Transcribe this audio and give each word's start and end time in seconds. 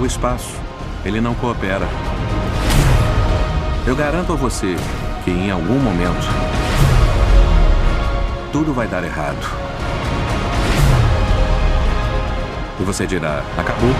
o 0.00 0.06
espaço. 0.06 0.58
Ele 1.04 1.20
não 1.20 1.34
coopera. 1.34 1.86
Eu 3.86 3.94
garanto 3.94 4.32
a 4.32 4.36
você 4.36 4.76
que 5.24 5.30
em 5.30 5.50
algum 5.50 5.78
momento 5.78 6.26
tudo 8.50 8.72
vai 8.72 8.88
dar 8.88 9.04
errado. 9.04 9.38
E 12.80 12.82
você 12.82 13.06
dirá: 13.06 13.42
acabou. 13.58 13.90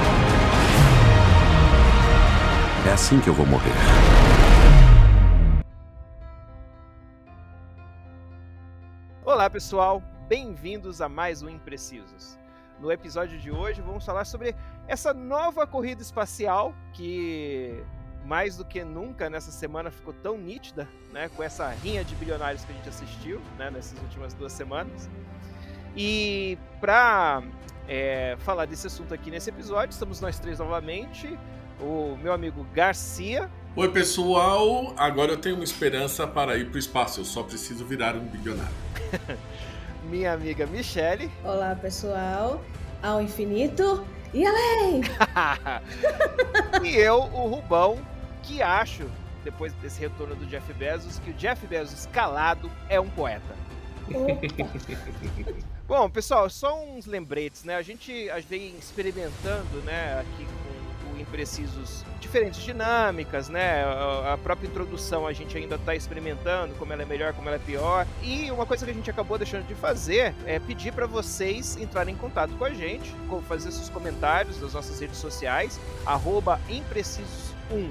É 2.86 2.92
assim 2.92 3.20
que 3.20 3.28
eu 3.28 3.34
vou 3.34 3.46
morrer. 3.46 3.72
Olá, 9.24 9.50
pessoal. 9.50 10.02
Bem-vindos 10.28 11.00
a 11.00 11.08
mais 11.08 11.42
um 11.42 11.48
Imprecisos. 11.48 12.38
No 12.80 12.90
episódio 12.90 13.38
de 13.38 13.50
hoje, 13.50 13.82
vamos 13.82 14.06
falar 14.06 14.24
sobre 14.24 14.54
essa 14.88 15.12
nova 15.12 15.66
corrida 15.66 16.00
espacial 16.00 16.74
que 16.94 17.84
mais 18.24 18.56
do 18.56 18.64
que 18.64 18.82
nunca 18.82 19.28
nessa 19.28 19.50
semana 19.50 19.90
ficou 19.90 20.14
tão 20.14 20.38
nítida, 20.38 20.88
né, 21.12 21.28
com 21.36 21.42
essa 21.42 21.68
rinha 21.68 22.02
de 22.02 22.14
bilionários 22.14 22.64
que 22.64 22.72
a 22.72 22.74
gente 22.74 22.88
assistiu, 22.88 23.40
né, 23.58 23.70
nessas 23.70 23.98
últimas 24.00 24.32
duas 24.32 24.52
semanas. 24.52 25.10
E 25.94 26.56
para 26.80 27.42
é, 27.86 28.36
falar 28.40 28.64
desse 28.64 28.86
assunto 28.86 29.12
aqui 29.12 29.30
nesse 29.30 29.50
episódio, 29.50 29.92
estamos 29.92 30.18
nós 30.20 30.38
três 30.38 30.58
novamente, 30.58 31.38
o 31.80 32.16
meu 32.16 32.32
amigo 32.32 32.66
Garcia. 32.72 33.50
Oi 33.76 33.90
pessoal, 33.90 34.94
agora 34.96 35.32
eu 35.32 35.36
tenho 35.36 35.56
uma 35.56 35.64
esperança 35.64 36.26
para 36.26 36.56
ir 36.56 36.70
para 36.70 36.76
o 36.76 36.78
espaço, 36.78 37.20
eu 37.20 37.24
só 37.26 37.42
preciso 37.42 37.84
virar 37.84 38.16
um 38.16 38.24
bilionário. 38.24 38.74
Minha 40.10 40.32
amiga 40.32 40.66
Michele. 40.66 41.30
Olá 41.44 41.76
pessoal, 41.76 42.60
ao 43.00 43.22
infinito 43.22 44.04
e 44.34 44.44
além! 44.44 45.02
e 46.82 46.96
eu, 46.96 47.20
o 47.20 47.46
Rubão, 47.46 47.96
que 48.42 48.60
acho, 48.60 49.08
depois 49.44 49.72
desse 49.74 50.00
retorno 50.00 50.34
do 50.34 50.46
Jeff 50.46 50.72
Bezos, 50.72 51.20
que 51.20 51.30
o 51.30 51.34
Jeff 51.34 51.64
Bezos 51.64 52.06
calado 52.06 52.68
é 52.88 52.98
um 52.98 53.08
poeta. 53.08 53.54
Bom, 55.86 56.10
pessoal, 56.10 56.50
só 56.50 56.82
uns 56.82 57.06
lembretes, 57.06 57.62
né? 57.62 57.76
A 57.76 57.82
gente 57.82 58.28
vem 58.48 58.74
experimentando, 58.76 59.80
né, 59.84 60.18
aqui 60.18 60.44
com 60.44 60.69
Imprecisos 61.20 62.04
diferentes 62.18 62.62
dinâmicas, 62.62 63.48
né? 63.48 63.84
A 64.32 64.38
própria 64.38 64.66
introdução 64.66 65.26
a 65.26 65.32
gente 65.32 65.56
ainda 65.56 65.74
está 65.74 65.94
experimentando 65.94 66.74
como 66.74 66.92
ela 66.92 67.02
é 67.02 67.04
melhor, 67.04 67.32
como 67.34 67.48
ela 67.48 67.56
é 67.56 67.60
pior. 67.60 68.06
E 68.22 68.50
uma 68.50 68.64
coisa 68.64 68.84
que 68.84 68.90
a 68.90 68.94
gente 68.94 69.10
acabou 69.10 69.36
deixando 69.36 69.66
de 69.66 69.74
fazer 69.74 70.34
é 70.46 70.58
pedir 70.58 70.92
para 70.92 71.06
vocês 71.06 71.76
entrarem 71.76 72.14
em 72.14 72.16
contato 72.16 72.54
com 72.56 72.64
a 72.64 72.70
gente, 72.72 73.14
fazer 73.48 73.70
seus 73.70 73.88
comentários 73.90 74.60
nas 74.60 74.72
nossas 74.72 75.00
redes 75.00 75.18
sociais, 75.18 75.78
imprecisos1 76.68 77.90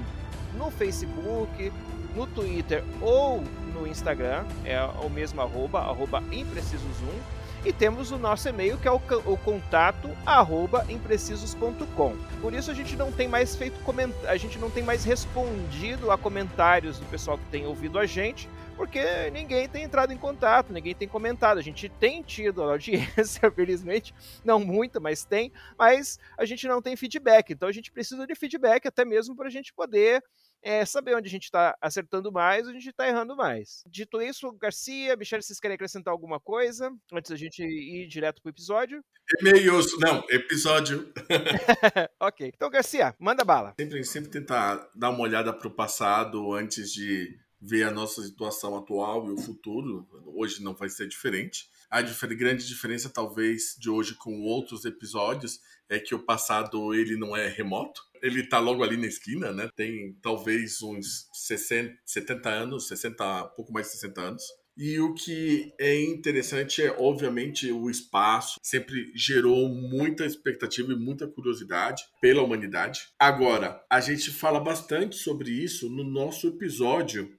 no 0.56 0.70
Facebook, 0.70 1.72
no 2.14 2.26
Twitter 2.26 2.82
ou 3.00 3.42
no 3.72 3.86
Instagram, 3.86 4.44
é 4.64 4.82
o 4.82 5.08
mesmo 5.08 5.40
arroba, 5.40 5.80
arroba 5.80 6.20
imprecisos1 6.32 7.39
e 7.64 7.72
temos 7.72 8.10
o 8.10 8.18
nosso 8.18 8.48
e-mail 8.48 8.78
que 8.78 8.88
é 8.88 8.90
o, 8.90 9.00
o 9.26 9.36
contato 9.36 10.10
arroba 10.24 10.86
imprecisos.com. 10.88 12.16
Por 12.40 12.54
isso 12.54 12.70
a 12.70 12.74
gente 12.74 12.96
não 12.96 13.12
tem 13.12 13.28
mais 13.28 13.54
feito 13.54 13.78
a 14.26 14.36
gente 14.36 14.58
não 14.58 14.70
tem 14.70 14.82
mais 14.82 15.04
respondido 15.04 16.10
a 16.10 16.18
comentários 16.18 16.98
do 16.98 17.06
pessoal 17.06 17.36
que 17.36 17.44
tem 17.46 17.66
ouvido 17.66 17.98
a 17.98 18.06
gente, 18.06 18.48
porque 18.76 19.30
ninguém 19.30 19.68
tem 19.68 19.82
entrado 19.82 20.10
em 20.10 20.16
contato, 20.16 20.72
ninguém 20.72 20.94
tem 20.94 21.06
comentado. 21.06 21.58
A 21.58 21.62
gente 21.62 21.88
tem 21.88 22.22
tido 22.22 22.62
audiência, 22.62 23.50
felizmente, 23.52 24.14
não 24.42 24.58
muita, 24.58 24.98
mas 24.98 25.22
tem, 25.22 25.52
mas 25.78 26.18
a 26.38 26.46
gente 26.46 26.66
não 26.66 26.80
tem 26.80 26.96
feedback. 26.96 27.52
Então 27.52 27.68
a 27.68 27.72
gente 27.72 27.92
precisa 27.92 28.26
de 28.26 28.34
feedback 28.34 28.88
até 28.88 29.04
mesmo 29.04 29.36
para 29.36 29.48
a 29.48 29.50
gente 29.50 29.70
poder 29.74 30.24
é 30.62 30.84
saber 30.84 31.16
onde 31.16 31.28
a 31.28 31.30
gente 31.30 31.44
está 31.44 31.76
acertando 31.80 32.30
mais, 32.30 32.66
onde 32.66 32.76
a 32.76 32.80
gente 32.80 32.90
está 32.90 33.08
errando 33.08 33.36
mais. 33.36 33.82
Dito 33.86 34.20
isso, 34.20 34.52
Garcia, 34.52 35.16
Michele, 35.16 35.42
vocês 35.42 35.60
querem 35.60 35.74
acrescentar 35.74 36.12
alguma 36.12 36.38
coisa 36.38 36.92
antes 37.12 37.30
da 37.30 37.36
gente 37.36 37.62
ir 37.62 38.06
direto 38.08 38.42
pro 38.42 38.50
episódio? 38.50 39.02
E-mails, 39.40 39.98
não, 39.98 40.24
episódio. 40.28 41.12
ok. 42.20 42.52
Então, 42.54 42.70
Garcia, 42.70 43.14
manda 43.18 43.44
bala. 43.44 43.74
Sempre, 43.78 44.04
sempre 44.04 44.30
tentar 44.30 44.90
dar 44.94 45.10
uma 45.10 45.20
olhada 45.20 45.52
para 45.52 45.68
o 45.68 45.74
passado 45.74 46.52
antes 46.52 46.92
de 46.92 47.38
ver 47.60 47.84
a 47.84 47.90
nossa 47.90 48.22
situação 48.22 48.76
atual 48.76 49.28
e 49.28 49.32
o 49.32 49.38
futuro. 49.38 50.08
Hoje 50.34 50.62
não 50.62 50.74
vai 50.74 50.88
ser 50.88 51.06
diferente. 51.06 51.68
A 51.90 52.00
grande 52.02 52.66
diferença, 52.66 53.10
talvez, 53.10 53.76
de 53.78 53.90
hoje 53.90 54.14
com 54.14 54.42
outros 54.42 54.84
episódios 54.84 55.60
é 55.88 55.98
que 55.98 56.14
o 56.14 56.24
passado 56.24 56.94
ele 56.94 57.16
não 57.16 57.36
é 57.36 57.48
remoto. 57.48 58.09
Ele 58.22 58.40
está 58.40 58.58
logo 58.58 58.82
ali 58.82 58.96
na 58.96 59.06
esquina, 59.06 59.52
né? 59.52 59.68
Tem 59.74 60.14
talvez 60.22 60.82
uns 60.82 61.28
60, 61.32 61.94
70 62.04 62.48
anos, 62.48 62.88
60, 62.88 63.44
pouco 63.56 63.72
mais 63.72 63.86
de 63.86 63.92
60 63.92 64.20
anos. 64.20 64.42
E 64.76 64.98
o 64.98 65.12
que 65.12 65.74
é 65.78 66.02
interessante 66.04 66.82
é, 66.82 66.90
obviamente, 66.98 67.70
o 67.70 67.90
espaço 67.90 68.58
sempre 68.62 69.12
gerou 69.14 69.68
muita 69.68 70.24
expectativa 70.24 70.92
e 70.92 70.96
muita 70.96 71.28
curiosidade 71.28 72.02
pela 72.20 72.42
humanidade. 72.42 73.08
Agora, 73.18 73.84
a 73.90 74.00
gente 74.00 74.30
fala 74.30 74.58
bastante 74.58 75.16
sobre 75.16 75.50
isso 75.50 75.90
no 75.90 76.04
nosso 76.04 76.48
episódio 76.48 77.30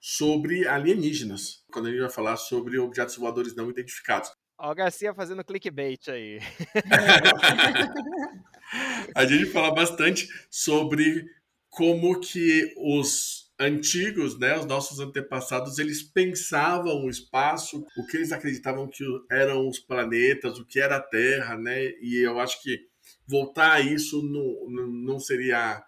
sobre 0.00 0.66
alienígenas, 0.66 1.64
quando 1.72 1.88
a 1.88 1.90
gente 1.90 2.00
vai 2.00 2.10
falar 2.10 2.36
sobre 2.36 2.78
objetos 2.78 3.16
voadores 3.16 3.54
não 3.54 3.68
identificados. 3.68 4.30
Ó, 4.58 4.72
o 4.72 4.74
Garcia 4.74 5.14
fazendo 5.14 5.44
clickbait 5.44 6.08
aí. 6.08 6.40
a 9.14 9.24
gente 9.24 9.46
fala 9.46 9.72
bastante 9.72 10.28
sobre 10.50 11.24
como 11.70 12.18
que 12.18 12.74
os 12.76 13.52
antigos, 13.60 14.38
né, 14.38 14.58
os 14.58 14.66
nossos 14.66 15.00
antepassados, 15.00 15.78
eles 15.78 16.02
pensavam 16.02 17.04
o 17.04 17.10
espaço, 17.10 17.84
o 17.96 18.06
que 18.06 18.16
eles 18.16 18.32
acreditavam 18.32 18.88
que 18.88 19.04
eram 19.30 19.68
os 19.68 19.78
planetas, 19.78 20.58
o 20.58 20.66
que 20.66 20.80
era 20.80 20.96
a 20.96 21.02
Terra, 21.02 21.56
né? 21.56 21.92
E 22.00 22.24
eu 22.24 22.40
acho 22.40 22.60
que 22.62 22.80
voltar 23.26 23.74
a 23.74 23.80
isso 23.80 24.22
não, 24.22 24.88
não 24.90 25.20
seria 25.20 25.82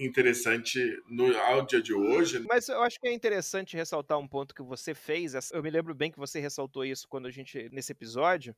interessante 0.00 0.78
no 1.08 1.32
dia 1.66 1.82
de 1.82 1.92
hoje. 1.92 2.44
Mas 2.48 2.68
eu 2.68 2.80
acho 2.82 3.00
que 3.00 3.08
é 3.08 3.12
interessante 3.12 3.76
ressaltar 3.76 4.18
um 4.18 4.28
ponto 4.28 4.54
que 4.54 4.62
você 4.62 4.94
fez. 4.94 5.34
Eu 5.50 5.62
me 5.62 5.70
lembro 5.70 5.94
bem 5.94 6.10
que 6.10 6.18
você 6.18 6.38
ressaltou 6.38 6.84
isso 6.84 7.08
quando 7.08 7.26
a 7.26 7.30
gente 7.30 7.68
nesse 7.72 7.92
episódio, 7.92 8.54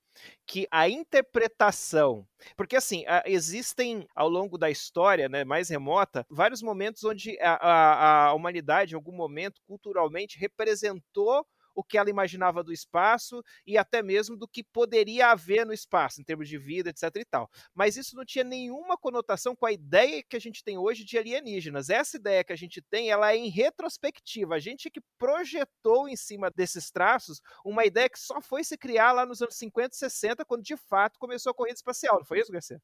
que 0.46 0.66
a 0.70 0.88
interpretação, 0.88 2.26
porque 2.56 2.76
assim 2.76 3.04
existem 3.24 4.06
ao 4.14 4.28
longo 4.28 4.58
da 4.58 4.70
história, 4.70 5.28
né, 5.28 5.44
mais 5.44 5.68
remota, 5.68 6.26
vários 6.28 6.62
momentos 6.62 7.02
onde 7.04 7.38
a, 7.40 7.54
a, 7.54 8.26
a 8.26 8.34
humanidade, 8.34 8.92
em 8.92 8.96
algum 8.96 9.12
momento, 9.12 9.60
culturalmente 9.66 10.38
representou 10.38 11.46
o 11.76 11.84
que 11.84 11.98
ela 11.98 12.08
imaginava 12.08 12.64
do 12.64 12.72
espaço 12.72 13.42
e 13.66 13.76
até 13.76 14.02
mesmo 14.02 14.36
do 14.36 14.48
que 14.48 14.64
poderia 14.64 15.28
haver 15.28 15.66
no 15.66 15.74
espaço, 15.74 16.20
em 16.20 16.24
termos 16.24 16.48
de 16.48 16.56
vida, 16.56 16.88
etc. 16.88 17.14
e 17.16 17.24
tal. 17.24 17.50
Mas 17.74 17.96
isso 17.96 18.16
não 18.16 18.24
tinha 18.24 18.42
nenhuma 18.42 18.96
conotação 18.96 19.54
com 19.54 19.66
a 19.66 19.72
ideia 19.72 20.24
que 20.26 20.36
a 20.36 20.40
gente 20.40 20.64
tem 20.64 20.78
hoje 20.78 21.04
de 21.04 21.18
alienígenas. 21.18 21.90
Essa 21.90 22.16
ideia 22.16 22.42
que 22.42 22.52
a 22.52 22.56
gente 22.56 22.80
tem, 22.80 23.10
ela 23.10 23.30
é 23.32 23.36
em 23.36 23.48
retrospectiva. 23.48 24.54
A 24.54 24.58
gente 24.58 24.90
que 24.90 25.02
projetou 25.18 26.08
em 26.08 26.16
cima 26.16 26.50
desses 26.50 26.90
traços 26.90 27.42
uma 27.62 27.84
ideia 27.84 28.08
que 28.08 28.18
só 28.18 28.40
foi 28.40 28.64
se 28.64 28.78
criar 28.78 29.12
lá 29.12 29.26
nos 29.26 29.42
anos 29.42 29.56
50 29.56 29.94
e 29.94 29.98
60, 29.98 30.44
quando 30.46 30.62
de 30.62 30.76
fato 30.76 31.18
começou 31.18 31.50
a 31.50 31.54
corrida 31.54 31.76
espacial. 31.76 32.18
Não 32.18 32.24
foi 32.24 32.40
isso, 32.40 32.50
Garcia? 32.50 32.80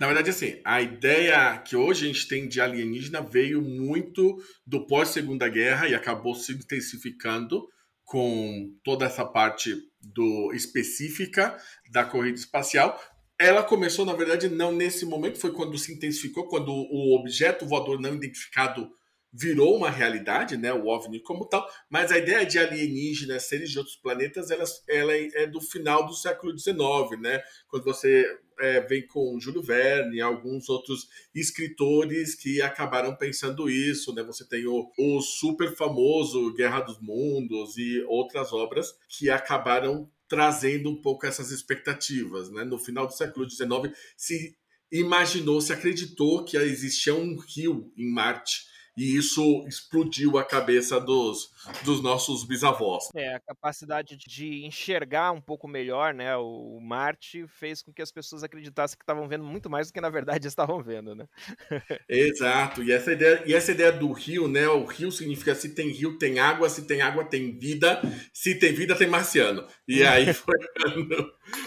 Na 0.00 0.06
verdade, 0.06 0.30
assim, 0.30 0.60
a 0.64 0.80
ideia 0.80 1.58
que 1.58 1.76
hoje 1.76 2.04
a 2.04 2.08
gente 2.08 2.26
tem 2.26 2.48
de 2.48 2.60
alienígena 2.60 3.20
veio 3.20 3.60
muito 3.60 4.42
do 4.66 4.86
pós-segunda 4.86 5.48
guerra 5.48 5.86
e 5.86 5.94
acabou 5.94 6.34
se 6.34 6.52
intensificando 6.52 7.68
com 8.12 8.76
toda 8.84 9.06
essa 9.06 9.24
parte 9.24 9.74
do 9.98 10.52
específica 10.52 11.56
da 11.90 12.04
corrida 12.04 12.36
espacial. 12.36 13.02
Ela 13.40 13.62
começou, 13.62 14.04
na 14.04 14.12
verdade, 14.12 14.50
não 14.50 14.70
nesse 14.70 15.06
momento, 15.06 15.40
foi 15.40 15.50
quando 15.50 15.78
se 15.78 15.94
intensificou, 15.94 16.46
quando 16.46 16.70
o 16.70 17.18
objeto 17.18 17.64
voador 17.64 17.98
não 17.98 18.14
identificado 18.14 18.92
virou 19.32 19.74
uma 19.74 19.88
realidade, 19.88 20.58
né, 20.58 20.74
o 20.74 20.88
OVNI 20.88 21.20
como 21.20 21.46
tal, 21.46 21.66
mas 21.88 22.12
a 22.12 22.18
ideia 22.18 22.44
de 22.44 22.58
alienígenas, 22.58 23.44
seres 23.44 23.70
de 23.70 23.78
outros 23.78 23.96
planetas, 23.96 24.50
ela, 24.50 24.64
ela 24.86 25.14
é 25.16 25.46
do 25.46 25.62
final 25.62 26.04
do 26.04 26.12
século 26.12 26.52
XIX, 26.58 26.76
né, 27.18 27.40
quando 27.66 27.84
você 27.84 28.26
é, 28.60 28.80
vem 28.80 29.06
com 29.06 29.38
Júlio 29.40 29.62
Verne 29.62 30.16
e 30.16 30.20
alguns 30.20 30.68
outros 30.68 31.08
escritores 31.34 32.34
que 32.34 32.60
acabaram 32.60 33.16
pensando 33.16 33.68
isso, 33.68 34.14
né, 34.14 34.22
você 34.22 34.46
tem 34.46 34.66
o, 34.66 34.90
o 34.98 35.20
super 35.20 35.74
famoso 35.74 36.52
Guerra 36.54 36.80
dos 36.80 37.00
Mundos 37.00 37.76
e 37.76 38.02
outras 38.08 38.52
obras 38.52 38.94
que 39.08 39.30
acabaram 39.30 40.10
trazendo 40.28 40.90
um 40.90 41.00
pouco 41.00 41.26
essas 41.26 41.50
expectativas, 41.50 42.50
né, 42.50 42.64
no 42.64 42.78
final 42.78 43.06
do 43.06 43.12
século 43.12 43.48
XIX 43.48 43.96
se 44.16 44.56
imaginou, 44.90 45.60
se 45.60 45.72
acreditou 45.72 46.44
que 46.44 46.56
existia 46.56 47.14
um 47.14 47.36
rio 47.36 47.92
em 47.96 48.10
Marte, 48.12 48.66
E 48.96 49.16
isso 49.16 49.64
explodiu 49.66 50.36
a 50.36 50.44
cabeça 50.44 51.00
dos, 51.00 51.50
dos 51.82 52.02
nossos 52.02 52.44
bisavós. 52.44 53.08
É, 53.14 53.34
a 53.34 53.40
capacidade 53.40 54.16
de 54.18 54.66
enxergar 54.66 55.32
um 55.32 55.40
pouco 55.40 55.66
melhor, 55.66 56.12
né? 56.12 56.36
O 56.36 56.78
Marte 56.78 57.46
fez 57.48 57.82
com 57.82 57.90
que 57.90 58.02
as 58.02 58.12
pessoas 58.12 58.42
acreditassem 58.42 58.98
que 58.98 59.02
estavam 59.02 59.26
vendo 59.26 59.44
muito 59.44 59.70
mais 59.70 59.86
do 59.86 59.94
que 59.94 60.00
na 60.00 60.10
verdade 60.10 60.46
estavam 60.48 60.82
vendo, 60.82 61.14
né? 61.14 61.26
Exato. 62.08 62.82
E 62.82 62.92
essa 62.92 63.12
ideia, 63.12 63.42
e 63.46 63.54
essa 63.54 63.72
ideia 63.72 63.92
do 63.92 64.12
rio, 64.12 64.46
né? 64.46 64.68
O 64.68 64.84
rio 64.84 65.10
significa 65.10 65.54
se 65.54 65.74
tem 65.74 65.88
rio, 65.88 66.18
tem 66.18 66.38
água, 66.38 66.68
se 66.68 66.86
tem 66.86 67.00
água, 67.00 67.24
tem 67.24 67.58
vida, 67.58 68.02
se 68.32 68.58
tem 68.58 68.74
vida, 68.74 68.94
tem 68.94 69.08
marciano. 69.08 69.66
E 69.88 70.04
aí 70.04 70.32
foi. 70.34 70.56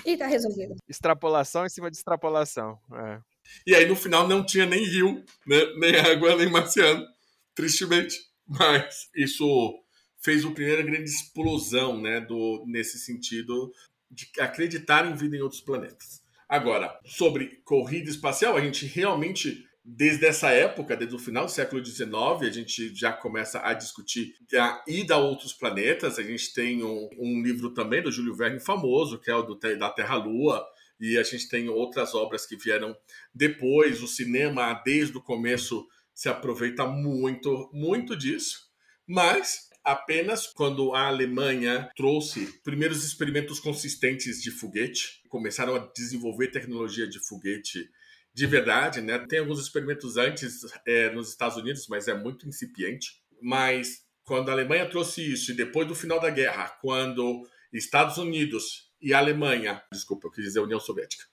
e 0.06 0.16
tá 0.16 0.28
resolvido. 0.28 0.76
Extrapolação 0.88 1.66
em 1.66 1.70
cima 1.70 1.90
de 1.90 1.98
extrapolação. 1.98 2.78
É. 2.94 3.20
E 3.66 3.74
aí 3.74 3.88
no 3.88 3.96
final 3.96 4.28
não 4.28 4.46
tinha 4.46 4.66
nem 4.66 4.84
rio, 4.84 5.24
né? 5.48 5.58
nem 5.80 5.96
água, 5.96 6.36
nem 6.36 6.50
marciano 6.50 7.15
tristemente. 7.56 8.16
Mas 8.48 9.10
isso 9.16 9.82
fez 10.22 10.44
uma 10.44 10.54
primeira 10.54 10.82
grande 10.82 11.10
explosão 11.10 12.02
né, 12.02 12.20
do, 12.20 12.64
nesse 12.68 13.00
sentido 13.00 13.72
de 14.10 14.28
acreditar 14.40 15.06
em 15.10 15.16
vida 15.16 15.36
em 15.36 15.42
outros 15.42 15.62
planetas. 15.62 16.24
Agora, 16.48 17.00
sobre 17.06 17.62
corrida 17.64 18.10
espacial, 18.10 18.56
a 18.56 18.62
gente 18.62 18.86
realmente, 18.86 19.66
desde 19.84 20.26
essa 20.26 20.50
época, 20.52 20.96
desde 20.96 21.16
o 21.16 21.20
final 21.20 21.46
do 21.46 21.52
século 21.52 21.84
XIX, 21.84 22.12
a 22.42 22.52
gente 22.52 22.96
já 22.96 23.12
começa 23.12 23.60
a 23.64 23.74
discutir 23.74 24.36
a 24.54 24.84
ida 24.88 25.16
a 25.16 25.20
outros 25.20 25.54
planetas. 25.54 26.20
A 26.20 26.24
gente 26.24 26.54
tem 26.54 26.84
um, 26.84 27.10
um 27.18 27.42
livro 27.42 27.72
também 27.74 28.02
do 28.02 28.12
Júlio 28.12 28.36
Verne 28.36 28.60
famoso, 28.60 29.20
que 29.20 29.30
é 29.30 29.36
o 29.36 29.42
do, 29.42 29.56
da 29.56 29.90
Terra-Lua, 29.90 30.64
e 31.00 31.18
a 31.18 31.24
gente 31.24 31.50
tem 31.50 31.68
outras 31.68 32.14
obras 32.14 32.46
que 32.46 32.56
vieram 32.56 32.96
depois. 33.34 34.02
O 34.02 34.08
cinema, 34.08 34.74
desde 34.86 35.18
o 35.18 35.22
começo, 35.22 35.86
se 36.16 36.30
aproveita 36.30 36.88
muito, 36.88 37.70
muito 37.74 38.16
disso, 38.16 38.70
mas 39.06 39.70
apenas 39.84 40.48
quando 40.48 40.96
a 40.96 41.08
Alemanha 41.08 41.92
trouxe 41.96 42.60
primeiros 42.64 43.04
experimentos 43.04 43.60
consistentes 43.60 44.42
de 44.42 44.50
foguete, 44.50 45.22
começaram 45.30 45.76
a 45.76 45.92
desenvolver 45.96 46.48
tecnologia 46.48 47.08
de 47.08 47.20
foguete 47.20 47.88
de 48.34 48.48
verdade, 48.48 49.00
né? 49.00 49.20
Tem 49.30 49.40
alguns 49.40 49.62
experimentos 49.62 50.18
antes 50.18 50.62
é, 50.86 51.10
nos 51.12 51.30
Estados 51.30 51.56
Unidos, 51.56 51.88
mas 51.88 52.08
é 52.08 52.14
muito 52.14 52.48
incipiente. 52.48 53.22
Mas 53.42 54.04
quando 54.26 54.50
a 54.50 54.52
Alemanha 54.52 54.90
trouxe 54.90 55.22
isso 55.22 55.52
e 55.52 55.56
depois 55.56 55.88
do 55.88 55.96
final 55.96 56.20
da 56.20 56.30
guerra, 56.30 56.68
quando 56.82 57.48
Estados 57.72 58.18
Unidos 58.18 58.92
e 59.00 59.14
Alemanha, 59.14 59.82
desculpa, 59.92 60.28
eu 60.28 60.32
quis 60.32 60.44
dizer 60.44 60.60
União 60.60 60.80
Soviética, 60.80 61.24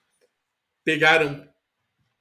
pegaram 0.83 1.45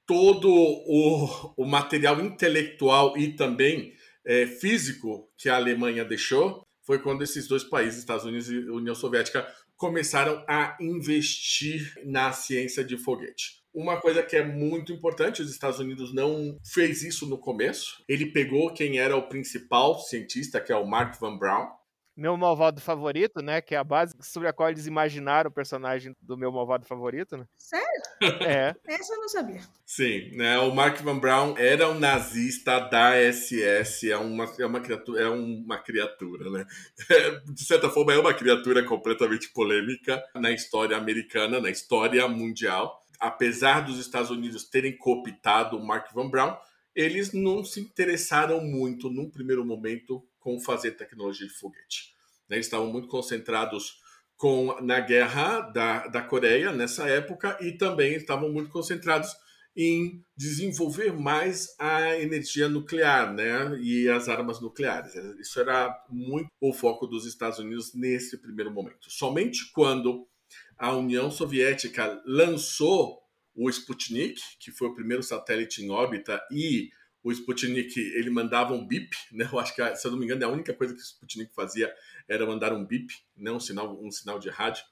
todo 0.06 0.48
o, 0.50 1.54
o 1.56 1.66
material 1.66 2.20
intelectual 2.20 3.16
e 3.16 3.34
também 3.34 3.92
é, 4.24 4.46
físico 4.46 5.30
que 5.36 5.48
a 5.48 5.56
Alemanha 5.56 6.04
deixou 6.04 6.66
foi 6.84 6.98
quando 7.00 7.22
esses 7.22 7.46
dois 7.46 7.62
países, 7.62 8.00
Estados 8.00 8.24
Unidos 8.24 8.50
e 8.50 8.58
União 8.70 8.94
Soviética, 8.94 9.46
começaram 9.76 10.44
a 10.48 10.76
investir 10.80 11.94
na 12.04 12.32
ciência 12.32 12.84
de 12.84 12.96
foguete. 12.96 13.62
Uma 13.74 14.00
coisa 14.00 14.22
que 14.22 14.36
é 14.36 14.44
muito 14.44 14.92
importante, 14.92 15.40
os 15.40 15.50
Estados 15.50 15.78
Unidos 15.78 16.12
não 16.12 16.58
fez 16.62 17.02
isso 17.02 17.26
no 17.26 17.38
começo. 17.38 18.02
Ele 18.08 18.26
pegou 18.26 18.72
quem 18.74 18.98
era 18.98 19.16
o 19.16 19.28
principal 19.28 19.98
cientista, 19.98 20.60
que 20.60 20.72
é 20.72 20.76
o 20.76 20.86
Mark 20.86 21.18
Van 21.18 21.38
Braun, 21.38 21.68
meu 22.16 22.36
malvado 22.36 22.80
favorito, 22.80 23.40
né? 23.42 23.60
Que 23.60 23.74
é 23.74 23.78
a 23.78 23.84
base 23.84 24.14
sobre 24.20 24.48
a 24.48 24.52
qual 24.52 24.68
eles 24.68 24.86
imaginaram 24.86 25.48
o 25.48 25.52
personagem 25.52 26.14
do 26.20 26.36
meu 26.36 26.52
malvado 26.52 26.86
favorito, 26.86 27.36
né? 27.36 27.46
Sério? 27.56 28.02
É. 28.40 28.74
Essa 28.86 29.14
eu 29.14 29.20
não 29.20 29.28
sabia. 29.28 29.60
Sim, 29.84 30.30
né? 30.36 30.58
O 30.58 30.74
Mark 30.74 31.00
Van 31.00 31.18
Braun 31.18 31.54
era 31.56 31.88
um 31.88 31.98
nazista 31.98 32.78
da 32.78 33.12
SS, 33.14 34.10
é 34.10 34.16
uma, 34.16 34.44
é 34.58 34.66
uma 34.66 34.80
criatura, 34.80 35.22
é 35.22 35.28
uma 35.28 35.78
criatura, 35.78 36.50
né? 36.50 36.66
De 37.52 37.64
certa 37.64 37.88
forma, 37.90 38.12
é 38.12 38.18
uma 38.18 38.34
criatura 38.34 38.84
completamente 38.84 39.48
polêmica 39.50 40.22
na 40.34 40.50
história 40.50 40.96
americana, 40.96 41.60
na 41.60 41.70
história 41.70 42.26
mundial. 42.28 43.02
Apesar 43.18 43.80
dos 43.80 43.98
Estados 43.98 44.30
Unidos 44.30 44.64
terem 44.64 44.96
cooptado 44.96 45.76
o 45.76 45.84
Mark 45.84 46.12
Van 46.12 46.28
Braun, 46.28 46.56
eles 46.94 47.32
não 47.32 47.64
se 47.64 47.80
interessaram 47.80 48.60
muito, 48.60 49.08
num 49.08 49.30
primeiro 49.30 49.64
momento, 49.64 50.22
com 50.42 50.60
fazer 50.60 50.92
tecnologia 50.92 51.46
de 51.46 51.54
foguete. 51.54 52.12
Né? 52.48 52.56
Eles 52.56 52.66
estavam 52.66 52.92
muito 52.92 53.08
concentrados 53.08 54.00
com, 54.36 54.76
na 54.82 55.00
guerra 55.00 55.60
da, 55.60 56.08
da 56.08 56.20
Coreia 56.20 56.72
nessa 56.72 57.08
época 57.08 57.56
e 57.60 57.72
também 57.72 58.14
estavam 58.14 58.50
muito 58.50 58.70
concentrados 58.70 59.30
em 59.74 60.22
desenvolver 60.36 61.12
mais 61.12 61.74
a 61.78 62.18
energia 62.18 62.68
nuclear 62.68 63.32
né? 63.32 63.78
e 63.80 64.08
as 64.08 64.28
armas 64.28 64.60
nucleares. 64.60 65.14
Isso 65.40 65.60
era 65.60 65.96
muito 66.10 66.50
o 66.60 66.72
foco 66.72 67.06
dos 67.06 67.24
Estados 67.24 67.58
Unidos 67.58 67.94
nesse 67.94 68.36
primeiro 68.36 68.70
momento. 68.70 69.10
Somente 69.10 69.70
quando 69.72 70.26
a 70.76 70.92
União 70.92 71.30
Soviética 71.30 72.20
lançou 72.26 73.22
o 73.54 73.70
Sputnik, 73.70 74.40
que 74.58 74.70
foi 74.70 74.88
o 74.88 74.94
primeiro 74.94 75.22
satélite 75.22 75.82
em 75.82 75.90
órbita, 75.90 76.42
e 76.50 76.90
o 77.22 77.30
Sputnik 77.30 77.98
ele 77.98 78.30
mandava 78.30 78.74
um 78.74 78.86
bip, 78.86 79.16
né? 79.30 79.48
Eu 79.50 79.58
acho 79.58 79.74
que, 79.74 79.96
se 79.96 80.06
eu 80.06 80.10
não 80.10 80.18
me 80.18 80.24
engano, 80.24 80.44
a 80.44 80.48
única 80.48 80.74
coisa 80.74 80.94
que 80.94 81.00
o 81.00 81.02
Sputnik 81.02 81.54
fazia 81.54 81.92
era 82.28 82.46
mandar 82.46 82.72
um 82.72 82.84
bip, 82.84 83.14
né? 83.36 83.50
um, 83.50 83.60
sinal, 83.60 83.98
um 84.02 84.10
sinal 84.10 84.38
de 84.38 84.48
rádio, 84.48 84.84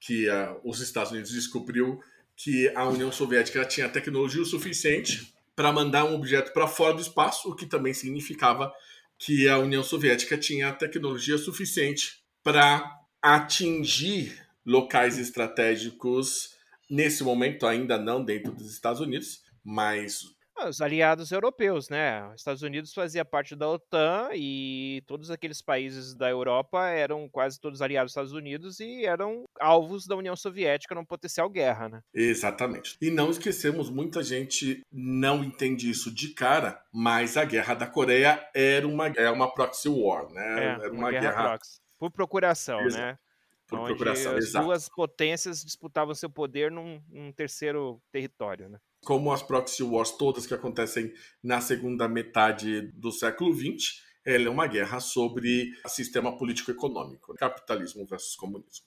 que 0.00 0.28
uh, 0.28 0.60
os 0.64 0.80
Estados 0.80 1.12
Unidos 1.12 1.30
descobriu 1.30 2.00
que 2.36 2.68
a 2.74 2.88
União 2.88 3.10
Soviética 3.10 3.64
tinha 3.64 3.88
tecnologia 3.88 4.40
o 4.40 4.46
suficiente 4.46 5.34
para 5.56 5.72
mandar 5.72 6.04
um 6.04 6.14
objeto 6.14 6.52
para 6.52 6.68
fora 6.68 6.94
do 6.94 7.00
espaço, 7.00 7.50
o 7.50 7.54
que 7.54 7.66
também 7.66 7.92
significava 7.92 8.72
que 9.18 9.48
a 9.48 9.58
União 9.58 9.82
Soviética 9.82 10.38
tinha 10.38 10.72
tecnologia 10.72 11.36
suficiente 11.36 12.22
para 12.44 12.98
atingir 13.20 14.40
locais 14.64 15.18
estratégicos, 15.18 16.56
nesse 16.88 17.24
momento 17.24 17.66
ainda 17.66 17.98
não 17.98 18.24
dentro 18.24 18.52
dos 18.52 18.72
Estados 18.72 19.00
Unidos, 19.00 19.42
mas 19.64 20.22
os 20.66 20.80
aliados 20.80 21.30
europeus, 21.30 21.88
né? 21.88 22.26
Os 22.28 22.40
Estados 22.40 22.62
Unidos 22.62 22.92
fazia 22.92 23.24
parte 23.24 23.54
da 23.54 23.68
OTAN 23.68 24.30
e 24.34 25.02
todos 25.06 25.30
aqueles 25.30 25.62
países 25.62 26.14
da 26.14 26.28
Europa 26.28 26.88
eram 26.88 27.28
quase 27.28 27.60
todos 27.60 27.82
aliados 27.82 28.08
dos 28.08 28.12
Estados 28.12 28.32
Unidos 28.32 28.80
e 28.80 29.04
eram 29.04 29.44
alvos 29.60 30.06
da 30.06 30.16
União 30.16 30.34
Soviética 30.34 30.94
numa 30.94 31.06
potencial 31.06 31.48
guerra, 31.48 31.88
né? 31.88 32.00
Exatamente. 32.12 32.96
E 33.00 33.10
não 33.10 33.30
esquecemos, 33.30 33.90
muita 33.90 34.22
gente 34.22 34.82
não 34.90 35.44
entende 35.44 35.90
isso 35.90 36.12
de 36.12 36.34
cara, 36.34 36.82
mas 36.92 37.36
a 37.36 37.44
Guerra 37.44 37.74
da 37.74 37.86
Coreia 37.86 38.44
era 38.54 38.86
uma, 38.86 39.08
é 39.08 39.30
uma 39.30 39.52
proxy 39.52 39.88
war, 39.88 40.28
né? 40.32 40.58
É, 40.58 40.84
era 40.84 40.92
uma, 40.92 40.98
uma 40.98 41.10
guerra, 41.10 41.30
guerra... 41.30 41.48
Proxy. 41.50 41.80
Por 41.98 42.10
procuração, 42.10 42.80
Exato. 42.80 43.02
né? 43.02 43.18
Por 43.68 43.80
Onde 43.80 43.88
procuração, 43.88 44.34
as 44.34 44.44
exato. 44.46 44.64
duas 44.64 44.88
potências 44.88 45.62
disputavam 45.62 46.14
seu 46.14 46.30
poder 46.30 46.70
num, 46.70 47.02
num 47.10 47.30
terceiro 47.30 48.00
território, 48.10 48.68
né? 48.68 48.78
Como 49.04 49.32
as 49.32 49.42
proxy 49.42 49.82
wars 49.82 50.10
todas 50.12 50.46
que 50.46 50.54
acontecem 50.54 51.12
na 51.42 51.60
segunda 51.60 52.08
metade 52.08 52.82
do 52.92 53.10
século 53.10 53.54
XX, 53.54 54.02
ela 54.24 54.46
é 54.46 54.50
uma 54.50 54.66
guerra 54.66 55.00
sobre 55.00 55.72
sistema 55.86 56.36
político-econômico, 56.36 57.34
capitalismo 57.34 58.04
versus 58.06 58.36
comunismo. 58.36 58.86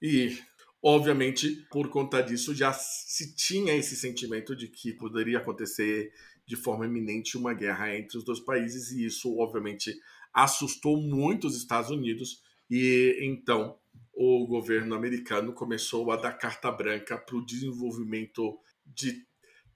E, 0.00 0.38
obviamente, 0.82 1.66
por 1.70 1.88
conta 1.90 2.22
disso, 2.22 2.54
já 2.54 2.72
se 2.72 3.34
tinha 3.34 3.74
esse 3.74 3.94
sentimento 3.96 4.56
de 4.56 4.68
que 4.68 4.94
poderia 4.94 5.38
acontecer 5.38 6.12
de 6.46 6.56
forma 6.56 6.86
iminente 6.86 7.36
uma 7.36 7.52
guerra 7.52 7.94
entre 7.94 8.16
os 8.16 8.24
dois 8.24 8.40
países, 8.40 8.90
e 8.90 9.04
isso, 9.04 9.38
obviamente, 9.38 9.94
assustou 10.32 10.96
muito 10.96 11.46
os 11.46 11.56
Estados 11.56 11.90
Unidos, 11.90 12.42
e 12.70 13.18
então 13.20 13.78
o 14.14 14.46
governo 14.46 14.94
americano 14.94 15.52
começou 15.52 16.10
a 16.10 16.16
dar 16.16 16.32
carta 16.32 16.70
branca 16.70 17.18
para 17.18 17.36
o 17.36 17.44
desenvolvimento 17.44 18.58
de 18.86 19.26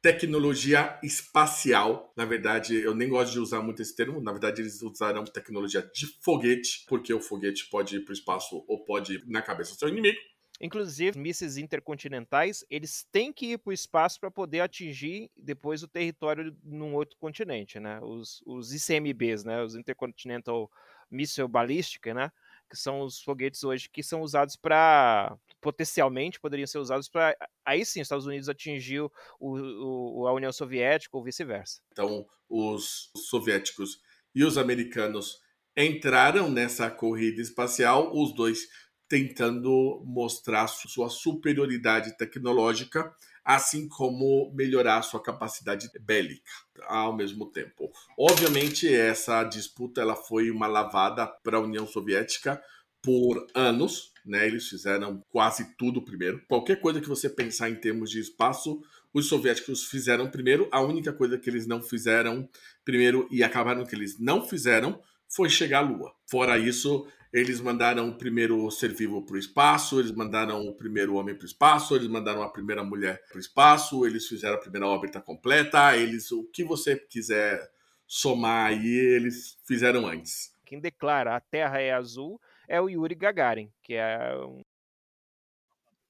tecnologia 0.04 0.98
espacial. 1.02 2.12
Na 2.14 2.26
verdade, 2.26 2.76
eu 2.76 2.94
nem 2.94 3.08
gosto 3.08 3.32
de 3.32 3.40
usar 3.40 3.62
muito 3.62 3.80
esse 3.80 3.96
termo. 3.96 4.20
Na 4.20 4.32
verdade, 4.32 4.60
eles 4.60 4.82
usaram 4.82 5.24
tecnologia 5.24 5.80
de 5.94 6.06
foguete, 6.20 6.84
porque 6.86 7.14
o 7.14 7.18
foguete 7.18 7.70
pode 7.70 7.96
ir 7.96 8.00
para 8.00 8.10
o 8.10 8.14
espaço 8.14 8.62
ou 8.68 8.84
pode 8.84 9.14
ir 9.14 9.24
na 9.26 9.40
cabeça 9.40 9.72
do 9.72 9.78
seu 9.78 9.88
inimigo. 9.88 10.18
Inclusive, 10.60 11.18
mísseis 11.18 11.56
intercontinentais, 11.56 12.66
eles 12.68 13.08
têm 13.10 13.32
que 13.32 13.52
ir 13.52 13.58
para 13.58 13.70
o 13.70 13.72
espaço 13.72 14.20
para 14.20 14.30
poder 14.30 14.60
atingir 14.60 15.30
depois 15.34 15.82
o 15.82 15.88
território 15.88 16.54
num 16.62 16.94
outro 16.94 17.16
continente, 17.16 17.80
né? 17.80 17.98
Os, 18.02 18.42
os 18.44 18.74
ICMBs, 18.74 19.42
né? 19.42 19.62
Os 19.62 19.74
Intercontinental 19.74 20.70
Missile 21.10 21.48
Ballistic, 21.48 22.08
né? 22.08 22.30
Que 22.68 22.76
são 22.76 23.00
os 23.00 23.22
foguetes 23.22 23.64
hoje 23.64 23.88
que 23.88 24.02
são 24.02 24.20
usados 24.20 24.54
para 24.54 25.34
potencialmente 25.64 26.38
poderiam 26.38 26.66
ser 26.66 26.76
usados 26.76 27.08
para 27.08 27.34
aí 27.64 27.86
sim 27.86 28.02
os 28.02 28.04
Estados 28.04 28.26
Unidos 28.26 28.50
atingir 28.50 29.00
o, 29.00 29.10
o, 29.40 30.26
a 30.28 30.32
União 30.34 30.52
Soviética 30.52 31.16
ou 31.16 31.24
vice-versa. 31.24 31.80
Então, 31.90 32.26
os 32.46 33.10
soviéticos 33.16 33.98
e 34.34 34.44
os 34.44 34.58
americanos 34.58 35.40
entraram 35.74 36.50
nessa 36.50 36.90
corrida 36.90 37.40
espacial, 37.40 38.12
os 38.14 38.34
dois 38.34 38.68
tentando 39.08 40.02
mostrar 40.04 40.66
sua 40.68 41.08
superioridade 41.08 42.16
tecnológica 42.18 43.14
assim 43.44 43.86
como 43.86 44.50
melhorar 44.54 45.02
sua 45.02 45.22
capacidade 45.22 45.90
bélica 46.00 46.50
ao 46.86 47.14
mesmo 47.14 47.50
tempo. 47.50 47.92
Obviamente, 48.18 48.92
essa 48.92 49.44
disputa 49.44 50.00
ela 50.00 50.16
foi 50.16 50.50
uma 50.50 50.66
lavada 50.66 51.26
para 51.26 51.58
a 51.58 51.60
União 51.60 51.86
Soviética 51.86 52.62
por 53.02 53.46
anos, 53.54 54.13
né? 54.24 54.46
Eles 54.46 54.68
fizeram 54.68 55.22
quase 55.30 55.76
tudo 55.76 56.02
primeiro. 56.02 56.42
Qualquer 56.48 56.80
coisa 56.80 57.00
que 57.00 57.08
você 57.08 57.28
pensar 57.28 57.68
em 57.68 57.74
termos 57.74 58.10
de 58.10 58.20
espaço, 58.20 58.82
os 59.12 59.28
soviéticos 59.28 59.84
fizeram 59.84 60.30
primeiro. 60.30 60.68
A 60.72 60.80
única 60.80 61.12
coisa 61.12 61.38
que 61.38 61.48
eles 61.48 61.66
não 61.66 61.82
fizeram 61.82 62.48
primeiro 62.84 63.28
e 63.30 63.42
acabaram 63.42 63.84
que 63.84 63.94
eles 63.94 64.18
não 64.18 64.44
fizeram 64.44 65.00
foi 65.28 65.48
chegar 65.48 65.78
à 65.78 65.82
Lua. 65.82 66.14
Fora 66.26 66.58
isso, 66.58 67.06
eles 67.32 67.60
mandaram 67.60 68.08
o 68.08 68.16
primeiro 68.16 68.70
ser 68.70 68.92
vivo 68.92 69.24
para 69.26 69.34
o 69.34 69.38
espaço, 69.38 69.98
eles 69.98 70.12
mandaram 70.12 70.66
o 70.66 70.74
primeiro 70.74 71.14
homem 71.14 71.34
para 71.34 71.42
o 71.42 71.48
espaço, 71.48 71.96
eles 71.96 72.06
mandaram 72.06 72.42
a 72.42 72.48
primeira 72.48 72.84
mulher 72.84 73.20
para 73.26 73.36
o 73.36 73.40
espaço, 73.40 74.06
eles 74.06 74.26
fizeram 74.26 74.54
a 74.54 74.60
primeira 74.60 74.86
órbita 74.86 75.20
completa, 75.20 75.96
eles 75.96 76.30
o 76.30 76.44
que 76.44 76.62
você 76.62 76.96
quiser 76.96 77.68
somar 78.06 78.66
aí, 78.66 78.86
eles 78.86 79.58
fizeram 79.64 80.06
antes. 80.06 80.54
Quem 80.64 80.78
declara 80.78 81.34
a 81.34 81.40
Terra 81.40 81.80
é 81.80 81.92
azul 81.92 82.40
é 82.68 82.80
o 82.80 82.88
Yuri 82.88 83.14
Gagarin, 83.14 83.70
que 83.82 83.94
é 83.94 84.36
um 84.36 84.60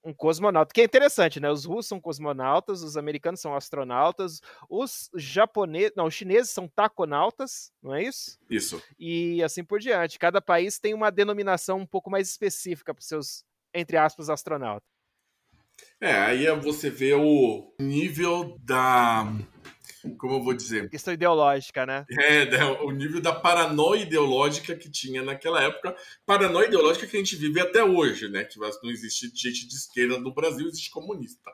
um 0.04 0.12
cosmonauta, 0.12 0.72
que 0.72 0.82
é 0.82 0.84
interessante, 0.84 1.40
né? 1.40 1.50
Os 1.50 1.64
russos 1.64 1.86
são 1.86 1.98
cosmonautas, 1.98 2.82
os 2.82 2.96
americanos 2.96 3.40
são 3.40 3.56
astronautas, 3.56 4.40
os 4.68 5.10
japoneses, 5.14 5.92
não, 5.96 6.06
os 6.06 6.14
chineses 6.14 6.50
são 6.50 6.68
taconautas, 6.68 7.72
não 7.82 7.94
é 7.94 8.02
isso? 8.02 8.38
Isso. 8.50 8.82
E 8.98 9.42
assim 9.42 9.64
por 9.64 9.80
diante. 9.80 10.18
Cada 10.18 10.42
país 10.42 10.78
tem 10.78 10.92
uma 10.92 11.10
denominação 11.10 11.78
um 11.78 11.86
pouco 11.86 12.10
mais 12.10 12.28
específica 12.28 12.92
para 12.92 13.00
os 13.00 13.08
seus, 13.08 13.44
entre 13.72 13.96
aspas, 13.96 14.28
astronautas. 14.28 14.86
É, 16.00 16.12
aí 16.12 16.46
você 16.60 16.90
vê 16.90 17.14
o 17.14 17.74
nível 17.80 18.58
da 18.60 19.24
como 20.18 20.34
eu 20.34 20.42
vou 20.42 20.54
dizer? 20.54 20.88
Questão 20.90 21.14
ideológica, 21.14 21.86
né? 21.86 22.04
É, 22.10 22.44
né, 22.46 22.64
o 22.82 22.90
nível 22.90 23.20
da 23.20 23.32
paranoia 23.32 24.02
ideológica 24.02 24.74
que 24.76 24.90
tinha 24.90 25.22
naquela 25.22 25.62
época. 25.62 25.96
Paranoia 26.26 26.66
ideológica 26.66 27.06
que 27.06 27.16
a 27.16 27.20
gente 27.20 27.36
vive 27.36 27.60
até 27.60 27.82
hoje, 27.82 28.28
né? 28.28 28.44
Que 28.44 28.58
não 28.58 28.90
existe 28.90 29.30
gente 29.34 29.66
de 29.66 29.74
esquerda 29.74 30.18
no 30.18 30.34
Brasil, 30.34 30.66
existe 30.66 30.90
comunista. 30.90 31.50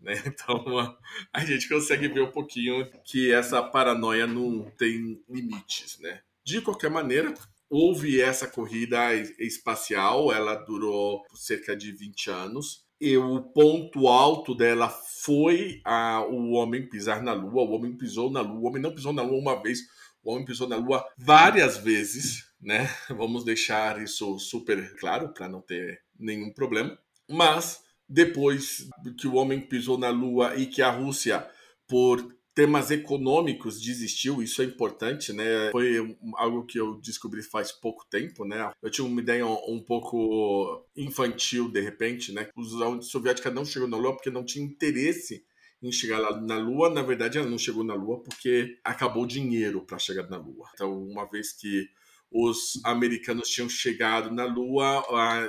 Né? 0.00 0.14
Então 0.26 0.96
a 1.32 1.44
gente 1.44 1.68
consegue 1.68 2.08
ver 2.08 2.22
um 2.22 2.30
pouquinho 2.30 2.90
que 3.04 3.32
essa 3.32 3.62
paranoia 3.62 4.26
não 4.26 4.70
tem 4.76 5.22
limites, 5.28 5.98
né? 6.00 6.20
De 6.44 6.60
qualquer 6.60 6.90
maneira, 6.90 7.32
houve 7.70 8.20
essa 8.20 8.46
corrida 8.46 9.14
espacial, 9.38 10.30
ela 10.30 10.54
durou 10.54 11.24
cerca 11.34 11.74
de 11.74 11.90
20 11.90 12.30
anos 12.30 12.83
e 13.00 13.16
o 13.16 13.42
ponto 13.42 14.08
alto 14.08 14.54
dela 14.54 14.88
foi 14.88 15.80
a, 15.84 16.24
o 16.26 16.52
homem 16.52 16.88
pisar 16.88 17.22
na 17.22 17.32
Lua. 17.32 17.62
O 17.62 17.72
homem 17.72 17.96
pisou 17.96 18.30
na 18.30 18.40
Lua. 18.40 18.60
O 18.60 18.66
homem 18.66 18.82
não 18.82 18.94
pisou 18.94 19.12
na 19.12 19.22
Lua 19.22 19.38
uma 19.38 19.62
vez. 19.62 19.80
O 20.22 20.32
homem 20.32 20.44
pisou 20.44 20.68
na 20.68 20.76
Lua 20.76 21.04
várias 21.16 21.76
vezes, 21.76 22.50
né? 22.60 22.88
Vamos 23.10 23.44
deixar 23.44 24.00
isso 24.02 24.38
super 24.38 24.96
claro 24.96 25.32
para 25.32 25.48
não 25.48 25.60
ter 25.60 26.02
nenhum 26.18 26.52
problema. 26.52 26.98
Mas 27.28 27.82
depois 28.08 28.88
que 29.18 29.26
o 29.26 29.34
homem 29.34 29.60
pisou 29.60 29.98
na 29.98 30.10
Lua 30.10 30.56
e 30.56 30.66
que 30.66 30.82
a 30.82 30.90
Rússia, 30.90 31.46
por 31.86 32.34
temas 32.54 32.90
econômicos 32.90 33.80
desistiu, 33.80 34.42
isso 34.42 34.62
é 34.62 34.64
importante, 34.64 35.32
né? 35.32 35.70
Foi 35.72 36.16
algo 36.36 36.64
que 36.64 36.78
eu 36.78 37.00
descobri 37.00 37.42
faz 37.42 37.72
pouco 37.72 38.06
tempo, 38.08 38.44
né? 38.44 38.72
Eu 38.80 38.90
tinha 38.90 39.04
uma 39.04 39.20
ideia 39.20 39.44
um 39.44 39.80
pouco 39.80 40.86
infantil 40.96 41.68
de 41.68 41.80
repente, 41.80 42.32
né? 42.32 42.48
A 42.56 42.60
União 42.60 43.02
Soviética 43.02 43.50
não 43.50 43.64
chegou 43.64 43.88
na 43.88 43.96
Lua 43.96 44.12
porque 44.12 44.30
não 44.30 44.44
tinha 44.44 44.64
interesse 44.64 45.44
em 45.82 45.90
chegar 45.90 46.18
lá 46.18 46.40
na 46.40 46.56
Lua. 46.56 46.88
Na 46.88 47.02
verdade, 47.02 47.38
ela 47.38 47.50
não 47.50 47.58
chegou 47.58 47.82
na 47.82 47.94
Lua 47.94 48.22
porque 48.22 48.78
acabou 48.84 49.24
o 49.24 49.28
dinheiro 49.28 49.84
para 49.84 49.98
chegar 49.98 50.30
na 50.30 50.36
Lua. 50.36 50.68
Então, 50.74 51.02
uma 51.02 51.28
vez 51.28 51.52
que 51.52 51.88
os 52.30 52.80
americanos 52.84 53.48
tinham 53.48 53.68
chegado 53.68 54.32
na 54.32 54.44
Lua, 54.44 55.04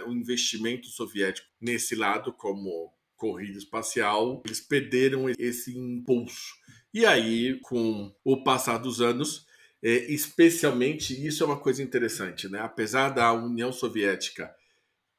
o 0.08 0.12
investimento 0.12 0.88
soviético 0.88 1.48
nesse 1.62 1.96
lado, 1.96 2.34
como 2.34 2.92
corrida 3.16 3.58
espacial, 3.58 4.44
eles 4.46 4.60
perderam 4.60 5.30
esse 5.38 5.78
impulso. 5.78 6.54
E 6.96 7.06
aí, 7.06 7.60
com 7.60 8.10
o 8.24 8.42
passar 8.42 8.78
dos 8.78 9.02
anos, 9.02 9.46
é, 9.84 10.10
especialmente 10.14 11.14
isso 11.28 11.44
é 11.44 11.46
uma 11.46 11.60
coisa 11.60 11.84
interessante, 11.84 12.48
né? 12.48 12.62
Apesar 12.62 13.10
da 13.10 13.34
União 13.34 13.70
Soviética 13.74 14.56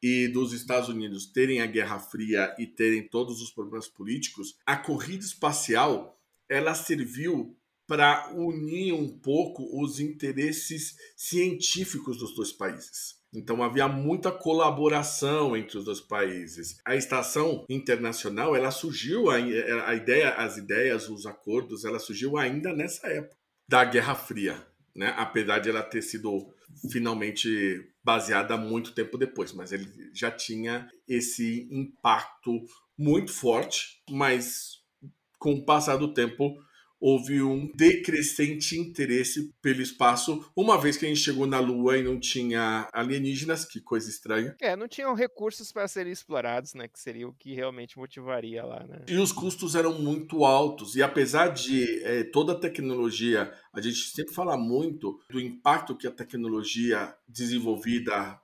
e 0.02 0.26
dos 0.26 0.54
Estados 0.54 0.88
Unidos 0.88 1.26
terem 1.26 1.60
a 1.60 1.66
Guerra 1.66 1.98
Fria 1.98 2.56
e 2.58 2.66
terem 2.66 3.06
todos 3.06 3.42
os 3.42 3.50
problemas 3.50 3.88
políticos, 3.88 4.56
a 4.64 4.74
corrida 4.74 5.22
espacial 5.22 6.18
ela 6.48 6.74
serviu 6.74 7.54
para 7.86 8.32
unir 8.32 8.94
um 8.94 9.06
pouco 9.06 9.68
os 9.78 10.00
interesses 10.00 10.96
científicos 11.14 12.16
dos 12.16 12.34
dois 12.34 12.52
países. 12.52 13.16
Então 13.36 13.62
havia 13.62 13.86
muita 13.86 14.32
colaboração 14.32 15.54
entre 15.54 15.76
os 15.76 15.84
dois 15.84 16.00
países. 16.00 16.80
A 16.86 16.96
estação 16.96 17.66
internacional, 17.68 18.56
ela 18.56 18.70
surgiu 18.70 19.28
a, 19.30 19.34
a 19.34 19.94
ideia, 19.94 20.30
as 20.30 20.56
ideias, 20.56 21.10
os 21.10 21.26
acordos, 21.26 21.84
ela 21.84 21.98
surgiu 21.98 22.38
ainda 22.38 22.72
nessa 22.72 23.06
época 23.08 23.36
da 23.68 23.84
Guerra 23.84 24.14
Fria, 24.14 24.66
né? 24.94 25.12
Apesar 25.18 25.58
de 25.58 25.68
ela 25.68 25.82
ter 25.82 26.00
sido 26.00 26.48
finalmente 26.90 27.86
baseada 28.02 28.56
muito 28.56 28.92
tempo 28.92 29.18
depois, 29.18 29.52
mas 29.52 29.70
ele 29.70 29.86
já 30.14 30.30
tinha 30.30 30.88
esse 31.06 31.68
impacto 31.70 32.64
muito 32.96 33.32
forte, 33.32 34.02
mas 34.08 34.78
com 35.38 35.52
o 35.52 35.64
passar 35.64 35.96
do 35.96 36.14
tempo 36.14 36.56
houve 37.00 37.42
um 37.42 37.70
decrescente 37.74 38.78
interesse 38.78 39.52
pelo 39.60 39.82
espaço, 39.82 40.50
uma 40.56 40.80
vez 40.80 40.96
que 40.96 41.04
a 41.04 41.08
gente 41.08 41.20
chegou 41.20 41.46
na 41.46 41.60
Lua 41.60 41.98
e 41.98 42.02
não 42.02 42.18
tinha 42.18 42.88
alienígenas, 42.92 43.64
que 43.64 43.80
coisa 43.80 44.08
estranha. 44.08 44.56
É, 44.60 44.74
não 44.74 44.88
tinham 44.88 45.14
recursos 45.14 45.70
para 45.72 45.86
serem 45.88 46.12
explorados, 46.12 46.74
né? 46.74 46.88
Que 46.88 46.98
seria 46.98 47.28
o 47.28 47.34
que 47.34 47.54
realmente 47.54 47.98
motivaria 47.98 48.64
lá, 48.64 48.84
né? 48.84 49.04
E 49.08 49.16
os 49.16 49.32
custos 49.32 49.74
eram 49.74 50.00
muito 50.00 50.44
altos. 50.44 50.96
E 50.96 51.02
apesar 51.02 51.48
de 51.48 52.02
é, 52.02 52.24
toda 52.24 52.52
a 52.52 52.58
tecnologia, 52.58 53.52
a 53.72 53.80
gente 53.80 54.10
sempre 54.10 54.34
fala 54.34 54.56
muito 54.56 55.18
do 55.30 55.40
impacto 55.40 55.96
que 55.96 56.06
a 56.06 56.12
tecnologia 56.12 57.14
desenvolvida 57.28 58.40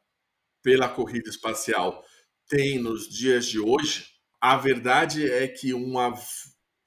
pela 0.63 0.89
corrida 0.89 1.29
espacial 1.29 2.05
tem 2.49 2.79
nos 2.79 3.09
dias 3.09 3.47
de 3.47 3.59
hoje, 3.59 4.07
a 4.41 4.57
verdade 4.57 5.31
é 5.31 5.47
que 5.49 5.73
uma 5.73 6.13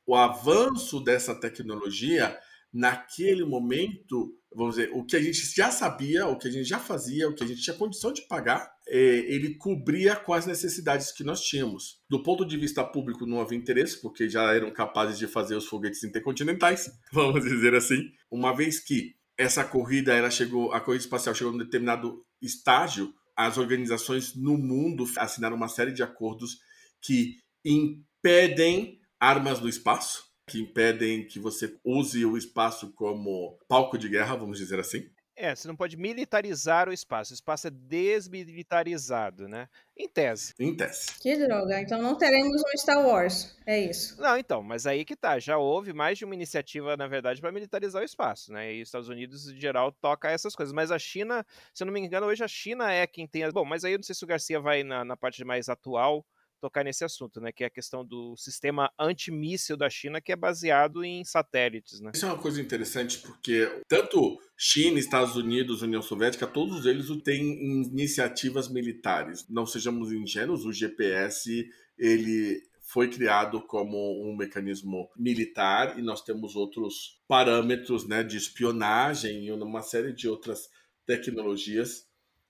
o 0.05 0.15
avanço 0.15 0.99
dessa 1.03 1.33
tecnologia, 1.33 2.37
naquele 2.71 3.45
momento, 3.45 4.37
vamos 4.53 4.75
dizer, 4.75 4.91
o 4.93 5.05
que 5.05 5.15
a 5.15 5.21
gente 5.21 5.39
já 5.55 5.71
sabia, 5.71 6.27
o 6.27 6.37
que 6.37 6.47
a 6.47 6.51
gente 6.51 6.67
já 6.67 6.77
fazia, 6.77 7.29
o 7.29 7.33
que 7.33 7.43
a 7.43 7.47
gente 7.47 7.61
tinha 7.61 7.75
condição 7.75 8.11
de 8.11 8.21
pagar, 8.23 8.69
é, 8.87 8.97
ele 8.97 9.55
cobria 9.55 10.15
com 10.15 10.33
as 10.33 10.45
necessidades 10.45 11.11
que 11.11 11.23
nós 11.23 11.41
tínhamos. 11.41 12.01
Do 12.09 12.21
ponto 12.21 12.45
de 12.45 12.57
vista 12.57 12.83
público, 12.83 13.25
não 13.25 13.39
havia 13.39 13.57
interesse, 13.57 14.01
porque 14.01 14.29
já 14.29 14.53
eram 14.53 14.71
capazes 14.71 15.17
de 15.17 15.25
fazer 15.25 15.55
os 15.55 15.65
foguetes 15.65 16.03
intercontinentais, 16.03 16.91
vamos 17.11 17.43
dizer 17.43 17.73
assim. 17.73 18.11
Uma 18.29 18.53
vez 18.53 18.79
que 18.79 19.15
essa 19.37 19.63
corrida, 19.63 20.13
ela 20.13 20.29
chegou, 20.29 20.71
a 20.73 20.81
corrida 20.81 21.03
espacial 21.03 21.33
chegou 21.33 21.53
a 21.53 21.55
um 21.55 21.59
determinado 21.59 22.25
estágio, 22.41 23.13
as 23.35 23.57
organizações 23.57 24.35
no 24.35 24.57
mundo 24.57 25.05
assinaram 25.17 25.55
uma 25.55 25.67
série 25.67 25.91
de 25.91 26.03
acordos 26.03 26.57
que 27.01 27.37
impedem 27.63 28.99
armas 29.19 29.59
do 29.59 29.69
espaço, 29.69 30.25
que 30.47 30.59
impedem 30.59 31.25
que 31.25 31.39
você 31.39 31.77
use 31.83 32.25
o 32.25 32.37
espaço 32.37 32.91
como 32.93 33.57
palco 33.67 33.97
de 33.97 34.09
guerra, 34.09 34.35
vamos 34.35 34.57
dizer 34.57 34.79
assim. 34.79 35.09
É, 35.37 35.53
você 35.53 35.67
não 35.67 35.75
pode 35.75 35.97
militarizar 35.97 36.87
o 36.87 36.93
espaço. 36.93 37.33
O 37.33 37.35
espaço 37.35 37.67
é 37.67 37.69
desmilitarizado, 37.69 39.49
né? 39.49 39.67
Em 39.97 40.07
tese. 40.07 40.53
Em 40.57 40.73
tese. 40.73 41.07
Que 41.19 41.35
droga. 41.35 41.81
Então 41.81 42.01
não 42.01 42.17
teremos 42.17 42.61
um 42.61 42.77
Star 42.77 43.05
Wars. 43.05 43.53
É 43.65 43.77
isso. 43.77 44.19
Não, 44.21 44.37
então, 44.37 44.63
mas 44.63 44.87
aí 44.87 45.03
que 45.03 45.13
tá. 45.13 45.37
Já 45.37 45.57
houve 45.57 45.91
mais 45.91 46.17
de 46.17 46.23
uma 46.23 46.33
iniciativa, 46.33 46.95
na 46.95 47.05
verdade, 47.05 47.41
para 47.41 47.51
militarizar 47.51 48.01
o 48.01 48.05
espaço, 48.05 48.53
né? 48.53 48.75
E 48.75 48.81
os 48.81 48.87
Estados 48.87 49.09
Unidos, 49.09 49.49
em 49.49 49.59
geral, 49.59 49.91
toca 49.91 50.31
essas 50.31 50.55
coisas. 50.55 50.71
Mas 50.71 50.89
a 50.89 50.97
China, 50.97 51.45
se 51.73 51.83
eu 51.83 51.85
não 51.85 51.93
me 51.93 51.99
engano, 51.99 52.27
hoje 52.27 52.41
a 52.41 52.47
China 52.47 52.89
é 52.89 53.05
quem 53.05 53.27
tem 53.27 53.43
as. 53.43 53.51
Bom, 53.51 53.65
mas 53.65 53.83
aí 53.83 53.91
eu 53.91 53.97
não 53.97 54.03
sei 54.03 54.15
se 54.15 54.23
o 54.23 54.27
Garcia 54.27 54.61
vai 54.61 54.83
na, 54.83 55.03
na 55.03 55.17
parte 55.17 55.43
mais 55.43 55.67
atual 55.67 56.25
tocar 56.65 56.83
nesse 56.83 57.03
assunto, 57.03 57.39
né? 57.39 57.51
Que 57.51 57.63
é 57.63 57.67
a 57.67 57.69
questão 57.69 58.03
do 58.03 58.35
sistema 58.35 58.91
antimíssil 58.99 59.77
da 59.77 59.87
China, 59.87 60.19
que 60.19 60.31
é 60.31 60.35
baseado 60.35 61.03
em 61.03 61.23
satélites, 61.23 62.01
né? 62.01 62.11
Isso 62.15 62.25
é 62.25 62.29
uma 62.29 62.41
coisa 62.41 62.59
interessante, 62.59 63.19
porque 63.19 63.69
tanto 63.87 64.39
China, 64.57 64.97
Estados 64.97 65.35
Unidos, 65.35 65.83
União 65.83 66.01
Soviética, 66.01 66.47
todos 66.47 66.87
eles 66.87 67.07
têm 67.23 67.83
iniciativas 67.83 68.67
militares. 68.67 69.45
Não 69.47 69.65
sejamos 69.65 70.11
ingênuos, 70.11 70.65
o 70.65 70.73
GPS, 70.73 71.69
ele 71.97 72.63
foi 72.81 73.09
criado 73.09 73.61
como 73.61 73.97
um 74.27 74.35
mecanismo 74.35 75.09
militar 75.15 75.99
e 75.99 76.01
nós 76.01 76.23
temos 76.23 76.55
outros 76.55 77.21
parâmetros 77.27 78.07
né, 78.07 78.23
de 78.23 78.37
espionagem 78.37 79.45
e 79.45 79.51
uma 79.51 79.81
série 79.81 80.13
de 80.13 80.27
outras 80.27 80.67
tecnologias 81.05 82.05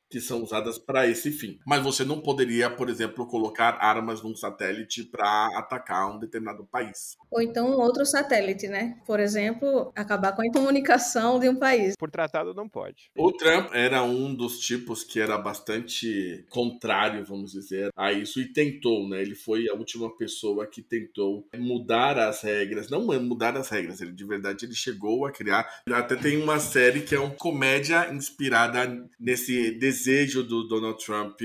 que 0.09 0.19
são 0.19 0.43
usadas 0.43 0.77
para 0.77 1.07
esse 1.07 1.31
fim. 1.31 1.59
Mas 1.65 1.83
você 1.83 2.03
não 2.03 2.21
poderia, 2.21 2.69
por 2.69 2.89
exemplo, 2.89 3.27
colocar 3.27 3.77
armas 3.79 4.21
num 4.21 4.35
satélite 4.35 5.03
para 5.03 5.47
atacar 5.57 6.15
um 6.15 6.19
determinado 6.19 6.65
país. 6.65 7.15
Ou 7.31 7.41
então 7.41 7.69
um 7.69 7.79
outro 7.79 8.05
satélite, 8.05 8.67
né? 8.67 8.97
Por 9.05 9.19
exemplo, 9.19 9.91
acabar 9.95 10.33
com 10.33 10.41
a 10.41 10.51
comunicação 10.51 11.39
de 11.39 11.49
um 11.49 11.55
país. 11.55 11.95
Por 11.97 12.09
tratado 12.09 12.53
não 12.53 12.69
pode. 12.69 13.09
O 13.17 13.31
Trump 13.31 13.69
era 13.73 14.03
um 14.03 14.33
dos 14.33 14.59
tipos 14.59 15.03
que 15.03 15.19
era 15.19 15.37
bastante 15.37 16.45
contrário, 16.49 17.25
vamos 17.25 17.51
dizer, 17.51 17.89
a 17.95 18.11
isso 18.11 18.39
e 18.39 18.51
tentou, 18.51 19.07
né? 19.07 19.21
Ele 19.21 19.35
foi 19.35 19.67
a 19.69 19.73
última 19.73 20.15
pessoa 20.15 20.67
que 20.67 20.81
tentou 20.81 21.47
mudar 21.57 22.17
as 22.17 22.41
regras, 22.41 22.89
não 22.89 23.05
mudar 23.19 23.57
as 23.57 23.69
regras, 23.69 24.01
ele 24.01 24.11
de 24.11 24.25
verdade 24.25 24.65
ele 24.65 24.75
chegou 24.75 25.25
a 25.25 25.31
criar. 25.31 25.67
Até 25.91 26.15
tem 26.15 26.41
uma 26.41 26.59
série 26.59 27.01
que 27.01 27.15
é 27.15 27.19
uma 27.19 27.31
comédia 27.31 28.11
inspirada 28.13 29.07
nesse 29.19 29.71
desejo 29.95 30.43
do 30.43 30.67
Donald 30.67 31.03
Trump 31.03 31.39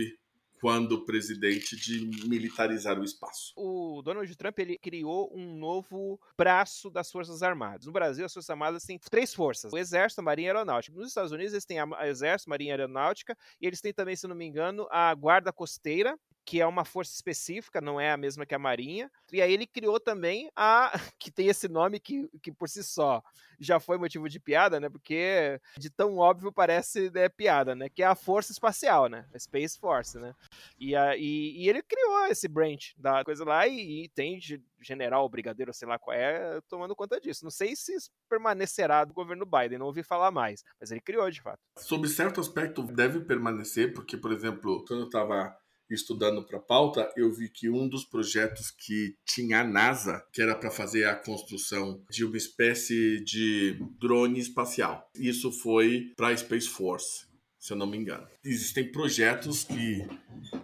quando 0.60 1.06
presidente 1.06 1.74
de 1.76 2.04
militarizar 2.28 2.98
o 2.98 3.04
espaço. 3.04 3.54
O 3.56 4.02
Donald 4.02 4.36
Trump 4.36 4.58
ele 4.58 4.76
criou 4.76 5.32
um 5.32 5.56
novo 5.56 6.20
braço 6.36 6.90
das 6.90 7.10
Forças 7.10 7.42
Armadas. 7.42 7.86
No 7.86 7.92
Brasil, 7.92 8.26
as 8.26 8.32
Forças 8.32 8.50
Armadas 8.50 8.84
têm 8.84 8.98
três 8.98 9.32
forças: 9.32 9.72
o 9.72 9.78
Exército, 9.78 10.20
a 10.20 10.24
Marinha 10.24 10.48
e 10.48 10.50
a 10.50 10.54
Aeronáutica. 10.54 10.96
Nos 10.96 11.08
Estados 11.08 11.32
Unidos, 11.32 11.52
eles 11.54 11.64
têm 11.64 11.78
a 11.78 12.08
Exército, 12.08 12.50
a 12.50 12.52
Marinha 12.52 12.70
e 12.70 12.72
a 12.72 12.74
Aeronáutica, 12.74 13.38
e 13.60 13.66
eles 13.66 13.80
têm 13.80 13.94
também, 13.94 14.16
se 14.16 14.26
não 14.26 14.34
me 14.34 14.44
engano, 14.44 14.86
a 14.90 15.14
Guarda 15.14 15.52
Costeira, 15.52 16.18
que 16.50 16.60
é 16.60 16.66
uma 16.66 16.84
força 16.84 17.14
específica, 17.14 17.80
não 17.80 18.00
é 18.00 18.10
a 18.10 18.16
mesma 18.16 18.44
que 18.44 18.56
a 18.56 18.58
Marinha. 18.58 19.08
E 19.32 19.40
aí 19.40 19.52
ele 19.52 19.68
criou 19.68 20.00
também 20.00 20.50
a 20.56 20.90
que 21.16 21.30
tem 21.30 21.46
esse 21.46 21.68
nome 21.68 22.00
que, 22.00 22.28
que 22.42 22.50
por 22.50 22.68
si 22.68 22.82
só 22.82 23.22
já 23.60 23.78
foi 23.78 23.98
motivo 23.98 24.28
de 24.28 24.40
piada, 24.40 24.80
né? 24.80 24.88
Porque 24.88 25.60
de 25.78 25.88
tão 25.88 26.16
óbvio 26.16 26.50
parece 26.50 27.08
né, 27.10 27.28
piada, 27.28 27.76
né? 27.76 27.88
Que 27.88 28.02
é 28.02 28.06
a 28.06 28.16
Força 28.16 28.50
Espacial, 28.50 29.08
né? 29.08 29.28
A 29.32 29.38
Space 29.38 29.78
Force, 29.78 30.18
né? 30.18 30.34
E, 30.76 30.96
a, 30.96 31.16
e, 31.16 31.56
e 31.56 31.68
ele 31.68 31.84
criou 31.84 32.26
esse 32.26 32.48
branch 32.48 32.94
da 32.98 33.22
coisa 33.22 33.44
lá 33.44 33.68
e, 33.68 34.06
e 34.06 34.08
tem 34.08 34.40
general, 34.80 35.28
brigadeiro, 35.28 35.72
sei 35.72 35.86
lá 35.86 36.00
qual 36.00 36.16
é, 36.16 36.60
tomando 36.68 36.96
conta 36.96 37.20
disso. 37.20 37.44
Não 37.44 37.50
sei 37.50 37.76
se 37.76 37.92
permanecerá 38.28 39.04
do 39.04 39.14
governo 39.14 39.46
Biden, 39.46 39.78
não 39.78 39.86
ouvi 39.86 40.02
falar 40.02 40.32
mais, 40.32 40.64
mas 40.80 40.90
ele 40.90 41.00
criou 41.00 41.30
de 41.30 41.40
fato. 41.40 41.60
Sobre 41.76 42.08
certo 42.08 42.40
aspecto 42.40 42.82
deve 42.82 43.20
permanecer, 43.20 43.92
porque, 43.92 44.16
por 44.16 44.32
exemplo, 44.32 44.84
quando 44.88 45.02
eu 45.02 45.06
estava 45.06 45.56
estudando 45.94 46.44
para 46.44 46.58
a 46.58 46.62
pauta, 46.62 47.12
eu 47.16 47.32
vi 47.32 47.48
que 47.48 47.68
um 47.68 47.88
dos 47.88 48.04
projetos 48.04 48.70
que 48.70 49.16
tinha 49.24 49.60
a 49.60 49.64
NASA, 49.64 50.24
que 50.32 50.40
era 50.40 50.54
para 50.54 50.70
fazer 50.70 51.04
a 51.04 51.16
construção 51.16 52.02
de 52.10 52.24
uma 52.24 52.36
espécie 52.36 53.20
de 53.24 53.78
drone 53.98 54.38
espacial. 54.38 55.10
Isso 55.14 55.50
foi 55.50 56.12
para 56.16 56.28
a 56.28 56.36
Space 56.36 56.68
Force, 56.68 57.26
se 57.58 57.72
eu 57.72 57.76
não 57.76 57.86
me 57.86 57.96
engano. 57.96 58.26
Existem 58.44 58.90
projetos 58.90 59.64
que 59.64 60.06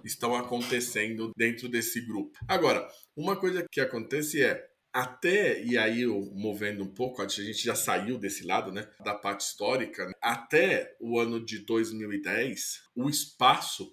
estão 0.04 0.35
acontecendo 0.35 1.33
dentro 1.37 1.68
desse 1.68 2.00
grupo. 2.00 2.38
Agora, 2.47 2.88
uma 3.16 3.37
coisa 3.37 3.66
que 3.71 3.80
acontece 3.80 4.42
é 4.42 4.66
até, 4.97 5.62
e 5.62 5.76
aí 5.76 6.02
eu 6.02 6.23
movendo 6.33 6.83
um 6.83 6.88
pouco, 6.88 7.21
a 7.21 7.28
gente 7.28 7.62
já 7.62 7.75
saiu 7.75 8.16
desse 8.16 8.47
lado, 8.47 8.73
né, 8.73 8.88
da 9.04 9.14
parte 9.14 9.42
histórica, 9.42 10.11
até 10.23 10.97
o 10.99 11.18
ano 11.21 11.45
de 11.45 11.59
2010, 11.59 12.80
o 12.95 13.11
espaço 13.11 13.92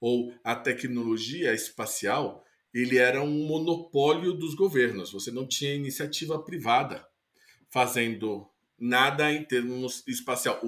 ou 0.00 0.34
a 0.42 0.56
tecnologia 0.56 1.52
espacial, 1.52 2.44
ele 2.72 2.98
era 2.98 3.22
um 3.22 3.46
monopólio 3.46 4.32
dos 4.32 4.54
governos. 4.54 5.12
Você 5.12 5.30
não 5.30 5.46
tinha 5.46 5.74
iniciativa 5.74 6.42
privada 6.42 7.06
fazendo 7.68 8.48
nada 8.78 9.30
em 9.30 9.44
termos 9.44 10.02
espacial, 10.06 10.58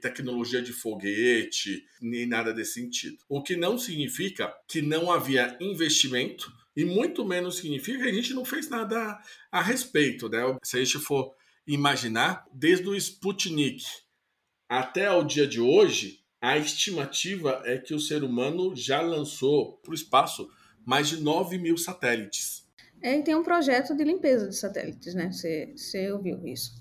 tecnologia 0.00 0.62
de 0.62 0.72
foguete, 0.72 1.84
nem 2.00 2.26
nada 2.26 2.54
desse 2.54 2.74
sentido. 2.74 3.18
O 3.28 3.42
que 3.42 3.56
não 3.56 3.76
significa 3.76 4.54
que 4.66 4.80
não 4.80 5.12
havia 5.12 5.56
investimento 5.60 6.50
e 6.74 6.84
muito 6.84 7.24
menos 7.24 7.56
significa 7.58 8.04
que 8.04 8.08
a 8.08 8.12
gente 8.12 8.32
não 8.32 8.44
fez 8.44 8.70
nada 8.70 9.20
a 9.52 9.60
respeito, 9.60 10.28
né? 10.28 10.38
Se 10.62 10.78
a 10.78 10.84
gente 10.84 10.98
for 10.98 11.34
imaginar, 11.66 12.46
desde 12.52 12.88
o 12.88 12.94
Sputnik 12.94 13.84
até 14.68 15.10
o 15.10 15.24
dia 15.24 15.46
de 15.46 15.60
hoje, 15.60 16.20
a 16.40 16.56
estimativa 16.56 17.62
é 17.64 17.78
que 17.78 17.94
o 17.94 18.00
ser 18.00 18.22
humano 18.22 18.74
já 18.74 19.00
lançou 19.00 19.78
para 19.78 19.92
o 19.92 19.94
espaço 19.94 20.48
mais 20.84 21.08
de 21.08 21.20
9 21.20 21.58
mil 21.58 21.76
satélites. 21.76 22.66
É, 23.02 23.20
tem 23.20 23.34
um 23.34 23.42
projeto 23.42 23.94
de 23.94 24.04
limpeza 24.04 24.48
de 24.48 24.56
satélites, 24.56 25.14
né? 25.14 25.30
Você, 25.30 25.72
você 25.76 26.10
ouviu 26.10 26.46
isso. 26.46 26.72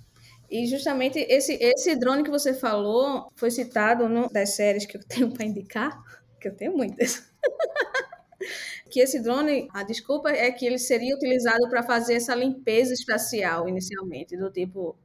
E 0.50 0.66
justamente 0.66 1.20
esse, 1.20 1.54
esse 1.62 1.96
drone 1.96 2.24
que 2.24 2.30
você 2.30 2.54
falou 2.54 3.30
foi 3.36 3.52
citado 3.52 4.08
numa 4.08 4.30
das 4.30 4.52
séries 4.52 4.86
que 4.86 4.98
eu 4.98 5.02
tenho 5.06 5.32
para 5.32 5.46
indicar, 5.46 6.02
que 6.40 6.48
eu 6.48 6.56
tenho 6.56 6.76
muitas. 6.76 7.30
que 8.90 9.00
esse 9.00 9.20
drone, 9.20 9.68
a 9.74 9.84
desculpa 9.84 10.30
é 10.30 10.52
que 10.52 10.66
ele 10.66 10.80
seria 10.80 11.16
utilizado 11.16 11.70
para 11.70 11.84
fazer 11.84 12.16
essa 12.16 12.34
limpeza 12.34 12.94
espacial 12.94 13.68
inicialmente, 13.68 14.38
do 14.38 14.52
tipo 14.52 14.98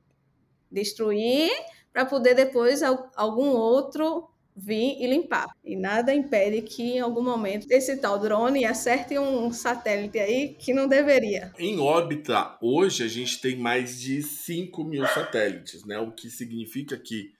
destruir 0.71 1.51
para 1.93 2.07
poder 2.07 2.35
depois 2.35 2.83
algum 2.83 3.51
outro 3.51 4.32
vir 4.57 4.97
e 5.01 5.07
limpar. 5.07 5.49
E 5.65 5.77
nada 5.77 6.15
impede 6.15 6.63
que 6.63 6.83
em 6.83 7.01
algum 7.01 7.23
momento 7.23 7.67
esse 7.71 7.97
tal 7.97 8.19
drone 8.19 8.65
acerte 8.65 9.19
um 9.19 9.53
satélite 9.53 10.19
aí 10.19 10.55
que 10.55 10.75
não 10.75 10.87
deveria. 10.87 11.53
Em 11.59 11.79
órbita, 11.79 12.57
hoje 12.61 13.03
a 13.03 13.09
gente 13.09 13.41
tem 13.41 13.57
mais 13.57 14.01
de 14.01 14.23
5 14.23 14.85
mil 14.85 15.07
satélites, 15.07 15.85
né? 15.85 15.99
O 15.99 16.13
que 16.13 16.31
significa 16.31 16.97
que 16.97 17.33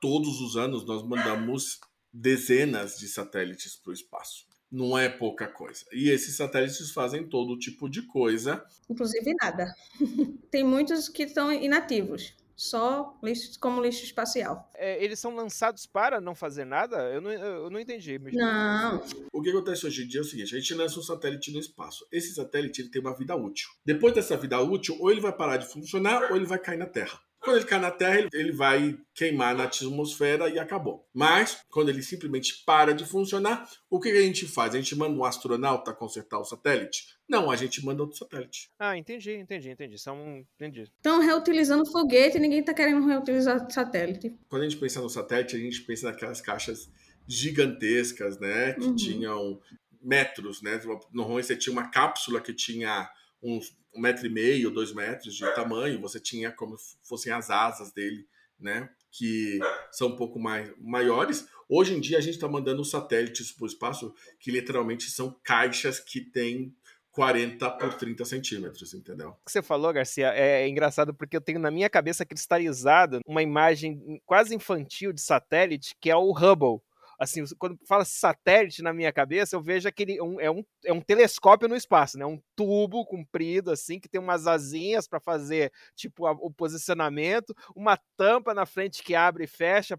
todos 0.00 0.40
os 0.40 0.56
anos 0.56 0.86
nós 0.86 1.02
mandamos 1.02 1.80
dezenas 2.12 2.96
de 2.98 3.08
satélites 3.08 3.76
para 3.76 3.90
o 3.90 3.94
espaço. 3.94 4.46
Não 4.70 4.98
é 4.98 5.08
pouca 5.08 5.46
coisa. 5.46 5.86
E 5.92 6.10
esses 6.10 6.36
satélites 6.36 6.90
fazem 6.90 7.26
todo 7.26 7.58
tipo 7.58 7.88
de 7.88 8.02
coisa. 8.02 8.62
Inclusive 8.88 9.34
nada. 9.40 9.74
tem 10.50 10.62
muitos 10.62 11.08
que 11.08 11.22
estão 11.22 11.50
inativos 11.50 12.34
só 12.58 13.16
lixo, 13.22 13.58
como 13.60 13.80
lixo 13.80 14.02
espacial. 14.02 14.68
É, 14.74 15.02
eles 15.02 15.20
são 15.20 15.32
lançados 15.32 15.86
para 15.86 16.20
não 16.20 16.34
fazer 16.34 16.64
nada? 16.64 16.96
Eu 17.12 17.20
não, 17.20 17.30
eu 17.30 17.70
não 17.70 17.78
entendi. 17.78 18.18
Mas... 18.18 18.34
Não. 18.34 19.00
O 19.32 19.40
que 19.40 19.50
acontece 19.50 19.86
hoje 19.86 20.02
em 20.02 20.08
dia 20.08 20.20
é 20.20 20.22
o 20.22 20.24
seguinte: 20.24 20.56
a 20.56 20.58
gente 20.58 20.74
lança 20.74 20.98
um 20.98 21.02
satélite 21.02 21.52
no 21.52 21.60
espaço. 21.60 22.04
Esse 22.10 22.34
satélite 22.34 22.82
ele 22.82 22.90
tem 22.90 23.00
uma 23.00 23.16
vida 23.16 23.36
útil. 23.36 23.68
Depois 23.86 24.12
dessa 24.12 24.36
vida 24.36 24.60
útil, 24.60 24.96
ou 24.98 25.08
ele 25.08 25.20
vai 25.20 25.32
parar 25.32 25.58
de 25.58 25.72
funcionar, 25.72 26.32
ou 26.32 26.36
ele 26.36 26.46
vai 26.46 26.58
cair 26.58 26.78
na 26.78 26.86
Terra. 26.86 27.20
Quando 27.40 27.58
ele 27.58 27.66
cai 27.66 27.78
na 27.78 27.92
Terra, 27.92 28.28
ele 28.32 28.50
vai 28.50 28.98
queimar 29.14 29.54
na 29.54 29.64
atmosfera 29.64 30.48
e 30.48 30.58
acabou. 30.58 31.08
Mas, 31.14 31.58
quando 31.70 31.88
ele 31.88 32.02
simplesmente 32.02 32.64
para 32.66 32.92
de 32.92 33.06
funcionar, 33.06 33.68
o 33.88 34.00
que 34.00 34.08
a 34.08 34.22
gente 34.22 34.46
faz? 34.46 34.74
A 34.74 34.78
gente 34.78 34.96
manda 34.96 35.16
um 35.16 35.24
astronauta 35.24 35.94
consertar 35.94 36.40
o 36.40 36.44
satélite? 36.44 37.16
Não, 37.28 37.50
a 37.50 37.56
gente 37.56 37.84
manda 37.84 38.02
outro 38.02 38.16
satélite. 38.16 38.70
Ah, 38.78 38.96
entendi, 38.96 39.32
entendi, 39.32 39.70
entendi. 39.70 39.98
São, 39.98 40.44
entendi. 40.54 40.82
Estão 40.82 41.20
reutilizando 41.20 41.84
foguete 41.84 42.38
e 42.38 42.40
ninguém 42.40 42.60
está 42.60 42.72
querendo 42.72 43.06
reutilizar 43.06 43.70
satélite. 43.70 44.34
Quando 44.48 44.62
a 44.62 44.68
gente 44.68 44.80
pensa 44.80 45.00
no 45.00 45.10
satélite, 45.10 45.56
a 45.56 45.58
gente 45.58 45.82
pensa 45.82 46.10
naquelas 46.10 46.40
caixas 46.40 46.90
gigantescas, 47.26 48.38
né? 48.38 48.72
Que 48.72 48.86
uhum. 48.86 48.96
tinham 48.96 49.60
metros, 50.00 50.62
né? 50.62 50.80
Normalmente 51.12 51.46
você 51.46 51.56
tinha 51.56 51.72
uma 51.72 51.90
cápsula 51.90 52.40
que 52.40 52.54
tinha 52.54 53.10
uns 53.42 53.76
um 53.94 54.00
metro 54.00 54.26
e 54.26 54.30
meio, 54.30 54.70
dois 54.70 54.92
metros 54.92 55.34
de 55.34 55.54
tamanho, 55.54 56.00
você 56.00 56.20
tinha 56.20 56.52
como 56.52 56.76
fossem 57.02 57.32
as 57.32 57.50
asas 57.50 57.92
dele, 57.92 58.26
né? 58.58 58.88
Que 59.10 59.58
são 59.90 60.08
um 60.08 60.16
pouco 60.16 60.38
mais 60.38 60.72
maiores. 60.78 61.48
Hoje 61.68 61.94
em 61.94 62.00
dia 62.00 62.18
a 62.18 62.20
gente 62.20 62.34
está 62.34 62.48
mandando 62.48 62.84
satélites 62.84 63.50
para 63.50 63.64
o 63.64 63.66
espaço 63.66 64.14
que 64.38 64.50
literalmente 64.50 65.10
são 65.10 65.38
caixas 65.42 65.98
que 65.98 66.20
têm 66.20 66.74
40 67.18 67.68
por 67.72 67.94
30 67.94 68.24
centímetros, 68.24 68.94
entendeu? 68.94 69.30
O 69.30 69.44
que 69.44 69.50
você 69.50 69.60
falou, 69.60 69.92
Garcia, 69.92 70.32
é 70.36 70.68
engraçado 70.68 71.12
porque 71.12 71.36
eu 71.36 71.40
tenho 71.40 71.58
na 71.58 71.68
minha 71.68 71.90
cabeça 71.90 72.24
cristalizada 72.24 73.18
uma 73.26 73.42
imagem 73.42 74.22
quase 74.24 74.54
infantil 74.54 75.12
de 75.12 75.20
satélite 75.20 75.96
que 76.00 76.08
é 76.10 76.14
o 76.14 76.30
Hubble 76.30 76.80
assim, 77.18 77.42
quando 77.58 77.76
fala 77.86 78.04
satélite 78.04 78.80
na 78.80 78.92
minha 78.92 79.12
cabeça, 79.12 79.56
eu 79.56 79.62
vejo 79.62 79.88
aquele 79.88 80.20
um, 80.22 80.40
é, 80.40 80.50
um, 80.50 80.64
é 80.84 80.92
um 80.92 81.00
telescópio 81.00 81.68
no 81.68 81.74
espaço, 81.74 82.16
né? 82.16 82.24
Um 82.24 82.40
tubo 82.54 83.04
comprido 83.04 83.72
assim 83.72 83.98
que 83.98 84.08
tem 84.08 84.20
umas 84.20 84.46
asinhas 84.46 85.08
para 85.08 85.18
fazer 85.18 85.72
tipo 85.96 86.26
a, 86.26 86.32
o 86.32 86.50
posicionamento, 86.50 87.54
uma 87.74 87.98
tampa 88.16 88.54
na 88.54 88.64
frente 88.64 89.02
que 89.02 89.14
abre 89.14 89.44
e 89.44 89.48
fecha 89.48 89.98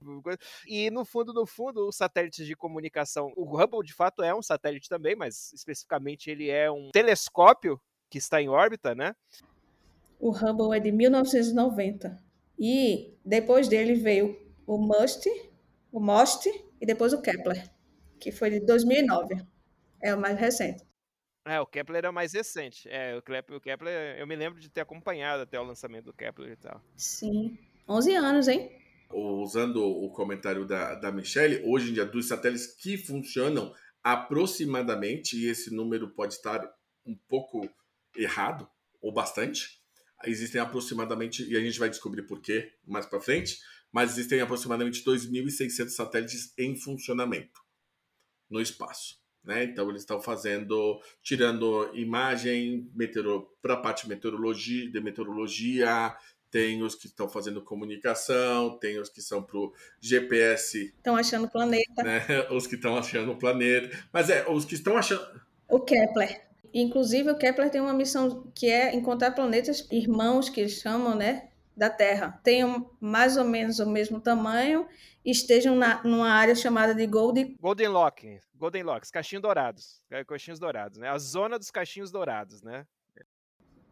e 0.65 0.89
no 0.89 1.03
fundo, 1.03 1.33
no 1.33 1.45
fundo, 1.45 1.87
os 1.87 1.97
satélites 1.97 2.45
de 2.45 2.55
comunicação, 2.55 3.33
o 3.35 3.43
Hubble 3.43 3.85
de 3.85 3.93
fato 3.93 4.23
é 4.23 4.33
um 4.33 4.41
satélite 4.41 4.87
também, 4.87 5.15
mas 5.15 5.51
especificamente 5.53 6.29
ele 6.29 6.49
é 6.49 6.71
um 6.71 6.89
telescópio 6.91 7.79
que 8.09 8.17
está 8.17 8.41
em 8.41 8.47
órbita, 8.47 8.95
né? 8.95 9.13
O 10.19 10.31
Hubble 10.31 10.75
é 10.75 10.79
de 10.79 10.91
1990 10.91 12.17
e 12.57 13.13
depois 13.25 13.67
dele 13.67 13.95
veio 13.95 14.37
o 14.65 14.77
MUST, 14.77 15.29
o 15.91 15.99
MOST 15.99 16.68
e 16.79 16.85
depois 16.85 17.13
o 17.13 17.21
Kepler, 17.21 17.69
que 18.19 18.31
foi 18.31 18.49
de 18.49 18.59
2009. 18.61 19.45
É 20.01 20.13
o 20.13 20.19
mais 20.19 20.39
recente. 20.39 20.83
É, 21.45 21.59
o 21.59 21.65
Kepler 21.65 22.05
é 22.05 22.09
o 22.09 22.13
mais 22.13 22.33
recente. 22.33 22.87
É, 22.89 23.15
o 23.17 23.21
Kepler, 23.21 23.57
o 23.57 23.61
Kepler, 23.61 24.17
eu 24.17 24.27
me 24.27 24.35
lembro 24.35 24.59
de 24.59 24.69
ter 24.69 24.81
acompanhado 24.81 25.43
até 25.43 25.59
o 25.59 25.63
lançamento 25.63 26.05
do 26.05 26.13
Kepler 26.13 26.51
e 26.51 26.55
tal. 26.55 26.81
Sim. 26.95 27.57
11 27.87 28.15
anos, 28.15 28.47
hein? 28.47 28.79
usando 29.11 29.83
o 29.83 30.09
comentário 30.11 30.65
da, 30.65 30.95
da 30.95 31.11
Michelle, 31.11 31.63
hoje 31.65 31.89
em 31.89 31.93
dia, 31.93 32.05
dos 32.05 32.27
satélites 32.27 32.67
que 32.67 32.97
funcionam 32.97 33.73
aproximadamente, 34.03 35.37
e 35.37 35.47
esse 35.47 35.73
número 35.73 36.09
pode 36.09 36.35
estar 36.35 36.69
um 37.05 37.15
pouco 37.27 37.67
errado, 38.15 38.69
ou 39.01 39.11
bastante, 39.11 39.81
existem 40.25 40.61
aproximadamente, 40.61 41.43
e 41.49 41.57
a 41.57 41.59
gente 41.59 41.79
vai 41.79 41.89
descobrir 41.89 42.23
por 42.23 42.41
quê 42.41 42.71
mais 42.85 43.05
para 43.05 43.19
frente, 43.19 43.59
mas 43.91 44.11
existem 44.11 44.41
aproximadamente 44.41 45.03
2.600 45.03 45.89
satélites 45.89 46.53
em 46.57 46.75
funcionamento 46.75 47.61
no 48.49 48.61
espaço. 48.61 49.19
Né? 49.43 49.63
Então 49.63 49.89
eles 49.89 50.01
estão 50.01 50.21
fazendo, 50.21 51.01
tirando 51.23 51.89
imagem 51.93 52.91
para 53.61 53.73
a 53.73 53.77
parte 53.77 54.03
de 54.03 54.09
meteorologia, 54.09 54.91
de 54.91 55.01
meteorologia, 55.01 56.15
tem 56.51 56.81
os 56.81 56.95
que 56.95 57.07
estão 57.07 57.29
fazendo 57.29 57.61
comunicação, 57.61 58.77
tem 58.79 58.99
os 58.99 59.09
que 59.09 59.21
são 59.21 59.41
para 59.43 59.57
o 59.57 59.73
GPS. 60.01 60.93
Estão 60.97 61.15
achando 61.15 61.45
o 61.45 61.49
planeta. 61.49 62.03
Né? 62.03 62.25
Os 62.51 62.65
que 62.65 62.75
estão 62.75 62.97
achando 62.97 63.31
o 63.31 63.37
planeta. 63.37 63.95
Mas 64.11 64.29
é, 64.29 64.49
os 64.49 64.65
que 64.65 64.73
estão 64.73 64.97
achando. 64.97 65.41
O 65.69 65.79
Kepler. 65.79 66.47
Inclusive, 66.73 67.29
o 67.29 67.37
Kepler 67.37 67.69
tem 67.69 67.81
uma 67.81 67.93
missão 67.93 68.51
que 68.55 68.67
é 68.67 68.95
encontrar 68.95 69.31
planetas 69.31 69.87
irmãos, 69.91 70.49
que 70.49 70.61
eles 70.61 70.73
chamam, 70.73 71.15
né? 71.15 71.49
Da 71.75 71.89
Terra. 71.89 72.39
Tenham 72.43 72.89
mais 72.99 73.37
ou 73.37 73.45
menos 73.45 73.79
o 73.79 73.89
mesmo 73.89 74.19
tamanho 74.19 74.87
e 75.23 75.31
estejam 75.31 75.75
na, 75.75 76.03
numa 76.03 76.29
área 76.29 76.55
chamada 76.55 76.93
de 76.93 77.05
Golden... 77.07 77.55
Golden 77.59 77.87
Lock. 77.87 78.41
Golden 78.55 78.83
Locks, 78.83 79.09
caixinhos 79.09 79.41
dourados. 79.41 80.01
Caixinhos 80.27 80.59
dourados, 80.59 80.97
né? 80.97 81.07
A 81.09 81.17
zona 81.17 81.57
dos 81.57 81.71
caixinhos 81.71 82.11
dourados, 82.11 82.61
né? 82.61 82.85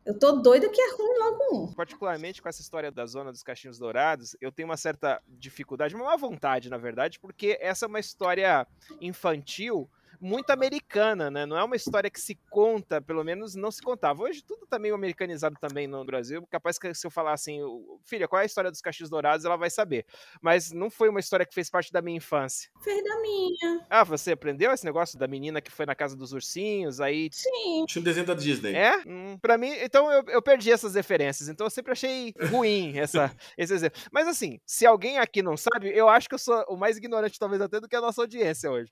Eu 0.06 0.18
tô 0.18 0.34
doida 0.34 0.70
que 0.70 0.80
é 0.80 0.92
ruim 0.92 1.20
logo 1.20 1.44
um. 1.54 1.74
Particularmente 1.74 2.42
com 2.42 2.48
essa 2.48 2.62
história 2.62 2.90
da 2.90 3.06
zona 3.06 3.30
dos 3.30 3.44
caixinhos 3.44 3.78
dourados, 3.78 4.38
eu 4.40 4.54
tenho 4.54 4.70
uma 4.70 4.78
certa 4.78 5.22
dificuldade, 5.28 5.96
uma 5.96 6.16
vontade, 6.16 6.70
na 6.70 6.78
verdade, 6.78 7.20
porque 7.20 7.58
essa 7.60 7.86
é 7.86 7.90
uma 7.90 8.00
história 8.00 8.66
infantil 9.02 9.90
muito 10.20 10.50
americana, 10.52 11.30
né? 11.30 11.46
Não 11.46 11.58
é 11.58 11.64
uma 11.64 11.76
história 11.76 12.10
que 12.10 12.20
se 12.20 12.36
conta, 12.50 13.02
pelo 13.02 13.24
menos 13.24 13.56
não 13.56 13.72
se 13.72 13.82
contava. 13.82 14.24
Hoje 14.24 14.44
tudo 14.44 14.66
tá 14.66 14.80
meio 14.80 14.96
americanizado 14.96 15.56
também 15.60 15.88
no 15.88 16.04
Brasil. 16.06 16.46
Capaz 16.50 16.78
que 16.78 16.94
se 16.94 17.06
eu 17.06 17.12
falar 17.12 17.34
assim, 17.34 17.60
filha, 18.04 18.28
qual 18.28 18.40
é 18.40 18.44
a 18.44 18.46
história 18.46 18.72
dos 18.72 18.82
cachos 18.82 19.10
dourados, 19.10 19.46
ela 19.46 19.58
vai 19.58 19.70
saber. 19.70 20.06
Mas 20.42 20.72
não 20.72 20.90
foi 20.90 21.10
uma 21.10 21.20
história 21.20 21.46
que 21.46 21.54
fez 21.54 21.70
parte 21.70 21.92
da 21.92 22.02
minha 22.02 22.18
infância. 22.18 22.70
Fez 22.84 23.04
da 23.04 23.22
minha. 23.22 23.86
Ah, 23.90 24.04
você 24.04 24.32
aprendeu 24.32 24.72
esse 24.72 24.86
negócio 24.86 25.18
da 25.18 25.28
menina 25.28 25.62
que 25.62 25.72
foi 25.72 25.86
na 25.86 25.96
casa 25.96 26.16
dos 26.16 26.34
ursinhos, 26.34 27.00
aí... 27.00 27.30
Sim. 27.32 27.86
Tinha 27.88 28.02
um 28.02 28.06
desenho 28.06 28.26
da 28.26 28.34
Disney. 28.34 28.74
É? 28.74 29.02
Hum, 29.06 29.38
pra 29.42 29.58
mim, 29.58 29.72
então 29.82 30.12
eu, 30.12 30.24
eu 30.28 30.42
perdi 30.42 30.72
essas 30.72 30.96
referências. 30.96 31.50
Então 31.50 31.66
eu 31.66 31.72
sempre 31.72 31.92
achei 31.92 32.34
ruim 32.50 32.98
essa, 32.98 33.32
esse 33.58 33.74
exemplo. 33.74 34.00
Mas 34.12 34.28
assim, 34.28 34.60
se 34.66 34.86
alguém 34.86 35.18
aqui 35.18 35.42
não 35.42 35.56
sabe, 35.58 35.90
eu 35.90 36.10
acho 36.10 36.28
que 36.28 36.36
eu 36.36 36.40
sou 36.40 36.64
o 36.70 36.76
mais 36.76 36.98
ignorante 36.98 37.40
talvez 37.40 37.62
até 37.62 37.80
do 37.80 37.88
que 37.88 37.96
a 37.96 38.02
nossa 38.02 38.22
audiência 38.22 38.72
hoje. 38.72 38.90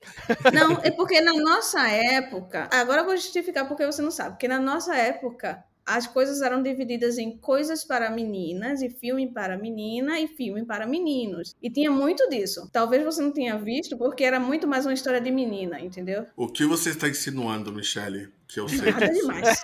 Não, 0.52 0.72
é 0.82 0.90
porque 0.90 1.15
porque 1.16 1.20
na 1.20 1.32
nossa 1.32 1.88
época, 1.88 2.68
agora 2.70 3.00
eu 3.00 3.06
vou 3.06 3.16
justificar 3.16 3.66
porque 3.66 3.86
você 3.86 4.02
não 4.02 4.10
sabe, 4.10 4.30
porque 4.32 4.48
na 4.48 4.60
nossa 4.60 4.94
época 4.94 5.64
as 5.84 6.06
coisas 6.06 6.42
eram 6.42 6.62
divididas 6.62 7.16
em 7.16 7.38
coisas 7.38 7.84
para 7.84 8.10
meninas 8.10 8.82
e 8.82 8.90
filme 8.90 9.32
para 9.32 9.56
menina 9.56 10.20
e 10.20 10.26
filme 10.26 10.66
para 10.66 10.84
meninos. 10.86 11.54
E 11.62 11.70
tinha 11.70 11.90
muito 11.90 12.28
disso. 12.28 12.68
Talvez 12.72 13.04
você 13.04 13.22
não 13.22 13.30
tenha 13.30 13.56
visto 13.56 13.96
porque 13.96 14.24
era 14.24 14.40
muito 14.40 14.66
mais 14.66 14.84
uma 14.84 14.92
história 14.92 15.20
de 15.20 15.30
menina, 15.30 15.80
entendeu? 15.80 16.26
O 16.36 16.48
que 16.48 16.66
você 16.66 16.90
está 16.90 17.08
insinuando, 17.08 17.72
Michele? 17.72 18.28
Que 18.46 18.60
eu 18.60 18.68
sei. 18.68 18.92
Nada 18.92 19.08
demais. 19.08 19.62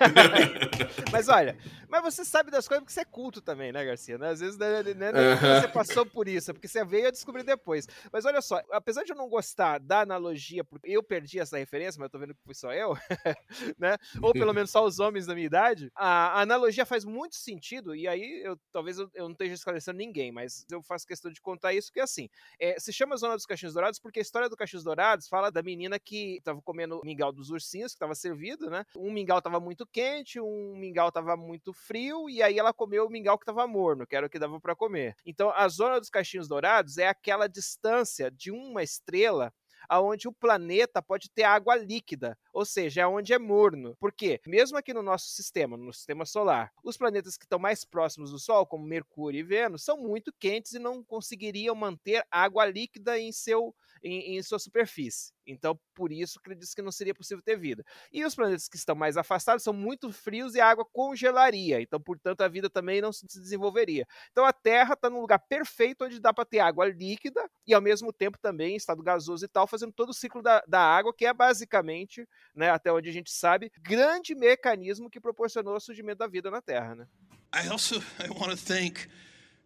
mas 1.13 1.29
olha, 1.29 1.57
mas 1.89 2.03
você 2.03 2.25
sabe 2.25 2.51
das 2.51 2.67
coisas 2.67 2.83
porque 2.83 2.93
você 2.93 3.01
é 3.01 3.05
culto 3.05 3.41
também, 3.41 3.71
né, 3.71 3.85
Garcia? 3.85 4.17
Às 4.25 4.41
vezes 4.41 4.59
né, 4.59 4.83
né, 4.83 5.13
né, 5.13 5.37
você 5.37 5.69
passou 5.69 6.05
por 6.05 6.27
isso, 6.27 6.51
é 6.51 6.55
porque 6.55 6.67
você 6.67 6.85
veio 6.85 7.09
a 7.09 7.11
descobrir 7.11 7.45
depois. 7.45 7.87
Mas 8.13 8.25
olha 8.25 8.43
só, 8.43 8.61
apesar 8.73 9.05
de 9.05 9.13
eu 9.13 9.17
não 9.17 9.29
gostar 9.29 9.79
da 9.79 10.01
analogia, 10.01 10.65
porque 10.65 10.91
eu 10.91 11.03
perdi 11.03 11.39
essa 11.39 11.59
referência, 11.59 11.99
mas 11.99 12.07
eu 12.07 12.11
tô 12.11 12.19
vendo 12.19 12.35
que 12.35 12.43
fui 12.43 12.55
só 12.55 12.73
eu, 12.73 12.97
né? 13.79 13.97
Ou 14.21 14.33
pelo 14.33 14.53
menos 14.53 14.71
só 14.71 14.85
os 14.85 14.99
homens 14.99 15.27
da 15.27 15.35
minha 15.35 15.47
idade, 15.47 15.91
a, 15.95 16.41
analogia 16.41 16.85
faz 16.85 17.05
muito 17.05 17.37
sentido, 17.37 17.95
e 17.95 18.09
aí 18.09 18.43
eu 18.43 18.59
talvez 18.73 18.99
eu, 18.99 19.09
eu, 19.15 19.25
não 19.25 19.33
esteja 19.33 19.55
esclarecendo 19.55 19.99
ninguém, 19.99 20.33
mas 20.33 20.67
eu 20.71 20.83
faço 20.83 21.07
questão 21.07 21.31
de 21.31 21.41
contar 21.41 21.73
isso, 21.73 21.89
porque 21.89 22.01
assim, 22.01 22.29
é, 22.59 22.81
se 22.81 22.93
chama 22.93 23.17
Zona 23.17 23.37
dos 23.37 23.47
Cachinhos 23.47 23.75
Dourados 23.75 24.01
porque 24.01 24.19
a 24.19 24.23
história 24.23 24.49
do 24.49 24.57
Cachinhos 24.57 24.83
Dourados 24.83 25.29
fala 25.29 25.51
da 25.53 25.63
menina 25.63 25.99
que 26.01 26.41
tava 26.43 26.61
comendo 26.63 27.01
mingau 27.05 27.33
dos 27.33 27.51
ursinhos, 27.51 27.93
que 27.93 27.99
tava 27.99 28.15
servido, 28.15 28.71
né? 28.73 28.85
Um 28.97 29.13
mingau 29.13 29.41
tava 29.41 29.61
muito 29.61 29.87
quente, 29.87 30.41
um 30.41 30.75
mingau 30.77 31.13
tava 31.13 31.37
muito 31.37 31.73
frio, 31.73 32.29
e 32.29 32.43
aí 32.43 32.59
ela 32.59 32.73
comeu 32.73 33.07
o 33.07 33.11
mingau 33.11 33.39
que 33.39 33.47
tava 33.47 33.67
morno, 33.67 34.07
que 34.07 34.17
era 34.17 34.27
o 34.27 34.31
que 34.31 34.39
dava 34.39 34.61
para 34.61 34.75
comer. 34.75 35.15
Então, 35.25 35.51
a 35.55 35.69
zona 35.69 36.01
dos 36.01 36.11
caixinhos 36.11 36.49
dourados 36.49 36.99
é 36.99 37.07
aquela 37.07 37.49
distância 37.49 38.31
de 38.31 38.51
uma 38.51 38.83
estrela 38.83 39.53
aonde 39.89 40.29
o 40.29 40.33
planeta 40.33 41.03
pode 41.03 41.31
ter 41.31 41.45
água 41.45 41.77
líquida, 41.77 42.39
ou 42.53 42.65
seja, 42.65 43.03
é 43.03 43.07
onde 43.07 43.33
é 43.33 43.39
morno. 43.39 43.97
Por 43.99 44.13
quê? 44.13 44.41
Mesmo 44.47 44.77
aqui 44.77 44.93
no 44.93 45.03
nosso 45.03 45.29
sistema, 45.31 45.77
no 45.77 45.93
sistema 45.93 46.25
solar, 46.25 46.73
os 46.83 46.97
planetas 46.97 47.37
que 47.37 47.45
estão 47.45 47.59
mais 47.59 47.85
próximos 47.85 48.31
do 48.31 48.39
Sol, 48.39 48.67
como 48.67 48.85
Mercúrio 48.85 49.41
e 49.41 49.43
Vênus, 49.43 49.85
são 49.85 49.97
muito 49.97 50.33
quentes 50.39 50.73
e 50.73 50.79
não 50.79 51.03
conseguiriam 51.03 51.75
manter 51.75 52.25
água 52.31 52.67
líquida 52.67 53.19
em 53.19 53.33
seu 53.33 53.75
em, 54.03 54.37
em 54.37 54.43
sua 54.43 54.59
superfície. 54.59 55.33
Então, 55.47 55.79
por 55.95 56.13
isso 56.13 56.41
que 56.41 56.51
ele 56.51 56.59
disse 56.59 56.75
que 56.75 56.83
não 56.83 56.93
seria 56.93 57.15
possível 57.15 57.43
ter 57.43 57.57
vida. 57.57 57.85
E 58.13 58.25
os 58.25 58.35
planetas 58.35 58.69
que 58.69 58.77
estão 58.77 58.95
mais 58.95 59.17
afastados 59.17 59.63
são 59.63 59.73
muito 59.73 60.13
frios 60.13 60.55
e 60.55 60.61
a 60.61 60.69
água 60.69 60.85
congelaria. 60.85 61.81
Então, 61.81 62.01
portanto, 62.01 62.41
a 62.43 62.49
vida 62.49 62.71
também 62.71 63.01
não 63.01 63.13
se 63.13 63.27
desenvolveria. 63.27 64.07
Então, 64.31 64.45
a 64.45 64.53
Terra 64.53 64.95
está 64.95 65.11
num 65.11 65.21
lugar 65.21 65.39
perfeito 65.41 66.05
onde 66.05 66.21
dá 66.21 66.33
para 66.33 66.45
ter 66.45 66.61
água 66.61 66.87
líquida 66.87 67.49
e, 67.67 67.75
ao 67.75 67.81
mesmo 67.81 68.13
tempo, 68.13 68.39
também 68.39 68.75
em 68.75 68.77
estado 68.77 69.03
gasoso 69.03 69.45
e 69.45 69.49
tal, 69.49 69.67
fazendo 69.73 69.93
todo 69.93 70.11
o 70.11 70.15
ciclo 70.15 70.43
da, 70.43 70.63
da 70.69 70.81
água, 70.81 71.15
que 71.17 71.25
é 71.25 71.33
basicamente, 71.33 72.29
né, 72.55 72.71
até 72.71 72.93
onde 72.93 73.09
a 73.09 73.13
gente 73.13 73.33
sabe, 73.33 73.73
grande 73.81 74.35
mecanismo 74.35 75.09
que 75.09 75.19
proporcionou 75.19 75.75
o 75.75 75.81
surgimento 75.81 76.19
da 76.19 76.27
vida 76.27 76.51
na 76.51 76.61
Terra. 76.61 76.95
Né? 76.95 77.07
I 77.55 77.69
also 77.69 77.97
I 78.21 78.29
want 78.29 78.51
to 78.51 78.57
thank 78.57 79.09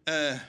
uh, 0.07 0.39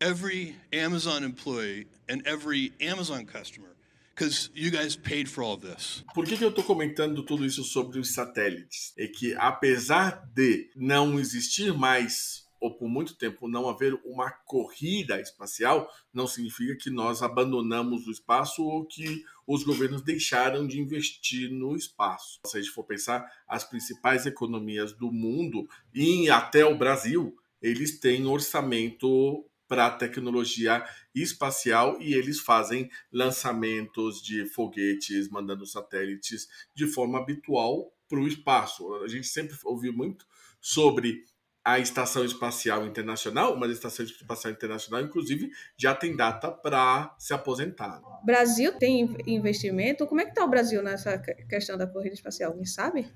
every 0.00 0.56
Amazon 0.72 1.22
employee 1.22 1.86
and 2.10 2.22
every 2.26 2.72
Amazon 2.80 3.24
customer 3.24 3.74
because 4.14 4.50
you 4.54 4.70
guys 4.70 4.96
paid 4.96 5.28
for 5.28 5.42
all 5.42 5.56
this. 5.56 6.04
Por 6.14 6.24
que, 6.24 6.36
que 6.36 6.44
eu 6.44 6.50
estou 6.50 6.64
comentando 6.64 7.24
tudo 7.24 7.44
isso 7.44 7.64
sobre 7.64 7.98
os 7.98 8.14
satélites? 8.14 8.92
É 8.96 9.06
que 9.06 9.34
apesar 9.34 10.24
de 10.34 10.70
não 10.76 11.18
existir 11.18 11.72
mais 11.72 12.43
ou 12.64 12.74
por 12.74 12.88
muito 12.88 13.14
tempo 13.14 13.46
não 13.46 13.68
haver 13.68 13.92
uma 14.06 14.30
corrida 14.30 15.20
espacial, 15.20 15.86
não 16.10 16.26
significa 16.26 16.74
que 16.74 16.88
nós 16.88 17.22
abandonamos 17.22 18.06
o 18.06 18.10
espaço 18.10 18.64
ou 18.64 18.86
que 18.86 19.22
os 19.46 19.62
governos 19.62 20.00
deixaram 20.00 20.66
de 20.66 20.80
investir 20.80 21.50
no 21.50 21.76
espaço. 21.76 22.40
Se 22.46 22.56
a 22.56 22.62
gente 22.62 22.72
for 22.72 22.84
pensar, 22.84 23.30
as 23.46 23.64
principais 23.64 24.24
economias 24.24 24.94
do 24.94 25.12
mundo 25.12 25.68
e 25.92 26.30
até 26.30 26.64
o 26.64 26.78
Brasil, 26.78 27.36
eles 27.60 28.00
têm 28.00 28.24
orçamento 28.24 29.44
para 29.68 29.90
tecnologia 29.90 30.82
espacial 31.14 32.00
e 32.00 32.14
eles 32.14 32.40
fazem 32.40 32.90
lançamentos 33.12 34.22
de 34.22 34.46
foguetes, 34.46 35.28
mandando 35.28 35.66
satélites 35.66 36.48
de 36.74 36.86
forma 36.86 37.18
habitual 37.18 37.92
para 38.08 38.20
o 38.20 38.26
espaço. 38.26 38.94
A 39.02 39.08
gente 39.08 39.26
sempre 39.26 39.54
ouviu 39.64 39.92
muito 39.92 40.26
sobre 40.62 41.24
a 41.64 41.78
Estação 41.78 42.24
Espacial 42.24 42.84
Internacional, 42.84 43.56
mas 43.56 43.70
a 43.70 43.72
Estação 43.72 44.04
Espacial 44.04 44.52
Internacional, 44.52 45.02
inclusive, 45.02 45.50
já 45.78 45.94
tem 45.94 46.14
data 46.14 46.50
para 46.50 47.14
se 47.18 47.32
aposentar. 47.32 48.02
Brasil 48.22 48.72
tem 48.78 49.16
investimento? 49.26 50.06
Como 50.06 50.20
é 50.20 50.24
que 50.24 50.30
está 50.30 50.44
o 50.44 50.50
Brasil 50.50 50.82
nessa 50.82 51.18
questão 51.48 51.78
da 51.78 51.86
corrida 51.86 52.14
espacial? 52.14 52.50
Alguém 52.50 52.66
sabe? 52.66 53.10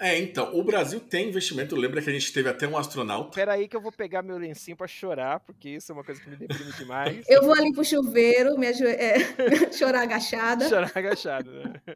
É, 0.00 0.18
então, 0.18 0.52
o 0.54 0.64
Brasil 0.64 0.98
tem 0.98 1.28
investimento. 1.28 1.76
Lembra 1.76 2.02
que 2.02 2.10
a 2.10 2.12
gente 2.12 2.32
teve 2.32 2.48
até 2.48 2.66
um 2.66 2.76
astronauta? 2.76 3.30
Espera 3.30 3.52
aí 3.52 3.68
que 3.68 3.76
eu 3.76 3.80
vou 3.80 3.92
pegar 3.92 4.22
meu 4.22 4.36
lencinho 4.36 4.76
para 4.76 4.88
chorar, 4.88 5.38
porque 5.40 5.70
isso 5.70 5.92
é 5.92 5.94
uma 5.94 6.02
coisa 6.02 6.20
que 6.20 6.28
me 6.28 6.36
deprime 6.36 6.72
demais. 6.72 7.24
eu 7.28 7.42
vou 7.42 7.54
ali 7.54 7.72
pro 7.72 7.84
chuveiro, 7.84 8.58
me 8.58 8.66
aju... 8.66 8.84
é, 8.86 9.16
chorar 9.72 10.02
agachada. 10.02 10.68
chorar 10.68 10.90
agachada, 10.94 11.50
né? 11.50 11.74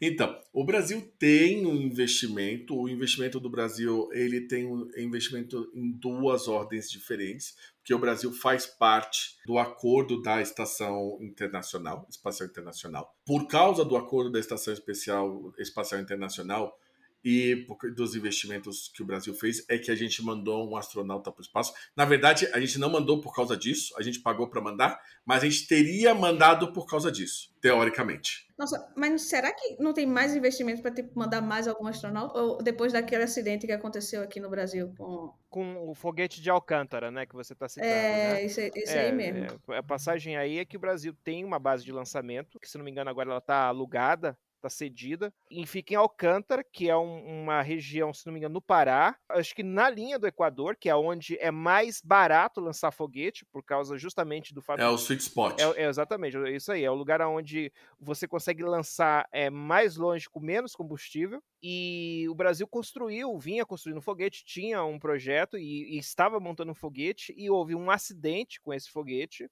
Então, 0.00 0.38
o 0.52 0.64
Brasil 0.64 1.00
tem 1.18 1.66
um 1.66 1.74
investimento. 1.74 2.76
O 2.76 2.88
investimento 2.88 3.40
do 3.40 3.50
Brasil, 3.50 4.08
ele 4.12 4.42
tem 4.42 4.66
um 4.66 4.88
investimento 4.96 5.70
em 5.74 5.90
duas 5.90 6.48
ordens 6.48 6.90
diferentes, 6.90 7.56
porque 7.78 7.94
o 7.94 7.98
Brasil 7.98 8.32
faz 8.32 8.66
parte 8.66 9.36
do 9.46 9.58
acordo 9.58 10.20
da 10.22 10.40
Estação 10.40 11.18
Internacional, 11.20 12.06
Espacial 12.08 12.48
Internacional. 12.48 13.16
Por 13.24 13.46
causa 13.46 13.84
do 13.84 13.96
acordo 13.96 14.30
da 14.30 14.38
Estação 14.38 14.72
Especial, 14.72 15.52
Espacial 15.58 16.00
Internacional, 16.00 16.78
e 17.24 17.66
dos 17.94 18.14
investimentos 18.14 18.90
que 18.94 19.02
o 19.02 19.06
Brasil 19.06 19.34
fez 19.34 19.64
é 19.68 19.78
que 19.78 19.90
a 19.90 19.94
gente 19.94 20.22
mandou 20.22 20.70
um 20.70 20.76
astronauta 20.76 21.30
para 21.30 21.40
o 21.40 21.42
espaço. 21.42 21.72
Na 21.94 22.04
verdade, 22.04 22.48
a 22.52 22.60
gente 22.60 22.78
não 22.78 22.90
mandou 22.90 23.20
por 23.20 23.34
causa 23.34 23.56
disso, 23.56 23.94
a 23.98 24.02
gente 24.02 24.20
pagou 24.20 24.48
para 24.48 24.60
mandar, 24.60 25.00
mas 25.24 25.42
a 25.42 25.46
gente 25.48 25.66
teria 25.66 26.14
mandado 26.14 26.72
por 26.72 26.86
causa 26.86 27.10
disso, 27.12 27.54
teoricamente. 27.60 28.48
Nossa, 28.58 28.92
mas 28.94 29.22
será 29.22 29.52
que 29.54 29.76
não 29.78 29.94
tem 29.94 30.06
mais 30.06 30.36
investimento 30.36 30.82
para 30.82 30.92
tipo, 30.92 31.18
mandar 31.18 31.40
mais 31.40 31.66
algum 31.66 31.86
astronauta? 31.86 32.38
Ou 32.38 32.62
depois 32.62 32.92
daquele 32.92 33.22
acidente 33.22 33.66
que 33.66 33.72
aconteceu 33.72 34.22
aqui 34.22 34.38
no 34.38 34.50
Brasil 34.50 34.92
com. 34.98 35.32
Com 35.48 35.88
o 35.90 35.94
foguete 35.94 36.40
de 36.40 36.48
Alcântara, 36.48 37.10
né? 37.10 37.26
Que 37.26 37.34
você 37.34 37.54
está 37.54 37.68
citando. 37.68 37.90
É, 37.90 38.34
né? 38.34 38.44
esse, 38.44 38.70
esse 38.74 38.92
É, 38.92 39.06
aí 39.06 39.12
mesmo. 39.12 39.60
é, 39.70 39.78
a 39.78 39.82
passagem 39.82 40.36
aí 40.36 40.58
é 40.58 40.64
que 40.64 40.76
o 40.76 40.80
Brasil 40.80 41.12
tem 41.24 41.44
uma 41.44 41.58
base 41.58 41.84
de 41.84 41.90
lançamento, 41.90 42.60
que 42.60 42.68
se 42.68 42.78
não 42.78 42.84
me 42.84 42.90
engano 42.90 43.10
agora 43.10 43.30
ela 43.30 43.38
está 43.38 43.64
alugada, 43.64 44.38
está 44.60 44.70
cedida, 44.70 45.32
e 45.50 45.66
fica 45.66 45.94
em 45.94 45.96
Alcântara, 45.96 46.64
que 46.64 46.88
é 46.88 46.96
um- 46.96 47.42
uma 47.42 47.62
região, 47.62 48.12
se 48.14 48.26
não 48.26 48.32
me 48.32 48.38
engano, 48.38 48.54
no 48.54 48.62
Pará, 48.62 49.16
acho 49.30 49.54
que 49.54 49.62
na 49.62 49.90
linha 49.90 50.18
do 50.18 50.26
Equador, 50.26 50.76
que 50.76 50.88
é 50.88 50.94
onde 50.96 51.36
é 51.38 51.50
mais 51.50 52.00
barato 52.02 52.60
lançar 52.60 52.90
foguete, 52.92 53.44
por 53.46 53.64
causa 53.64 53.96
justamente 53.98 54.54
do 54.54 54.62
fato 54.62 54.82
É 54.82 54.88
o 54.88 54.96
sweet 54.96 55.22
spot. 55.22 55.70
é, 55.76 55.82
é 55.84 55.88
exatamente, 55.88 56.36
é 56.36 56.50
isso 56.56 56.72
aí. 56.72 56.84
É 56.84 56.90
o 56.90 56.94
lugar 56.94 57.20
onde 57.22 57.72
você 57.98 58.26
consegue 58.26 58.62
lançar 58.62 59.26
é, 59.32 59.50
mais 59.50 59.96
longe 59.96 60.28
com 60.30 60.40
menos 60.40 60.74
combustível. 60.74 61.42
E 61.62 62.26
o 62.30 62.34
Brasil 62.34 62.66
construiu, 62.66 63.38
vinha 63.38 63.66
construindo 63.66 64.00
foguete, 64.00 64.44
tinha 64.44 64.82
um 64.84 64.98
projeto 64.98 65.58
e, 65.58 65.96
e 65.96 65.98
estava 65.98 66.40
montando 66.40 66.72
um 66.72 66.74
foguete. 66.74 67.34
E 67.36 67.50
houve 67.50 67.74
um 67.74 67.90
acidente 67.90 68.60
com 68.62 68.72
esse 68.72 68.90
foguete 68.90 69.48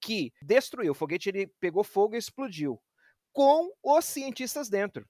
que 0.00 0.32
destruiu. 0.42 0.92
O 0.92 0.94
foguete 0.94 1.28
ele 1.30 1.46
pegou 1.60 1.84
fogo 1.84 2.14
e 2.14 2.18
explodiu 2.18 2.80
com 3.36 3.70
os 3.82 4.06
cientistas 4.06 4.70
dentro. 4.70 5.06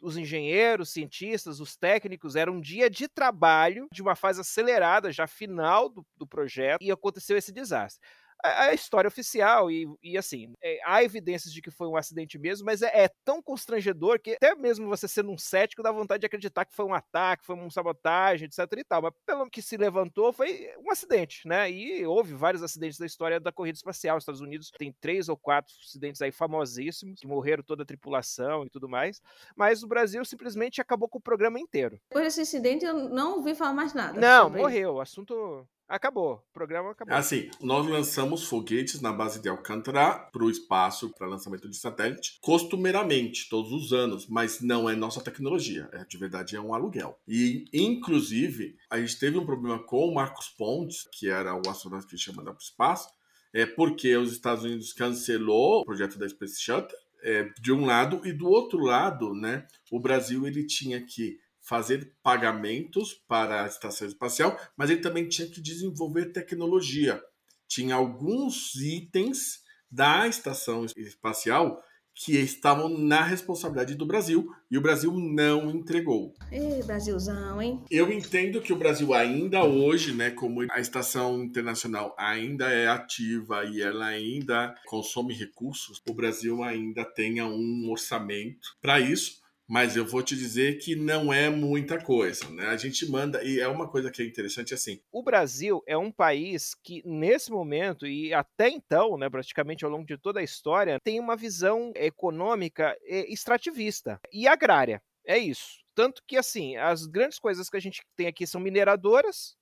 Os 0.00 0.16
engenheiros, 0.16 0.94
cientistas, 0.94 1.60
os 1.60 1.76
técnicos, 1.76 2.34
era 2.34 2.50
um 2.50 2.58
dia 2.58 2.88
de 2.88 3.06
trabalho, 3.06 3.86
de 3.92 4.00
uma 4.00 4.16
fase 4.16 4.40
acelerada, 4.40 5.12
já 5.12 5.26
final 5.26 5.90
do, 5.90 6.06
do 6.16 6.26
projeto, 6.26 6.80
e 6.80 6.90
aconteceu 6.90 7.36
esse 7.36 7.52
desastre 7.52 8.00
a, 8.42 8.64
a 8.64 8.74
história 8.74 9.08
oficial 9.08 9.70
e, 9.70 9.86
e 10.02 10.16
assim, 10.16 10.52
é, 10.62 10.78
há 10.84 11.02
evidências 11.02 11.52
de 11.52 11.60
que 11.60 11.70
foi 11.70 11.86
um 11.86 11.96
acidente 11.96 12.38
mesmo, 12.38 12.66
mas 12.66 12.82
é, 12.82 13.04
é 13.04 13.10
tão 13.24 13.42
constrangedor 13.42 14.20
que 14.20 14.32
até 14.32 14.54
mesmo 14.54 14.88
você 14.88 15.08
sendo 15.08 15.30
um 15.30 15.38
cético 15.38 15.82
dá 15.82 15.92
vontade 15.92 16.20
de 16.20 16.26
acreditar 16.26 16.64
que 16.64 16.74
foi 16.74 16.84
um 16.84 16.94
ataque, 16.94 17.46
foi 17.46 17.54
uma 17.54 17.70
sabotagem, 17.70 18.46
etc 18.46 18.60
e 18.76 18.84
tal, 18.84 19.02
mas 19.02 19.12
pelo 19.24 19.50
que 19.50 19.62
se 19.62 19.76
levantou 19.76 20.32
foi 20.32 20.70
um 20.78 20.90
acidente, 20.90 21.46
né? 21.46 21.70
E 21.70 22.04
houve 22.06 22.34
vários 22.34 22.62
acidentes 22.62 22.98
da 22.98 23.06
história 23.06 23.40
da 23.40 23.52
corrida 23.52 23.76
espacial. 23.76 24.16
Os 24.16 24.22
Estados 24.22 24.40
Unidos 24.40 24.70
tem 24.76 24.92
três 25.00 25.28
ou 25.28 25.36
quatro 25.36 25.74
acidentes 25.84 26.20
aí 26.22 26.30
famosíssimos, 26.30 27.20
que 27.20 27.26
morreram 27.26 27.62
toda 27.62 27.82
a 27.82 27.86
tripulação 27.86 28.64
e 28.64 28.70
tudo 28.70 28.88
mais, 28.88 29.20
mas 29.54 29.82
o 29.82 29.88
Brasil 29.88 30.24
simplesmente 30.24 30.80
acabou 30.80 31.08
com 31.08 31.18
o 31.18 31.22
programa 31.22 31.58
inteiro. 31.58 31.98
Depois 32.08 32.24
desse 32.24 32.42
incidente, 32.42 32.84
eu 32.84 33.08
não 33.08 33.36
ouvi 33.36 33.54
falar 33.54 33.72
mais 33.72 33.94
nada. 33.94 34.20
Não, 34.20 34.50
morreu, 34.50 34.94
o 34.94 35.00
assunto 35.00 35.66
acabou, 35.88 36.34
o 36.34 36.52
programa 36.52 36.90
acabou. 36.90 37.14
Assim, 37.14 37.50
nós 37.60 37.86
lançamos 37.86 38.44
foguetes 38.44 39.00
na 39.00 39.12
base 39.12 39.40
de 39.40 39.48
Alcântara 39.48 40.14
para 40.32 40.44
o 40.44 40.50
espaço, 40.50 41.10
para 41.16 41.26
lançamento 41.26 41.68
de 41.68 41.76
satélite, 41.76 42.38
costumeiramente, 42.40 43.48
todos 43.48 43.72
os 43.72 43.92
anos, 43.92 44.26
mas 44.26 44.60
não 44.60 44.88
é 44.88 44.94
nossa 44.94 45.20
tecnologia, 45.20 45.88
é, 45.92 46.04
de 46.04 46.18
verdade 46.18 46.56
é 46.56 46.60
um 46.60 46.74
aluguel. 46.74 47.18
E, 47.26 47.64
inclusive, 47.72 48.76
a 48.90 48.98
gente 48.98 49.18
teve 49.18 49.38
um 49.38 49.46
problema 49.46 49.78
com 49.78 50.08
o 50.08 50.14
Marcos 50.14 50.48
Pontes, 50.48 51.06
que 51.12 51.28
era 51.28 51.54
o 51.54 51.68
astronauta 51.68 52.06
que 52.06 52.32
mandado 52.32 52.56
para 52.56 52.62
o 52.62 52.64
espaço, 52.64 53.08
é 53.52 53.64
porque 53.64 54.16
os 54.16 54.32
Estados 54.32 54.64
Unidos 54.64 54.92
cancelou 54.92 55.80
o 55.80 55.84
projeto 55.84 56.18
da 56.18 56.28
Space 56.28 56.60
Shuttle, 56.60 56.96
é, 57.22 57.50
de 57.60 57.72
um 57.72 57.84
lado, 57.84 58.20
e 58.24 58.32
do 58.32 58.46
outro 58.46 58.78
lado, 58.78 59.34
né, 59.34 59.66
o 59.90 59.98
Brasil 59.98 60.46
ele 60.46 60.64
tinha 60.64 61.00
que 61.00 61.38
fazer 61.66 62.12
pagamentos 62.22 63.14
para 63.26 63.64
a 63.64 63.66
estação 63.66 64.06
espacial, 64.06 64.58
mas 64.76 64.88
ele 64.88 65.00
também 65.00 65.28
tinha 65.28 65.48
que 65.48 65.60
desenvolver 65.60 66.26
tecnologia. 66.26 67.20
Tinha 67.66 67.96
alguns 67.96 68.74
itens 68.76 69.64
da 69.90 70.28
estação 70.28 70.86
espacial 70.96 71.82
que 72.14 72.32
estavam 72.38 72.88
na 72.88 73.22
responsabilidade 73.22 73.94
do 73.94 74.06
Brasil 74.06 74.48
e 74.70 74.78
o 74.78 74.80
Brasil 74.80 75.12
não 75.12 75.70
entregou. 75.70 76.32
Ei, 76.50 76.82
Brasilzão, 76.82 77.60
hein? 77.60 77.84
Eu 77.90 78.10
entendo 78.10 78.62
que 78.62 78.72
o 78.72 78.78
Brasil 78.78 79.12
ainda 79.12 79.62
hoje, 79.64 80.14
né, 80.14 80.30
como 80.30 80.64
a 80.70 80.80
estação 80.80 81.42
internacional 81.42 82.14
ainda 82.18 82.70
é 82.70 82.88
ativa 82.88 83.64
e 83.66 83.82
ela 83.82 84.06
ainda 84.06 84.74
consome 84.86 85.34
recursos, 85.34 86.00
o 86.08 86.14
Brasil 86.14 86.62
ainda 86.62 87.04
tenha 87.04 87.44
um 87.44 87.90
orçamento 87.90 88.76
para 88.80 88.98
isso. 88.98 89.44
Mas 89.68 89.96
eu 89.96 90.06
vou 90.06 90.22
te 90.22 90.36
dizer 90.36 90.78
que 90.78 90.94
não 90.94 91.32
é 91.32 91.50
muita 91.50 92.00
coisa, 92.00 92.48
né? 92.50 92.68
A 92.68 92.76
gente 92.76 93.08
manda, 93.10 93.42
e 93.42 93.60
é 93.60 93.66
uma 93.68 93.88
coisa 93.88 94.10
que 94.10 94.22
é 94.22 94.26
interessante 94.26 94.72
assim. 94.74 95.00
o 95.10 95.22
Brasil 95.22 95.82
é 95.86 95.96
um 95.96 96.12
país 96.12 96.74
que, 96.84 97.02
nesse 97.04 97.50
momento, 97.50 98.06
e 98.06 98.32
até 98.32 98.68
então, 98.68 99.16
né, 99.18 99.28
praticamente 99.28 99.84
ao 99.84 99.90
longo 99.90 100.06
de 100.06 100.16
toda 100.16 100.40
a 100.40 100.44
história, 100.44 101.00
tem 101.02 101.18
uma 101.18 101.36
visão 101.36 101.92
econômica 101.96 102.96
eh, 103.04 103.26
extrativista 103.32 104.20
e 104.32 104.46
agrária. 104.46 105.02
É 105.26 105.36
isso. 105.38 105.84
Tanto 105.94 106.22
que, 106.26 106.36
assim, 106.36 106.76
as 106.76 107.06
grandes 107.06 107.38
coisas 107.38 107.68
que 107.68 107.76
a 107.76 107.80
gente 107.80 108.02
tem 108.16 108.26
aqui 108.28 108.46
são 108.46 108.60
mineradoras 108.60 109.56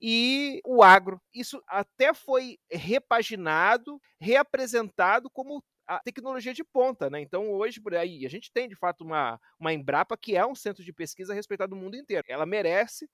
e 0.00 0.60
o 0.64 0.82
agro. 0.82 1.20
Isso 1.34 1.62
até 1.66 2.12
foi 2.12 2.58
repaginado, 2.70 4.00
reapresentado 4.20 5.30
como 5.30 5.62
a 5.88 6.00
tecnologia 6.00 6.52
de 6.52 6.62
ponta, 6.62 7.08
né? 7.08 7.20
Então 7.20 7.50
hoje 7.50 7.80
por 7.80 7.94
aí 7.94 8.26
a 8.26 8.28
gente 8.28 8.52
tem 8.52 8.68
de 8.68 8.76
fato 8.76 9.02
uma, 9.02 9.40
uma 9.58 9.72
Embrapa 9.72 10.16
que 10.16 10.36
é 10.36 10.46
um 10.46 10.54
centro 10.54 10.84
de 10.84 10.92
pesquisa 10.92 11.32
respeitado 11.32 11.74
no 11.74 11.80
mundo 11.80 11.96
inteiro. 11.96 12.24
Ela 12.28 12.44
merece 12.44 13.08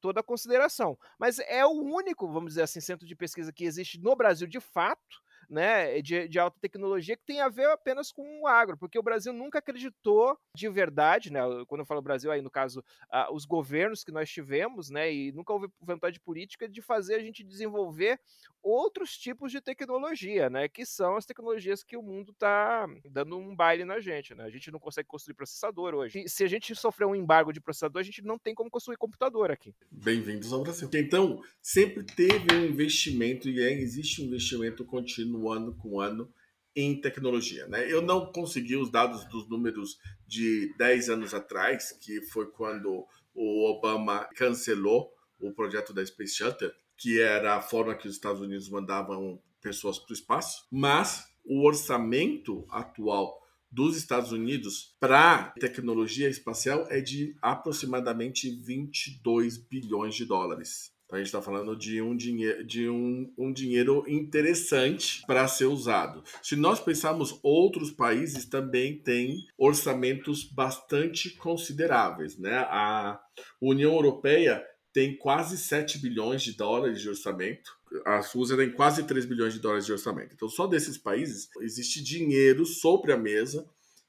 toda 0.00 0.20
a 0.20 0.24
consideração, 0.24 0.98
mas 1.18 1.38
é 1.38 1.64
o 1.64 1.70
único, 1.70 2.30
vamos 2.30 2.50
dizer 2.50 2.62
assim, 2.62 2.80
centro 2.80 3.06
de 3.06 3.16
pesquisa 3.16 3.52
que 3.52 3.64
existe 3.64 4.00
no 4.00 4.14
Brasil 4.14 4.46
de 4.46 4.60
fato, 4.60 5.22
né, 5.48 6.00
de, 6.00 6.28
de 6.28 6.38
alta 6.38 6.58
tecnologia 6.60 7.16
que 7.16 7.24
tem 7.24 7.40
a 7.40 7.48
ver 7.48 7.66
apenas 7.66 8.12
com 8.12 8.42
o 8.42 8.46
agro, 8.46 8.76
porque 8.76 8.98
o 8.98 9.02
Brasil 9.02 9.32
nunca 9.32 9.58
acreditou 9.58 10.38
de 10.54 10.68
verdade, 10.68 11.32
né? 11.32 11.40
Quando 11.66 11.80
eu 11.80 11.86
falo 11.86 12.02
Brasil 12.02 12.30
aí 12.30 12.42
no 12.42 12.50
caso 12.50 12.84
ah, 13.10 13.32
os 13.32 13.44
governos 13.44 14.04
que 14.04 14.12
nós 14.12 14.30
tivemos, 14.30 14.90
né, 14.90 15.12
e 15.12 15.32
nunca 15.32 15.52
houve 15.52 15.68
vontade 15.80 16.20
política 16.20 16.68
de 16.68 16.82
fazer 16.82 17.14
a 17.14 17.20
gente 17.20 17.44
desenvolver 17.44 18.18
outros 18.62 19.16
tipos 19.16 19.52
de 19.52 19.60
tecnologia, 19.60 20.50
né? 20.50 20.68
Que 20.68 20.84
são 20.84 21.16
as 21.16 21.24
tecnologias 21.24 21.84
que 21.84 21.96
o 21.96 22.02
mundo 22.02 22.32
está 22.32 22.86
dando 23.10 23.38
um 23.38 23.54
baile 23.54 23.84
na 23.84 24.00
gente, 24.00 24.34
né? 24.34 24.44
A 24.44 24.50
gente 24.50 24.70
não 24.72 24.80
consegue 24.80 25.08
construir 25.08 25.34
processador 25.34 25.94
hoje. 25.94 26.24
E 26.24 26.28
se 26.28 26.42
a 26.42 26.48
gente 26.48 26.74
sofrer 26.74 27.06
um 27.06 27.14
embargo 27.14 27.52
de 27.52 27.60
processador, 27.60 28.00
a 28.00 28.04
gente 28.04 28.22
não 28.22 28.38
tem 28.38 28.54
como 28.54 28.68
construir 28.68 28.96
computador 28.96 29.52
aqui. 29.52 29.72
Bem-vindos 29.90 30.52
ao 30.52 30.62
Brasil. 30.62 30.88
Então, 30.94 31.40
sempre 31.62 32.02
teve 32.04 32.54
um 32.54 32.64
investimento 32.64 33.48
e 33.48 33.62
é, 33.62 33.72
existe 33.72 34.20
um 34.20 34.26
investimento 34.26 34.84
contínuo 34.84 35.35
ano 35.50 35.74
com 35.74 36.00
ano 36.00 36.32
em 36.74 37.00
tecnologia. 37.00 37.66
Né? 37.66 37.90
Eu 37.90 38.02
não 38.02 38.32
consegui 38.32 38.76
os 38.76 38.90
dados 38.90 39.24
dos 39.28 39.48
números 39.48 39.98
de 40.26 40.74
10 40.76 41.08
anos 41.08 41.32
atrás, 41.32 41.92
que 41.92 42.20
foi 42.26 42.46
quando 42.50 43.06
o 43.34 43.70
Obama 43.70 44.28
cancelou 44.36 45.12
o 45.38 45.52
projeto 45.52 45.92
da 45.92 46.04
Space 46.04 46.34
Shuttle, 46.34 46.72
que 46.96 47.20
era 47.20 47.56
a 47.56 47.62
forma 47.62 47.94
que 47.94 48.06
os 48.06 48.14
Estados 48.14 48.40
Unidos 48.40 48.68
mandavam 48.68 49.40
pessoas 49.60 49.98
para 49.98 50.12
o 50.12 50.14
espaço, 50.14 50.66
mas 50.70 51.26
o 51.44 51.66
orçamento 51.66 52.66
atual 52.70 53.42
dos 53.70 53.96
Estados 53.96 54.32
Unidos 54.32 54.96
para 54.98 55.52
tecnologia 55.60 56.28
espacial 56.28 56.86
é 56.88 57.00
de 57.00 57.36
aproximadamente 57.42 58.50
22 58.50 59.58
bilhões 59.58 60.14
de 60.14 60.24
dólares. 60.24 60.95
Então 61.06 61.16
a 61.16 61.18
gente 61.18 61.28
está 61.28 61.40
falando 61.40 61.76
de 61.76 62.02
um 62.02 62.16
dinheiro, 62.16 62.64
de 62.64 62.88
um, 62.88 63.32
um 63.38 63.52
dinheiro 63.52 64.04
interessante 64.08 65.22
para 65.26 65.46
ser 65.46 65.66
usado. 65.66 66.22
Se 66.42 66.56
nós 66.56 66.80
pensarmos, 66.80 67.38
outros 67.42 67.92
países 67.92 68.44
também 68.44 68.98
têm 68.98 69.46
orçamentos 69.56 70.42
bastante 70.42 71.30
consideráveis. 71.36 72.36
Né? 72.36 72.56
A 72.68 73.20
União 73.60 73.92
Europeia 73.92 74.64
tem 74.92 75.16
quase 75.16 75.58
7 75.58 75.98
bilhões 75.98 76.42
de 76.42 76.56
dólares 76.56 77.00
de 77.00 77.08
orçamento. 77.08 77.70
A 78.04 78.22
Suíça 78.22 78.56
tem 78.56 78.72
quase 78.72 79.04
3 79.04 79.26
bilhões 79.26 79.54
de 79.54 79.60
dólares 79.60 79.86
de 79.86 79.92
orçamento. 79.92 80.34
Então, 80.34 80.48
só 80.48 80.66
desses 80.66 80.98
países 80.98 81.48
existe 81.60 82.02
dinheiro 82.02 82.66
sobre 82.66 83.12
a 83.12 83.16
mesa 83.16 83.68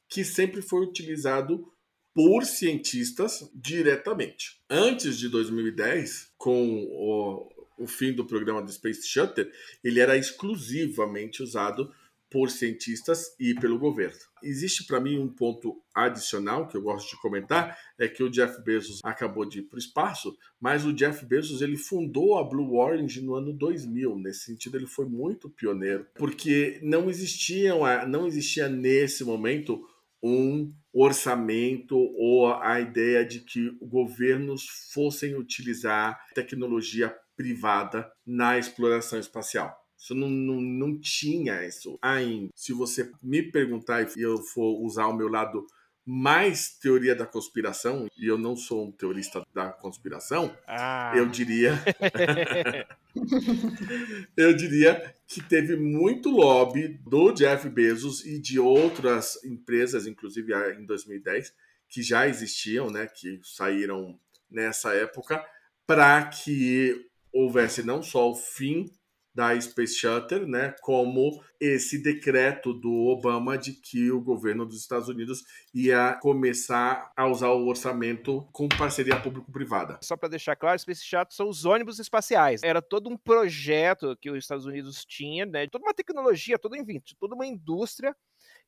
que 0.10 0.24
sempre 0.24 0.62
foi 0.62 0.82
utilizado 0.82 1.72
por 2.18 2.46
cientistas 2.46 3.48
diretamente. 3.54 4.60
Antes 4.68 5.20
de 5.20 5.30
2010, 5.30 6.32
com 6.36 6.84
o, 6.90 7.48
o 7.78 7.86
fim 7.86 8.12
do 8.12 8.26
programa 8.26 8.60
do 8.60 8.72
Space 8.72 9.08
Shuttle, 9.08 9.48
ele 9.84 10.00
era 10.00 10.18
exclusivamente 10.18 11.44
usado 11.44 11.94
por 12.28 12.50
cientistas 12.50 13.36
e 13.40 13.54
pelo 13.54 13.78
governo. 13.78 14.18
Existe 14.42 14.84
para 14.88 15.00
mim 15.00 15.20
um 15.20 15.28
ponto 15.28 15.80
adicional 15.94 16.68
que 16.68 16.76
eu 16.76 16.82
gosto 16.82 17.08
de 17.12 17.22
comentar, 17.22 17.78
é 18.00 18.08
que 18.08 18.24
o 18.24 18.32
Jeff 18.32 18.64
Bezos 18.64 19.00
acabou 19.04 19.48
de 19.48 19.60
ir 19.60 19.64
para 19.70 19.76
o 19.76 19.80
espaço, 19.80 20.36
mas 20.60 20.88
o 20.88 20.94
Jeff 20.94 21.24
Bezos 21.24 21.62
ele 21.62 21.78
fundou 21.78 22.40
a 22.40 22.44
Blue 22.44 22.78
Origin 22.78 23.22
no 23.22 23.36
ano 23.36 23.54
2000. 23.54 24.18
Nesse 24.18 24.46
sentido, 24.46 24.76
ele 24.76 24.88
foi 24.88 25.06
muito 25.06 25.52
pioneiro, 25.52 26.08
porque 26.16 26.80
não 26.82 27.12
existia, 27.12 27.76
não 28.08 28.26
existia 28.26 28.68
nesse 28.68 29.24
momento 29.24 29.88
um 30.22 30.74
orçamento 31.02 31.98
ou 31.98 32.54
a 32.54 32.80
ideia 32.80 33.26
de 33.26 33.42
que 33.42 33.78
governos 33.82 34.68
fossem 34.94 35.36
utilizar 35.36 36.20
tecnologia 36.34 37.16
privada 37.36 38.12
na 38.26 38.58
exploração 38.58 39.20
espacial. 39.20 39.76
Isso 39.98 40.14
não, 40.14 40.30
não, 40.30 40.62
não 40.62 41.00
tinha 41.00 41.66
isso 41.66 41.98
ainda. 42.02 42.50
Se 42.56 42.72
você 42.72 43.12
me 43.22 43.42
perguntar 43.42 44.08
e 44.16 44.22
eu 44.22 44.38
for 44.38 44.80
usar 44.84 45.08
o 45.08 45.16
meu 45.16 45.28
lado 45.28 45.66
mais 46.10 46.70
teoria 46.70 47.14
da 47.14 47.26
conspiração, 47.26 48.08
e 48.18 48.28
eu 48.28 48.38
não 48.38 48.56
sou 48.56 48.88
um 48.88 48.92
teorista 48.92 49.46
da 49.54 49.74
conspiração, 49.74 50.56
Ah. 50.66 51.12
eu 51.14 51.28
diria. 51.28 51.74
eu 54.38 54.56
diria 54.56 55.14
que 55.28 55.44
teve 55.44 55.76
muito 55.76 56.30
lobby 56.30 56.98
do 57.06 57.34
Jeff 57.34 57.68
Bezos 57.70 58.26
e 58.26 58.40
de 58.40 58.58
outras 58.58 59.44
empresas, 59.44 60.08
inclusive 60.08 60.54
em 60.80 60.86
2010, 60.86 61.54
que 61.90 62.02
já 62.02 62.26
existiam, 62.28 62.90
né, 62.90 63.08
que 63.08 63.42
saíram 63.44 64.18
nessa 64.50 64.94
época, 64.94 65.46
para 65.86 66.24
que 66.24 67.06
houvesse 67.34 67.84
não 67.84 68.02
só 68.02 68.32
o 68.32 68.36
fim 68.36 68.90
da 69.38 69.62
Space 69.62 69.94
Shuttle, 69.94 70.48
né, 70.48 70.74
como 70.82 71.44
esse 71.60 72.02
decreto 72.02 72.74
do 72.74 72.92
Obama 72.92 73.56
de 73.56 73.74
que 73.74 74.10
o 74.10 74.20
governo 74.20 74.66
dos 74.66 74.82
Estados 74.82 75.08
Unidos 75.08 75.44
ia 75.72 76.18
começar 76.20 77.12
a 77.16 77.28
usar 77.28 77.50
o 77.50 77.68
orçamento 77.68 78.50
com 78.52 78.68
parceria 78.68 79.22
público-privada. 79.22 80.00
Só 80.02 80.18
para 80.18 80.30
deixar 80.30 80.56
claro, 80.56 80.80
Space 80.80 81.06
Shuttle 81.06 81.36
são 81.36 81.48
os 81.48 81.66
ônibus 81.66 82.00
espaciais. 82.00 82.64
Era 82.64 82.82
todo 82.82 83.12
um 83.12 83.16
projeto 83.16 84.18
que 84.20 84.32
os 84.32 84.40
Estados 84.40 84.66
Unidos 84.66 85.06
tinha, 85.06 85.46
né? 85.46 85.68
Toda 85.68 85.86
uma 85.86 85.94
tecnologia, 85.94 86.58
todo 86.58 86.76
enfim, 86.76 87.00
toda 87.20 87.36
uma 87.36 87.46
indústria 87.46 88.16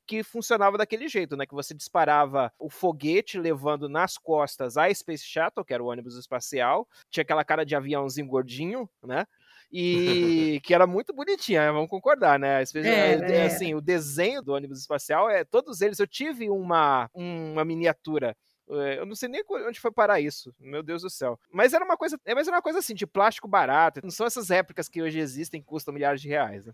que 0.06 0.24
funcionava 0.24 0.78
daquele 0.78 1.08
jeito, 1.08 1.36
né? 1.36 1.48
Que 1.48 1.54
você 1.54 1.74
disparava 1.74 2.52
o 2.60 2.70
foguete 2.70 3.40
levando 3.40 3.90
nas 3.90 4.20
costas 4.20 4.78
a 4.78 4.94
Space 4.94 5.24
Shuttle, 5.24 5.66
que 5.66 5.74
era 5.74 5.84
o 5.84 5.88
ônibus 5.88 6.16
espacial, 6.16 6.88
tinha 7.10 7.24
aquela 7.24 7.44
cara 7.44 7.64
de 7.64 7.76
aviãozinho 7.76 8.28
gordinho, 8.28 8.88
né? 9.04 9.26
E 9.72 10.60
que 10.64 10.74
era 10.74 10.88
muito 10.88 11.14
bonitinha, 11.14 11.62
né? 11.62 11.72
vamos 11.72 11.90
concordar, 11.90 12.40
né? 12.40 12.66
Space, 12.66 12.88
Era, 12.88 13.32
é, 13.32 13.46
assim, 13.46 13.76
o 13.76 13.82
desenho 13.82 14.42
do 14.42 14.54
ônibus 14.54 14.80
espacial 14.80 15.30
é 15.30 15.44
todos 15.44 15.82
eles. 15.82 16.00
Eu 16.00 16.08
tive 16.08 16.50
uma, 16.50 17.10
uma 17.14 17.64
miniatura 17.64 18.36
é, 18.72 19.00
eu 19.00 19.06
não 19.06 19.16
sei 19.16 19.28
nem 19.28 19.44
onde 19.50 19.80
foi 19.80 19.92
parar 19.92 20.20
isso, 20.20 20.54
meu 20.60 20.84
Deus 20.84 21.02
do 21.02 21.10
céu. 21.10 21.40
Mas 21.52 21.74
era 21.74 21.84
uma 21.84 21.98
coisa, 21.98 22.20
é, 22.24 22.36
mas 22.36 22.48
era 22.48 22.56
uma 22.56 22.62
coisa 22.62 22.80
assim, 22.80 22.94
de 22.94 23.08
plástico 23.08 23.48
barato. 23.48 24.00
Não 24.04 24.12
são 24.12 24.28
essas 24.28 24.50
réplicas 24.50 24.88
que 24.88 25.02
hoje 25.02 25.18
existem 25.20 25.60
que 25.60 25.68
custam 25.68 25.94
milhares 25.94 26.22
de 26.22 26.28
reais. 26.28 26.66
Né? 26.66 26.74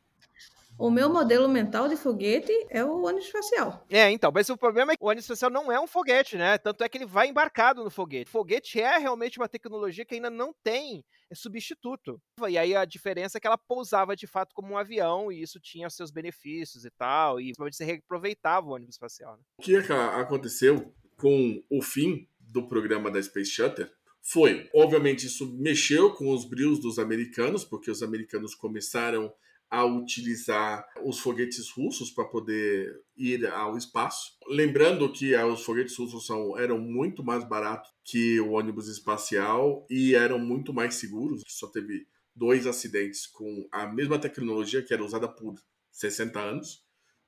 O 0.77 0.89
meu 0.91 1.09
modelo 1.09 1.47
mental 1.47 1.87
de 1.87 1.95
foguete 1.95 2.51
é 2.69 2.83
o 2.83 3.03
ônibus 3.03 3.27
espacial. 3.27 3.85
É, 3.89 4.11
então, 4.11 4.29
mas 4.33 4.49
o 4.49 4.57
problema 4.57 4.91
é 4.91 4.97
que 4.97 5.03
o 5.03 5.07
ônibus 5.07 5.23
espacial 5.23 5.49
não 5.49 5.71
é 5.71 5.79
um 5.79 5.87
foguete, 5.87 6.35
né? 6.35 6.57
Tanto 6.57 6.83
é 6.83 6.89
que 6.89 6.97
ele 6.97 7.05
vai 7.05 7.29
embarcado 7.29 7.83
no 7.83 7.89
foguete. 7.89 8.27
O 8.27 8.31
foguete 8.31 8.81
é 8.81 8.97
realmente 8.97 9.39
uma 9.39 9.47
tecnologia 9.47 10.03
que 10.03 10.15
ainda 10.15 10.29
não 10.29 10.53
tem 10.63 11.03
substituto. 11.33 12.21
E 12.49 12.57
aí 12.57 12.75
a 12.75 12.83
diferença 12.83 13.37
é 13.37 13.41
que 13.41 13.47
ela 13.47 13.57
pousava 13.57 14.15
de 14.15 14.27
fato 14.27 14.53
como 14.53 14.73
um 14.73 14.77
avião 14.77 15.31
e 15.31 15.41
isso 15.41 15.59
tinha 15.59 15.89
seus 15.89 16.11
benefícios 16.11 16.83
e 16.83 16.89
tal, 16.91 17.39
e 17.39 17.53
você 17.57 17.85
reaproveitava 17.85 18.67
o 18.67 18.71
ônibus 18.71 18.95
espacial. 18.95 19.37
Né? 19.37 19.43
O 19.57 19.61
que 19.61 19.75
aconteceu 19.75 20.93
com 21.17 21.63
o 21.69 21.81
fim 21.81 22.27
do 22.39 22.67
programa 22.67 23.09
da 23.09 23.21
Space 23.21 23.51
Shuttle 23.51 23.89
foi, 24.21 24.69
obviamente, 24.73 25.27
isso 25.27 25.45
mexeu 25.53 26.13
com 26.13 26.31
os 26.31 26.45
brilhos 26.45 26.79
dos 26.79 26.97
americanos, 26.97 27.63
porque 27.63 27.91
os 27.91 28.01
americanos 28.01 28.55
começaram 28.55 29.31
a 29.69 29.83
utilizar 29.83 30.85
os 31.03 31.19
foguetes 31.19 31.69
russos 31.69 32.11
para 32.11 32.25
poder 32.25 33.01
ir 33.15 33.45
ao 33.47 33.77
espaço. 33.77 34.37
Lembrando 34.47 35.11
que 35.11 35.35
os 35.35 35.63
foguetes 35.63 35.97
russos 35.97 36.25
são, 36.25 36.57
eram 36.57 36.77
muito 36.77 37.23
mais 37.23 37.43
baratos 37.43 37.91
que 38.03 38.39
o 38.39 38.51
ônibus 38.51 38.87
espacial 38.87 39.85
e 39.89 40.15
eram 40.15 40.39
muito 40.39 40.73
mais 40.73 40.95
seguros. 40.95 41.41
Só 41.47 41.67
teve 41.67 42.07
dois 42.35 42.67
acidentes 42.67 43.25
com 43.25 43.67
a 43.71 43.87
mesma 43.87 44.19
tecnologia 44.19 44.83
que 44.83 44.93
era 44.93 45.03
usada 45.03 45.27
por 45.27 45.55
60 45.91 46.39
anos, 46.39 46.83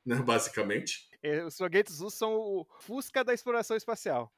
né, 0.05 0.15
basicamente. 0.17 1.09
Os 1.45 1.57
foguetes 1.57 1.99
russos 1.99 2.19
são 2.19 2.33
o 2.33 2.67
Fusca 2.79 3.23
da 3.23 3.33
exploração 3.33 3.75
espacial. 3.75 4.31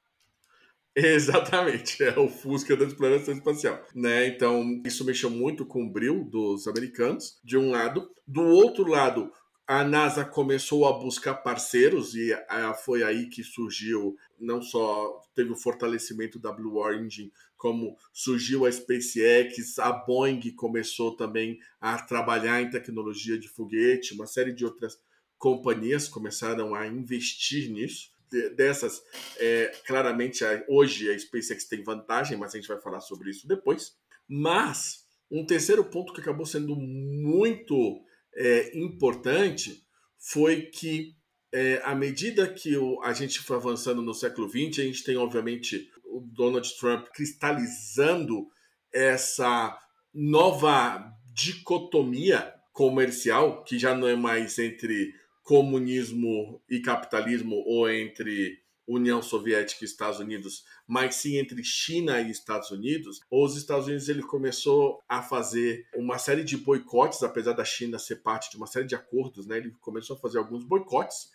Exatamente, 1.05 2.03
é 2.03 2.19
o 2.19 2.27
Fusca 2.27 2.75
da 2.75 2.85
exploração 2.85 3.33
espacial, 3.33 3.81
né? 3.95 4.27
Então, 4.27 4.81
isso 4.85 5.05
mexeu 5.05 5.29
muito 5.29 5.65
com 5.65 5.83
o 5.83 5.89
bril 5.89 6.25
dos 6.25 6.67
americanos, 6.67 7.39
de 7.43 7.57
um 7.57 7.71
lado. 7.71 8.09
Do 8.27 8.41
outro 8.41 8.85
lado, 8.87 9.31
a 9.65 9.83
NASA 9.83 10.25
começou 10.25 10.85
a 10.85 10.99
buscar 10.99 11.35
parceiros 11.35 12.15
e 12.15 12.35
foi 12.83 13.03
aí 13.03 13.29
que 13.29 13.43
surgiu, 13.43 14.15
não 14.39 14.61
só 14.61 15.21
teve 15.35 15.51
o 15.51 15.55
fortalecimento 15.55 16.39
da 16.39 16.51
Blue 16.51 16.77
Origin, 16.77 17.31
como 17.55 17.95
surgiu 18.11 18.65
a 18.65 18.71
SpaceX, 18.71 19.79
a 19.79 19.91
Boeing 19.91 20.41
começou 20.55 21.15
também 21.15 21.59
a 21.79 21.97
trabalhar 22.01 22.61
em 22.61 22.69
tecnologia 22.69 23.37
de 23.37 23.47
foguete, 23.47 24.13
uma 24.13 24.25
série 24.25 24.51
de 24.51 24.65
outras 24.65 24.99
companhias 25.37 26.09
começaram 26.09 26.75
a 26.75 26.87
investir 26.87 27.71
nisso 27.71 28.09
dessas, 28.55 29.01
é, 29.37 29.71
claramente 29.85 30.43
hoje 30.67 31.09
a 31.09 31.17
SpaceX 31.17 31.65
tem 31.65 31.83
vantagem, 31.83 32.37
mas 32.37 32.53
a 32.53 32.57
gente 32.57 32.67
vai 32.67 32.79
falar 32.79 33.01
sobre 33.01 33.29
isso 33.29 33.47
depois. 33.47 33.93
Mas 34.27 35.05
um 35.31 35.45
terceiro 35.45 35.83
ponto 35.83 36.13
que 36.13 36.21
acabou 36.21 36.45
sendo 36.45 36.75
muito 36.75 38.01
é, 38.35 38.77
importante 38.77 39.83
foi 40.17 40.63
que 40.63 41.15
é, 41.51 41.81
à 41.83 41.95
medida 41.95 42.47
que 42.47 42.77
o, 42.77 43.01
a 43.03 43.13
gente 43.13 43.39
foi 43.39 43.57
avançando 43.57 44.01
no 44.01 44.13
século 44.13 44.47
XX, 44.47 44.79
a 44.79 44.83
gente 44.83 45.03
tem 45.03 45.17
obviamente 45.17 45.89
o 46.05 46.21
Donald 46.21 46.67
Trump 46.79 47.07
cristalizando 47.13 48.47
essa 48.93 49.77
nova 50.13 51.03
dicotomia 51.33 52.53
comercial 52.73 53.63
que 53.63 53.77
já 53.77 53.95
não 53.95 54.07
é 54.07 54.15
mais 54.15 54.57
entre 54.57 55.13
comunismo 55.49 56.61
e 56.69 56.79
capitalismo 56.79 57.55
ou 57.65 57.89
entre 57.89 58.61
União 58.87 59.19
Soviética 59.19 59.83
e 59.83 59.87
Estados 59.87 60.19
Unidos, 60.19 60.63
mas 60.87 61.15
sim 61.15 61.39
entre 61.39 61.63
China 61.63 62.21
e 62.21 62.29
Estados 62.29 62.69
Unidos, 62.69 63.19
os 63.31 63.57
Estados 63.57 63.87
Unidos 63.87 64.07
ele 64.09 64.21
começou 64.21 65.01
a 65.09 65.23
fazer 65.23 65.87
uma 65.95 66.19
série 66.19 66.43
de 66.43 66.55
boicotes, 66.55 67.23
apesar 67.23 67.53
da 67.53 67.65
China 67.65 67.97
ser 67.97 68.17
parte 68.17 68.51
de 68.51 68.57
uma 68.57 68.67
série 68.67 68.85
de 68.85 68.93
acordos, 68.93 69.47
né? 69.47 69.57
Ele 69.57 69.71
começou 69.81 70.15
a 70.15 70.19
fazer 70.19 70.37
alguns 70.37 70.63
boicotes 70.63 71.31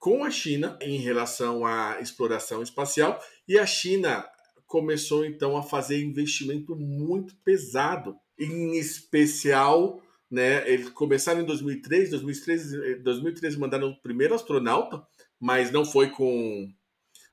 com 0.00 0.24
a 0.24 0.32
China 0.32 0.76
em 0.82 0.98
relação 0.98 1.64
à 1.64 2.00
exploração 2.00 2.60
espacial 2.60 3.22
e 3.46 3.56
a 3.56 3.66
China 3.66 4.28
começou 4.66 5.24
então 5.24 5.56
a 5.56 5.62
fazer 5.62 6.02
investimento 6.02 6.74
muito 6.74 7.36
pesado, 7.44 8.16
em 8.36 8.76
especial 8.76 10.02
né? 10.34 10.68
Eles 10.68 10.90
começaram 10.90 11.40
em 11.40 11.44
2003, 11.44 12.10
2013, 12.10 12.96
2013 12.96 13.56
mandaram 13.56 13.90
o 13.90 14.02
primeiro 14.02 14.34
astronauta, 14.34 15.06
mas 15.38 15.70
não 15.70 15.84
foi 15.84 16.10
com 16.10 16.68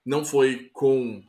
não 0.06 0.24
foi 0.24 0.70
com 0.72 1.24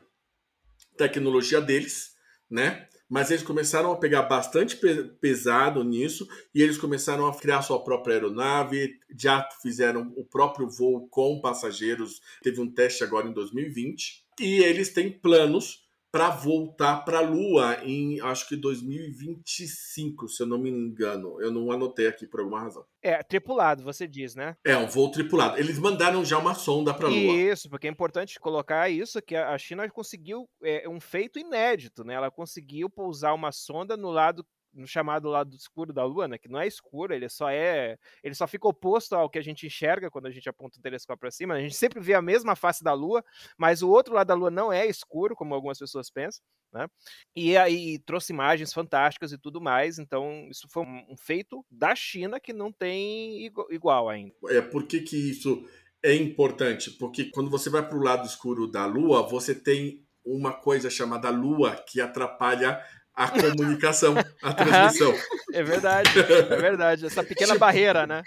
tecnologia 0.99 1.63
deles, 1.63 2.15
né? 2.51 2.89
Mas 3.09 3.31
eles 3.31 3.43
começaram 3.43 3.91
a 3.91 3.97
pegar 3.97 4.23
bastante 4.23 4.79
pesado 5.21 5.83
nisso 5.83 6.29
e 6.55 6.63
eles 6.63 6.77
começaram 6.77 7.27
a 7.27 7.35
criar 7.35 7.63
sua 7.63 7.83
própria 7.83 8.15
aeronave, 8.15 8.99
já 9.19 9.47
fizeram 9.63 10.13
o 10.17 10.25
próprio 10.25 10.69
voo 10.69 11.09
com 11.09 11.41
passageiros, 11.41 12.21
teve 12.43 12.61
um 12.61 12.71
teste 12.71 13.03
agora 13.03 13.29
em 13.29 13.33
2020 13.33 14.25
e 14.41 14.63
eles 14.63 14.91
têm 14.91 15.11
planos 15.11 15.87
para 16.13 16.29
voltar 16.29 17.05
para 17.07 17.19
a 17.19 17.23
Lua 17.23 17.79
em 17.83 18.21
acho 18.21 18.47
que 18.47 18.55
2025, 18.55 20.29
se 20.29 20.43
eu 20.43 20.47
não 20.47 20.59
me 20.59 20.69
engano. 20.69 21.41
Eu 21.41 21.51
não 21.51 21.73
anotei 21.73 22.07
aqui 22.07 22.27
por 22.27 22.41
alguma 22.41 22.61
razão. 22.61 22.85
É, 23.03 23.23
tripulado, 23.23 23.83
você 23.83 24.07
diz, 24.07 24.35
né? 24.35 24.55
É, 24.63 24.77
um 24.77 24.87
voo 24.87 25.11
tripulado. 25.11 25.59
Eles 25.59 25.79
mandaram 25.79 26.23
já 26.23 26.37
uma 26.37 26.55
sonda 26.55 26.93
para 26.93 27.07
a 27.07 27.11
Lua. 27.11 27.19
Isso, 27.19 27.71
porque 27.71 27.87
é 27.89 27.91
importante 27.91 28.39
colocar 28.39 28.91
isso, 28.91 29.23
que 29.23 29.35
a 29.35 29.57
China 29.57 29.89
conseguiu 29.89 30.47
é, 30.63 30.87
um 30.87 31.01
feito 31.01 31.39
inédito, 31.39 32.05
né? 32.05 32.13
Ela 32.13 32.31
conseguiu 32.31 32.91
pousar 32.91 33.33
uma 33.33 33.51
sonda 33.51 33.97
no 33.97 34.11
lado 34.11 34.45
no 34.73 34.87
chamado 34.87 35.29
lado 35.29 35.55
escuro 35.55 35.93
da 35.93 36.05
Lua, 36.05 36.27
né, 36.27 36.39
que 36.39 36.49
não 36.49 36.61
é 36.61 36.67
escuro, 36.67 37.13
ele 37.15 37.29
só 37.29 37.51
é, 37.51 37.99
ele 38.23 38.35
só 38.35 38.47
fica 38.47 38.69
oposto 38.69 39.15
ao 39.15 39.29
que 39.29 39.39
a 39.39 39.43
gente 39.43 39.67
enxerga 39.67 40.11
quando 40.11 40.27
a 40.27 40.31
gente 40.31 40.49
aponta 40.49 40.79
o 40.79 40.83
telescópio 40.83 41.21
para 41.21 41.31
cima. 41.31 41.55
A 41.55 41.61
gente 41.61 41.75
sempre 41.75 42.01
vê 42.01 42.15
a 42.15 42.23
mesma 42.23 42.57
face 42.57 42.83
da 42.83 42.93
Lua, 42.93 43.25
mas 43.57 43.83
o 43.83 43.91
outro 43.91 44.15
lado 44.15 44.29
da 44.29 44.35
Lua 44.35 44.51
não 44.51 44.73
é 44.73 44.87
escuro, 44.87 45.37
como 45.37 45.55
algumas 45.55 45.79
pessoas 45.79 46.11
pensam, 46.11 46.43
né? 46.73 46.89
E 47.37 47.57
aí 47.57 47.99
trouxe 48.01 48.33
imagens 48.33 48.73
fantásticas 48.73 49.33
e 49.33 49.39
tudo 49.39 49.61
mais. 49.61 49.99
Então 49.99 50.49
isso 50.51 50.67
foi 50.69 50.85
um 50.85 51.17
feito 51.17 51.65
da 51.71 51.95
China 51.95 52.41
que 52.41 52.53
não 52.53 52.73
tem 52.73 53.51
igual 53.71 54.09
ainda. 54.09 54.35
É 54.49 54.61
por 54.61 54.87
que 54.87 55.01
que 55.01 55.17
isso 55.17 55.67
é 56.03 56.15
importante? 56.15 56.91
Porque 56.93 57.27
quando 57.27 57.51
você 57.51 57.71
vai 57.71 57.87
para 57.87 57.99
o 57.99 58.03
lado 58.03 58.27
escuro 58.27 58.67
da 58.67 58.87
Lua, 58.87 59.23
você 59.23 59.55
tem 59.55 60.05
uma 60.25 60.53
coisa 60.53 60.89
chamada 60.89 61.31
Lua 61.31 61.77
que 61.77 62.01
atrapalha 62.01 62.81
a 63.15 63.29
comunicação, 63.29 64.15
a 64.43 64.53
transmissão. 64.53 65.15
É 65.53 65.63
verdade, 65.63 66.11
é 66.19 66.57
verdade. 66.57 67.07
Essa 67.07 67.23
pequena 67.23 67.57
barreira, 67.57 68.07
né? 68.07 68.23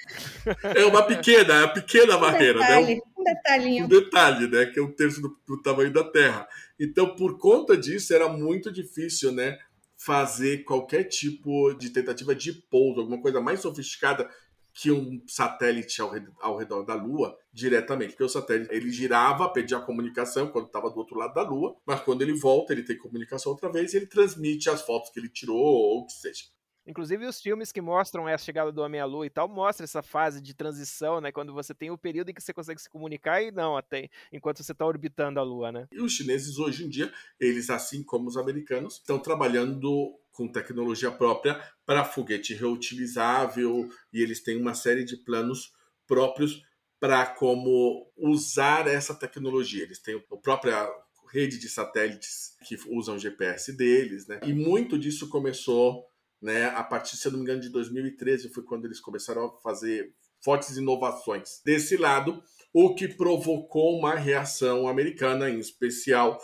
É 0.76 0.86
uma 0.86 1.04
pequena, 1.04 1.54
é 1.56 1.64
a 1.64 1.68
pequena 1.68 2.18
barreira, 2.18 2.60
detalhe, 2.60 2.96
né? 2.96 3.02
um 3.18 3.24
detalhinho. 3.24 3.86
Um 3.86 3.88
detalhe, 3.88 4.48
né? 4.48 4.66
Que 4.68 4.80
é 4.80 4.84
um 4.84 4.92
terço 4.92 5.22
do, 5.22 5.38
do 5.48 5.62
tamanho 5.62 5.92
da 5.92 6.04
Terra. 6.04 6.48
Então, 6.80 7.16
por 7.16 7.38
conta 7.40 7.76
disso, 7.76 8.14
era 8.14 8.30
muito 8.30 8.72
difícil, 8.72 9.32
né? 9.32 9.58
Fazer 9.98 10.64
qualquer 10.66 11.06
tipo 11.06 11.74
de 11.74 11.90
tentativa 11.90 12.36
de 12.36 12.54
pouso, 12.54 13.00
alguma 13.00 13.22
coisa 13.22 13.42
mais 13.42 13.62
sofisticada 13.62 14.30
que 14.76 14.92
um 14.92 15.24
satélite 15.26 16.02
ao, 16.02 16.10
redor, 16.10 16.34
ao 16.42 16.58
redor 16.58 16.84
da 16.84 16.96
Lua 16.96 17.38
diretamente, 17.52 18.12
porque 18.12 18.26
o 18.26 18.30
satélite 18.30 18.70
ele 18.74 18.92
girava, 18.92 19.48
pedia 19.48 19.80
comunicação 19.80 20.52
quando 20.52 20.66
estava 20.66 20.90
do 20.90 20.98
outro 20.98 21.18
lado 21.18 21.34
da 21.34 21.42
Lua, 21.42 21.78
mas 21.86 22.02
quando 22.02 22.22
ele 22.22 22.38
volta 22.38 22.74
ele 22.74 22.84
tem 22.84 22.98
comunicação 22.98 23.54
outra 23.54 23.72
vez 23.72 23.94
e 23.94 23.98
ele 23.98 24.06
transmite 24.06 24.70
as 24.70 24.82
fotos 24.82 25.10
que 25.12 25.20
ele 25.20 25.30
tirou 25.30 25.58
ou 25.58 26.00
o 26.02 26.06
que 26.06 26.12
seja. 26.12 26.44
Inclusive 26.88 27.26
os 27.26 27.42
filmes 27.42 27.72
que 27.72 27.82
mostram 27.82 28.28
a 28.28 28.38
chegada 28.38 28.72
do 28.72 28.82
Homem 28.82 29.02
à 29.02 29.06
Lua 29.06 29.26
e 29.26 29.30
tal, 29.30 29.48
mostra 29.48 29.86
essa 29.86 30.04
fase 30.04 30.40
de 30.40 30.54
transição, 30.54 31.20
né? 31.20 31.32
Quando 31.32 31.52
você 31.52 31.74
tem 31.74 31.90
o 31.90 31.98
período 31.98 32.30
em 32.30 32.34
que 32.34 32.44
você 32.44 32.54
consegue 32.54 32.80
se 32.80 32.90
comunicar 32.90 33.42
e 33.42 33.52
não 33.52 33.76
até 33.76 34.08
enquanto 34.32 34.62
você 34.62 34.72
está 34.72 34.86
orbitando 34.86 35.40
a 35.40 35.44
Lua, 35.44 35.72
né? 35.72 35.88
E 35.92 36.00
os 36.00 36.12
chineses 36.12 36.60
hoje 36.60 36.86
em 36.86 36.90
dia, 36.90 37.12
eles 37.40 37.72
assim 37.72 38.04
como 38.04 38.28
os 38.28 38.38
americanos, 38.38 38.96
estão 38.96 39.18
trabalhando 39.18 40.16
com 40.36 40.48
tecnologia 40.48 41.10
própria 41.10 41.60
para 41.86 42.04
foguete 42.04 42.54
reutilizável 42.54 43.90
e 44.12 44.22
eles 44.22 44.44
têm 44.44 44.58
uma 44.58 44.74
série 44.74 45.04
de 45.04 45.18
planos 45.18 45.72
próprios 46.06 46.62
para 47.00 47.26
como 47.26 48.12
usar 48.18 48.88
essa 48.88 49.16
tecnologia. 49.16 49.84
Eles 49.84 50.00
têm 50.00 50.16
a 50.16 50.38
própria 50.38 50.88
rede 51.32 51.58
de 51.58 51.70
satélites 51.70 52.56
que 52.66 52.78
usam 52.88 53.16
o 53.16 53.20
GPS 53.20 53.74
deles, 53.74 54.28
né? 54.28 54.40
E 54.44 54.54
muito 54.54 54.98
disso 54.98 55.30
começou, 55.30 56.06
né, 56.42 56.66
a 56.68 56.84
partir, 56.84 57.18
se 57.18 57.28
eu 57.28 57.32
não 57.32 57.40
me 57.40 57.44
engano, 57.44 57.62
de 57.62 57.70
2013 57.70 58.50
foi 58.50 58.64
quando 58.64 58.86
eles 58.86 59.00
começaram 59.00 59.46
a 59.46 59.58
fazer 59.62 60.14
fortes 60.44 60.78
inovações 60.78 61.62
desse 61.66 61.98
lado, 61.98 62.44
o 62.74 62.94
que 62.94 63.08
provocou 63.08 63.98
uma 63.98 64.16
reação 64.16 64.88
americana, 64.88 65.50
em 65.50 65.60
especial 65.60 66.40